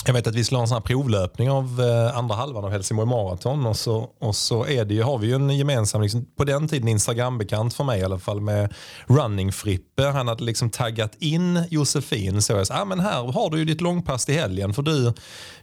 jag 0.07 0.15
vet 0.15 0.27
att 0.27 0.35
vi 0.35 0.45
skulle 0.45 0.59
ha 0.59 0.63
en 0.63 0.69
sån 0.69 0.77
här 0.77 0.83
provlöpning 0.83 1.51
av 1.51 1.65
eh, 1.65 2.19
andra 2.19 2.35
halvan 2.35 2.65
av 2.65 2.71
Helsingborg 2.71 3.09
Marathon 3.09 3.67
och 3.67 3.77
så, 3.77 3.97
och 4.19 4.35
så 4.35 4.67
är 4.67 4.85
det 4.85 4.95
ju, 4.95 5.03
har 5.03 5.19
vi 5.19 5.27
ju 5.27 5.35
en 5.35 5.51
gemensam, 5.51 6.03
liksom, 6.03 6.27
på 6.37 6.45
den 6.45 6.69
tiden 6.69 6.89
Instagram-bekant 6.89 7.75
för 7.75 7.85
mig 7.85 8.01
i 8.01 8.05
alla 8.05 8.19
fall 8.19 8.41
med 8.41 8.75
Running 9.07 9.53
Frippe. 9.53 10.03
Han 10.03 10.29
hade 10.29 10.45
liksom 10.45 10.71
taggat 10.71 11.17
in 11.21 11.65
Josefin 11.71 12.43
så 12.43 12.53
jag 12.53 12.67
sa, 12.67 12.83
ah, 12.83 12.85
men 12.85 13.01
här 13.01 13.33
har 13.33 13.51
du 13.51 13.59
ju 13.59 13.65
ditt 13.65 13.81
långpass 13.81 14.27
till 14.27 14.35
helgen 14.35 14.75
för 14.75 14.83
du, 14.83 15.13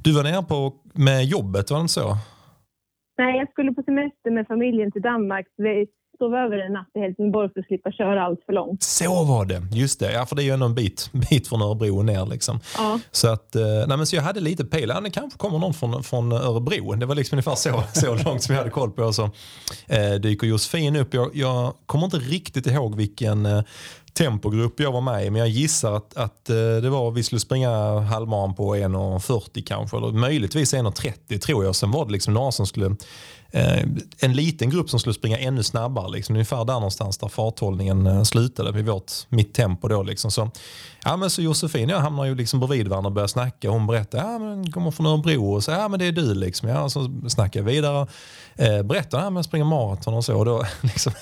du 0.04 0.12
var 0.12 0.24
nere 0.24 0.44
på, 0.44 0.74
med 0.94 1.26
jobbet, 1.26 1.72
var 1.72 1.78
det 1.78 1.82
inte 1.82 1.94
så? 1.94 2.18
Nej, 3.18 3.38
jag 3.38 3.50
skulle 3.52 3.74
på 3.74 3.84
semester 3.84 4.32
med 4.32 4.48
familjen 4.48 4.92
till 4.92 5.02
Danmark 5.02 5.48
sova 6.18 6.40
över 6.40 6.58
en 6.58 6.74
natt 6.74 6.88
i 6.96 7.00
Helsingborg 7.00 7.50
för 7.54 7.60
att 7.60 7.66
slippa 7.66 7.92
köra 7.92 8.24
allt 8.24 8.40
för 8.46 8.54
långt. 8.54 8.84
Så 8.84 9.24
var 9.24 9.46
det, 9.46 9.62
just 9.72 10.00
det. 10.00 10.12
Ja, 10.12 10.26
för 10.26 10.36
det 10.36 10.42
är 10.42 10.46
ju 10.46 10.52
ändå 10.52 10.66
en 10.66 10.76
bit, 10.76 11.10
bit 11.30 11.48
från 11.48 11.62
Örebro 11.62 11.98
och 11.98 12.06
ner. 12.06 12.26
Liksom. 12.26 12.60
Ja. 12.78 13.00
Så, 13.12 13.28
att, 13.30 13.56
eh, 13.56 13.64
nej, 13.88 13.98
men 13.98 14.06
så 14.06 14.16
jag 14.16 14.24
hade 14.24 14.40
lite 14.40 14.66
pejl. 14.66 14.90
Ja, 14.90 15.02
det 15.02 15.10
kanske 15.10 15.38
kommer 15.38 15.60
någon 15.60 15.74
från, 15.74 16.04
från 16.04 16.32
Örebro. 16.32 16.94
Det 16.94 17.06
var 17.06 17.16
liksom 17.16 17.36
ungefär 17.36 17.56
så, 17.56 17.84
så 18.00 18.16
långt 18.16 18.44
som 18.44 18.56
jag 18.56 18.62
hade 18.62 18.72
koll 18.72 18.92
på. 18.92 19.04
Och 19.04 19.16
så 19.16 19.30
eh, 19.88 20.14
dyker 20.22 20.48
Josefin 20.48 20.96
upp. 20.96 21.14
Jag, 21.14 21.30
jag 21.34 21.74
kommer 21.86 22.06
inte 22.06 22.18
riktigt 22.18 22.68
ihåg 22.68 22.96
vilken 22.96 23.46
eh, 23.46 23.62
tempogrupp 24.14 24.80
jag 24.80 24.92
var 24.92 25.02
med 25.02 25.26
i, 25.26 25.30
men 25.30 25.40
jag 25.40 25.50
gissar 25.50 25.96
att, 25.96 26.18
att 26.18 26.50
eh, 26.50 26.56
det 26.56 26.90
var 26.90 27.12
vi 27.12 27.24
skulle 27.24 27.40
springa 27.40 28.00
halvmaran 28.00 28.56
på 28.56 28.76
1.40 28.76 29.64
kanske, 29.66 29.98
eller 29.98 30.12
möjligtvis 30.12 30.74
1.30 30.74 31.40
tror 31.40 31.66
jag. 31.66 31.76
Sen 31.76 31.92
var 31.92 32.06
det 32.06 32.12
liksom 32.12 32.34
några 32.34 32.52
som 32.52 32.68
skulle 32.68 32.96
Eh, 33.56 33.84
en 34.20 34.34
liten 34.34 34.70
grupp 34.70 34.90
som 34.90 35.00
skulle 35.00 35.14
springa 35.14 35.38
ännu 35.38 35.64
snabbare. 35.64 36.12
Liksom, 36.12 36.36
ungefär 36.36 36.66
där 36.66 36.74
någonstans 36.74 37.18
där 37.18 37.28
farthållningen 37.28 38.08
eh, 38.08 38.24
slutade 38.24 38.72
vid 38.72 38.86
vårt, 38.86 39.12
mitt 39.30 39.54
tempo. 39.54 39.88
Då, 39.88 40.04
liksom. 40.04 40.32
så, 40.32 40.52
ja, 41.04 41.18
men 41.18 41.30
så 41.30 41.42
Josefin 41.42 41.90
och 41.90 41.96
jag 41.96 42.00
hamnar 42.00 42.26
ju 42.26 42.36
liksom 42.36 42.60
bredvid 42.60 42.88
varandra 42.88 43.08
och 43.08 43.14
börjar 43.14 43.28
snacka. 43.28 43.70
Hon 43.70 43.88
berättar 43.88 44.18
att 44.18 44.24
ja, 44.24 44.38
hon 44.38 44.72
kommer 44.72 44.92
från 44.92 45.06
Örebro 45.06 45.54
och 45.54 45.64
så 45.64 45.72
ja, 45.72 45.88
men 45.88 46.00
det 46.00 46.06
är 46.06 46.12
du. 46.12 46.34
Liksom. 46.34 46.70
Ja, 46.70 46.90
så 46.90 47.22
snackar 47.28 47.60
jag 47.60 47.66
vidare. 47.66 48.08
Eh, 48.56 48.84
berättar 48.84 49.18
att 49.18 49.24
ja, 49.24 49.36
jag 49.36 49.46
springer 49.46 49.66
maraton 49.66 50.14
och 50.14 50.26
så. 50.26 50.38
Och 50.38 50.46
då 50.46 50.66
liksom, 50.82 51.14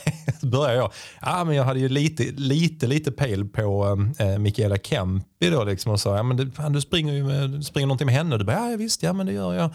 börjar 0.42 0.76
jag. 0.76 0.92
Ja, 1.22 1.44
men 1.44 1.56
jag 1.56 1.64
hade 1.64 1.80
ju 1.80 1.90
lite, 1.90 2.24
lite, 2.24 2.88
lite 2.88 3.12
pejl 3.12 3.46
på 3.46 3.98
eh, 4.20 4.28
eh 4.28 4.38
Mikaela 4.38 4.78
Kempi 4.78 5.50
då, 5.50 5.64
liksom, 5.64 5.92
och 5.92 6.00
sa 6.00 6.18
ja, 6.18 6.24
men 6.24 6.38
du, 6.38 6.52
fan, 6.52 6.74
du 6.74 6.82
springer 6.82 7.14
ju 7.14 7.24
med, 7.24 7.50
du 7.50 7.64
springer 7.64 7.88
någonting 7.88 8.06
med 8.06 8.16
henne. 8.16 8.38
Du 8.38 8.46
bara, 8.46 8.72
ja 8.72 8.78
visst, 8.78 9.04
ja 9.04 9.14
men 9.14 9.26
det 9.26 9.34
gör 9.34 9.54
jag. 9.54 9.70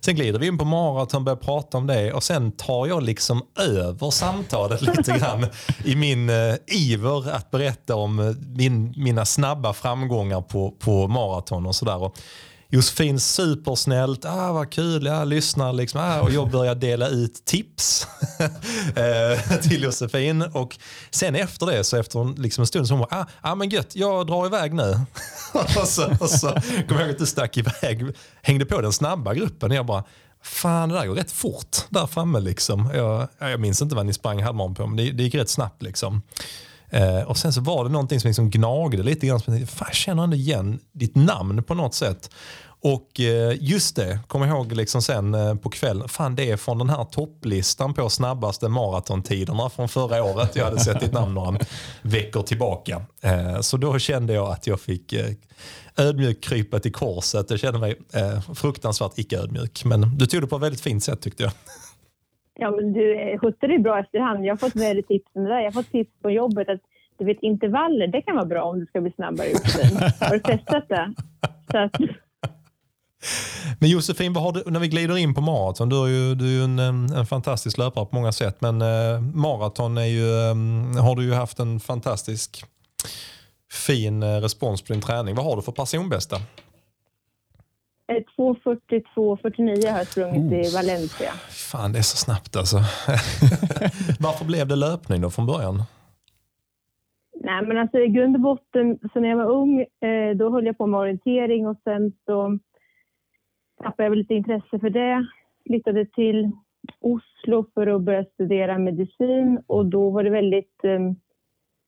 Sen 0.00 0.14
glider 0.14 0.38
vi 0.38 0.46
in 0.46 0.58
på 0.58 0.64
maraton, 0.64 1.24
börjar 1.24 1.36
prata 1.36 1.78
om 1.78 1.86
det 1.86 2.12
och 2.12 2.22
sen 2.22 2.52
tar 2.52 2.86
jag 2.86 3.02
liksom 3.02 3.42
över 3.58 4.10
samtalet 4.10 4.82
lite 4.96 5.18
grann 5.18 5.46
i 5.84 5.96
min 5.96 6.30
eh, 6.30 6.54
iver 6.66 7.30
att 7.30 7.50
berätta 7.50 7.96
om 7.96 8.18
eh, 8.18 8.32
min, 8.56 8.94
mina 8.96 9.24
snabba 9.24 9.72
framgångar 9.72 10.40
på, 10.40 10.70
på 10.70 11.08
maraton 11.08 11.66
och 11.66 11.74
sådär. 11.74 12.10
Josefin 12.72 13.20
supersnällt, 13.20 14.24
ah, 14.24 14.52
vad 14.52 14.72
kul, 14.72 15.06
jag 15.06 15.28
lyssnar 15.28 15.72
liksom. 15.72 16.00
Ah, 16.00 16.20
och 16.20 16.30
jag 16.30 16.50
börjar 16.50 16.74
dela 16.74 17.08
ut 17.08 17.44
tips 17.44 18.06
eh, 18.96 19.58
till 19.62 19.82
Josefin. 19.82 20.42
Och 20.42 20.78
sen 21.10 21.34
efter 21.34 21.66
det, 21.66 21.84
så 21.84 21.96
efter 21.96 22.40
liksom 22.40 22.62
en 22.62 22.66
stund, 22.66 22.88
så 22.88 22.94
hon 22.94 23.00
bara, 23.10 23.20
ah, 23.20 23.26
ah 23.40 23.54
men 23.54 23.68
gött, 23.68 23.96
jag 23.96 24.26
drar 24.26 24.46
iväg 24.46 24.74
nu. 24.74 25.00
och 25.52 25.88
så, 25.88 26.16
och 26.20 26.30
så 26.30 26.48
kom 26.48 26.96
jag 26.96 27.00
ihåg 27.00 27.10
att 27.10 27.18
du 27.18 27.26
stack 27.26 27.56
iväg, 27.56 28.16
hängde 28.42 28.66
på 28.66 28.80
den 28.80 28.92
snabba 28.92 29.34
gruppen. 29.34 29.70
Och 29.70 29.76
jag 29.76 29.86
bara, 29.86 30.04
fan 30.42 30.88
det 30.88 30.94
där 30.94 31.06
går 31.06 31.14
rätt 31.14 31.32
fort 31.32 31.76
där 31.88 32.06
framme 32.06 32.40
liksom. 32.40 32.90
Jag, 32.94 33.28
jag 33.38 33.60
minns 33.60 33.82
inte 33.82 33.94
vad 33.94 34.06
ni 34.06 34.12
sprang 34.12 34.42
halvmaran 34.42 34.74
på, 34.74 34.86
men 34.86 34.96
det, 34.96 35.10
det 35.10 35.22
gick 35.22 35.34
rätt 35.34 35.50
snabbt 35.50 35.82
liksom. 35.82 36.22
Eh, 36.90 37.22
och 37.22 37.36
sen 37.36 37.52
så 37.52 37.60
var 37.60 37.84
det 37.84 37.90
någonting 37.90 38.20
som 38.20 38.28
liksom 38.28 38.50
gnagde 38.50 39.02
lite 39.02 39.26
grann. 39.26 39.40
Fan, 39.40 39.86
jag 39.86 39.94
känner 39.94 40.24
ändå 40.24 40.36
igen 40.36 40.78
ditt 40.92 41.16
namn 41.16 41.62
på 41.62 41.74
något 41.74 41.94
sätt. 41.94 42.30
Och 42.82 43.20
eh, 43.20 43.56
just 43.60 43.96
det, 43.96 44.18
kom 44.26 44.44
ihåg 44.44 44.72
liksom 44.72 45.02
sen 45.02 45.34
eh, 45.34 45.54
på 45.54 45.70
kvällen, 45.70 46.08
fan 46.08 46.34
det 46.34 46.50
är 46.50 46.56
från 46.56 46.78
den 46.78 46.90
här 46.90 47.04
topplistan 47.04 47.94
på 47.94 48.08
snabbaste 48.10 48.68
maratontiderna 48.68 49.70
från 49.70 49.88
förra 49.88 50.24
året. 50.24 50.56
Jag 50.56 50.64
hade 50.64 50.80
sett 50.80 51.00
ditt 51.00 51.12
namn 51.12 51.34
några 51.34 51.58
veckor 52.02 52.42
tillbaka. 52.42 53.02
Eh, 53.20 53.60
så 53.60 53.76
då 53.76 53.98
kände 53.98 54.32
jag 54.32 54.48
att 54.48 54.66
jag 54.66 54.80
fick 54.80 55.12
eh, 55.12 55.30
ödmjukt 55.96 56.44
krypa 56.44 56.78
till 56.78 56.92
korset. 56.92 57.50
Jag 57.50 57.60
kände 57.60 57.78
mig 57.78 57.98
eh, 58.12 58.54
fruktansvärt 58.54 59.12
icke 59.16 59.38
ödmjuk. 59.38 59.84
Men 59.84 60.18
du 60.18 60.26
tog 60.26 60.40
det 60.40 60.46
på 60.46 60.56
ett 60.56 60.62
väldigt 60.62 60.80
fint 60.80 61.04
sätt 61.04 61.20
tyckte 61.20 61.42
jag. 61.42 61.52
Ja, 62.62 62.70
men 62.70 62.92
du 62.92 63.38
skötte 63.40 63.66
dig 63.66 63.78
bra 63.78 63.98
efterhand. 63.98 64.44
Jag 64.44 64.52
har 64.52 64.56
fått 64.56 64.76
väldigt 64.76 65.08
tips 65.08 65.30
om 65.34 65.42
det 65.44 65.48
där. 65.48 65.58
Jag 65.58 65.66
har 65.66 65.82
fått 65.82 65.92
tips 65.92 66.12
på 66.22 66.30
jobbet 66.30 66.68
att 66.68 66.80
du 67.18 67.24
vet, 67.24 67.38
intervaller, 67.42 68.06
det 68.06 68.22
kan 68.22 68.34
vara 68.36 68.46
bra 68.46 68.62
om 68.62 68.80
du 68.80 68.86
ska 68.86 69.00
bli 69.00 69.12
snabbare 69.12 69.46
i 69.46 69.54
Har 70.20 70.32
du 70.32 70.40
testat 70.40 70.88
det? 70.88 71.14
Så 71.70 71.78
att, 71.78 71.92
men 73.78 73.90
Josefin, 73.90 74.32
vad 74.32 74.44
har 74.44 74.52
du, 74.52 74.62
när 74.66 74.80
vi 74.80 74.88
glider 74.88 75.16
in 75.16 75.34
på 75.34 75.40
maraton, 75.40 75.88
du 75.88 76.04
är 76.04 76.08
ju, 76.08 76.34
du 76.34 76.44
är 76.44 76.50
ju 76.50 76.64
en, 76.64 76.78
en 77.14 77.26
fantastisk 77.26 77.78
löpare 77.78 78.06
på 78.06 78.16
många 78.16 78.32
sätt, 78.32 78.60
men 78.60 78.82
eh, 78.82 79.20
maraton 79.20 79.98
är 79.98 80.04
ju, 80.04 80.32
eh, 80.32 81.04
har 81.04 81.16
du 81.16 81.24
ju 81.24 81.32
haft 81.32 81.58
en 81.58 81.80
fantastisk 81.80 82.64
fin 83.72 84.22
eh, 84.22 84.36
respons 84.36 84.82
på 84.82 84.92
din 84.92 85.02
träning. 85.02 85.34
Vad 85.34 85.44
har 85.44 85.56
du 85.56 85.62
för 85.62 85.72
personbästa? 85.72 86.36
2.42,49 88.10 89.90
har 89.90 89.98
jag 89.98 90.06
sprungit 90.06 90.52
oh. 90.52 90.66
i 90.66 90.74
Valencia. 90.74 91.30
Fan, 91.72 91.92
det 91.92 91.98
är 91.98 92.02
så 92.02 92.16
snabbt 92.16 92.56
alltså. 92.56 92.76
Varför 94.20 94.44
blev 94.44 94.68
det 94.68 94.76
löpning 94.76 95.20
då 95.20 95.30
från 95.30 95.46
början? 95.46 95.82
Nej, 97.42 97.62
men 97.66 97.78
alltså 97.78 97.98
i 97.98 98.08
grund 98.08 98.36
och 98.36 98.42
botten, 98.42 98.98
så 99.12 99.20
när 99.20 99.28
jag 99.28 99.36
var 99.36 99.50
ung, 99.50 99.80
eh, 99.80 100.36
då 100.36 100.50
höll 100.50 100.66
jag 100.66 100.78
på 100.78 100.86
med 100.86 101.00
orientering 101.00 101.68
och 101.68 101.80
sen 101.84 102.12
så 102.26 102.58
tappade 103.82 104.08
jag 104.08 104.16
lite 104.16 104.34
intresse 104.34 104.78
för 104.78 104.90
det. 104.90 105.26
Flyttade 105.66 106.06
till 106.06 106.50
Oslo 107.00 107.66
för 107.74 107.86
att 107.86 108.02
börja 108.02 108.24
studera 108.24 108.78
medicin 108.78 109.62
och 109.66 109.86
då 109.86 110.10
var 110.10 110.24
det 110.24 110.30
väldigt 110.30 110.84
eh, 110.84 111.00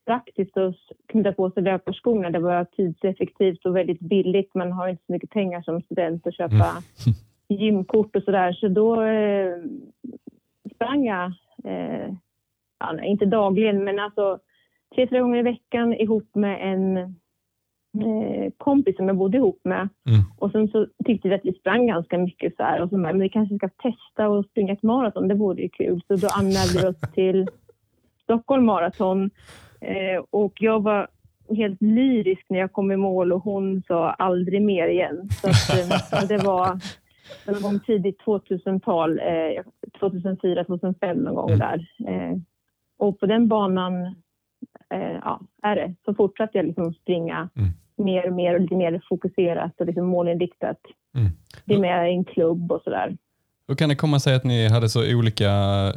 praktiskt 0.06 0.56
att 0.56 0.74
knyta 1.06 1.32
på 1.32 1.50
sig 1.50 1.62
löparskorna. 1.62 2.30
Det 2.30 2.38
var 2.38 2.64
tidseffektivt 2.64 3.66
och 3.66 3.76
väldigt 3.76 4.00
billigt. 4.00 4.54
Man 4.54 4.72
har 4.72 4.88
inte 4.88 5.02
så 5.06 5.12
mycket 5.12 5.30
pengar 5.30 5.62
som 5.62 5.82
student 5.82 6.26
att 6.26 6.36
köpa 6.36 6.54
mm. 6.54 6.80
gymkort 7.48 8.16
och 8.16 8.22
sådär. 8.22 8.52
Så 8.52 8.68
då 8.68 9.02
eh, 9.02 9.56
sprang 10.74 11.04
jag, 11.04 11.32
eh, 11.64 12.14
ja, 12.78 13.02
inte 13.02 13.26
dagligen, 13.26 13.84
men 13.84 13.98
alltså 13.98 14.38
tre, 14.94 15.08
fyra 15.08 15.20
gånger 15.20 15.38
i 15.38 15.42
veckan 15.42 15.94
ihop 15.94 16.34
med 16.34 16.72
en 16.72 17.14
Eh, 18.00 18.52
kompis 18.56 18.96
som 18.96 19.08
jag 19.08 19.16
bodde 19.16 19.36
ihop 19.36 19.60
med. 19.64 19.88
Mm. 20.08 20.20
Och 20.38 20.50
sen 20.50 20.68
så 20.68 20.86
tyckte 21.04 21.28
vi 21.28 21.34
att 21.34 21.44
vi 21.44 21.52
sprang 21.52 21.86
ganska 21.86 22.18
mycket 22.18 22.56
så 22.56 22.62
här. 22.62 22.82
Och 22.82 22.88
så 22.88 22.96
men 22.96 23.20
vi 23.20 23.28
kanske 23.28 23.56
ska 23.56 23.68
testa 23.68 24.26
att 24.26 24.46
springa 24.46 24.72
ett 24.72 24.82
maraton, 24.82 25.28
det 25.28 25.34
vore 25.34 25.62
ju 25.62 25.68
kul. 25.68 26.02
Så 26.06 26.16
då 26.16 26.28
anmälde 26.28 26.80
vi 26.82 26.86
oss 26.86 27.12
till 27.14 27.48
Stockholm 28.22 28.64
Marathon. 28.64 29.30
Eh, 29.82 30.24
och 30.30 30.52
jag 30.60 30.82
var 30.82 31.08
helt 31.56 31.82
lyrisk 31.82 32.46
när 32.48 32.58
jag 32.58 32.72
kom 32.72 32.92
i 32.92 32.96
mål 32.96 33.32
och 33.32 33.42
hon 33.42 33.82
sa 33.82 34.10
aldrig 34.10 34.62
mer 34.62 34.88
igen. 34.88 35.28
Så 35.30 35.48
att, 35.48 35.78
eh, 35.78 36.28
det 36.28 36.44
var 36.44 36.80
någon 37.46 37.62
gång 37.62 37.80
tidigt 37.80 38.20
2000-tal, 38.20 39.18
eh, 39.18 39.62
2004, 40.00 40.64
2005 40.64 41.16
någon 41.16 41.34
gång 41.34 41.50
mm. 41.50 41.58
där. 41.58 41.86
Eh, 42.08 42.38
och 42.98 43.20
på 43.20 43.26
den 43.26 43.48
banan 43.48 44.02
eh, 44.90 45.18
ja, 45.22 45.40
är 45.62 45.76
det. 45.76 45.94
Så 46.04 46.14
fortsatte 46.14 46.58
jag 46.58 46.66
liksom 46.66 46.94
springa 46.94 47.48
mm 47.56 47.72
mer 47.96 48.26
och 48.26 48.32
mer 48.32 48.54
och 48.54 48.60
lite 48.60 48.76
mer 48.76 49.02
fokuserat 49.08 49.80
och 49.80 49.86
liksom 49.86 50.06
målinriktat. 50.06 50.80
Mm. 51.14 51.30
Det 51.64 51.74
är 51.74 51.78
mer 51.78 51.96
en 51.96 52.24
klubb 52.24 52.72
och 52.72 52.82
sådär. 52.84 53.16
Hur 53.68 53.74
kan 53.74 53.88
det 53.88 53.94
komma 53.94 54.20
sig 54.20 54.34
att 54.34 54.44
ni 54.44 54.68
hade 54.68 54.88
så 54.88 55.14
olika 55.16 55.50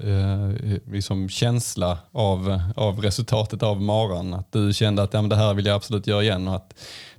eh, 0.03 0.49
liksom 0.91 1.29
känsla 1.29 1.97
av, 2.11 2.59
av 2.75 2.99
resultatet 2.99 3.63
av 3.63 3.81
maran? 3.81 4.33
Att 4.33 4.51
du 4.51 4.73
kände 4.73 5.03
att 5.03 5.13
ja, 5.13 5.21
men 5.21 5.29
det 5.29 5.35
här 5.35 5.53
vill 5.53 5.65
jag 5.65 5.75
absolut 5.75 6.07
göra 6.07 6.23
igen 6.23 6.47
och 6.47 6.55
att 6.55 6.73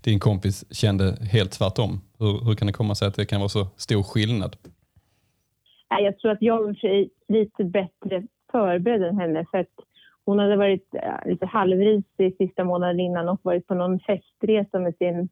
din 0.04 0.20
kompis 0.20 0.64
kände 0.74 1.16
helt 1.32 1.52
tvärtom. 1.52 2.00
Hur, 2.18 2.44
hur 2.44 2.54
kan 2.54 2.66
det 2.66 2.72
komma 2.72 2.94
sig 2.94 3.08
att 3.08 3.14
det 3.14 3.26
kan 3.26 3.40
vara 3.40 3.48
så 3.48 3.66
stor 3.76 4.02
skillnad? 4.02 4.56
Jag 5.88 6.18
tror 6.18 6.30
att 6.32 6.42
jag 6.42 6.68
är 6.84 7.08
lite 7.32 7.64
bättre 7.64 8.22
förberedd 8.52 9.02
än 9.02 9.18
henne. 9.18 9.46
För 9.50 9.58
att 9.58 9.74
hon 10.24 10.38
hade 10.38 10.56
varit 10.56 10.94
äh, 10.94 11.30
lite 11.30 11.46
halvrisig 11.46 12.36
sista 12.38 12.64
månaden 12.64 13.00
innan 13.00 13.28
och 13.28 13.40
varit 13.42 13.66
på 13.66 13.74
någon 13.74 14.00
festresa 14.00 14.78
med 14.78 14.94
sin 14.96 15.28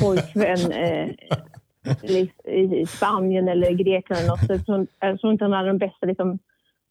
pojkvän 0.00 0.58
eh, 2.44 2.72
i 2.72 2.86
Spanien 2.86 3.48
eller 3.48 3.70
Grekland. 3.72 4.20
Eller 4.20 4.28
något. 4.28 4.66
Så 4.66 4.86
jag 5.00 5.20
tror 5.20 5.32
inte 5.32 5.44
hon 5.44 5.52
hade 5.52 5.68
de 5.68 5.78
bästa 5.78 6.06
liksom, 6.06 6.38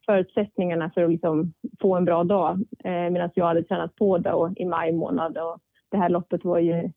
förutsättningarna 0.05 0.91
för 0.93 1.03
att 1.03 1.11
liksom, 1.11 1.53
få 1.81 1.95
en 1.95 2.05
bra 2.05 2.23
dag. 2.23 2.65
Eh, 2.83 3.09
Medan 3.11 3.29
jag 3.33 3.45
hade 3.45 3.63
tränat 3.63 3.95
på 3.95 4.17
då 4.17 4.53
i 4.55 4.65
maj 4.65 4.91
månad 4.91 5.37
och 5.37 5.57
det 5.91 5.97
här 5.97 6.09
loppet 6.09 6.45
var 6.45 6.59
ju 6.59 6.91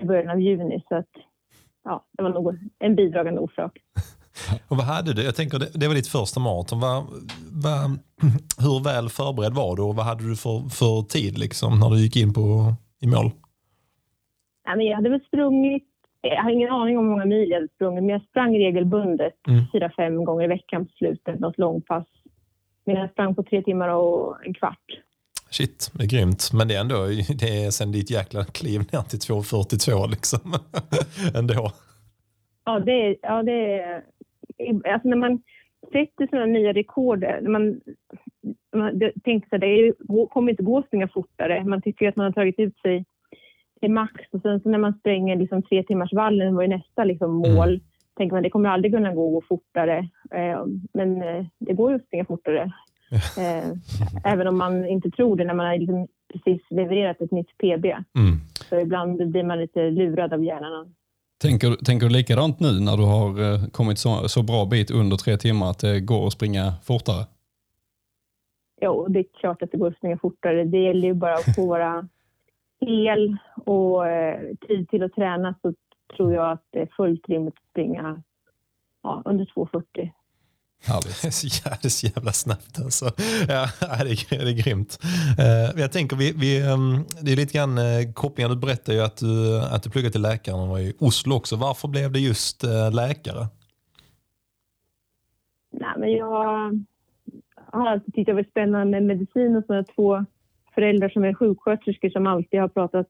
i 0.00 0.04
början 0.04 0.30
av 0.30 0.40
juni. 0.40 0.82
Så 0.88 0.96
att, 0.96 1.08
ja, 1.84 2.04
det 2.12 2.22
var 2.22 2.30
nog 2.30 2.58
en 2.78 2.96
bidragande 2.96 3.40
orsak. 3.40 3.78
Och 4.68 4.76
vad 4.76 4.86
hade 4.86 5.12
du? 5.12 5.22
Jag 5.22 5.34
tänker, 5.34 5.58
det, 5.58 5.70
det 5.74 5.88
var 5.88 5.94
ditt 5.94 6.08
första 6.08 6.40
maraton. 6.40 6.80
Vad, 6.80 7.04
vad, 7.52 7.98
hur 8.58 8.84
väl 8.84 9.08
förberedd 9.08 9.54
var 9.54 9.76
du 9.76 9.82
och 9.82 9.96
vad 9.96 10.06
hade 10.06 10.28
du 10.28 10.36
för, 10.36 10.68
för 10.68 11.02
tid 11.02 11.38
liksom, 11.38 11.80
när 11.80 11.90
du 11.90 12.00
gick 12.00 12.16
in 12.16 12.34
på, 12.34 12.74
i 13.00 13.06
mål? 13.06 13.30
Ja, 14.64 14.76
men 14.76 14.86
jag 14.86 14.96
hade 14.96 15.10
väl 15.10 15.20
sprungit, 15.20 15.89
jag 16.20 16.42
har 16.42 16.50
ingen 16.50 16.70
aning 16.70 16.98
om 16.98 17.04
hur 17.04 17.10
många 17.10 17.24
mil 17.24 17.50
jag 17.50 17.70
sprungit, 17.70 18.02
men 18.02 18.08
jag 18.08 18.22
sprang 18.22 18.58
regelbundet 18.58 19.48
mm. 19.48 19.60
fyra, 19.72 19.92
fem 19.96 20.24
gånger 20.24 20.44
i 20.44 20.48
veckan 20.48 20.86
på 20.86 20.92
slutet, 20.92 21.40
något 21.40 21.58
långpass. 21.58 22.06
Men 22.84 22.96
jag 22.96 23.10
sprang 23.10 23.34
på 23.34 23.42
tre 23.42 23.62
timmar 23.62 23.88
och 23.88 24.46
en 24.46 24.54
kvart. 24.54 25.00
Shit, 25.50 25.90
det 25.94 26.04
är 26.04 26.08
grymt. 26.08 26.50
Men 26.52 26.68
det 26.68 26.74
är 26.74 26.80
ändå 26.80 26.94
det 27.40 27.64
är 27.64 27.70
sen 27.70 27.92
ditt 27.92 28.10
jäkla 28.10 28.44
kliv 28.44 28.80
ner 28.80 29.02
till 29.02 29.18
2.42 29.18 30.10
liksom. 30.10 30.40
ändå. 31.38 31.70
Ja, 32.64 32.78
det 32.78 32.92
är, 32.92 33.16
ja, 33.22 33.42
det 33.42 33.80
är 33.80 34.02
alltså 34.92 35.08
när 35.08 35.16
man 35.16 35.42
sätter 35.92 36.26
sådana 36.26 36.46
nya 36.46 36.72
rekord, 36.72 37.20
när 37.20 37.50
man, 37.50 37.80
man 38.76 39.00
tänker 39.24 39.48
så 39.48 39.56
det 39.56 39.92
kommer 40.28 40.50
inte 40.50 40.62
gå 40.62 40.78
att 40.78 40.86
springa 40.86 41.08
fortare. 41.08 41.64
Man 41.64 41.82
tycker 41.82 42.08
att 42.08 42.16
man 42.16 42.26
har 42.26 42.32
tagit 42.32 42.58
ut 42.58 42.78
sig 42.78 43.04
till 43.80 43.90
max 43.90 44.14
och 44.32 44.42
sen 44.42 44.60
så 44.60 44.68
när 44.68 44.78
man 44.78 44.98
spränger 44.98 45.36
liksom 45.36 45.62
tre 45.62 45.82
timmars 45.82 46.12
vallen 46.12 46.54
var 46.54 46.62
ju 46.62 46.68
nästa 46.68 47.04
liksom 47.04 47.44
mm. 47.44 47.54
mål. 47.54 47.68
Mm. 47.68 47.80
tänker 48.16 48.34
man 48.34 48.42
det 48.42 48.50
kommer 48.50 48.68
aldrig 48.68 48.94
kunna 48.94 49.14
gå 49.14 49.42
fortare. 49.48 49.98
Eh, 50.34 50.64
men 50.92 51.22
eh, 51.22 51.46
det 51.58 51.72
går 51.72 51.90
ju 51.90 51.96
att 51.96 52.06
springa 52.06 52.24
fortare. 52.24 52.72
Eh, 53.38 53.70
även 54.24 54.46
om 54.46 54.58
man 54.58 54.86
inte 54.86 55.10
tror 55.10 55.36
det 55.36 55.44
när 55.44 55.54
man 55.54 55.66
har 55.66 55.78
liksom 55.78 56.06
precis 56.32 56.62
levererat 56.70 57.20
ett 57.20 57.30
nytt 57.30 57.58
PB. 57.58 57.86
Mm. 57.86 58.40
Så 58.68 58.80
ibland 58.80 59.30
blir 59.30 59.44
man 59.44 59.58
lite 59.58 59.90
lurad 59.90 60.32
av 60.32 60.44
hjärnan. 60.44 60.94
Tänker, 61.42 61.84
tänker 61.84 62.06
du 62.06 62.12
likadant 62.12 62.60
nu 62.60 62.80
när 62.80 62.96
du 62.96 63.02
har 63.02 63.54
eh, 63.54 63.68
kommit 63.72 63.98
så, 63.98 64.28
så 64.28 64.42
bra 64.42 64.66
bit 64.66 64.90
under 64.90 65.16
tre 65.16 65.36
timmar 65.36 65.70
att 65.70 65.78
det 65.78 66.00
går 66.00 66.26
att 66.26 66.32
springa 66.32 66.72
fortare? 66.82 67.24
Jo, 68.80 69.06
det 69.08 69.18
är 69.18 69.24
klart 69.40 69.62
att 69.62 69.72
det 69.72 69.78
går 69.78 69.88
att 69.88 69.96
springa 69.96 70.18
fortare. 70.18 70.64
Det 70.64 70.78
gäller 70.78 71.08
ju 71.08 71.14
bara 71.14 71.34
att 71.34 71.54
få 71.54 71.66
vara 71.66 72.08
hel 72.80 73.36
och 73.66 74.06
eh, 74.06 74.56
tid 74.68 74.88
till 74.88 75.02
att 75.02 75.12
träna 75.12 75.54
så 75.62 75.74
tror 76.16 76.34
jag 76.34 76.50
att 76.52 76.64
det 76.70 76.80
är 76.80 76.88
fullt 76.96 77.28
rimligt 77.28 77.54
att 77.54 77.70
springa 77.70 78.22
ja, 79.02 79.22
under 79.24 79.44
2.40. 79.44 80.10
Härligt. 80.82 81.22
Det 81.22 81.28
är 81.28 81.88
så 81.88 82.06
jävla, 82.06 82.32
så 82.32 82.38
snabbt 82.38 82.80
alltså. 82.84 83.04
Ja, 83.48 83.66
det, 84.04 84.10
är, 84.10 84.44
det 84.44 84.50
är 84.50 84.64
grymt. 84.64 84.98
Uh, 85.38 85.80
jag 85.80 85.92
tänker, 85.92 86.16
vi, 86.16 86.32
vi, 86.32 86.62
um, 86.72 87.04
det 87.22 87.32
är 87.32 87.36
lite 87.36 87.58
grann 87.58 87.78
uh, 87.78 88.12
kopplingar. 88.12 88.48
Du 88.48 88.56
berättade 88.56 88.98
ju 88.98 89.04
att 89.04 89.16
du, 89.16 89.60
att 89.60 89.82
du 89.82 89.90
pluggade 89.90 90.12
till 90.12 90.22
läkare 90.22 90.54
och 90.54 90.68
var 90.68 90.78
i 90.78 90.94
Oslo 90.98 91.36
också. 91.36 91.56
Varför 91.56 91.88
blev 91.88 92.12
det 92.12 92.20
just 92.20 92.62
läkare? 92.92 93.46
Nej, 95.72 95.94
men 95.96 96.12
jag 96.12 96.80
har 97.72 97.86
alltid 97.86 98.14
tyckt 98.14 98.26
det 98.26 98.32
var 98.32 98.46
spännande 98.50 99.00
med 99.00 99.02
medicin 99.02 99.56
och 99.56 99.64
så 99.66 99.74
har 99.74 99.82
två 99.82 100.24
föräldrar 100.80 101.08
som 101.08 101.24
är 101.24 101.34
sjuksköterskor 101.34 102.10
som 102.10 102.26
alltid 102.26 102.60
har 102.60 102.68
pratat 102.68 103.08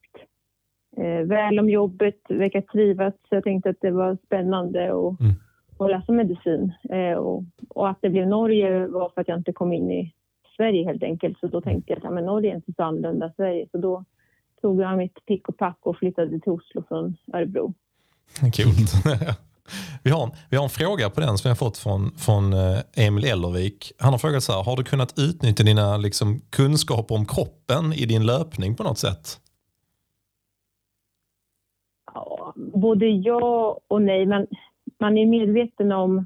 eh, 0.97 1.27
väl 1.27 1.59
om 1.59 1.71
jobbet, 1.71 2.21
verkar 2.29 2.61
trivas. 2.61 3.15
Så 3.29 3.35
jag 3.35 3.45
tänkte 3.45 3.71
att 3.71 3.81
det 3.81 3.91
var 3.91 4.19
spännande 4.27 4.93
och 4.93 5.21
mm 5.21 5.35
och 5.81 5.91
läsa 5.91 6.13
medicin. 6.13 6.73
Eh, 6.91 7.19
och, 7.19 7.45
och, 7.69 7.89
att 7.89 7.99
det 8.01 8.11
blev 8.11 8.29
Norge 8.29 8.87
var 8.87 9.11
för 9.15 9.21
att 9.21 9.29
jag 9.29 9.39
inte 9.39 9.53
kom 9.53 9.73
in 9.73 9.91
i 9.91 10.15
Sverige 10.57 10.85
helt 10.85 11.03
enkelt. 11.03 11.41
Så 11.41 11.47
då 11.47 11.61
tänkte 11.61 11.93
jag 11.93 11.97
att 11.97 12.05
ja, 12.05 12.11
men 12.11 12.25
Norge 12.25 12.51
är 12.51 12.55
inte 12.55 12.73
så 12.77 12.83
annorlunda 12.83 13.33
Sverige. 13.37 13.67
Så 13.73 13.79
då 13.79 14.05
tog 14.61 14.81
jag 14.81 14.99
mitt 14.99 15.27
pick 15.27 15.49
och 15.49 15.57
pack 15.57 15.79
och 15.81 15.97
flyttade 15.97 16.41
till 16.41 16.53
Oslo 16.53 16.85
från 16.89 17.17
Örebro. 17.33 17.75
Coolt. 18.41 18.93
Vi 20.05 20.11
har, 20.11 20.31
vi 20.51 20.57
har 20.57 20.65
en 20.65 20.71
fråga 20.71 21.11
på 21.11 21.21
den 21.21 21.39
som 21.39 21.49
jag 21.49 21.59
fått 21.59 21.79
från, 21.79 22.11
från 22.17 22.53
eh, 22.53 23.07
Emil 23.07 23.25
Ellervik. 23.25 23.93
Han 23.99 24.13
har 24.13 24.19
frågat 24.19 24.43
så 24.43 24.53
här, 24.53 24.63
har 24.63 24.77
du 24.77 24.85
kunnat 24.85 25.19
utnyttja 25.19 25.65
dina 25.65 25.97
liksom, 25.97 26.41
kunskaper 26.51 27.15
om 27.15 27.27
kroppen 27.27 27.93
i 27.93 28.07
din 28.07 28.27
löpning 28.27 28.75
på 28.75 28.83
något 28.83 28.99
sätt? 28.99 29.41
Ja, 32.15 32.55
både 32.57 33.07
ja 33.07 33.79
och 33.89 34.03
nej. 34.03 34.27
Men 34.27 34.47
man 35.01 35.19
är 35.19 35.27
medveten 35.27 35.93
om... 35.93 36.19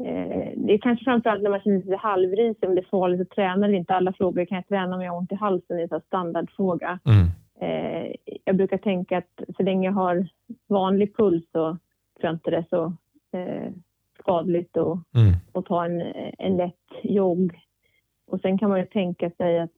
Eh, 0.00 0.52
det 0.56 0.72
är 0.72 0.78
kanske 0.78 1.04
framförallt 1.04 1.42
när 1.42 1.50
man 1.50 1.60
känner 1.60 1.82
sig 1.82 1.96
halvrisig 1.96 2.68
om 2.68 2.74
det 2.74 2.80
är 2.80 2.90
farligt 2.90 3.20
att 3.20 3.30
träna 3.30 3.66
eller 3.66 3.78
inte. 3.78 3.94
Alla 3.94 4.12
frågor, 4.12 4.44
kan 4.44 4.56
jag 4.56 4.68
träna 4.68 4.96
om 4.96 5.02
jag 5.02 5.12
har 5.12 5.18
ont 5.18 5.32
i 5.32 5.34
halsen? 5.34 5.76
Det 5.76 5.82
är 5.82 5.94
en 5.94 6.00
standardfråga. 6.00 6.98
Mm. 7.04 7.26
Eh, 7.62 8.12
jag 8.44 8.56
brukar 8.56 8.78
tänka 8.78 9.18
att 9.18 9.40
så 9.56 9.62
länge 9.62 9.88
jag 9.88 9.92
har 9.92 10.28
vanlig 10.68 11.16
puls 11.16 11.44
så 11.52 11.52
tror 11.52 11.78
jag 12.20 12.34
inte 12.34 12.50
det 12.50 12.56
är 12.56 12.66
så 12.70 12.84
eh, 13.38 13.72
skadligt 14.18 14.76
att, 14.76 15.14
mm. 15.14 15.32
att 15.52 15.66
ta 15.66 15.84
en, 15.84 16.00
en 16.38 16.56
lätt 16.56 16.90
jogg. 17.02 17.60
Och 18.26 18.40
sen 18.40 18.58
kan 18.58 18.70
man 18.70 18.78
ju 18.78 18.86
tänka 18.86 19.30
sig 19.30 19.58
att 19.58 19.76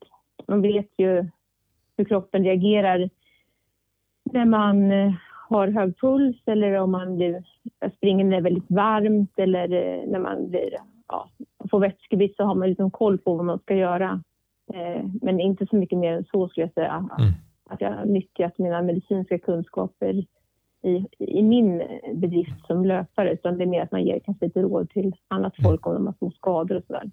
man 0.48 0.62
vet 0.62 0.90
ju 0.98 1.26
hur 1.96 2.04
kroppen 2.04 2.44
reagerar 2.44 3.10
när 4.32 4.44
man 4.44 4.90
eh, 4.90 5.12
har 5.48 5.68
hög 5.68 5.98
puls 6.00 6.42
eller 6.46 6.72
om 6.72 6.90
man 6.90 7.16
blir, 7.16 7.44
springer 7.96 8.24
när 8.24 8.30
det 8.30 8.36
är 8.36 8.42
väldigt 8.42 8.70
varmt 8.70 9.38
eller 9.38 9.72
eh, 9.72 10.10
när 10.10 10.18
man 10.18 10.50
blir, 10.50 10.76
ja, 11.08 11.30
får 11.70 11.80
vätskebrist 11.80 12.36
så 12.36 12.44
har 12.44 12.54
man 12.54 12.68
liksom 12.68 12.90
koll 12.90 13.18
på 13.18 13.34
vad 13.34 13.44
man 13.44 13.58
ska 13.58 13.74
göra. 13.74 14.22
Eh, 14.74 15.04
men 15.22 15.40
inte 15.40 15.66
så 15.66 15.76
mycket 15.76 15.98
mer 15.98 16.12
än 16.12 16.24
så 16.24 16.48
skulle 16.48 16.66
jag 16.66 16.72
säga. 16.72 17.08
Mm 17.18 17.32
att 17.70 17.80
jag 17.80 17.90
har 17.90 18.04
nyttjat 18.04 18.58
mina 18.58 18.82
medicinska 18.82 19.38
kunskaper 19.38 20.24
i, 20.82 21.06
i 21.18 21.42
min 21.42 21.82
bedrift 22.14 22.66
som 22.66 22.84
löpare, 22.84 23.32
utan 23.32 23.58
det 23.58 23.64
är 23.64 23.66
mer 23.66 23.82
att 23.82 23.92
man 23.92 24.04
ger 24.04 24.20
kanske 24.24 24.44
lite 24.46 24.62
råd 24.62 24.90
till 24.90 25.14
annat 25.28 25.58
mm. 25.58 25.70
folk 25.70 25.86
om 25.86 25.94
de 25.94 26.06
har 26.06 26.14
fått 26.20 26.36
skador 26.36 26.76
och 26.76 26.84
sådär. 26.86 27.10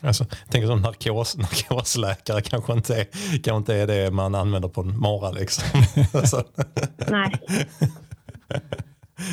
Alltså, 0.00 0.24
jag 0.24 0.50
tänker 0.50 0.66
som 0.66 0.82
narkos, 0.82 1.36
narkosläkare 1.38 2.40
kanske 2.40 2.72
inte, 2.72 2.94
är, 3.00 3.04
kanske 3.42 3.56
inte 3.56 3.74
är 3.74 3.86
det 3.86 4.10
man 4.10 4.34
använder 4.34 4.68
på 4.68 4.80
en 4.80 4.98
mara. 4.98 5.30
Liksom. 5.30 5.80
alltså. 6.14 6.44
Nej. 7.10 7.32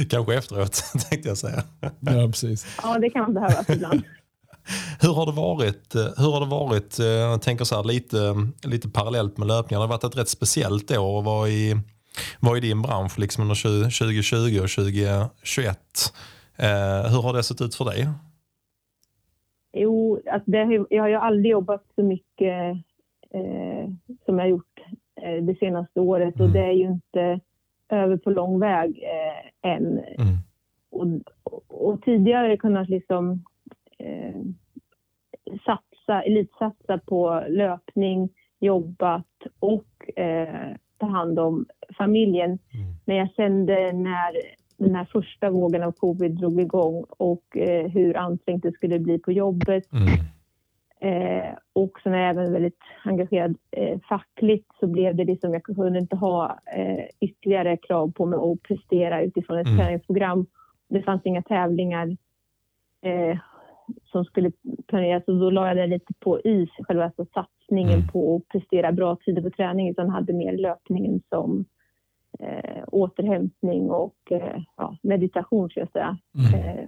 kanske 0.10 0.36
efteråt, 0.36 0.84
tänkte 1.10 1.30
jag 1.30 1.38
säga. 1.38 1.64
Ja, 2.00 2.28
precis. 2.28 2.80
Ja, 2.84 3.00
det 3.00 3.10
kan 3.10 3.22
man 3.22 3.34
behöva 3.34 3.64
ibland. 3.68 4.04
Hur 5.02 5.14
har 5.14 5.26
det 5.26 5.32
varit? 5.32 5.96
Eh, 5.96 6.02
hur 6.02 6.32
har 6.32 6.40
det 6.40 6.52
varit 6.52 7.00
eh, 7.00 7.06
jag 7.06 7.42
tänker 7.42 7.66
så 7.66 7.76
här, 7.76 7.84
lite, 7.84 8.18
lite 8.64 8.90
parallellt 8.90 9.38
med 9.38 9.48
löpningen. 9.48 9.80
Det 9.80 9.88
har 9.88 9.98
varit 9.98 10.04
ett 10.04 10.18
rätt 10.18 10.30
speciellt 10.30 10.92
år 10.92 11.20
att 11.20 11.26
vara 11.26 11.50
i, 11.50 11.76
vara 12.40 12.58
i 12.58 12.62
din 12.62 12.82
bransch 12.82 13.20
liksom 13.20 13.42
under 13.42 13.56
2020 13.56 14.60
och 14.64 14.70
2021. 14.70 15.78
Eh, 16.58 17.12
hur 17.12 17.22
har 17.22 17.34
det 17.34 17.44
sett 17.44 17.62
ut 17.62 17.76
för 17.76 17.86
dig? 17.86 18.08
Jo, 19.74 20.20
alltså 20.32 20.52
det, 20.52 20.86
jag 20.90 21.04
har 21.04 21.10
ju 21.10 21.16
aldrig 21.16 21.52
jobbat 21.52 21.84
så 21.96 22.04
mycket 22.04 22.76
eh, 23.34 23.90
som 24.26 24.40
jag 24.40 24.50
gjort 24.50 24.80
eh, 25.22 25.44
det 25.44 25.56
senaste 25.60 26.00
året 26.00 26.36
mm. 26.36 26.48
och 26.48 26.54
det 26.54 26.66
är 26.66 26.72
ju 26.72 26.88
inte 26.88 27.40
över 27.90 28.18
på 28.18 28.30
lång 28.30 28.60
väg 28.60 29.04
eh, 29.04 29.72
än. 29.72 30.00
Mm. 30.00 30.38
Och, 30.92 31.08
och, 31.68 32.02
tidigare 32.02 32.58
kunnat 32.58 32.90
liksom 32.90 33.44
eh, 34.04 34.42
satsa, 35.66 36.22
elitsatsa 36.22 36.98
på 36.98 37.44
löpning, 37.48 38.30
jobbat 38.60 39.28
och 39.60 40.20
eh, 40.20 40.76
ta 40.98 41.06
hand 41.06 41.40
om 41.40 41.66
familjen. 41.98 42.50
Mm. 42.50 42.96
Men 43.06 43.16
jag 43.16 43.34
kände 43.34 43.92
när 43.94 44.38
den 44.78 44.96
här 44.96 45.06
första 45.06 45.50
vågen 45.50 45.84
av 45.84 45.92
covid 45.92 46.32
drog 46.32 46.62
igång 46.62 47.06
och 47.10 47.58
eh, 47.58 47.88
hur 47.88 48.18
ansträngt 48.18 48.64
det 48.64 48.72
skulle 48.72 49.00
bli 49.00 49.20
på 49.20 49.32
jobbet. 49.32 49.84
Mm. 49.94 50.08
Eh, 51.04 51.54
och 51.74 52.00
sen 52.04 52.14
är 52.14 52.18
jag 52.18 52.30
även 52.30 52.54
väldigt 52.54 52.80
engagerad 53.04 53.58
eh, 53.72 54.00
fackligt 54.10 54.68
så 54.80 54.88
blev 54.88 55.16
det 55.16 55.26
liksom, 55.26 55.54
jag 55.54 55.64
kunde 55.64 56.00
inte 56.00 56.16
ha 56.16 56.60
eh, 56.76 57.06
ytterligare 57.20 57.78
krav 57.78 58.12
på 58.12 58.26
mig 58.26 58.40
att 58.40 58.64
prestera 58.64 59.22
utifrån 59.22 59.58
ett 59.58 59.68
mm. 59.68 59.80
träningsprogram. 59.80 60.46
Det 60.90 61.02
fanns 61.02 61.26
inga 61.26 61.42
tävlingar 61.42 62.18
eh, 63.02 63.38
som 64.12 64.26
skulle 64.26 64.52
planeras 64.88 65.24
och 65.28 65.40
då 65.40 65.50
la 65.50 65.68
jag 65.68 65.78
det 65.78 65.88
lite 65.88 66.14
på 66.20 66.42
is, 66.42 66.70
själva 66.80 67.04
alltså 67.04 67.26
satsningen 67.34 68.00
mm. 68.00 68.08
på 68.08 68.36
att 68.36 68.48
prestera 68.48 68.92
bra 68.92 69.16
tider 69.16 69.42
på 69.42 69.50
träning 69.50 69.90
utan 69.90 70.10
hade 70.10 70.34
mer 70.34 70.58
löpningen 70.58 71.22
som 71.30 71.66
eh, 72.40 72.84
återhämtning 72.88 73.90
och 73.90 74.32
eh, 74.32 74.62
ja, 74.78 74.98
meditation 75.02 75.70
skulle 75.70 75.84
jag 75.84 75.92
säga. 75.92 76.18
Mm. 76.36 76.78
Eh, 76.78 76.86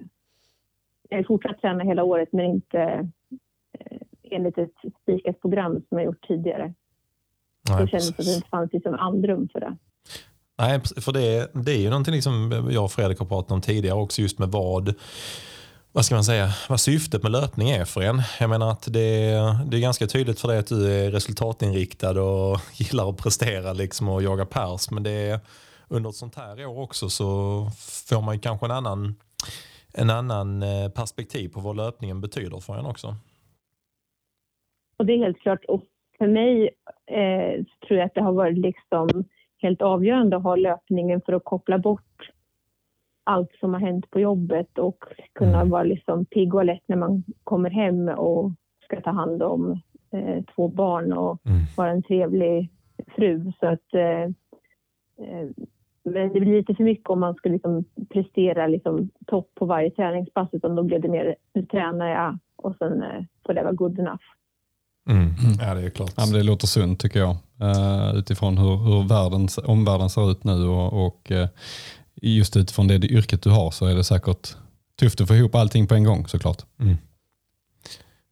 jag 1.10 1.28
fortsatt 1.28 1.61
träna 1.61 1.84
hela 1.84 2.03
året 2.03 2.30
men 2.32 2.45
inte 2.45 3.10
eh, 3.80 3.98
enligt 4.24 4.57
ett 4.57 4.76
spikat 5.02 5.41
program 5.41 5.82
som 5.90 5.98
jag 5.98 6.06
gjort 6.06 6.28
tidigare. 6.28 6.74
Nej, 7.70 7.82
det 7.82 7.88
kändes 7.88 8.10
att 8.10 8.18
det 8.18 8.36
inte 8.36 8.49
fanns 8.49 8.74
liksom 8.74 8.94
andrum 8.94 9.49
för 9.53 9.60
det. 9.60 9.78
Nej, 10.57 10.80
för 10.80 11.11
det, 11.11 11.49
det 11.65 11.72
är 11.72 11.80
ju 11.80 11.90
någonting 11.90 12.14
liksom 12.14 12.68
jag 12.72 12.84
och 12.84 12.91
Fredrik 12.91 13.20
har 13.20 13.26
pratat 13.26 13.52
om 13.52 13.61
tidigare 13.61 13.99
också 13.99 14.22
just 14.22 14.40
med 14.40 14.49
vad 14.49 14.95
vad 15.95 16.06
ska 16.06 16.15
man 16.15 16.24
säga, 16.24 16.48
vad 16.70 16.80
syftet 16.80 17.24
med 17.24 17.32
löpning 17.32 17.70
är 17.70 17.86
för 17.86 18.02
en. 18.02 18.22
Jag 18.40 18.49
menar 18.49 18.72
att 18.72 18.94
det, 18.94 19.32
det 19.68 19.78
är 19.78 19.82
ganska 19.82 20.07
tydligt 20.07 20.40
för 20.40 20.48
dig 20.48 20.57
att 20.57 20.68
du 20.68 20.91
är 20.91 21.11
resultatinriktad 21.11 22.22
och 22.22 22.60
gillar 22.74 23.10
att 23.10 23.24
prestera 23.24 23.74
liksom 23.74 24.10
och 24.10 24.24
jaga 24.24 24.45
pers. 24.45 24.91
Men 24.91 25.03
det 25.03 25.11
är, 25.11 25.40
under 25.88 26.10
ett 26.10 26.15
sånt 26.15 26.36
här 26.36 26.65
år 26.65 26.80
också 26.80 27.10
så 27.10 27.26
får 28.10 28.22
man 28.22 28.40
kanske 28.40 28.65
en 28.65 28.72
annan, 28.72 29.15
en 29.94 30.10
annan 30.10 30.64
eh, 30.64 30.90
perspektiv 30.90 31.49
på 31.49 31.60
vad 31.60 31.76
löpningen 31.76 32.22
betyder 32.22 32.60
för 32.60 32.80
en 32.80 32.86
också. 32.86 33.15
Och 34.98 35.06
det 35.06 35.14
är 35.14 35.18
helt 35.18 35.40
klart. 35.40 35.65
Och 35.68 35.84
för 36.18 36.28
mig 36.28 36.70
eh, 37.07 37.65
tror 37.88 37.99
jag 37.99 38.06
att 38.06 38.15
det 38.15 38.22
har 38.22 38.34
varit 38.34 38.57
liksom 38.57 39.24
helt 39.57 39.82
avgörande 39.82 40.38
att 40.38 40.44
ha 40.44 40.56
löpningen 40.56 41.22
för 41.26 41.34
att 41.34 41.44
koppla 41.44 41.78
bort 41.78 42.30
allt 43.23 43.51
som 43.59 43.73
har 43.73 43.81
hänt 43.81 44.11
på 44.11 44.19
jobbet 44.19 44.77
och 44.77 45.03
kunna 45.33 45.57
mm. 45.57 45.69
vara 45.69 45.83
liksom 45.83 46.25
pigg 46.25 46.53
och 46.53 46.61
alert 46.61 46.83
när 46.85 46.97
man 46.97 47.23
kommer 47.43 47.69
hem 47.69 48.09
och 48.09 48.51
ska 48.83 49.01
ta 49.01 49.11
hand 49.11 49.43
om 49.43 49.81
eh, 50.11 50.43
två 50.55 50.67
barn 50.67 51.13
och 51.13 51.39
mm. 51.45 51.61
vara 51.77 51.89
en 51.91 52.03
trevlig 52.03 52.69
fru. 53.15 53.51
Så 53.59 53.67
att, 53.67 53.93
eh, 53.93 54.23
eh, 55.27 55.49
men 56.03 56.33
det 56.33 56.39
blir 56.39 56.57
lite 56.57 56.75
för 56.75 56.83
mycket 56.83 57.09
om 57.09 57.19
man 57.19 57.35
skulle 57.35 57.53
liksom 57.53 57.83
prestera 58.09 58.67
liksom 58.67 59.09
topp 59.27 59.51
på 59.55 59.65
varje 59.65 59.91
träningspass 59.91 60.49
utan 60.51 60.75
då 60.75 60.83
blir 60.83 60.99
det 60.99 61.07
mer, 61.07 61.35
nu 61.53 61.65
tränar 61.65 62.07
jag 62.07 62.37
och 62.55 62.75
sen 62.75 63.03
eh, 63.03 63.23
får 63.45 63.53
det 63.53 63.63
vara 63.63 63.73
good 63.73 63.99
enough. 63.99 64.23
Mm. 65.09 65.21
mm. 65.21 65.33
Ja, 65.59 65.73
det 65.73 65.85
är 65.85 65.89
klart. 65.89 66.13
Ja, 66.17 66.25
det 66.25 66.43
låter 66.43 66.67
sunt 66.67 66.99
tycker 66.99 67.19
jag. 67.19 67.35
Uh, 67.61 68.15
utifrån 68.15 68.57
hur, 68.57 68.77
hur 68.77 69.07
världens, 69.07 69.57
omvärlden 69.57 70.09
ser 70.09 70.31
ut 70.31 70.43
nu 70.43 70.67
och, 70.67 71.05
och 71.05 71.31
uh, 71.31 71.47
just 72.29 72.57
utifrån 72.57 72.87
det 72.87 73.05
yrket 73.05 73.43
du 73.43 73.49
har 73.49 73.71
så 73.71 73.85
är 73.85 73.95
det 73.95 74.03
säkert 74.03 74.55
tufft 74.99 75.21
att 75.21 75.27
få 75.27 75.35
ihop 75.35 75.55
allting 75.55 75.87
på 75.87 75.95
en 75.95 76.03
gång 76.03 76.27
såklart. 76.27 76.61
Mm. 76.79 76.95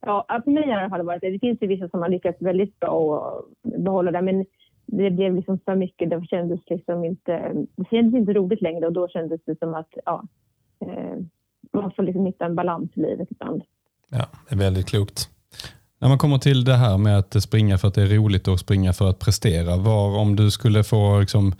Ja, 0.06 0.26
för 0.44 0.52
mig 0.52 0.90
har 0.90 0.98
det 0.98 1.04
varit 1.04 1.22
det. 1.22 1.30
Det 1.30 1.40
finns 1.40 1.62
ju 1.62 1.68
vissa 1.68 1.90
som 1.90 2.02
har 2.02 2.10
lyckats 2.10 2.42
väldigt 2.42 2.80
bra 2.80 3.28
att 3.28 3.84
behålla 3.84 4.12
det, 4.12 4.22
men 4.22 4.46
det 4.86 5.12
blev 5.12 5.36
liksom 5.36 5.60
för 5.66 5.76
mycket. 5.76 6.10
Det 6.10 6.26
kändes 6.30 6.60
liksom 6.70 7.06
inte, 7.06 7.54
det 7.76 7.86
kändes 7.90 8.20
inte 8.20 8.34
roligt 8.34 8.62
längre 8.62 8.86
och 8.86 8.94
då 8.94 9.08
kändes 9.08 9.42
det 9.46 9.60
som 9.60 9.74
att 9.74 9.90
ja, 10.06 10.24
eh, 10.86 11.18
man 11.74 11.92
får 11.92 12.04
liksom 12.04 12.26
hitta 12.26 12.46
en 12.46 12.56
balans 12.56 12.92
i 12.94 13.00
livet 13.00 13.28
ibland. 13.32 13.62
Ja, 14.10 14.26
det 14.50 14.56
är 14.56 14.60
väldigt 14.60 14.88
klokt. 14.88 15.30
När 16.00 16.10
man 16.10 16.18
kommer 16.18 16.38
till 16.38 16.64
det 16.64 16.76
här 16.76 16.98
med 16.98 17.18
att 17.18 17.44
springa 17.44 17.78
för 17.78 17.88
att 17.88 17.94
det 17.94 18.02
är 18.02 18.08
roligt 18.08 18.48
och 18.48 18.60
springa 18.60 18.94
för 18.94 19.10
att 19.10 19.20
prestera. 19.20 19.78
Var, 19.78 20.18
om 20.18 20.36
du 20.36 20.52
skulle 20.52 20.84
få 20.84 21.20
liksom, 21.20 21.54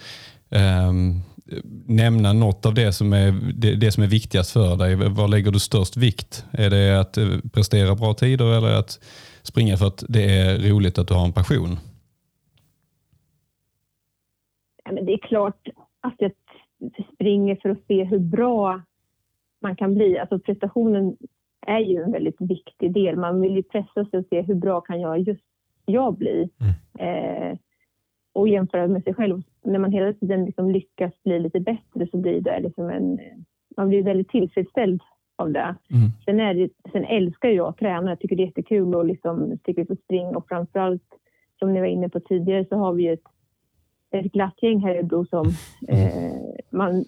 um, 0.90 1.22
nämna 1.86 2.34
något 2.34 2.66
av 2.66 2.74
det 2.74 2.94
som, 2.94 3.14
är, 3.14 3.32
det, 3.54 3.76
det, 3.76 3.92
som 3.92 4.04
är 4.04 4.08
viktigast 4.08 4.52
för 4.52 4.76
dig. 4.76 4.96
Var 4.96 5.28
lägger 5.28 5.52
du 5.52 5.60
störst 5.60 5.98
vikt? 5.98 6.46
Är 6.52 6.70
det 6.70 7.00
att 7.00 7.18
eh, 7.18 7.28
prestera 7.54 7.96
bra 7.96 8.14
tider 8.14 8.58
eller 8.58 8.80
att 8.80 9.00
springa 9.44 9.78
för 9.78 9.88
att 9.88 10.04
det 10.10 10.24
är 10.24 10.70
roligt 10.70 10.98
att 10.98 11.08
du 11.08 11.14
har 11.14 11.26
en 11.26 11.34
passion? 11.34 11.80
Ja, 14.84 14.92
men 14.92 15.06
det 15.06 15.14
är 15.14 15.18
klart 15.18 15.68
att 16.02 16.16
jag 16.18 16.32
springer 17.14 17.56
för 17.56 17.70
att 17.70 17.86
se 17.88 18.04
hur 18.04 18.20
bra 18.20 18.82
man 19.62 19.76
kan 19.76 19.94
bli. 19.94 20.20
Alltså 20.20 20.40
prestationen 20.40 21.18
är 21.68 21.80
ju 21.80 22.04
en 22.04 22.12
väldigt 22.12 22.42
viktig 22.42 22.94
del. 22.94 23.16
Man 23.16 23.42
vill 23.42 23.56
ju 23.56 23.64
pressa 23.64 24.06
sig 24.06 24.20
och 24.20 24.26
se 24.30 24.42
hur 24.42 24.56
bra 24.56 24.82
kan 24.82 25.02
jag 25.02 25.20
just 25.20 25.44
jag 25.86 26.18
bli. 26.18 26.50
Mm. 26.60 27.52
Eh, 27.52 27.58
och 28.34 28.50
jämföra 28.50 28.88
med 28.88 29.04
sig 29.04 29.14
själv. 29.14 29.42
När 29.64 29.80
man 29.80 29.92
hela 29.92 30.14
tiden 30.14 30.46
liksom 30.46 30.72
lyckas 30.72 31.14
bli 31.24 31.40
lite 31.40 31.60
bättre 31.60 32.08
så 32.12 32.18
blir 32.18 32.42
det 32.42 32.60
liksom 32.60 32.90
en... 32.90 33.20
Man 33.78 33.90
blir 33.90 34.04
väldigt 34.04 34.30
tillfredsställd 34.30 35.02
av 35.36 35.52
det. 35.52 35.76
Mm. 35.90 36.10
Sen, 36.26 36.40
är 36.40 36.54
det, 36.54 36.70
sen 36.92 37.06
älskar 37.06 37.50
jag 37.50 37.68
att 37.68 37.78
träna. 37.78 38.12
Jag 38.12 38.20
tycker 38.20 38.36
det 38.36 38.44
är 38.44 38.46
jättekul 38.46 38.96
att 38.96 39.08
liksom 39.08 39.58
sticka 39.58 39.82
ut 39.82 39.90
och 39.90 39.98
springa 39.98 40.38
och 40.38 40.48
framförallt 40.48 41.04
som 41.60 41.74
ni 41.74 41.80
var 41.80 41.88
inne 41.88 42.10
på 42.10 42.20
tidigare 42.20 42.66
så 42.66 42.76
har 42.76 42.94
vi 42.94 43.08
ett 43.08 43.24
ett 44.12 44.32
glatt 44.32 44.64
gäng 44.64 44.80
här 44.80 44.96
i 44.96 44.98
Örebro 44.98 45.26
som 45.26 45.48
eh, 45.88 46.64
man 46.70 47.06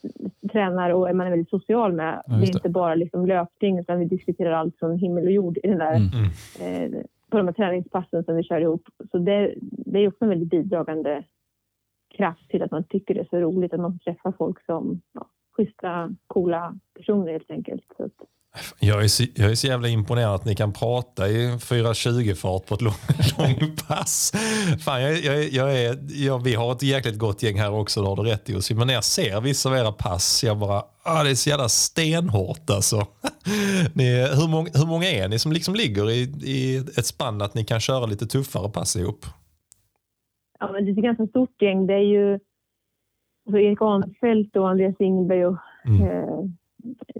tränar 0.52 0.90
och 0.90 1.16
man 1.16 1.28
är 1.28 1.30
väldigt 1.30 1.50
social 1.50 1.94
med. 1.94 2.24
Ja, 2.26 2.34
det. 2.34 2.40
det. 2.40 2.46
är 2.46 2.56
inte 2.56 2.70
bara 2.70 2.96
liksom 2.96 3.26
löpning 3.26 3.80
utan 3.80 4.00
vi 4.00 4.06
diskuterar 4.06 4.52
allt 4.52 4.80
från 4.80 4.98
himmel 4.98 5.26
och 5.26 5.32
jord 5.32 5.58
i 5.64 5.68
den 5.68 5.78
där, 5.78 5.96
mm. 5.96 6.10
mm. 6.60 6.94
eh, 6.94 7.02
på 7.30 7.38
de 7.38 7.48
här 7.48 7.54
träningspassen 7.54 8.24
som 8.24 8.36
vi 8.36 8.44
kör 8.44 8.62
ihop. 8.62 8.84
Så 9.12 9.18
det, 9.18 9.54
det 9.62 10.00
är 10.00 10.08
också 10.08 10.26
en 10.26 10.30
väldigt 10.30 10.50
bidragande 10.50 11.24
kraft 12.18 12.50
till 12.50 12.64
att 12.64 12.72
man 12.72 12.84
tycker 12.84 13.14
det 13.14 13.20
är 13.20 13.28
så 13.30 13.38
roligt 13.38 13.74
att 13.74 13.80
man 13.80 13.92
får 13.92 14.00
träffa 14.00 14.34
folk 14.38 14.66
som 14.66 15.02
ja, 15.14 15.30
schyssta, 15.58 16.16
coola 16.28 16.80
personer 16.98 17.32
helt 17.32 17.52
enkelt. 17.52 17.84
Så 17.98 18.04
att, 18.04 18.12
jag 18.80 19.04
är, 19.04 19.08
så, 19.08 19.24
jag 19.36 19.52
är 19.52 19.56
så 19.56 19.68
jävla 19.68 19.88
imponerad 19.88 20.36
att 20.36 20.46
ni 20.46 20.56
kan 20.56 20.74
prata 20.74 21.30
i 21.30 21.48
4.20-fart 21.48 22.66
på 22.66 22.76
ett 22.76 22.82
långt 23.38 23.38
lång 23.38 23.76
pass. 23.88 24.34
Fan, 24.86 25.02
jag, 25.02 25.20
jag, 25.20 25.44
jag 25.44 25.80
är, 25.80 25.98
jag, 26.26 26.44
vi 26.44 26.56
har 26.56 26.72
ett 26.72 26.84
jäkligt 26.84 27.18
gott 27.18 27.44
gäng 27.44 27.60
här 27.60 27.72
också, 27.72 28.02
det 28.02 28.08
har 28.08 28.16
du 28.16 28.24
rätt 28.24 28.50
i. 28.50 28.74
Men 28.74 28.88
när 28.88 28.94
jag 28.94 29.04
ser 29.04 29.42
vissa 29.42 29.70
av 29.70 29.76
era 29.76 29.92
pass, 29.92 30.44
jag 30.44 30.58
bara, 30.58 30.84
ah, 31.04 31.24
det 31.24 31.30
är 31.30 31.36
så 31.36 31.50
jävla 31.50 31.70
stenhårt 31.70 32.70
alltså. 32.70 33.08
Ni, 33.94 34.28
hur, 34.36 34.48
många, 34.48 34.70
hur 34.74 34.86
många 34.86 35.12
är 35.12 35.28
ni 35.28 35.40
som 35.40 35.52
liksom 35.52 35.76
ligger 35.76 36.12
i, 36.12 36.22
i 36.44 36.78
ett 36.98 37.06
spann 37.06 37.42
att 37.42 37.54
ni 37.54 37.66
kan 37.66 37.80
köra 37.80 38.06
lite 38.06 38.28
tuffare 38.28 38.70
pass 38.70 38.96
ihop? 38.96 39.26
Ja, 40.64 40.72
men 40.72 40.86
det 40.86 40.92
är 40.92 40.94
ett 40.94 41.04
ganska 41.04 41.28
stort 41.28 41.62
gäng. 41.62 41.88
Det 41.88 41.94
är 41.94 42.00
ju 42.00 42.40
alltså 43.46 43.60
Erik 43.60 43.82
Arnfeldt 43.82 44.56
och 44.56 44.70
Andreas 44.70 44.96
Ingberg 45.00 45.46
och 45.46 45.58
mm. 45.86 46.02
eh, 46.02 46.40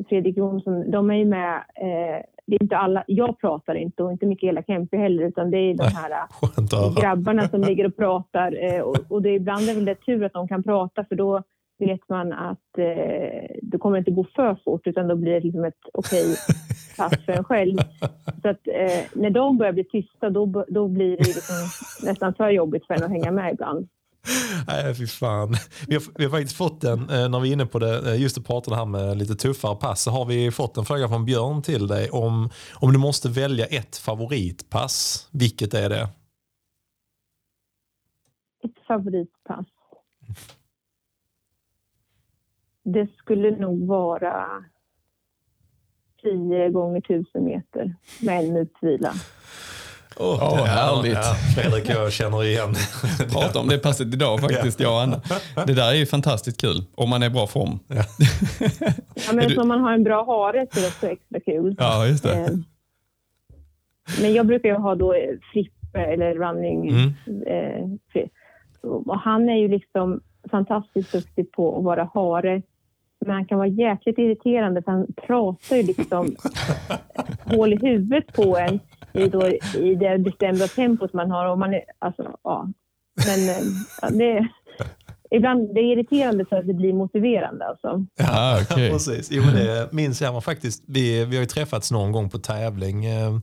Fredrik 0.10 0.38
Jonsson, 0.38 0.92
de 0.92 1.12
är 1.12 1.16
ju 1.16 1.26
med. 1.26 1.56
Eh, 1.56 2.26
det 2.46 2.56
är 2.56 2.64
inte 2.64 2.78
alla, 2.78 3.04
jag 3.08 3.40
pratar 3.40 3.76
inte 3.76 4.04
och 4.04 4.12
inte 4.12 4.26
Mikaela 4.26 4.64
Kempe 4.64 4.98
heller 4.98 5.24
utan 5.24 5.52
det 5.52 5.58
är 5.58 5.74
de 5.74 5.84
här 5.84 6.12
äh, 6.12 6.96
grabbarna 7.02 7.48
som 7.48 7.62
ligger 7.68 7.86
och 7.86 7.96
pratar. 7.96 8.64
Eh, 8.64 8.82
och, 8.82 8.98
och 9.10 9.22
det 9.22 9.30
är 9.30 9.34
ibland 9.34 9.70
är 9.70 9.86
det 9.86 9.96
tur 9.96 10.24
att 10.24 10.34
de 10.34 10.48
kan 10.48 10.64
prata 10.64 11.06
för 11.06 11.16
då 11.16 11.44
vet 11.80 12.10
man 12.10 12.34
att 12.34 12.78
eh, 12.78 13.56
det 13.62 13.78
kommer 13.80 13.98
inte 13.98 14.12
gå 14.12 14.26
för 14.36 14.58
fort 14.66 14.88
utan 14.88 15.08
då 15.08 15.16
blir 15.16 15.34
det 15.34 15.40
liksom 15.40 15.66
ett 15.66 15.80
okej 15.94 16.24
okay 16.24 16.36
en 17.28 17.44
själv. 17.44 17.78
Så 18.42 18.50
att 18.50 18.68
eh, 18.68 19.04
när 19.14 19.30
de 19.30 19.58
börjar 19.58 19.74
bli 19.74 19.84
tysta 19.84 20.30
då, 20.30 20.66
då 20.68 20.88
blir 20.88 21.18
det 21.18 21.24
liksom 21.24 21.56
nästan 22.04 22.34
för 22.34 22.50
jobbigt 22.50 22.88
för 22.88 22.94
en 22.94 23.04
att 23.04 23.10
hänga 23.10 23.32
med 23.32 23.54
ibland. 23.54 23.88
Nej, 24.68 24.96
fy 24.96 25.08
fan. 25.08 25.56
Vi 25.88 25.96
har, 25.96 26.04
vi 26.16 26.24
har 26.24 26.32
faktiskt 26.32 26.58
fått 26.58 26.84
en, 26.84 27.10
eh, 27.10 27.30
när 27.30 27.40
vi 27.40 27.50
är 27.50 27.54
inne 27.54 27.66
på 27.66 27.80
det, 27.80 28.12
eh, 28.12 28.22
just 28.22 28.38
att 28.38 28.46
prata 28.46 28.72
det 28.72 28.78
här 28.78 28.86
med 28.86 29.18
lite 29.18 29.36
tuffare 29.36 29.76
pass, 29.76 30.04
så 30.04 30.12
har 30.12 30.26
vi 30.26 30.52
fått 30.52 30.78
en 30.78 30.86
fråga 30.86 31.08
från 31.08 31.26
Björn 31.26 31.62
till 31.62 31.88
dig 31.88 32.10
om, 32.10 32.50
om 32.74 32.94
du 32.94 33.00
måste 33.00 33.30
välja 33.30 33.66
ett 33.66 33.98
favoritpass. 33.98 35.28
Vilket 35.32 35.74
är 35.74 35.90
det? 35.90 36.08
Ett 38.64 38.86
favoritpass? 38.88 39.66
Det 42.84 43.08
skulle 43.18 43.52
nog 43.52 43.88
vara 43.88 44.64
10 46.24 46.70
gånger 46.70 46.98
1000 46.98 47.46
meter 47.46 47.96
med 48.22 48.40
en 48.40 48.54
minuts 48.54 48.76
vila. 48.82 49.14
Oh, 50.18 50.54
oh, 50.54 50.66
härligt. 50.66 51.14
Ja, 51.14 51.36
Fredrik 51.56 51.90
jag 51.90 52.12
känner 52.12 52.44
igen. 52.44 52.76
Prata 53.32 53.60
om 53.60 53.68
det 53.68 53.78
passet 53.78 54.08
idag 54.08 54.40
faktiskt, 54.40 54.80
jag 54.80 54.94
och 54.94 55.02
Anna. 55.02 55.22
Det 55.68 55.74
där 55.74 55.92
är 55.92 55.96
ju 55.96 56.06
fantastiskt 56.06 56.62
kul, 56.62 56.86
om 56.96 57.10
man 57.10 57.24
är 57.24 57.28
i 57.28 57.30
bra 57.30 57.48
form. 57.48 57.80
Ja. 57.88 58.04
ja 59.28 59.34
men 59.34 59.60
om 59.60 59.68
man 59.68 59.80
har 59.80 59.94
en 59.94 60.04
bra 60.04 60.26
hare 60.26 60.68
så 60.72 60.80
är 60.80 60.82
det 60.82 60.88
också 60.88 61.08
extra 61.08 61.40
kul. 61.40 61.76
Ja, 61.80 62.08
just 62.08 62.24
det. 62.24 62.34
Eh, 62.34 62.52
men 64.22 64.34
jag 64.34 64.48
brukar 64.48 64.70
ju 64.70 64.76
ha 64.76 64.96
då 64.96 65.16
Frippe 65.54 66.00
eller 66.00 66.36
running. 66.36 66.90
Mm. 66.90 67.14
Eh, 67.48 68.24
och 68.82 69.20
han 69.20 69.50
är 69.50 69.58
ju 69.58 69.68
liksom 69.68 70.22
fantastiskt 70.52 71.12
duktig 71.12 71.52
på 71.52 71.78
att 71.78 71.84
vara 71.84 72.10
hare. 72.14 72.62
Men 73.28 73.36
han 73.36 73.46
kan 73.46 73.58
vara 73.58 73.68
jäkligt 73.68 74.18
irriterande 74.18 74.82
för 74.82 74.92
han 74.92 75.08
pratar 75.28 75.76
ju 75.76 75.84
liksom 75.84 76.36
hål 77.44 77.74
i 77.74 77.78
huvudet 77.82 78.34
på 78.34 78.58
en 78.58 78.80
i, 79.14 79.28
då, 79.28 79.48
i 79.78 79.96
det 79.96 80.18
bestämda 80.18 80.68
tempot 80.68 81.14
man 81.14 81.32
har. 81.32 81.46
Och 81.46 81.60
man 81.60 81.74
är, 81.74 81.82
alltså, 82.00 82.38
ja. 82.44 82.68
Men 83.26 83.40
ja, 84.02 84.10
det, 84.10 84.48
ibland 85.32 85.76
det 85.76 85.80
är 85.80 85.94
irriterande 85.94 86.46
för 86.46 86.56
att 86.56 86.68
det 86.68 86.74
blir 86.74 86.94
motiverande. 86.94 87.66
Alltså. 87.66 88.06
Ja, 88.16 88.62
okay. 88.62 88.90
precis. 88.92 89.32
Jo, 89.32 89.44
men 89.44 89.56
det 89.56 89.92
minns 89.92 90.22
jag 90.22 90.44
faktiskt. 90.44 90.84
Vi, 90.88 91.26
vi 91.26 91.36
har 91.36 91.42
ju 91.42 91.48
träffats 91.48 91.92
någon 91.92 92.12
gång 92.12 92.30
på 92.30 92.40
tävling. 92.40 93.06
Eh, 93.06 93.36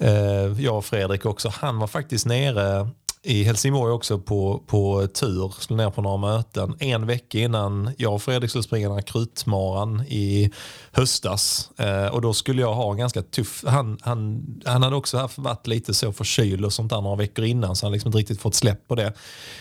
eh, 0.00 0.60
jag 0.60 0.76
och 0.76 0.84
Fredrik 0.84 1.26
också. 1.26 1.48
Han 1.48 1.78
var 1.78 1.86
faktiskt 1.86 2.26
nere 2.26 2.88
i 3.24 3.44
Helsingborg 3.44 3.92
också 3.92 4.18
på, 4.18 4.62
på 4.66 5.06
tur, 5.06 5.54
skulle 5.60 5.82
ner 5.82 5.90
på 5.90 6.02
några 6.02 6.16
möten. 6.16 6.76
En 6.78 7.06
vecka 7.06 7.38
innan 7.38 7.90
jag 7.96 8.14
och 8.14 8.22
Fredrik 8.22 8.50
skulle 8.50 8.62
springa 8.64 8.88
den 8.88 8.96
här 8.96 9.02
krutmaran 9.02 10.00
i 10.08 10.50
höstas. 10.92 11.70
Eh, 11.76 12.06
och 12.06 12.20
då 12.20 12.34
skulle 12.34 12.62
jag 12.62 12.74
ha 12.74 12.90
en 12.90 12.96
ganska 12.96 13.22
tuff, 13.22 13.64
han, 13.66 13.98
han, 14.00 14.46
han 14.64 14.82
hade 14.82 14.96
också 14.96 15.18
haft, 15.18 15.38
varit 15.38 15.66
lite 15.66 15.94
så 15.94 16.12
förkyld 16.12 16.64
och 16.64 16.72
sånt 16.72 16.90
där 16.90 17.00
några 17.00 17.16
veckor 17.16 17.44
innan 17.44 17.76
så 17.76 17.86
han 17.86 17.92
liksom 17.92 18.08
inte 18.08 18.18
riktigt 18.18 18.40
fått 18.40 18.54
släpp 18.54 18.88
på 18.88 18.94
det. 18.94 19.12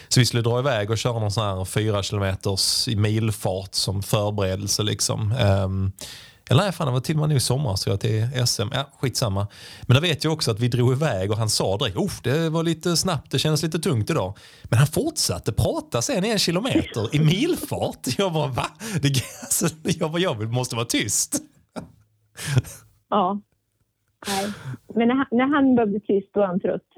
Så 0.08 0.20
vi 0.20 0.26
skulle 0.26 0.44
dra 0.44 0.60
iväg 0.60 0.92
och 0.92 0.98
köra 0.98 1.20
någon 1.20 1.32
sån 1.32 1.44
här 1.44 1.66
fyra 1.66 2.04
kilometers 2.04 2.88
i 2.88 2.96
milfart 2.96 3.76
som 3.76 4.04
förberedelse 4.04 4.84
liksom. 4.84 5.32
Eh, 5.32 5.68
eller 6.50 6.64
nej, 6.64 6.72
fan, 6.72 6.88
det 6.88 6.94
var 6.94 7.00
till 7.00 7.16
och 7.16 7.20
med 7.20 7.30
nu 7.30 7.36
i 7.36 7.40
sommar 7.40 7.76
så 7.76 7.90
jag 7.90 8.00
till 8.00 8.48
SM. 8.48 8.68
Ja, 8.72 8.90
skitsamma. 9.00 9.48
Men 9.88 9.96
då 9.96 10.02
vet 10.02 10.24
jag 10.24 10.34
också 10.34 10.52
att 10.52 10.60
vi 10.60 10.68
drog 10.68 10.94
iväg 10.94 11.32
och 11.32 11.38
han 11.38 11.50
sa 11.50 11.78
direkt 11.78 11.98
oh, 11.98 12.12
det 12.24 12.50
var 12.50 12.64
lite 12.64 12.98
snabbt, 12.98 13.32
det 13.32 13.40
kändes 13.40 13.64
lite 13.64 13.80
tungt 13.80 14.10
idag. 14.10 14.38
Men 14.64 14.78
han 14.80 14.88
fortsatte 14.88 15.54
prata 15.54 16.02
sen 16.02 16.26
i 16.26 16.30
en 16.30 16.40
kilometer 16.40 17.16
i 17.16 17.20
milfart. 17.20 18.08
Jag 18.18 18.34
bara 18.34 18.48
va? 18.48 18.66
Det, 19.02 19.08
alltså, 19.42 19.68
jag, 19.84 20.12
bara, 20.12 20.22
jag 20.22 20.54
måste 20.54 20.76
vara 20.76 20.86
tyst. 20.86 21.36
Ja. 23.10 23.42
Nej. 24.28 24.54
Men 24.96 25.08
när 25.08 25.16
han, 25.16 25.26
när 25.32 25.56
han 25.56 25.76
började 25.76 25.92
bli 25.92 26.00
tyst 26.00 26.34
då 26.34 26.40
var 26.40 26.48
han 26.48 26.60
trött. 26.60 26.93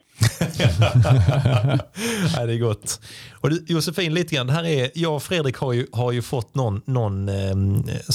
Nej, 2.38 2.48
det 2.48 2.54
är 2.54 2.60
gott. 2.60 3.00
Och 3.32 3.50
du, 3.50 3.66
Josefin, 3.68 4.14
lite 4.14 4.36
grann, 4.36 4.50
här 4.50 4.64
är, 4.64 4.92
jag 4.94 5.16
och 5.16 5.24
Fredrik 5.24 5.58
har 5.58 5.74
ju, 5.74 5.88
har 5.92 6.12
ju 6.12 6.22
fått 6.22 6.56
någon, 6.56 6.82
någon 6.86 7.30
eh, 7.30 7.56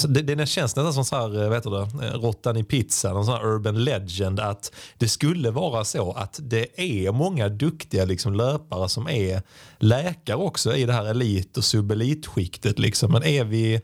det, 0.07 0.21
det 0.21 0.45
känns 0.45 0.75
nästan 0.75 0.93
som 0.93 1.05
så 1.05 1.15
här, 1.15 1.43
eh, 1.43 1.49
vet 1.49 1.63
du 1.63 1.69
det, 1.69 2.05
eh, 2.05 2.13
råttan 2.13 2.57
i 2.57 2.63
pizzan, 2.63 3.13
någon 3.13 3.25
sån 3.25 3.33
här 3.33 3.45
urban 3.45 3.83
legend 3.83 4.39
att 4.39 4.71
det 4.97 5.07
skulle 5.07 5.51
vara 5.51 5.83
så 5.83 6.11
att 6.11 6.39
det 6.43 6.79
är 6.79 7.11
många 7.11 7.49
duktiga 7.49 8.05
liksom, 8.05 8.35
löpare 8.35 8.89
som 8.89 9.07
är 9.07 9.41
läkare 9.79 10.37
också 10.37 10.75
i 10.75 10.85
det 10.85 10.93
här 10.93 11.05
elit 11.05 11.57
och 11.57 11.63
subelitskiktet. 11.63 12.79
Liksom. 12.79 13.11
Men 13.11 13.23
är 13.23 13.43
vi 13.43 13.81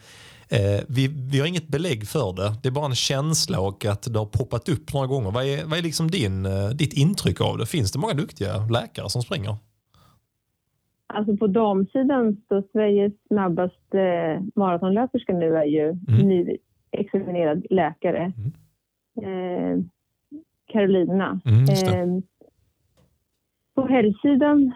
Eh, 0.49 0.83
vi, 0.87 1.07
vi 1.31 1.39
har 1.39 1.47
inget 1.47 1.67
belägg 1.67 2.07
för 2.07 2.33
det. 2.35 2.51
Det 2.61 2.69
är 2.69 2.71
bara 2.71 2.85
en 2.85 2.95
känsla 2.95 3.59
och 3.59 3.85
att 3.85 4.13
det 4.13 4.19
har 4.19 4.25
poppat 4.25 4.69
upp 4.69 4.93
några 4.93 5.07
gånger. 5.07 5.31
Vad 5.31 5.43
är, 5.45 5.65
vad 5.65 5.79
är 5.79 5.83
liksom 5.83 6.07
din, 6.11 6.45
eh, 6.45 6.69
ditt 6.69 6.93
intryck 6.93 7.41
av 7.41 7.57
det? 7.57 7.65
Finns 7.65 7.91
det 7.91 7.99
många 7.99 8.13
duktiga 8.13 8.57
läkare 8.57 9.09
som 9.09 9.21
springer? 9.21 9.55
Alltså 11.07 11.37
på 11.37 11.47
damsidan 11.47 12.41
så 12.47 12.63
Sveriges 12.71 13.13
snabbaste 13.27 14.43
maratonlöperska 14.55 15.33
nu 15.33 15.55
är 15.55 15.65
ju 15.65 15.89
mm. 15.89 16.27
nyexaminerad 16.27 17.65
läkare. 17.69 18.33
Mm. 18.37 18.51
Eh, 19.23 19.83
Carolina. 20.67 21.39
Mm, 21.45 21.63
eh, 21.63 22.23
på 23.75 23.87
herrsidan 23.87 24.71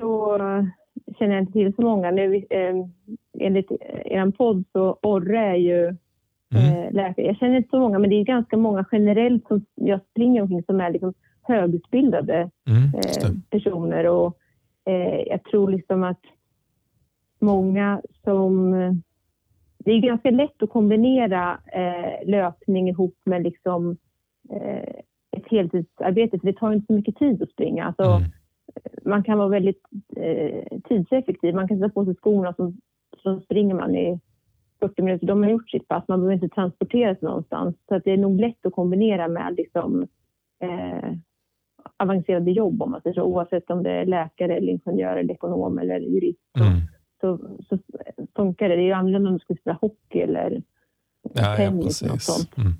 så 0.00 0.38
känner 1.18 1.34
jag 1.34 1.42
inte 1.42 1.52
till 1.52 1.74
så 1.74 1.82
många. 1.82 2.10
Nu, 2.10 2.36
eh, 2.50 2.74
enligt 3.40 3.70
er 4.04 4.30
podd 4.30 4.64
så 4.72 4.98
Orre 5.02 5.38
är 5.38 5.54
ju 5.54 5.86
mm. 5.86 5.96
eh, 6.54 6.92
läkare. 6.92 7.26
Jag 7.26 7.36
känner 7.36 7.56
inte 7.56 7.70
så 7.70 7.80
många, 7.80 7.98
men 7.98 8.10
det 8.10 8.16
är 8.16 8.24
ganska 8.24 8.56
många 8.56 8.84
generellt 8.92 9.48
som 9.48 9.64
jag 9.74 10.00
springer 10.10 10.42
omkring 10.42 10.62
som 10.62 10.80
är 10.80 10.90
liksom 10.90 11.14
högutbildade 11.42 12.50
mm, 12.68 12.94
eh, 12.94 13.30
personer. 13.50 14.06
Och, 14.06 14.38
eh, 14.84 15.20
jag 15.26 15.44
tror 15.44 15.70
liksom 15.70 16.02
att 16.02 16.22
många 17.38 18.02
som... 18.24 18.72
Det 19.78 19.92
är 19.92 20.00
ganska 20.00 20.30
lätt 20.30 20.62
att 20.62 20.70
kombinera 20.70 21.58
löpning 22.24 22.88
ihop 22.88 23.16
med 23.24 23.42
liksom, 23.42 23.96
ett 25.36 25.48
heltidsarbete, 25.50 26.38
för 26.38 26.46
det 26.46 26.58
tar 26.58 26.72
inte 26.72 26.86
så 26.86 26.92
mycket 26.92 27.16
tid 27.16 27.42
att 27.42 27.50
springa. 27.50 27.84
Alltså, 27.84 28.04
mm 28.04 28.30
man 29.04 29.22
kan 29.22 29.38
vara 29.38 29.48
väldigt 29.48 29.82
eh, 30.16 30.78
tidseffektiv. 30.84 31.54
Man 31.54 31.68
kan 31.68 31.78
sätta 31.78 31.88
på 31.88 32.04
sig 32.04 32.14
skorna 32.14 32.54
så, 32.56 32.72
så 33.24 33.40
springer 33.40 33.74
man 33.74 33.94
i 33.94 34.20
40 34.80 35.02
minuter. 35.02 35.26
De 35.26 35.42
har 35.42 35.50
gjort 35.50 35.70
sitt 35.70 35.88
pass, 35.88 36.04
man 36.08 36.20
behöver 36.20 36.34
inte 36.34 36.54
transportera 36.54 37.14
sig 37.14 37.28
någonstans. 37.28 37.76
Så 37.88 37.94
att 37.94 38.04
det 38.04 38.10
är 38.10 38.16
nog 38.16 38.40
lätt 38.40 38.66
att 38.66 38.72
kombinera 38.72 39.28
med 39.28 39.54
liksom, 39.56 40.02
eh, 40.62 41.12
avancerade 41.96 42.50
jobb 42.50 42.82
om 42.82 42.90
man 42.90 43.00
säger 43.00 43.14
så. 43.14 43.22
Oavsett 43.22 43.70
om 43.70 43.82
det 43.82 43.90
är 43.90 44.06
läkare, 44.06 44.56
eller 44.56 44.72
ingenjör, 44.72 45.16
eller 45.16 45.34
ekonom 45.34 45.78
eller 45.78 46.00
jurist. 46.00 46.38
Mm. 46.58 46.80
Så, 47.20 47.38
så, 47.68 47.78
funkar 48.36 48.68
det. 48.68 48.76
Det 48.76 48.82
är 48.82 48.86
ju 48.86 48.92
annorlunda 48.92 49.28
om 49.28 49.34
du 49.34 49.40
skulle 49.40 49.60
spela 49.60 49.78
hockey 49.80 50.18
eller 50.18 50.62
tennis. 51.56 52.02
Ja, 52.02 52.08
precis. 52.08 52.24
sånt. 52.24 52.56
Mm. 52.58 52.72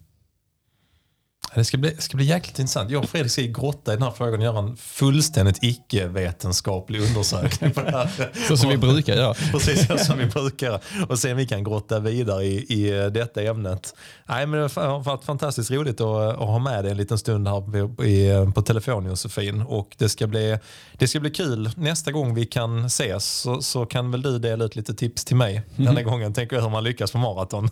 Det 1.54 1.64
ska, 1.64 1.78
bli, 1.78 1.96
ska 1.98 2.16
bli 2.16 2.26
jäkligt 2.26 2.58
intressant. 2.58 2.90
Jag 2.90 3.02
och 3.02 3.10
Fredrik 3.10 3.32
ska 3.32 3.42
grotta 3.42 3.92
i 3.92 3.96
den 3.96 4.02
här 4.02 4.10
frågan 4.10 4.40
och 4.40 4.44
göra 4.44 4.58
en 4.58 4.76
fullständigt 4.76 5.58
icke-vetenskaplig 5.62 7.00
undersökning 7.00 7.70
på 7.70 7.80
det 7.80 7.90
här. 7.90 8.30
Så 8.48 8.56
som 8.56 8.70
vi 8.70 8.76
brukar 8.76 9.14
göra. 9.14 9.34
Precis 9.52 10.06
som 10.06 10.18
vi 10.18 10.26
brukar. 10.26 10.80
Och 11.08 11.18
se 11.18 11.30
om 11.30 11.36
vi 11.36 11.46
kan 11.46 11.64
grotta 11.64 12.00
vidare 12.00 12.44
i, 12.44 12.56
i 12.72 13.10
detta 13.10 13.42
ämnet. 13.42 13.94
Nej, 14.26 14.46
men 14.46 14.60
det 14.60 14.80
har 14.80 15.00
varit 15.00 15.24
fantastiskt 15.24 15.70
roligt 15.70 16.00
att, 16.00 16.32
att 16.32 16.38
ha 16.38 16.58
med 16.58 16.84
dig 16.84 16.90
en 16.90 16.96
liten 16.96 17.18
stund 17.18 17.48
här 17.48 17.60
på, 17.60 18.04
i, 18.04 18.52
på 18.54 18.62
telefon 18.62 19.06
Josefin. 19.06 19.62
Och 19.62 19.94
det 19.98 20.08
ska, 20.08 20.26
bli, 20.26 20.58
det 20.98 21.08
ska 21.08 21.20
bli 21.20 21.30
kul. 21.30 21.70
Nästa 21.76 22.12
gång 22.12 22.34
vi 22.34 22.46
kan 22.46 22.84
ses 22.84 23.24
så, 23.24 23.62
så 23.62 23.86
kan 23.86 24.10
väl 24.10 24.22
du 24.22 24.38
dela 24.38 24.64
ut 24.64 24.76
lite 24.76 24.94
tips 24.94 25.24
till 25.24 25.36
mig. 25.36 25.62
Mm. 25.76 25.94
Denna 25.94 26.02
gången 26.02 26.32
tänker 26.32 26.56
jag 26.56 26.62
hur 26.62 26.70
man 26.70 26.84
lyckas 26.84 27.12
på 27.12 27.18
maraton. 27.18 27.70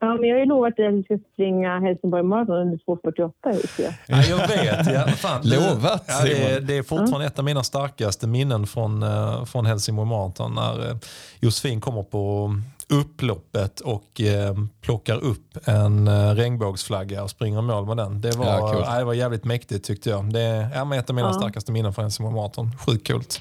Ja, 0.00 0.14
men 0.14 0.28
jag 0.28 0.36
har 0.36 0.40
ju 0.40 0.46
lovat 0.46 0.72
att 0.72 0.94
vi 0.94 1.02
ska 1.02 1.18
springa 1.32 1.80
Helsingborg 1.80 2.22
Marathon 2.22 2.56
under 2.56 2.78
2.48 2.78 3.32
ja. 3.78 3.92
ja, 4.06 4.22
jag 4.22 4.48
vet. 4.48 4.92
Ja. 4.92 5.06
Fan, 5.06 5.40
Lovat, 5.44 6.04
ja, 6.08 6.24
det, 6.24 6.42
är, 6.42 6.60
det 6.60 6.76
är 6.78 6.82
fortfarande 6.82 7.16
mm. 7.16 7.26
ett 7.26 7.38
av 7.38 7.44
mina 7.44 7.62
starkaste 7.62 8.26
minnen 8.26 8.66
från, 8.66 9.02
uh, 9.02 9.44
från 9.44 9.66
Helsingborg 9.66 10.08
Marathon 10.08 10.54
när 10.54 10.90
uh, 10.90 10.96
Josefin 11.40 11.80
kommer 11.80 12.02
på 12.02 12.54
upploppet 12.88 13.80
och 13.80 14.20
uh, 14.20 14.64
plockar 14.80 15.24
upp 15.24 15.68
en 15.68 16.08
uh, 16.08 16.34
regnbågsflagga 16.34 17.22
och 17.22 17.30
springer 17.30 17.62
mål 17.62 17.86
med 17.86 17.96
den. 17.96 18.20
Det 18.20 18.36
var, 18.36 18.46
ja, 18.46 18.72
cool. 18.72 18.82
uh, 18.82 18.98
det 18.98 19.04
var 19.04 19.14
jävligt 19.14 19.44
mäktigt 19.44 19.84
tyckte 19.84 20.10
jag. 20.10 20.32
Det 20.32 20.40
är 20.40 20.68
ja, 20.74 20.94
ett 20.94 21.10
av 21.10 21.16
mina 21.16 21.28
ja. 21.28 21.32
starkaste 21.32 21.72
minnen 21.72 21.92
från 21.92 22.04
Helsingborg 22.04 22.34
Marathon. 22.34 22.70
Sjukt 22.86 23.08
coolt. 23.08 23.40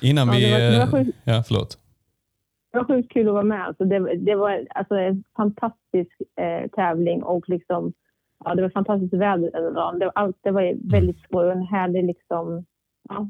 Innan 0.00 0.30
vi... 0.30 0.50
Ja, 0.50 0.58
det 0.58 0.78
var, 0.78 0.98
det 0.98 1.12
var 1.24 1.34
ja, 1.34 1.42
förlåt. 1.46 1.78
Det 2.74 2.78
var 2.78 2.86
sjukt 2.86 3.12
kul 3.12 3.28
att 3.28 3.34
vara 3.34 3.44
med. 3.44 3.66
Alltså 3.66 3.84
det, 3.84 4.16
det 4.16 4.34
var 4.34 4.66
alltså 4.74 4.94
en 4.94 5.24
fantastisk 5.36 6.12
eh, 6.40 6.70
tävling 6.70 7.22
och 7.22 7.48
liksom, 7.48 7.92
ja, 8.44 8.54
det 8.54 8.62
var 8.62 8.68
fantastiskt 8.68 9.14
väder 9.14 9.50
den 9.52 9.74
dagen. 9.74 9.98
Det, 9.98 10.10
allt, 10.14 10.36
det 10.42 10.50
var 10.50 10.90
väldigt 10.90 11.18
svårt 11.18 11.44
och 11.44 11.52
en 11.52 11.62
härlig, 11.62 12.04
liksom, 12.04 12.64
ja, 13.08 13.28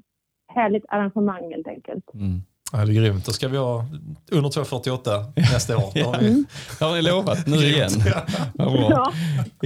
härligt 0.54 0.84
arrangemang 0.88 1.52
helt 1.52 1.66
enkelt. 1.66 2.14
Mm. 2.14 2.40
Ja, 2.72 2.84
det 2.84 2.92
är 2.92 2.94
grymt. 2.94 3.26
Då 3.26 3.32
ska 3.32 3.48
vi 3.48 3.56
ha 3.56 3.84
under 4.30 4.50
2.48 4.50 5.32
nästa 5.36 5.76
år. 5.76 5.90
Det 5.94 6.02
har, 6.02 6.18
vi... 6.18 6.44
har 6.80 6.94
ni 6.94 7.02
lovat 7.02 7.46
nu 7.46 7.56
igen. 7.56 7.90
Ja, 8.58 8.70
bra. 8.70 8.88
Ja. 8.90 9.12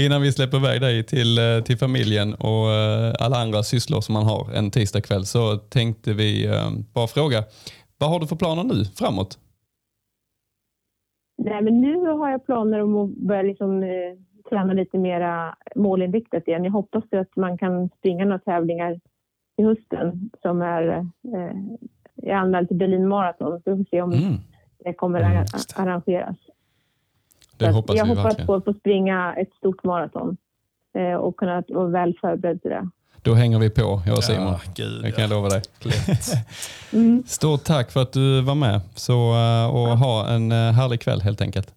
Innan 0.02 0.22
vi 0.22 0.32
släpper 0.32 0.56
iväg 0.56 0.80
dig 0.80 1.05
till, 1.05 1.38
eh, 1.38 1.60
till 1.64 1.78
familjen 1.78 2.34
och 2.34 2.70
eh, 2.70 3.14
alla 3.18 3.36
andra 3.36 3.62
sysslor 3.62 4.00
som 4.00 4.12
man 4.12 4.24
har 4.24 4.50
en 4.55 4.70
tisdagkväll 4.70 5.26
så 5.26 5.56
tänkte 5.56 6.12
vi 6.12 6.46
eh, 6.46 6.70
bara 6.92 7.06
fråga, 7.06 7.44
vad 7.98 8.10
har 8.10 8.20
du 8.20 8.26
för 8.26 8.36
planer 8.36 8.64
nu 8.64 8.84
framåt? 8.84 9.38
Nej, 11.39 11.62
men 11.62 11.81
nu 11.81 12.06
har 12.06 12.31
jag 12.31 12.47
planer 12.47 12.82
om 12.82 12.97
att 12.97 13.10
börja 13.10 13.43
liksom, 13.43 13.82
eh, 13.82 14.16
träna 14.48 14.73
lite 14.73 14.98
mer 14.98 15.55
målinriktat 15.74 16.48
igen. 16.48 16.65
Jag 16.65 16.73
hoppas 16.73 17.05
att 17.12 17.36
man 17.36 17.59
kan 17.59 17.89
springa 17.89 18.24
några 18.24 18.39
tävlingar 18.39 19.01
i 19.56 19.62
hösten 19.62 20.31
som 20.43 20.62
är... 20.62 20.89
Eh, 21.35 21.56
jag 22.15 22.36
är 22.36 22.40
anmäld 22.40 22.69
till 22.69 22.77
Berlin 22.77 23.09
Marathon, 23.09 23.60
så 23.65 23.74
vi 23.74 23.77
får 23.77 23.90
se 23.90 24.02
om 24.02 24.12
mm. 24.12 24.35
det 24.85 24.93
kommer 24.93 25.20
mm, 25.20 25.44
arrangeras. 25.77 26.36
Det 27.59 27.70
hoppas 27.70 27.97
jag 27.97 28.05
vi 28.05 28.10
hoppas 28.10 28.24
verkligen. 28.24 28.47
på 28.47 28.55
att 28.55 28.65
få 28.65 28.74
springa 28.74 29.35
ett 29.35 29.52
stort 29.55 29.85
maraton 29.85 30.36
eh, 30.94 31.15
och 31.15 31.36
kunna 31.36 31.62
vara 31.69 31.89
väl 31.89 32.19
förberedd 32.20 32.62
till 32.62 32.70
det. 32.70 32.89
Då 33.23 33.35
hänger 33.35 33.59
vi 33.59 33.70
på, 33.70 34.03
jag 34.07 34.16
och 34.16 34.24
Simon. 34.24 34.47
Ja, 34.47 34.61
Gud, 34.74 35.03
det 35.03 35.12
kan 35.12 35.23
jag 35.23 35.31
lova 35.31 35.49
dig. 35.49 35.62
mm. 36.93 37.23
Stort 37.27 37.65
tack 37.65 37.90
för 37.90 38.03
att 38.03 38.12
du 38.12 38.40
var 38.40 38.55
med 38.55 38.81
så, 38.95 39.12
eh, 39.12 39.74
och 39.74 39.89
ja. 39.89 39.95
ha 39.95 40.28
en 40.28 40.53
eh, 40.53 40.73
härlig 40.73 41.01
kväll 41.01 41.20
helt 41.20 41.40
enkelt. 41.40 41.74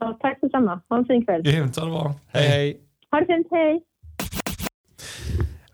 Ja, 0.00 0.18
tack 0.20 0.38
detsamma. 0.40 0.80
Ha 0.88 0.96
en 0.96 1.04
fin 1.04 1.24
kväll. 1.24 1.42
Grymt, 1.42 1.76
ha 1.76 1.84
det 1.84 1.90
bra. 1.90 2.14
Hej, 2.28 2.48
hej. 2.48 2.80
Ha 3.10 3.20
det 3.20 3.26
fint, 3.26 3.46
hej. 3.50 3.80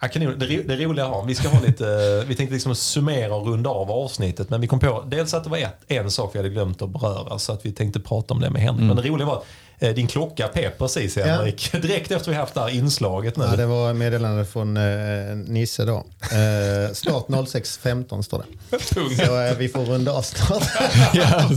Ja, 0.01 0.09
kanon. 0.09 0.39
Det, 0.39 0.47
det 0.47 0.77
roliga 0.77 1.07
har, 1.07 1.25
vi 1.25 1.35
ska 1.35 1.49
ha 1.49 1.61
lite, 1.61 2.25
vi 2.29 2.35
tänkte 2.35 2.55
liksom 2.55 2.75
summera 2.75 3.35
och 3.35 3.47
runda 3.47 3.71
av 3.71 3.91
avsnittet 3.91 4.51
men 4.51 4.61
vi 4.61 4.67
kom 4.67 4.81
på 4.81 5.05
dels 5.07 5.35
att 5.35 5.45
det 5.45 5.51
var 5.51 5.59
ett, 5.59 5.79
en 5.89 6.11
sak 6.11 6.31
vi 6.35 6.39
hade 6.39 6.49
glömt 6.49 6.83
att 6.83 6.91
beröra 6.91 7.39
så 7.39 7.53
att 7.53 7.67
vi 7.67 7.73
tänkte 7.73 8.01
prata 8.01 8.35
om 8.35 8.41
det 8.41 8.51
med 8.51 8.63
Henrik. 8.63 8.83
Mm. 8.83 8.95
Men 8.95 9.05
det 9.05 9.11
roliga 9.11 9.27
var 9.27 9.37
att 9.37 9.47
Eh, 9.81 9.95
din 9.95 10.07
klocka 10.07 10.49
pep 10.49 10.79
precis 10.79 11.17
Henrik. 11.17 11.71
Ja. 11.73 11.79
Direkt 11.83 12.11
efter 12.11 12.31
vi 12.31 12.37
haft 12.37 12.55
det 12.55 12.61
här 12.61 12.69
inslaget 12.69 13.37
nu. 13.37 13.45
Ja, 13.45 13.57
det 13.57 13.67
var 13.67 13.93
meddelande 13.93 14.45
från 14.45 14.77
eh, 14.77 15.37
Nisse 15.37 15.85
då. 15.85 15.97
Eh, 16.23 16.93
start 16.93 17.27
06.15 17.29 18.23
står 18.23 18.45
det. 18.71 18.79
Så 19.25 19.41
eh, 19.41 19.57
vi 19.59 19.69
får 19.69 19.85
runda 19.85 20.13
av 20.13 20.23
snart. 20.23 20.63
ja, 21.15 21.51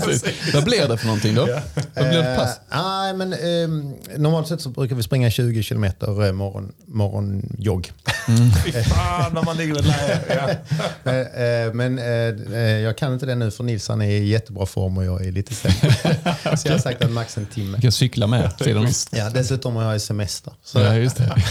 Vad 0.53 0.63
blir 0.63 0.87
det 0.87 0.97
för 0.97 1.05
någonting 1.05 1.35
då? 1.35 1.49
Ja. 1.49 1.61
Vad 1.95 2.09
blir 2.09 2.23
det 2.23 2.35
pass? 2.35 2.59
Eh, 2.71 3.17
men, 3.17 3.33
eh, 3.33 4.17
normalt 4.17 4.47
sett 4.47 4.61
så 4.61 4.69
brukar 4.69 4.95
vi 4.95 5.03
springa 5.03 5.29
20 5.29 5.63
kilometer 5.63 6.25
eh, 6.25 6.31
morgon, 6.31 6.71
morgonjogg. 6.85 7.91
Mm. 8.27 8.51
Fy 8.65 8.71
fan 8.71 9.33
när 9.33 9.43
man 9.43 9.57
ligger 9.57 9.73
med 9.73 9.85
läge. 9.85 10.59
Ja. 11.03 11.73
men 11.73 11.97
jag 12.83 12.97
kan 12.97 13.13
inte 13.13 13.25
det 13.25 13.35
nu 13.35 13.51
för 13.51 13.63
Nilsson 13.63 14.01
är 14.01 14.09
i 14.09 14.27
jättebra 14.27 14.65
form 14.65 14.97
och 14.97 15.05
jag 15.05 15.25
är 15.25 15.31
lite 15.31 15.55
sämre. 15.55 15.93
så 16.57 16.67
jag 16.67 16.73
har 16.73 16.79
sagt 16.79 17.03
att 17.03 17.11
max 17.11 17.37
en 17.37 17.45
timme 17.45 17.77
cykla 17.91 18.27
med 18.27 18.51
sidan 18.61 18.87
Ja, 19.11 19.29
dessutom 19.29 19.75
har 19.75 19.91
jag 19.91 20.01
semester. 20.01 20.53
Så. 20.63 20.79
Ja, 20.79 20.95
just 20.95 21.17
det. 21.17 21.35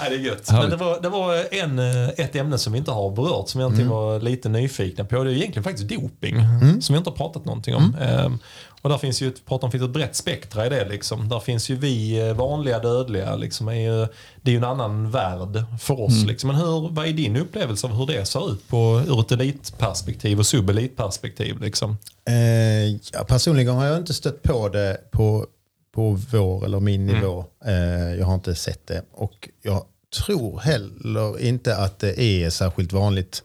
Nej, 0.00 0.10
det 0.10 0.16
är 0.16 0.18
gött. 0.18 0.52
Men 0.52 0.70
det 0.70 0.76
var, 0.76 1.00
det 1.00 1.08
var 1.08 1.54
en, 1.54 1.78
eh, 1.78 2.08
ett 2.08 2.36
ämne 2.36 2.58
som 2.58 2.72
vi 2.72 2.78
inte 2.78 2.90
har 2.90 3.10
berört 3.10 3.48
som 3.48 3.60
jag 3.60 3.72
mm. 3.72 3.88
var 3.88 4.20
lite 4.20 4.48
nyfikna 4.48 5.04
på. 5.04 5.24
Det 5.24 5.30
är 5.30 5.34
egentligen 5.34 5.64
faktiskt 5.64 5.88
doping 5.88 6.36
mm. 6.36 6.82
som 6.82 6.92
vi 6.92 6.98
inte 6.98 7.10
har 7.10 7.16
pratat 7.16 7.44
någonting 7.44 7.74
om. 7.74 7.96
Mm. 8.00 8.38
Och 8.82 8.90
där 8.90 8.98
finns 8.98 9.22
ju 9.22 9.28
ett, 9.28 9.46
pratar 9.46 9.66
om 9.66 9.70
finns 9.70 9.84
ett 9.84 9.90
brett 9.90 10.16
spektra 10.16 10.66
i 10.66 10.68
det. 10.68 10.88
Liksom. 10.88 11.28
Där 11.28 11.40
finns 11.40 11.68
ju 11.68 11.76
vi 11.76 12.28
eh, 12.28 12.34
vanliga 12.34 12.78
dödliga. 12.78 13.36
Liksom, 13.36 13.68
är 13.68 13.72
ju, 13.72 14.06
det 14.42 14.50
är 14.50 14.52
ju 14.52 14.56
en 14.56 14.64
annan 14.64 15.10
värld 15.10 15.64
för 15.80 16.00
oss. 16.00 16.16
Mm. 16.16 16.28
Liksom. 16.28 16.48
Men 16.48 16.56
hur, 16.56 16.88
vad 16.90 17.06
är 17.06 17.12
din 17.12 17.36
upplevelse 17.36 17.86
av 17.86 17.92
hur 17.92 18.06
det 18.06 18.26
ser 18.26 18.52
ut 18.52 18.68
på, 18.68 19.02
ur 19.08 19.20
ett 19.20 19.32
elitperspektiv 19.32 20.38
och 20.38 20.46
subelitperspektiv? 20.46 21.60
Liksom? 21.60 21.96
Eh, 22.28 22.96
ja, 23.12 23.24
personligen 23.28 23.74
har 23.74 23.86
jag 23.86 23.98
inte 23.98 24.14
stött 24.14 24.42
på 24.42 24.68
det 24.68 24.98
på, 25.10 25.46
på 25.94 26.18
vår 26.30 26.64
eller 26.64 26.80
min 26.80 27.08
mm. 27.08 27.20
nivå. 27.20 27.44
Eh, 27.64 28.14
jag 28.14 28.26
har 28.26 28.34
inte 28.34 28.54
sett 28.54 28.86
det. 28.86 29.02
Och 29.12 29.48
jag 29.62 29.84
tror 30.24 30.58
heller 30.58 31.40
inte 31.40 31.76
att 31.76 31.98
det 31.98 32.20
är 32.20 32.50
särskilt 32.50 32.92
vanligt 32.92 33.42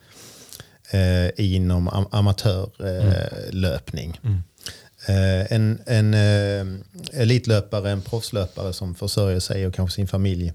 eh, 0.92 1.46
inom 1.46 1.88
am 1.88 2.06
amatörlöpning. 2.12 4.20
Mm. 4.24 4.44
Eh, 5.08 5.52
en, 5.52 5.80
en 5.86 6.14
eh, 6.14 6.66
elitlöpare, 7.14 7.92
en 7.92 8.02
proffslöpare 8.02 8.74
som 8.74 8.96
försörjer 8.96 9.40
sig 9.40 9.68
och 9.68 9.74
kanske 9.74 9.96
sin 9.96 10.08
familj 10.08 10.54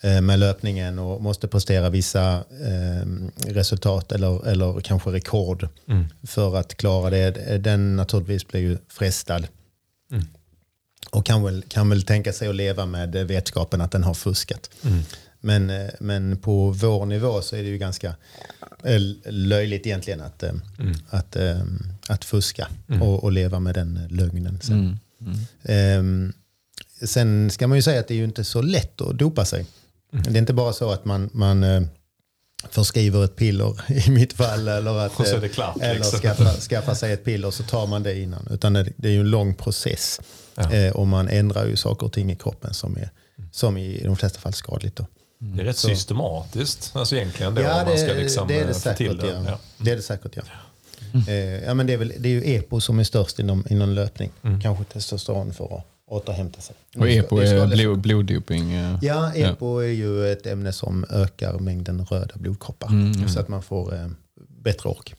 eh, 0.00 0.20
med 0.20 0.38
löpningen 0.38 0.98
och 0.98 1.22
måste 1.22 1.48
prestera 1.48 1.90
vissa 1.90 2.44
resultat 3.46 4.12
eller, 4.12 4.48
eller 4.48 4.80
kanske 4.80 5.10
rekord 5.10 5.68
mm. 5.88 6.04
för 6.22 6.56
att 6.56 6.74
klara 6.74 7.10
det. 7.10 7.58
Den 7.58 7.96
naturligtvis 7.96 8.48
blir 8.48 8.60
ju 8.60 8.78
frestad. 8.88 9.46
Mm. 10.10 10.24
Och 11.10 11.26
kan 11.26 11.42
väl, 11.42 11.64
kan 11.68 11.88
väl 11.88 12.02
tänka 12.02 12.32
sig 12.32 12.48
att 12.48 12.54
leva 12.54 12.86
med 12.86 13.12
vetskapen 13.12 13.80
att 13.80 13.92
den 13.92 14.04
har 14.04 14.14
fuskat. 14.14 14.70
Mm. 14.84 15.02
Men, 15.40 15.90
men 16.00 16.36
på 16.36 16.70
vår 16.70 17.06
nivå 17.06 17.42
så 17.42 17.56
är 17.56 17.62
det 17.62 17.68
ju 17.68 17.78
ganska 17.78 18.14
löjligt 19.24 19.86
egentligen 19.86 20.20
att, 20.20 20.42
mm. 20.42 20.60
att, 21.10 21.36
att 22.08 22.24
fuska 22.24 22.68
mm. 22.88 23.02
och, 23.02 23.24
och, 23.24 23.32
leva 23.32 23.60
med 23.60 23.74
den 23.74 24.08
lögnen. 24.10 24.58
Sen. 24.62 24.98
Um, 25.98 26.32
sen 27.02 27.50
ska 27.50 27.66
man 27.66 27.78
ju 27.78 27.82
säga 27.82 28.00
att 28.00 28.08
det 28.08 28.14
är 28.14 28.18
ju 28.18 28.24
inte 28.24 28.44
så 28.44 28.62
lätt 28.62 29.00
att 29.00 29.18
dopa 29.18 29.44
sig. 29.44 29.66
Mm. 30.12 30.24
Det 30.32 30.38
är 30.38 30.40
inte 30.40 30.52
bara 30.52 30.72
så 30.72 30.90
att 30.90 31.04
man, 31.04 31.30
man 31.32 31.88
förskriver 32.70 33.24
ett 33.24 33.36
piller 33.36 33.80
i 34.08 34.10
mitt 34.10 34.32
fall 34.32 34.68
eller, 34.68 34.98
att, 34.98 35.52
klart, 35.52 35.76
eller 35.80 35.94
liksom. 35.94 36.18
skaffa, 36.18 36.52
skaffa 36.60 36.94
sig 36.94 37.12
ett 37.12 37.24
piller 37.24 37.50
så 37.50 37.62
tar 37.62 37.86
man 37.86 38.02
det 38.02 38.20
innan. 38.20 38.48
Utan 38.50 38.72
det, 38.72 38.92
det 38.96 39.08
är 39.08 39.12
ju 39.12 39.20
en 39.20 39.30
lång 39.30 39.54
process 39.54 40.20
ja. 40.54 40.72
eh, 40.72 40.92
och 40.92 41.06
man 41.06 41.28
ändrar 41.28 41.66
ju 41.66 41.76
saker 41.76 42.06
och 42.06 42.12
ting 42.12 42.32
i 42.32 42.36
kroppen 42.36 42.74
som 42.74 42.96
är 42.96 43.10
som 43.52 43.76
i 43.76 44.02
de 44.04 44.16
flesta 44.16 44.40
fall 44.40 44.52
skadligt. 44.52 44.96
Då. 44.96 45.06
Det 45.52 45.60
är 45.60 45.64
rätt 45.64 45.76
så. 45.76 45.88
systematiskt 45.88 46.90
alltså 46.96 47.16
egentligen. 47.16 47.54
Då, 47.54 47.62
ja, 47.62 47.84
det, 47.84 47.98
ska 47.98 48.12
liksom 48.12 48.48
det 48.48 48.54
är 48.54 48.64
det 48.64 48.70
eh, 48.70 48.76
säkert. 48.76 49.20
Det. 49.20 49.44
Ja. 49.46 49.58
det 49.78 49.90
är 49.90 49.96
det 49.96 50.02
säkert, 50.02 50.36
ja. 50.36 50.42
Mm. 51.14 51.28
Eh, 51.28 51.64
ja, 51.64 51.74
men 51.74 51.86
det, 51.86 51.92
är 51.92 51.96
väl, 51.96 52.12
det 52.18 52.28
är 52.28 52.32
ju 52.32 52.54
EPO 52.54 52.80
som 52.80 52.98
är 52.98 53.04
störst 53.04 53.38
inom, 53.38 53.64
inom 53.70 53.90
löpning. 53.90 54.30
Mm. 54.42 54.60
Kanske 54.60 54.84
testosteron 54.84 55.54
för 55.54 55.76
att 55.76 55.86
återhämta 56.06 56.60
sig. 56.60 56.76
Och 56.96 57.08
EPO 57.08 57.38
är 57.38 57.66
blod, 57.66 57.98
bloddoping? 57.98 58.72
Eh, 58.72 58.98
ja, 59.02 59.34
EPO 59.34 59.82
ja. 59.82 59.88
är 59.88 59.92
ju 59.92 60.32
ett 60.32 60.46
ämne 60.46 60.72
som 60.72 61.06
ökar 61.10 61.58
mängden 61.58 62.04
röda 62.04 62.34
blodkroppar. 62.34 62.88
Mm, 62.88 63.28
så 63.28 63.40
att 63.40 63.48
man 63.48 63.62
får 63.62 63.94
eh, 63.94 64.08
bättre 64.48 64.88
ork. 64.88 65.14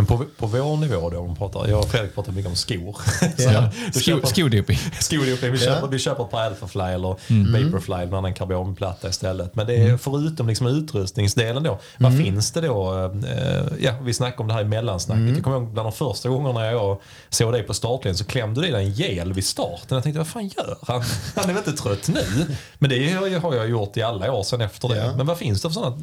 Mm. 0.00 0.18
Men 0.18 0.18
på, 0.18 0.24
på 0.36 0.46
vår 0.46 0.76
nivå 0.76 1.10
då, 1.10 1.18
om 1.18 1.36
pratar, 1.36 1.68
jag 1.68 1.78
och 1.78 1.88
Fredrik 1.90 2.14
pratar 2.14 2.32
mycket 2.32 2.50
om 2.50 2.56
skor. 2.56 2.96
Ja. 3.38 3.70
Sko, 3.92 4.26
skodipping. 4.26 4.78
Skodipping. 5.00 5.52
Vi, 5.52 5.58
Ja. 5.64 5.74
köper, 5.74 5.88
vi 5.88 5.98
köper 5.98 6.24
ett 6.24 6.30
par 6.30 6.40
Alphafly 6.42 6.82
eller 6.82 7.08
Vaporfly, 7.52 7.94
en 7.94 8.14
annan 8.14 8.34
karbonplatta 8.34 9.08
istället. 9.08 9.54
Men 9.54 9.66
det 9.66 9.74
är 9.76 9.96
förutom 9.96 10.48
liksom 10.48 10.66
utrustningsdelen 10.66 11.62
då, 11.62 11.78
vad 11.98 12.16
finns 12.18 12.50
det 12.52 12.60
då? 12.60 13.10
Eh, 13.26 13.62
ja, 13.80 13.92
vi 14.02 14.14
snackade 14.14 14.42
om 14.42 14.48
det 14.48 14.54
här 14.54 14.60
i 14.60 14.64
mellansnacket. 14.64 15.34
Jag 15.34 15.44
kommer 15.44 15.56
ihåg 15.56 15.72
bland 15.72 15.86
de 15.86 15.92
första 15.92 16.28
gångerna 16.28 16.66
jag 16.66 17.00
såg 17.28 17.52
dig 17.52 17.62
på 17.62 17.74
startlinjen 17.74 18.16
så 18.18 18.24
klämde 18.24 18.60
du 18.60 18.68
i 18.68 18.70
dig 18.70 18.84
en 18.84 18.92
gel 18.92 19.32
vid 19.32 19.44
starten. 19.44 19.94
Jag 19.96 20.02
tänkte, 20.02 20.18
vad 20.18 20.28
fan 20.28 20.48
gör 20.56 20.76
han? 20.82 21.02
Han 21.34 21.44
är 21.50 21.54
väl 21.54 21.56
inte 21.66 21.82
trött 21.82 22.08
nu? 22.08 22.46
Men 22.78 22.90
det 22.90 23.12
har 23.12 23.54
jag- 23.54 23.68
gjort 23.70 23.96
i 23.96 24.02
alla 24.02 24.32
år 24.32 24.42
sedan 24.42 24.60
efter 24.60 24.88
det. 24.88 24.96
Ja. 24.96 25.12
Men 25.16 25.26
vad 25.26 25.38
finns 25.38 25.62
det 25.62 25.68
för 25.68 25.74
sådana 25.74 25.96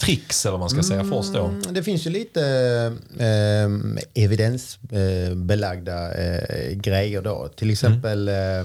tricks 0.00 0.46
eller 0.46 0.50
vad 0.52 0.60
man 0.60 0.70
ska 0.70 0.82
säga 0.82 1.04
för 1.04 1.12
oss 1.12 1.32
då? 1.32 1.44
Mm, 1.44 1.62
Det 1.74 1.82
finns 1.82 2.06
ju 2.06 2.10
lite 2.10 2.42
eh, 3.18 3.68
evidensbelagda 4.24 6.14
eh, 6.14 6.72
grejer 6.76 7.22
då. 7.22 7.48
Till 7.56 7.70
exempel 7.70 8.28
eh, 8.28 8.34
eh, 8.58 8.64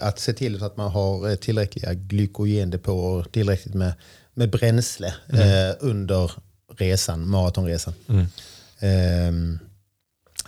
att 0.00 0.18
se 0.18 0.32
till 0.32 0.58
så 0.58 0.64
att 0.64 0.76
man 0.76 0.90
har 0.90 1.36
tillräckliga 1.36 1.94
glykogendepåer, 1.94 3.26
tillräckligt 3.32 3.74
med, 3.74 3.92
med 4.34 4.50
bränsle 4.50 5.14
eh, 5.32 5.76
under 5.80 6.32
resan, 6.76 7.28
maratonresan. 7.28 7.94
Eh, 8.78 9.32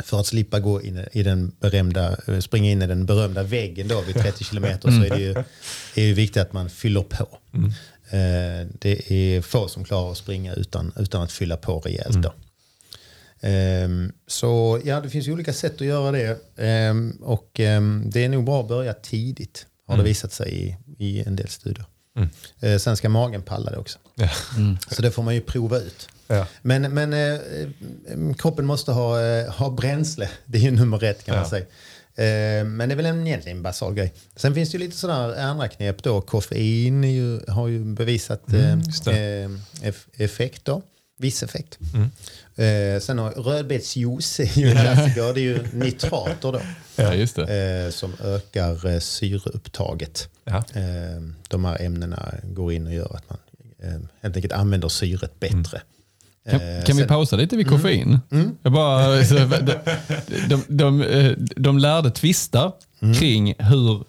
för 0.05 0.20
att 0.20 0.27
slippa 0.27 0.60
gå 0.60 0.82
in 0.82 1.05
i 1.12 1.23
den 1.23 1.52
berömda, 1.60 2.16
eh, 2.27 2.39
springa 2.40 2.70
in 2.70 2.82
i 2.82 2.86
den 2.86 3.06
berömda 3.06 3.43
väggen 3.43 3.89
då 3.89 4.01
vid 4.01 4.14
30 4.16 4.44
kilometer 4.44 4.90
så 4.90 5.02
är 5.05 5.10
det 5.10 5.20
ju, 5.23 5.35
är 5.94 6.02
ju 6.06 6.12
viktigt 6.14 6.43
att 6.43 6.52
man 6.52 6.70
fyller 6.70 7.02
på. 7.02 7.28
Eh, 8.11 8.66
det 8.78 9.12
är 9.12 9.43
få 9.43 9.69
som 9.69 9.85
klarar 9.85 10.11
att 10.11 10.16
springa 10.19 10.53
utan, 10.55 10.93
utan 10.97 11.23
att 11.23 11.33
fylla 11.33 11.57
på 11.57 11.81
rejält. 11.81 12.23
Då. 12.23 12.33
Ehm, 13.41 14.12
så 14.27 14.81
ja, 14.85 15.01
det 15.01 15.11
finns 15.11 15.27
ju 15.28 15.33
olika 15.33 15.53
sätt 15.53 15.74
att 15.74 15.87
göra 15.87 16.11
det. 16.12 16.39
Ehm, 16.57 17.11
och 17.23 17.61
ehm, 17.61 18.03
det 18.11 18.24
är 18.24 18.28
nog 18.28 18.45
bra 18.45 18.61
att 18.61 18.69
börja 18.69 18.93
tidigt, 18.95 19.66
har 19.87 19.97
det 19.97 20.03
visat 20.03 20.33
sig 20.33 20.53
i, 20.55 20.77
i 21.05 21.23
en 21.27 21.37
del 21.37 21.49
studier. 21.49 21.85
Eh, 22.61 22.77
sen 22.78 22.97
ska 22.97 23.09
magen 23.09 23.43
palla 23.43 23.70
det 23.70 23.77
också. 23.77 23.99
Ja. 24.15 24.28
Så 24.91 25.03
det 25.03 25.11
får 25.11 25.23
man 25.23 25.35
ju 25.35 25.41
prova 25.41 25.78
ut. 25.78 26.09
Ja. 26.27 26.47
Men, 26.62 26.83
men 26.95 27.12
eh, 27.12 27.41
kroppen 28.39 28.65
måste 28.66 28.93
ha, 28.93 29.47
ha 29.51 29.70
bränsle. 29.70 30.28
Det 30.45 30.59
är 30.59 30.62
ju 30.62 30.70
nummer 30.70 31.05
ett 31.05 31.24
kan 31.24 31.35
man 31.35 31.45
Ja. 31.45 31.51
säga. 31.51 31.66
Eh, 32.17 32.65
men 32.65 32.89
det 32.89 32.93
är 32.93 32.97
väl 32.97 33.07
en, 33.07 33.27
egentligen 33.27 33.57
en 33.59 33.63
basal 33.63 33.95
grej. 33.95 34.13
Sen 34.37 34.55
finns 34.55 34.71
det 34.71 34.79
ju 34.79 34.85
lite 34.85 34.97
sådana 34.97 35.37
andra 35.43 35.69
knep 35.69 36.03
då. 36.03 36.21
Koffein 36.21 37.05
ju, 37.05 37.41
har 37.49 37.69
ju 37.69 37.85
bevisat 37.85 38.53
eh, 38.53 38.79
det. 39.05 39.43
eh, 39.43 39.49
eff- 39.91 40.07
effekt 40.17 40.65
då. 40.65 40.83
Viss 41.19 41.43
effekt. 41.43 41.79
Mm. 41.95 42.11
Eh, 42.57 43.01
sen 43.01 43.19
har 43.19 43.31
rödbetsjuice 43.31 44.41
är 44.41 44.59
ju 44.59 44.69
en 44.71 44.77
klassiker. 44.77 45.35
Det 45.35 45.41
är 45.41 45.43
ju 45.43 45.63
nitrater 45.73 46.53
då. 46.53 46.61
Ja, 46.99 47.15
just. 47.15 47.39
Eh, 47.39 47.47
som 47.91 48.13
ökar 48.25 48.87
eh, 48.87 48.99
syreupptaget. 48.99 50.29
Ja. 50.45 50.57
Eh, 50.75 51.23
de 51.49 51.65
här 51.65 51.83
ämnena 51.83 52.35
går 52.43 52.73
in 52.73 52.87
och 52.87 52.93
gör 52.95 53.17
att 53.17 53.31
man 53.31 53.39
eh, 53.83 54.01
helt 54.23 54.37
enkelt 54.37 54.53
använder 54.53 54.89
syret 54.89 55.41
bättre. 55.41 55.83
Kan, 56.51 56.60
Eh, 56.60 56.85
kan 56.85 56.97
vi 56.97 57.05
pausa 57.06 57.36
lite 57.36 57.56
vid 57.56 57.68
koffein? 57.68 58.20
Jag 58.62 58.73
bara, 58.73 59.24
så, 59.24 59.35
de, 59.35 59.77
de, 60.48 60.62
de, 60.68 61.02
eh, 61.02 61.32
de 61.56 61.78
lärde 61.78 62.10
tvista 62.10 62.73
kring 63.18 63.55
hur 63.59 64.05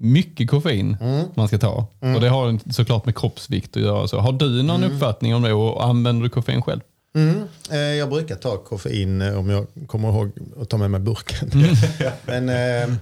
mycket 0.00 0.50
koffein 0.50 0.96
man 1.34 1.48
ska 1.48 1.58
ta. 1.58 1.86
Och 2.14 2.20
Det 2.20 2.28
har 2.28 2.72
såklart 2.72 3.04
med 3.06 3.16
kroppsvikt 3.16 3.76
att 3.76 3.82
göra. 3.82 4.08
Så 4.08 4.18
har 4.18 4.32
du 4.32 4.62
någon 4.62 4.84
uppfattning 4.84 5.34
om 5.34 5.42
det 5.42 5.52
och 5.52 5.84
använder 5.84 6.22
du 6.22 6.28
koffein 6.30 6.62
själv? 6.62 6.80
Mm. 7.16 7.42
Eh, 7.70 7.78
Jag 7.78 8.08
brukar 8.10 8.36
ta 8.36 8.56
koffein 8.56 9.22
om 9.22 9.50
jag 9.50 9.66
kommer 9.86 10.08
ihåg 10.08 10.30
att 10.60 10.68
ta 10.68 10.76
med 10.76 10.90
mig 10.90 11.00
burken. 11.00 11.50
Men 12.26 12.48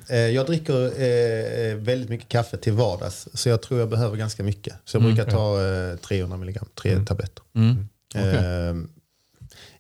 eh, 0.09 0.19
jag 0.19 0.47
dricker 0.47 0.85
eh, 0.85 1.77
väldigt 1.77 2.11
mycket 2.11 2.29
kaffe 2.29 2.57
till 2.57 2.73
vardags. 2.73 3.29
Så 3.35 3.49
jag 3.49 3.63
tror 3.63 3.81
jag 3.81 3.89
behöver 3.89 4.17
ganska 4.17 4.43
mycket. 4.43 4.75
Så 4.85 4.97
jag 4.97 5.03
brukar 5.03 5.25
ta 5.25 5.63
eh, 5.93 5.97
300 5.97 6.37
milligram, 6.37 6.67
tre 6.83 6.99
tabletter. 7.05 7.43
Mm. 8.15 8.89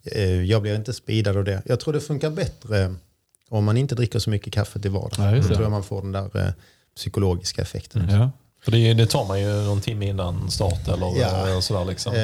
Eh, 0.04 0.22
eh, 0.22 0.42
jag 0.42 0.62
blir 0.62 0.74
inte 0.74 0.92
speedad 0.92 1.36
av 1.36 1.44
det. 1.44 1.62
Jag 1.66 1.80
tror 1.80 1.94
det 1.94 2.00
funkar 2.00 2.30
bättre 2.30 2.94
om 3.48 3.64
man 3.64 3.76
inte 3.76 3.94
dricker 3.94 4.18
så 4.18 4.30
mycket 4.30 4.52
kaffe 4.52 4.78
till 4.80 4.90
vardags. 4.90 5.18
Ja, 5.18 5.30
Då 5.36 5.42
tror 5.42 5.62
jag 5.62 5.70
man 5.70 5.84
får 5.84 6.02
den 6.02 6.12
där 6.12 6.46
eh, 6.46 6.52
psykologiska 6.96 7.62
effekten. 7.62 8.08
Ja. 8.10 8.30
För 8.66 8.72
det, 8.72 8.94
det 8.94 9.06
tar 9.06 9.24
man 9.26 9.40
ju 9.40 9.46
någon 9.46 9.80
timme 9.80 10.06
innan 10.06 10.50
start 10.50 10.88
eller 10.88 11.20
Ja. 11.20 11.60
sådär 11.60 11.84
liksom. 11.84 12.14
Eh, 12.14 12.20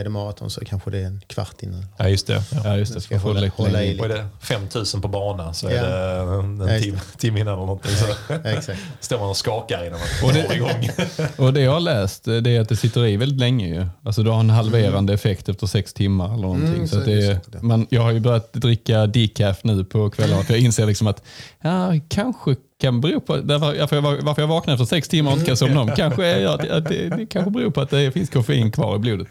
är 0.00 0.04
det 0.04 0.10
maraton 0.10 0.50
så 0.50 0.64
kanske 0.64 0.90
det 0.90 0.98
är 0.98 1.04
en 1.06 1.20
kvart 1.26 1.62
innan. 1.62 1.84
Ja 1.98 2.08
just 2.08 2.26
det. 2.26 2.42
Ja. 2.52 2.60
ja, 2.64 2.76
just 2.76 2.94
det. 2.94 3.00
Ska 3.00 3.16
hålla- 3.18 3.48
hålla 3.48 3.82
i 3.84 4.00
Och 4.00 4.04
är 4.04 4.08
det 4.08 4.26
5000 4.40 5.00
på 5.00 5.08
bana 5.08 5.54
så 5.54 5.68
är 5.68 5.74
Ja. 5.76 5.82
det 5.82 6.34
en, 6.34 6.60
Ja, 6.60 6.68
en 6.68 6.82
timme, 6.82 6.98
timme 7.18 7.40
innan 7.40 7.54
eller 7.54 7.66
någonting. 7.66 7.90
Så 7.96 8.34
Exakt. 8.48 8.78
står 9.00 9.18
man 9.18 9.28
och 9.28 9.36
skakar 9.36 9.86
innan 9.86 9.98
man 10.00 10.28
Och 10.28 10.34
det- 10.34 10.42
drar 10.42 10.54
igång. 10.54 10.90
Och 11.46 11.52
det 11.52 11.60
jag 11.60 11.72
har 11.72 11.80
läst 11.80 12.28
eh, 12.28 12.36
det 12.36 12.56
är 12.56 12.60
att 12.60 12.68
det 12.68 12.76
sitter 12.76 13.06
i 13.06 13.16
väldigt 13.16 13.40
länge. 13.40 13.66
Ju. 13.68 13.86
Alltså 14.04 14.22
du 14.22 14.30
har 14.30 14.40
en 14.40 14.50
halverande 14.50 15.12
effekt 15.14 15.48
efter 15.48 15.66
sex 15.66 15.92
timmar 15.94 16.28
eller 16.28 16.42
någonting. 16.42 16.74
Mm, 16.74 16.88
så 16.88 17.00
så 17.04 17.10
är- 17.10 17.40
det. 17.46 17.62
man, 17.62 17.86
jag 17.90 18.02
har 18.02 18.10
ju 18.10 18.20
börjat 18.20 18.52
dricka 18.52 19.06
decaf 19.06 19.58
nu 19.64 19.84
på 19.84 20.10
kvällarna 20.10 20.42
för 20.42 20.54
jag 20.54 20.60
inser 20.62 20.86
liksom 20.86 21.06
att 21.06 21.22
ja, 21.62 21.92
kanske 22.08 22.56
kan 22.80 23.00
bero 23.00 23.20
på 23.20 23.36
därför, 23.36 23.78
varför, 23.78 23.96
jag, 23.96 24.02
varför 24.22 24.42
jag 24.42 24.46
vaknar 24.46 24.74
efter 24.74 24.86
sex 24.86 25.08
timmar 25.08 25.30
och 25.30 25.36
inte 25.36 25.46
kan 25.46 25.56
somna 25.56 25.80
om. 25.80 25.90
Kanske 25.96 26.26
är 26.26 26.46
att, 26.46 26.68
att 26.68 26.88
det, 26.88 27.08
det 27.08 27.26
kanske 27.26 27.50
beror 27.50 27.70
på 27.70 27.80
att 27.80 27.90
det 27.90 28.12
finns 28.12 28.30
koffein 28.30 28.72
kvar 28.72 28.96
i 28.96 28.98
blodet. 28.98 29.28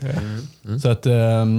Så 0.81 0.89
att, 0.89 1.05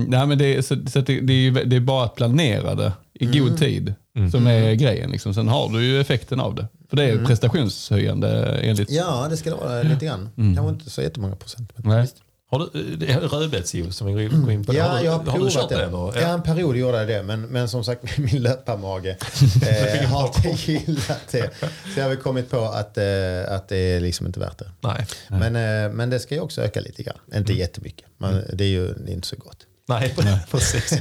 nej, 0.07 0.27
men 0.27 0.39
det, 0.39 0.67
så, 0.67 0.77
så 0.87 0.99
att 0.99 1.07
det, 1.07 1.21
det, 1.21 1.33
är, 1.33 1.65
det 1.65 1.77
är 1.77 1.81
bara 1.81 2.05
att 2.05 2.15
planera 2.15 2.75
det 2.75 2.93
i 3.15 3.27
god 3.27 3.59
tid 3.59 3.95
som 4.31 4.47
är 4.47 4.75
grejen. 4.75 5.11
Liksom. 5.11 5.35
Sen 5.35 5.49
har 5.49 5.69
du 5.69 5.85
ju 5.85 6.01
effekten 6.01 6.41
av 6.41 6.55
det. 6.55 6.69
För 6.89 6.97
det 6.97 7.05
är 7.05 7.25
prestationshöjande 7.25 8.59
enligt... 8.63 8.91
Ja, 8.91 9.27
det 9.31 9.37
ska 9.37 9.51
det 9.51 9.57
vara 9.57 9.83
lite 9.83 10.07
grann. 10.07 10.29
Kanske 10.37 10.69
inte 10.69 10.91
så 10.91 11.03
jättemånga 11.03 11.37
procent. 11.37 11.73
Men 11.77 11.93
Nej. 11.93 12.03
visst. 12.03 12.17
Har 12.51 12.71
du 12.73 12.97
det 12.97 13.13
är 13.13 13.21
rödbetsjuice 13.21 13.97
som 13.97 14.07
vi 14.07 14.13
går 14.13 14.51
in 14.51 14.65
på? 14.65 14.75
Ja, 14.75 14.85
har 14.85 14.99
du, 14.99 15.05
jag 15.05 15.13
har 15.13 15.19
har 15.19 15.25
du 15.25 15.31
provat 15.31 15.53
kört 15.53 15.69
det. 15.69 15.83
eller? 15.83 16.21
Ja, 16.21 16.29
en 16.29 16.43
period 16.43 16.77
gjorde 16.77 16.99
jag 16.99 17.09
det, 17.09 17.23
men, 17.23 17.43
men 17.43 17.69
som 17.69 17.85
sagt 17.85 18.19
min 18.19 18.43
löparmage 18.43 19.07
eh, 19.07 20.09
har 20.11 20.27
inte 20.27 20.73
gillat 20.73 21.29
det. 21.31 21.51
Så 21.61 22.01
jag 22.01 22.05
har 22.05 22.09
väl 22.09 22.19
kommit 22.19 22.51
på 22.51 22.61
att, 22.61 22.99
eh, 22.99 23.05
att 23.49 23.69
det 23.69 23.77
är 23.77 24.01
liksom 24.01 24.27
inte 24.27 24.41
värt 24.41 24.59
det. 24.59 24.71
Nej. 24.81 25.07
Men, 25.29 25.57
eh, 25.57 25.93
men 25.93 26.11
det 26.11 26.21
ska 26.21 26.35
ju 26.35 26.41
också 26.41 26.63
öka 26.63 26.81
lite 26.81 27.03
grann. 27.03 27.19
Inte 27.35 27.53
jättemycket, 27.53 28.07
men 28.19 28.45
det 28.53 28.65
är 28.65 28.69
ju 28.69 28.95
det 28.95 29.13
är 29.13 29.15
inte 29.15 29.29
så 29.29 29.37
gott. 29.37 29.67
Nej, 29.89 30.15
precis. 30.51 30.93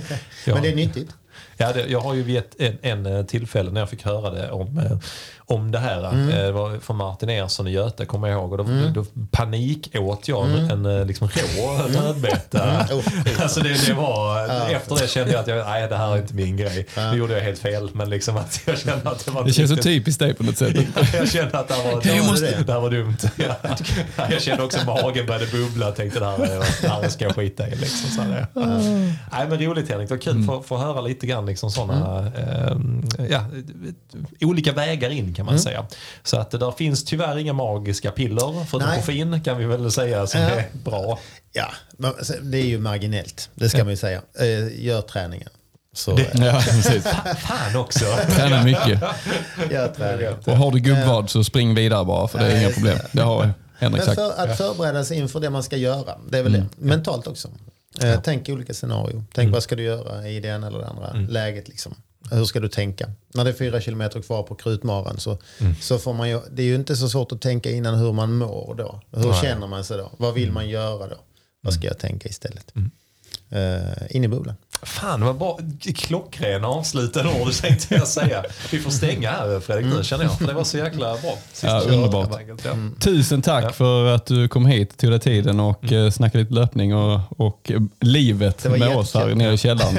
Ja. 0.45 0.53
Men 0.53 0.63
det 0.63 0.69
är 0.69 0.75
nyttigt. 0.75 1.09
Ja, 1.57 1.71
det, 1.73 1.85
jag 1.87 1.99
har 1.99 2.13
ju 2.13 2.23
vid 2.23 2.37
ett 2.37 2.55
en, 2.59 2.77
en 2.81 3.05
eh, 3.05 3.25
tillfälle 3.25 3.71
när 3.71 3.79
jag 3.81 3.89
fick 3.89 4.05
höra 4.05 4.29
det 4.29 4.51
om, 4.51 4.77
eh, 4.77 4.97
om 5.39 5.71
det 5.71 5.79
här. 5.79 6.09
Mm. 6.09 6.29
eh, 6.29 6.35
Det 6.35 6.51
var 6.51 6.79
från 6.79 6.95
Martin 6.97 7.29
Ersson 7.29 7.67
i 7.67 7.71
Göte 7.71 8.05
kommer 8.05 8.27
jag 8.27 8.37
ihåg. 8.39 8.51
Och 8.51 8.57
då, 8.57 8.63
då 8.93 9.05
panikåt 9.31 10.27
jag 10.27 10.49
en, 10.49 10.85
en 10.85 11.07
liksom 11.07 11.27
rå 11.27 12.01
rödbeta. 12.01 12.63
Mm. 12.63 12.97
Oh, 12.97 13.03
alltså 13.41 13.59
det, 13.59 13.87
det 13.87 13.93
var, 13.93 14.45
Efter 14.71 14.95
det 14.95 15.07
kände 15.09 15.31
jag 15.33 15.41
att 15.41 15.47
jag, 15.47 15.65
nej, 15.65 15.87
det 15.89 15.95
här 15.97 16.13
är 16.13 16.17
inte 16.17 16.33
min 16.33 16.57
grej. 16.57 16.87
Nu 16.95 17.17
gjorde 17.17 17.33
jag 17.33 17.41
helt 17.41 17.59
fel. 17.59 17.89
Men 17.93 18.09
liksom 18.09 18.37
att 18.37 18.61
jag 18.65 18.79
kände 18.79 19.09
att 19.09 19.25
det 19.25 19.31
var 19.31 19.43
Det 19.43 19.53
känns 19.53 19.69
så 19.69 19.75
typiskt 19.77 20.19
dig 20.19 20.33
på 20.33 20.43
något 20.43 20.57
sätt. 20.57 20.75
jag 21.13 21.29
kände 21.31 21.59
att 21.59 21.67
det 21.67 21.73
här 21.73 21.91
var, 21.91 22.01
det 22.03 22.21
måste- 22.23 22.55
var, 22.57 22.63
det 22.63 22.73
här 22.73 22.79
var 22.79 22.89
dumt. 22.89 23.17
Ja. 23.35 24.25
Jag 24.31 24.41
kände 24.41 24.63
också 24.63 24.79
att 24.79 24.85
magen 24.85 25.25
började 25.25 25.45
bubbla 25.45 25.87
och 25.89 25.95
tänkte 25.95 26.19
det 26.19 26.25
här, 26.25 26.39
är- 26.43 26.81
det 26.81 26.87
här 26.89 27.09
ska 27.09 27.25
jag 27.25 27.35
skita 27.35 27.67
i. 27.67 27.75
Liksom, 27.75 28.09
så 28.09 28.21
här, 28.21 28.45
ja. 28.53 28.61
Nej, 29.31 29.47
men 29.49 29.59
roligt 29.59 29.89
Henrik, 29.89 30.09
det 30.09 30.15
var 30.15 30.21
kul 30.21 30.39
att 30.39 30.45
få, 30.45 30.61
få 30.63 30.77
höra 30.77 31.01
lite 31.01 31.27
grann 31.33 31.45
liksom 31.45 31.71
sådana 31.71 32.27
eh, 32.37 32.77
ja, 33.29 33.45
olika 34.41 34.71
vägar 34.71 35.09
in 35.09 35.33
kan 35.33 35.45
man 35.45 35.59
säga. 35.59 35.85
Så 36.23 36.37
att 36.37 36.51
det 36.51 36.57
där 36.57 36.71
finns 36.71 37.05
tyvärr 37.05 37.37
inga 37.37 37.53
magiska 37.53 38.11
piller 38.11 38.65
förutom 38.65 38.95
koffein 38.95 39.43
kan 39.43 39.57
vi 39.57 39.65
väl 39.65 39.91
säga 39.91 40.27
som 40.27 40.41
Ja. 40.41 40.49
är 40.49 40.65
bra. 40.83 41.19
Ja, 41.53 41.67
men 41.97 42.09
alltså, 42.11 42.33
det 42.41 42.57
är 42.57 42.65
ju 42.65 42.79
marginellt. 42.79 43.49
Det 43.55 43.69
ska 43.69 43.77
man 43.83 43.89
ju 43.89 43.97
säga. 43.97 44.21
Eh, 44.39 44.85
Gör 44.85 45.01
träningen. 45.01 45.49
Så 45.93 46.17
eh, 46.17 46.25
Ja, 46.33 46.61
precis. 46.69 47.03
Fan 47.37 47.75
också! 47.75 48.05
Träna 48.29 48.63
mycket. 48.63 49.01
gör 49.71 49.87
träningen. 49.87 50.33
Och 50.45 50.57
har 50.57 50.71
du 50.71 50.79
gubbvad 50.79 51.29
så 51.29 51.43
spring 51.43 51.75
vidare 51.75 52.05
bara 52.05 52.27
för 52.27 52.39
det 52.39 52.45
är 52.45 52.59
inga 52.61 52.69
problem. 52.69 52.97
Det 53.11 53.21
har 53.21 53.53
Henrik 53.79 53.97
Men 53.97 54.05
sagt. 54.05 54.15
för 54.21 54.43
att 54.43 54.57
förbereda 54.57 55.03
sig 55.05 55.17
inför 55.17 55.39
det 55.39 55.49
man 55.49 55.63
ska 55.63 55.77
göra. 55.77 56.13
Det 56.29 56.37
är 56.37 56.43
väl 56.43 56.53
det. 56.53 56.65
Mentalt 56.77 57.27
också. 57.27 57.49
Eh, 58.03 58.21
Tänk 58.23 58.49
olika 58.49 58.73
scenarier. 58.73 59.23
Tänk 59.33 59.53
vad 59.53 59.63
ska 59.63 59.75
du 59.75 59.83
göra 59.83 60.27
i 60.27 60.39
det 60.39 60.47
ena 60.47 60.67
eller 60.67 60.79
det 60.79 60.87
andra 60.87 61.13
läget. 61.13 61.67
Liksom. 61.67 61.95
Hur 62.31 62.45
ska 62.45 62.59
du 62.59 62.67
tänka? 62.69 63.11
När 63.33 63.43
det 63.43 63.49
är 63.49 63.53
fyra 63.53 63.81
kilometer 63.81 64.21
kvar 64.21 64.43
på 64.43 64.55
krutmaran 64.55 65.17
så, 65.19 65.37
så 65.81 65.97
får 65.97 66.13
man 66.13 66.29
ju, 66.29 66.39
det 66.51 66.61
är 66.61 66.65
ju 66.65 66.75
inte 66.75 66.95
så 66.95 67.09
svårt 67.09 67.31
att 67.31 67.41
tänka 67.41 67.71
innan 67.71 67.95
hur 67.95 68.13
man 68.13 68.33
mår 68.33 68.75
då. 68.75 69.01
Hur 69.11 69.29
Nej. 69.29 69.41
känner 69.41 69.67
man 69.67 69.83
sig 69.83 69.97
då? 69.97 70.11
Vad 70.17 70.33
vill 70.33 70.51
man 70.51 70.69
göra 70.69 71.07
då? 71.07 71.17
Vad 71.61 71.73
ska 71.73 71.87
jag 71.87 71.99
tänka 71.99 72.29
istället? 72.29 72.73
Eh, 73.49 74.15
in 74.15 74.23
i 74.23 74.27
bubblan. 74.27 74.55
Fan 74.83 75.25
vad 75.25 75.37
bra. 75.37 75.59
Klockrena 75.95 76.67
avslutade 76.67 77.29
ord 77.41 77.53
tänkte 77.61 77.95
jag 77.95 78.07
säga. 78.07 78.43
Vi 78.71 78.79
får 78.79 78.91
stänga 78.91 79.31
här 79.31 79.59
Fredrik 79.59 79.85
nu 79.85 80.03
känner 80.03 80.23
jag. 80.23 80.37
För 80.37 80.47
det 80.47 80.53
var 80.53 80.63
så 80.63 80.77
jäkla 80.77 81.17
bra. 81.17 81.37
Ja, 81.63 81.79
underbart. 81.79 82.29
Ja. 82.63 82.71
Mm. 82.71 82.95
Tusen 82.99 83.41
tack 83.41 83.65
ja. 83.65 83.69
för 83.69 84.05
att 84.05 84.25
du 84.25 84.47
kom 84.47 84.65
hit, 84.65 84.97
tog 84.97 85.11
dig 85.11 85.19
tiden 85.19 85.59
och 85.59 85.91
mm. 85.91 86.11
snackade 86.11 86.43
lite 86.43 86.53
löpning 86.53 86.95
och, 86.95 87.19
och 87.37 87.71
livet 87.99 88.63
med 88.63 88.73
jättekul. 88.73 88.97
oss 88.97 89.13
här 89.13 89.35
nere 89.35 89.53
i 89.53 89.57
källaren. 89.57 89.97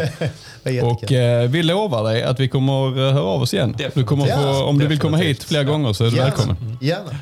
och 0.83 1.13
eh, 1.13 1.49
vi 1.49 1.63
lovar 1.63 2.05
dig 2.05 2.23
att 2.23 2.41
vi 2.41 2.49
kommer 2.49 3.13
höra 3.13 3.23
av 3.23 3.43
oss 3.43 3.55
igen. 3.55 3.77
Du 3.95 4.05
kommer 4.05 4.27
få, 4.27 4.33
om 4.33 4.79
Definitivt. 4.79 4.81
du 4.81 4.87
vill 4.87 4.99
komma 4.99 5.17
hit 5.17 5.45
fler 5.45 5.65
gånger 5.65 5.93
så 5.93 6.05
är 6.05 6.11
du 6.11 6.17
Gärna. 6.17 6.31
välkommen. 6.31 6.79
Gärna. 6.81 7.17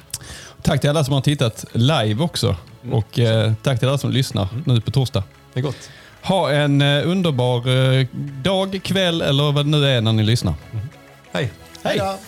Tack 0.62 0.80
till 0.80 0.90
alla 0.90 1.04
som 1.04 1.14
har 1.14 1.20
tittat 1.20 1.64
live 1.72 2.24
också. 2.24 2.56
Mm. 2.82 2.94
Och 2.94 3.18
eh, 3.18 3.52
tack 3.62 3.78
till 3.78 3.88
alla 3.88 3.98
som 3.98 4.10
lyssnar 4.10 4.48
mm. 4.52 4.62
nu 4.66 4.80
på 4.80 4.90
torsdag. 4.90 5.22
Det 5.58 5.60
är 5.60 5.66
gott. 5.66 5.90
Ha 6.22 6.50
en 6.50 6.82
eh, 6.82 7.08
underbar 7.08 7.68
eh, 7.68 8.06
dag, 8.42 8.80
kväll 8.82 9.22
eller 9.22 9.52
vad 9.52 9.66
det 9.66 9.70
nu 9.70 9.86
är 9.86 10.00
när 10.00 10.12
ni 10.12 10.22
lyssnar. 10.22 10.54
Mm. 10.72 10.88
Hej. 11.32 11.52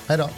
Hej 0.06 0.18
då. 0.18 0.30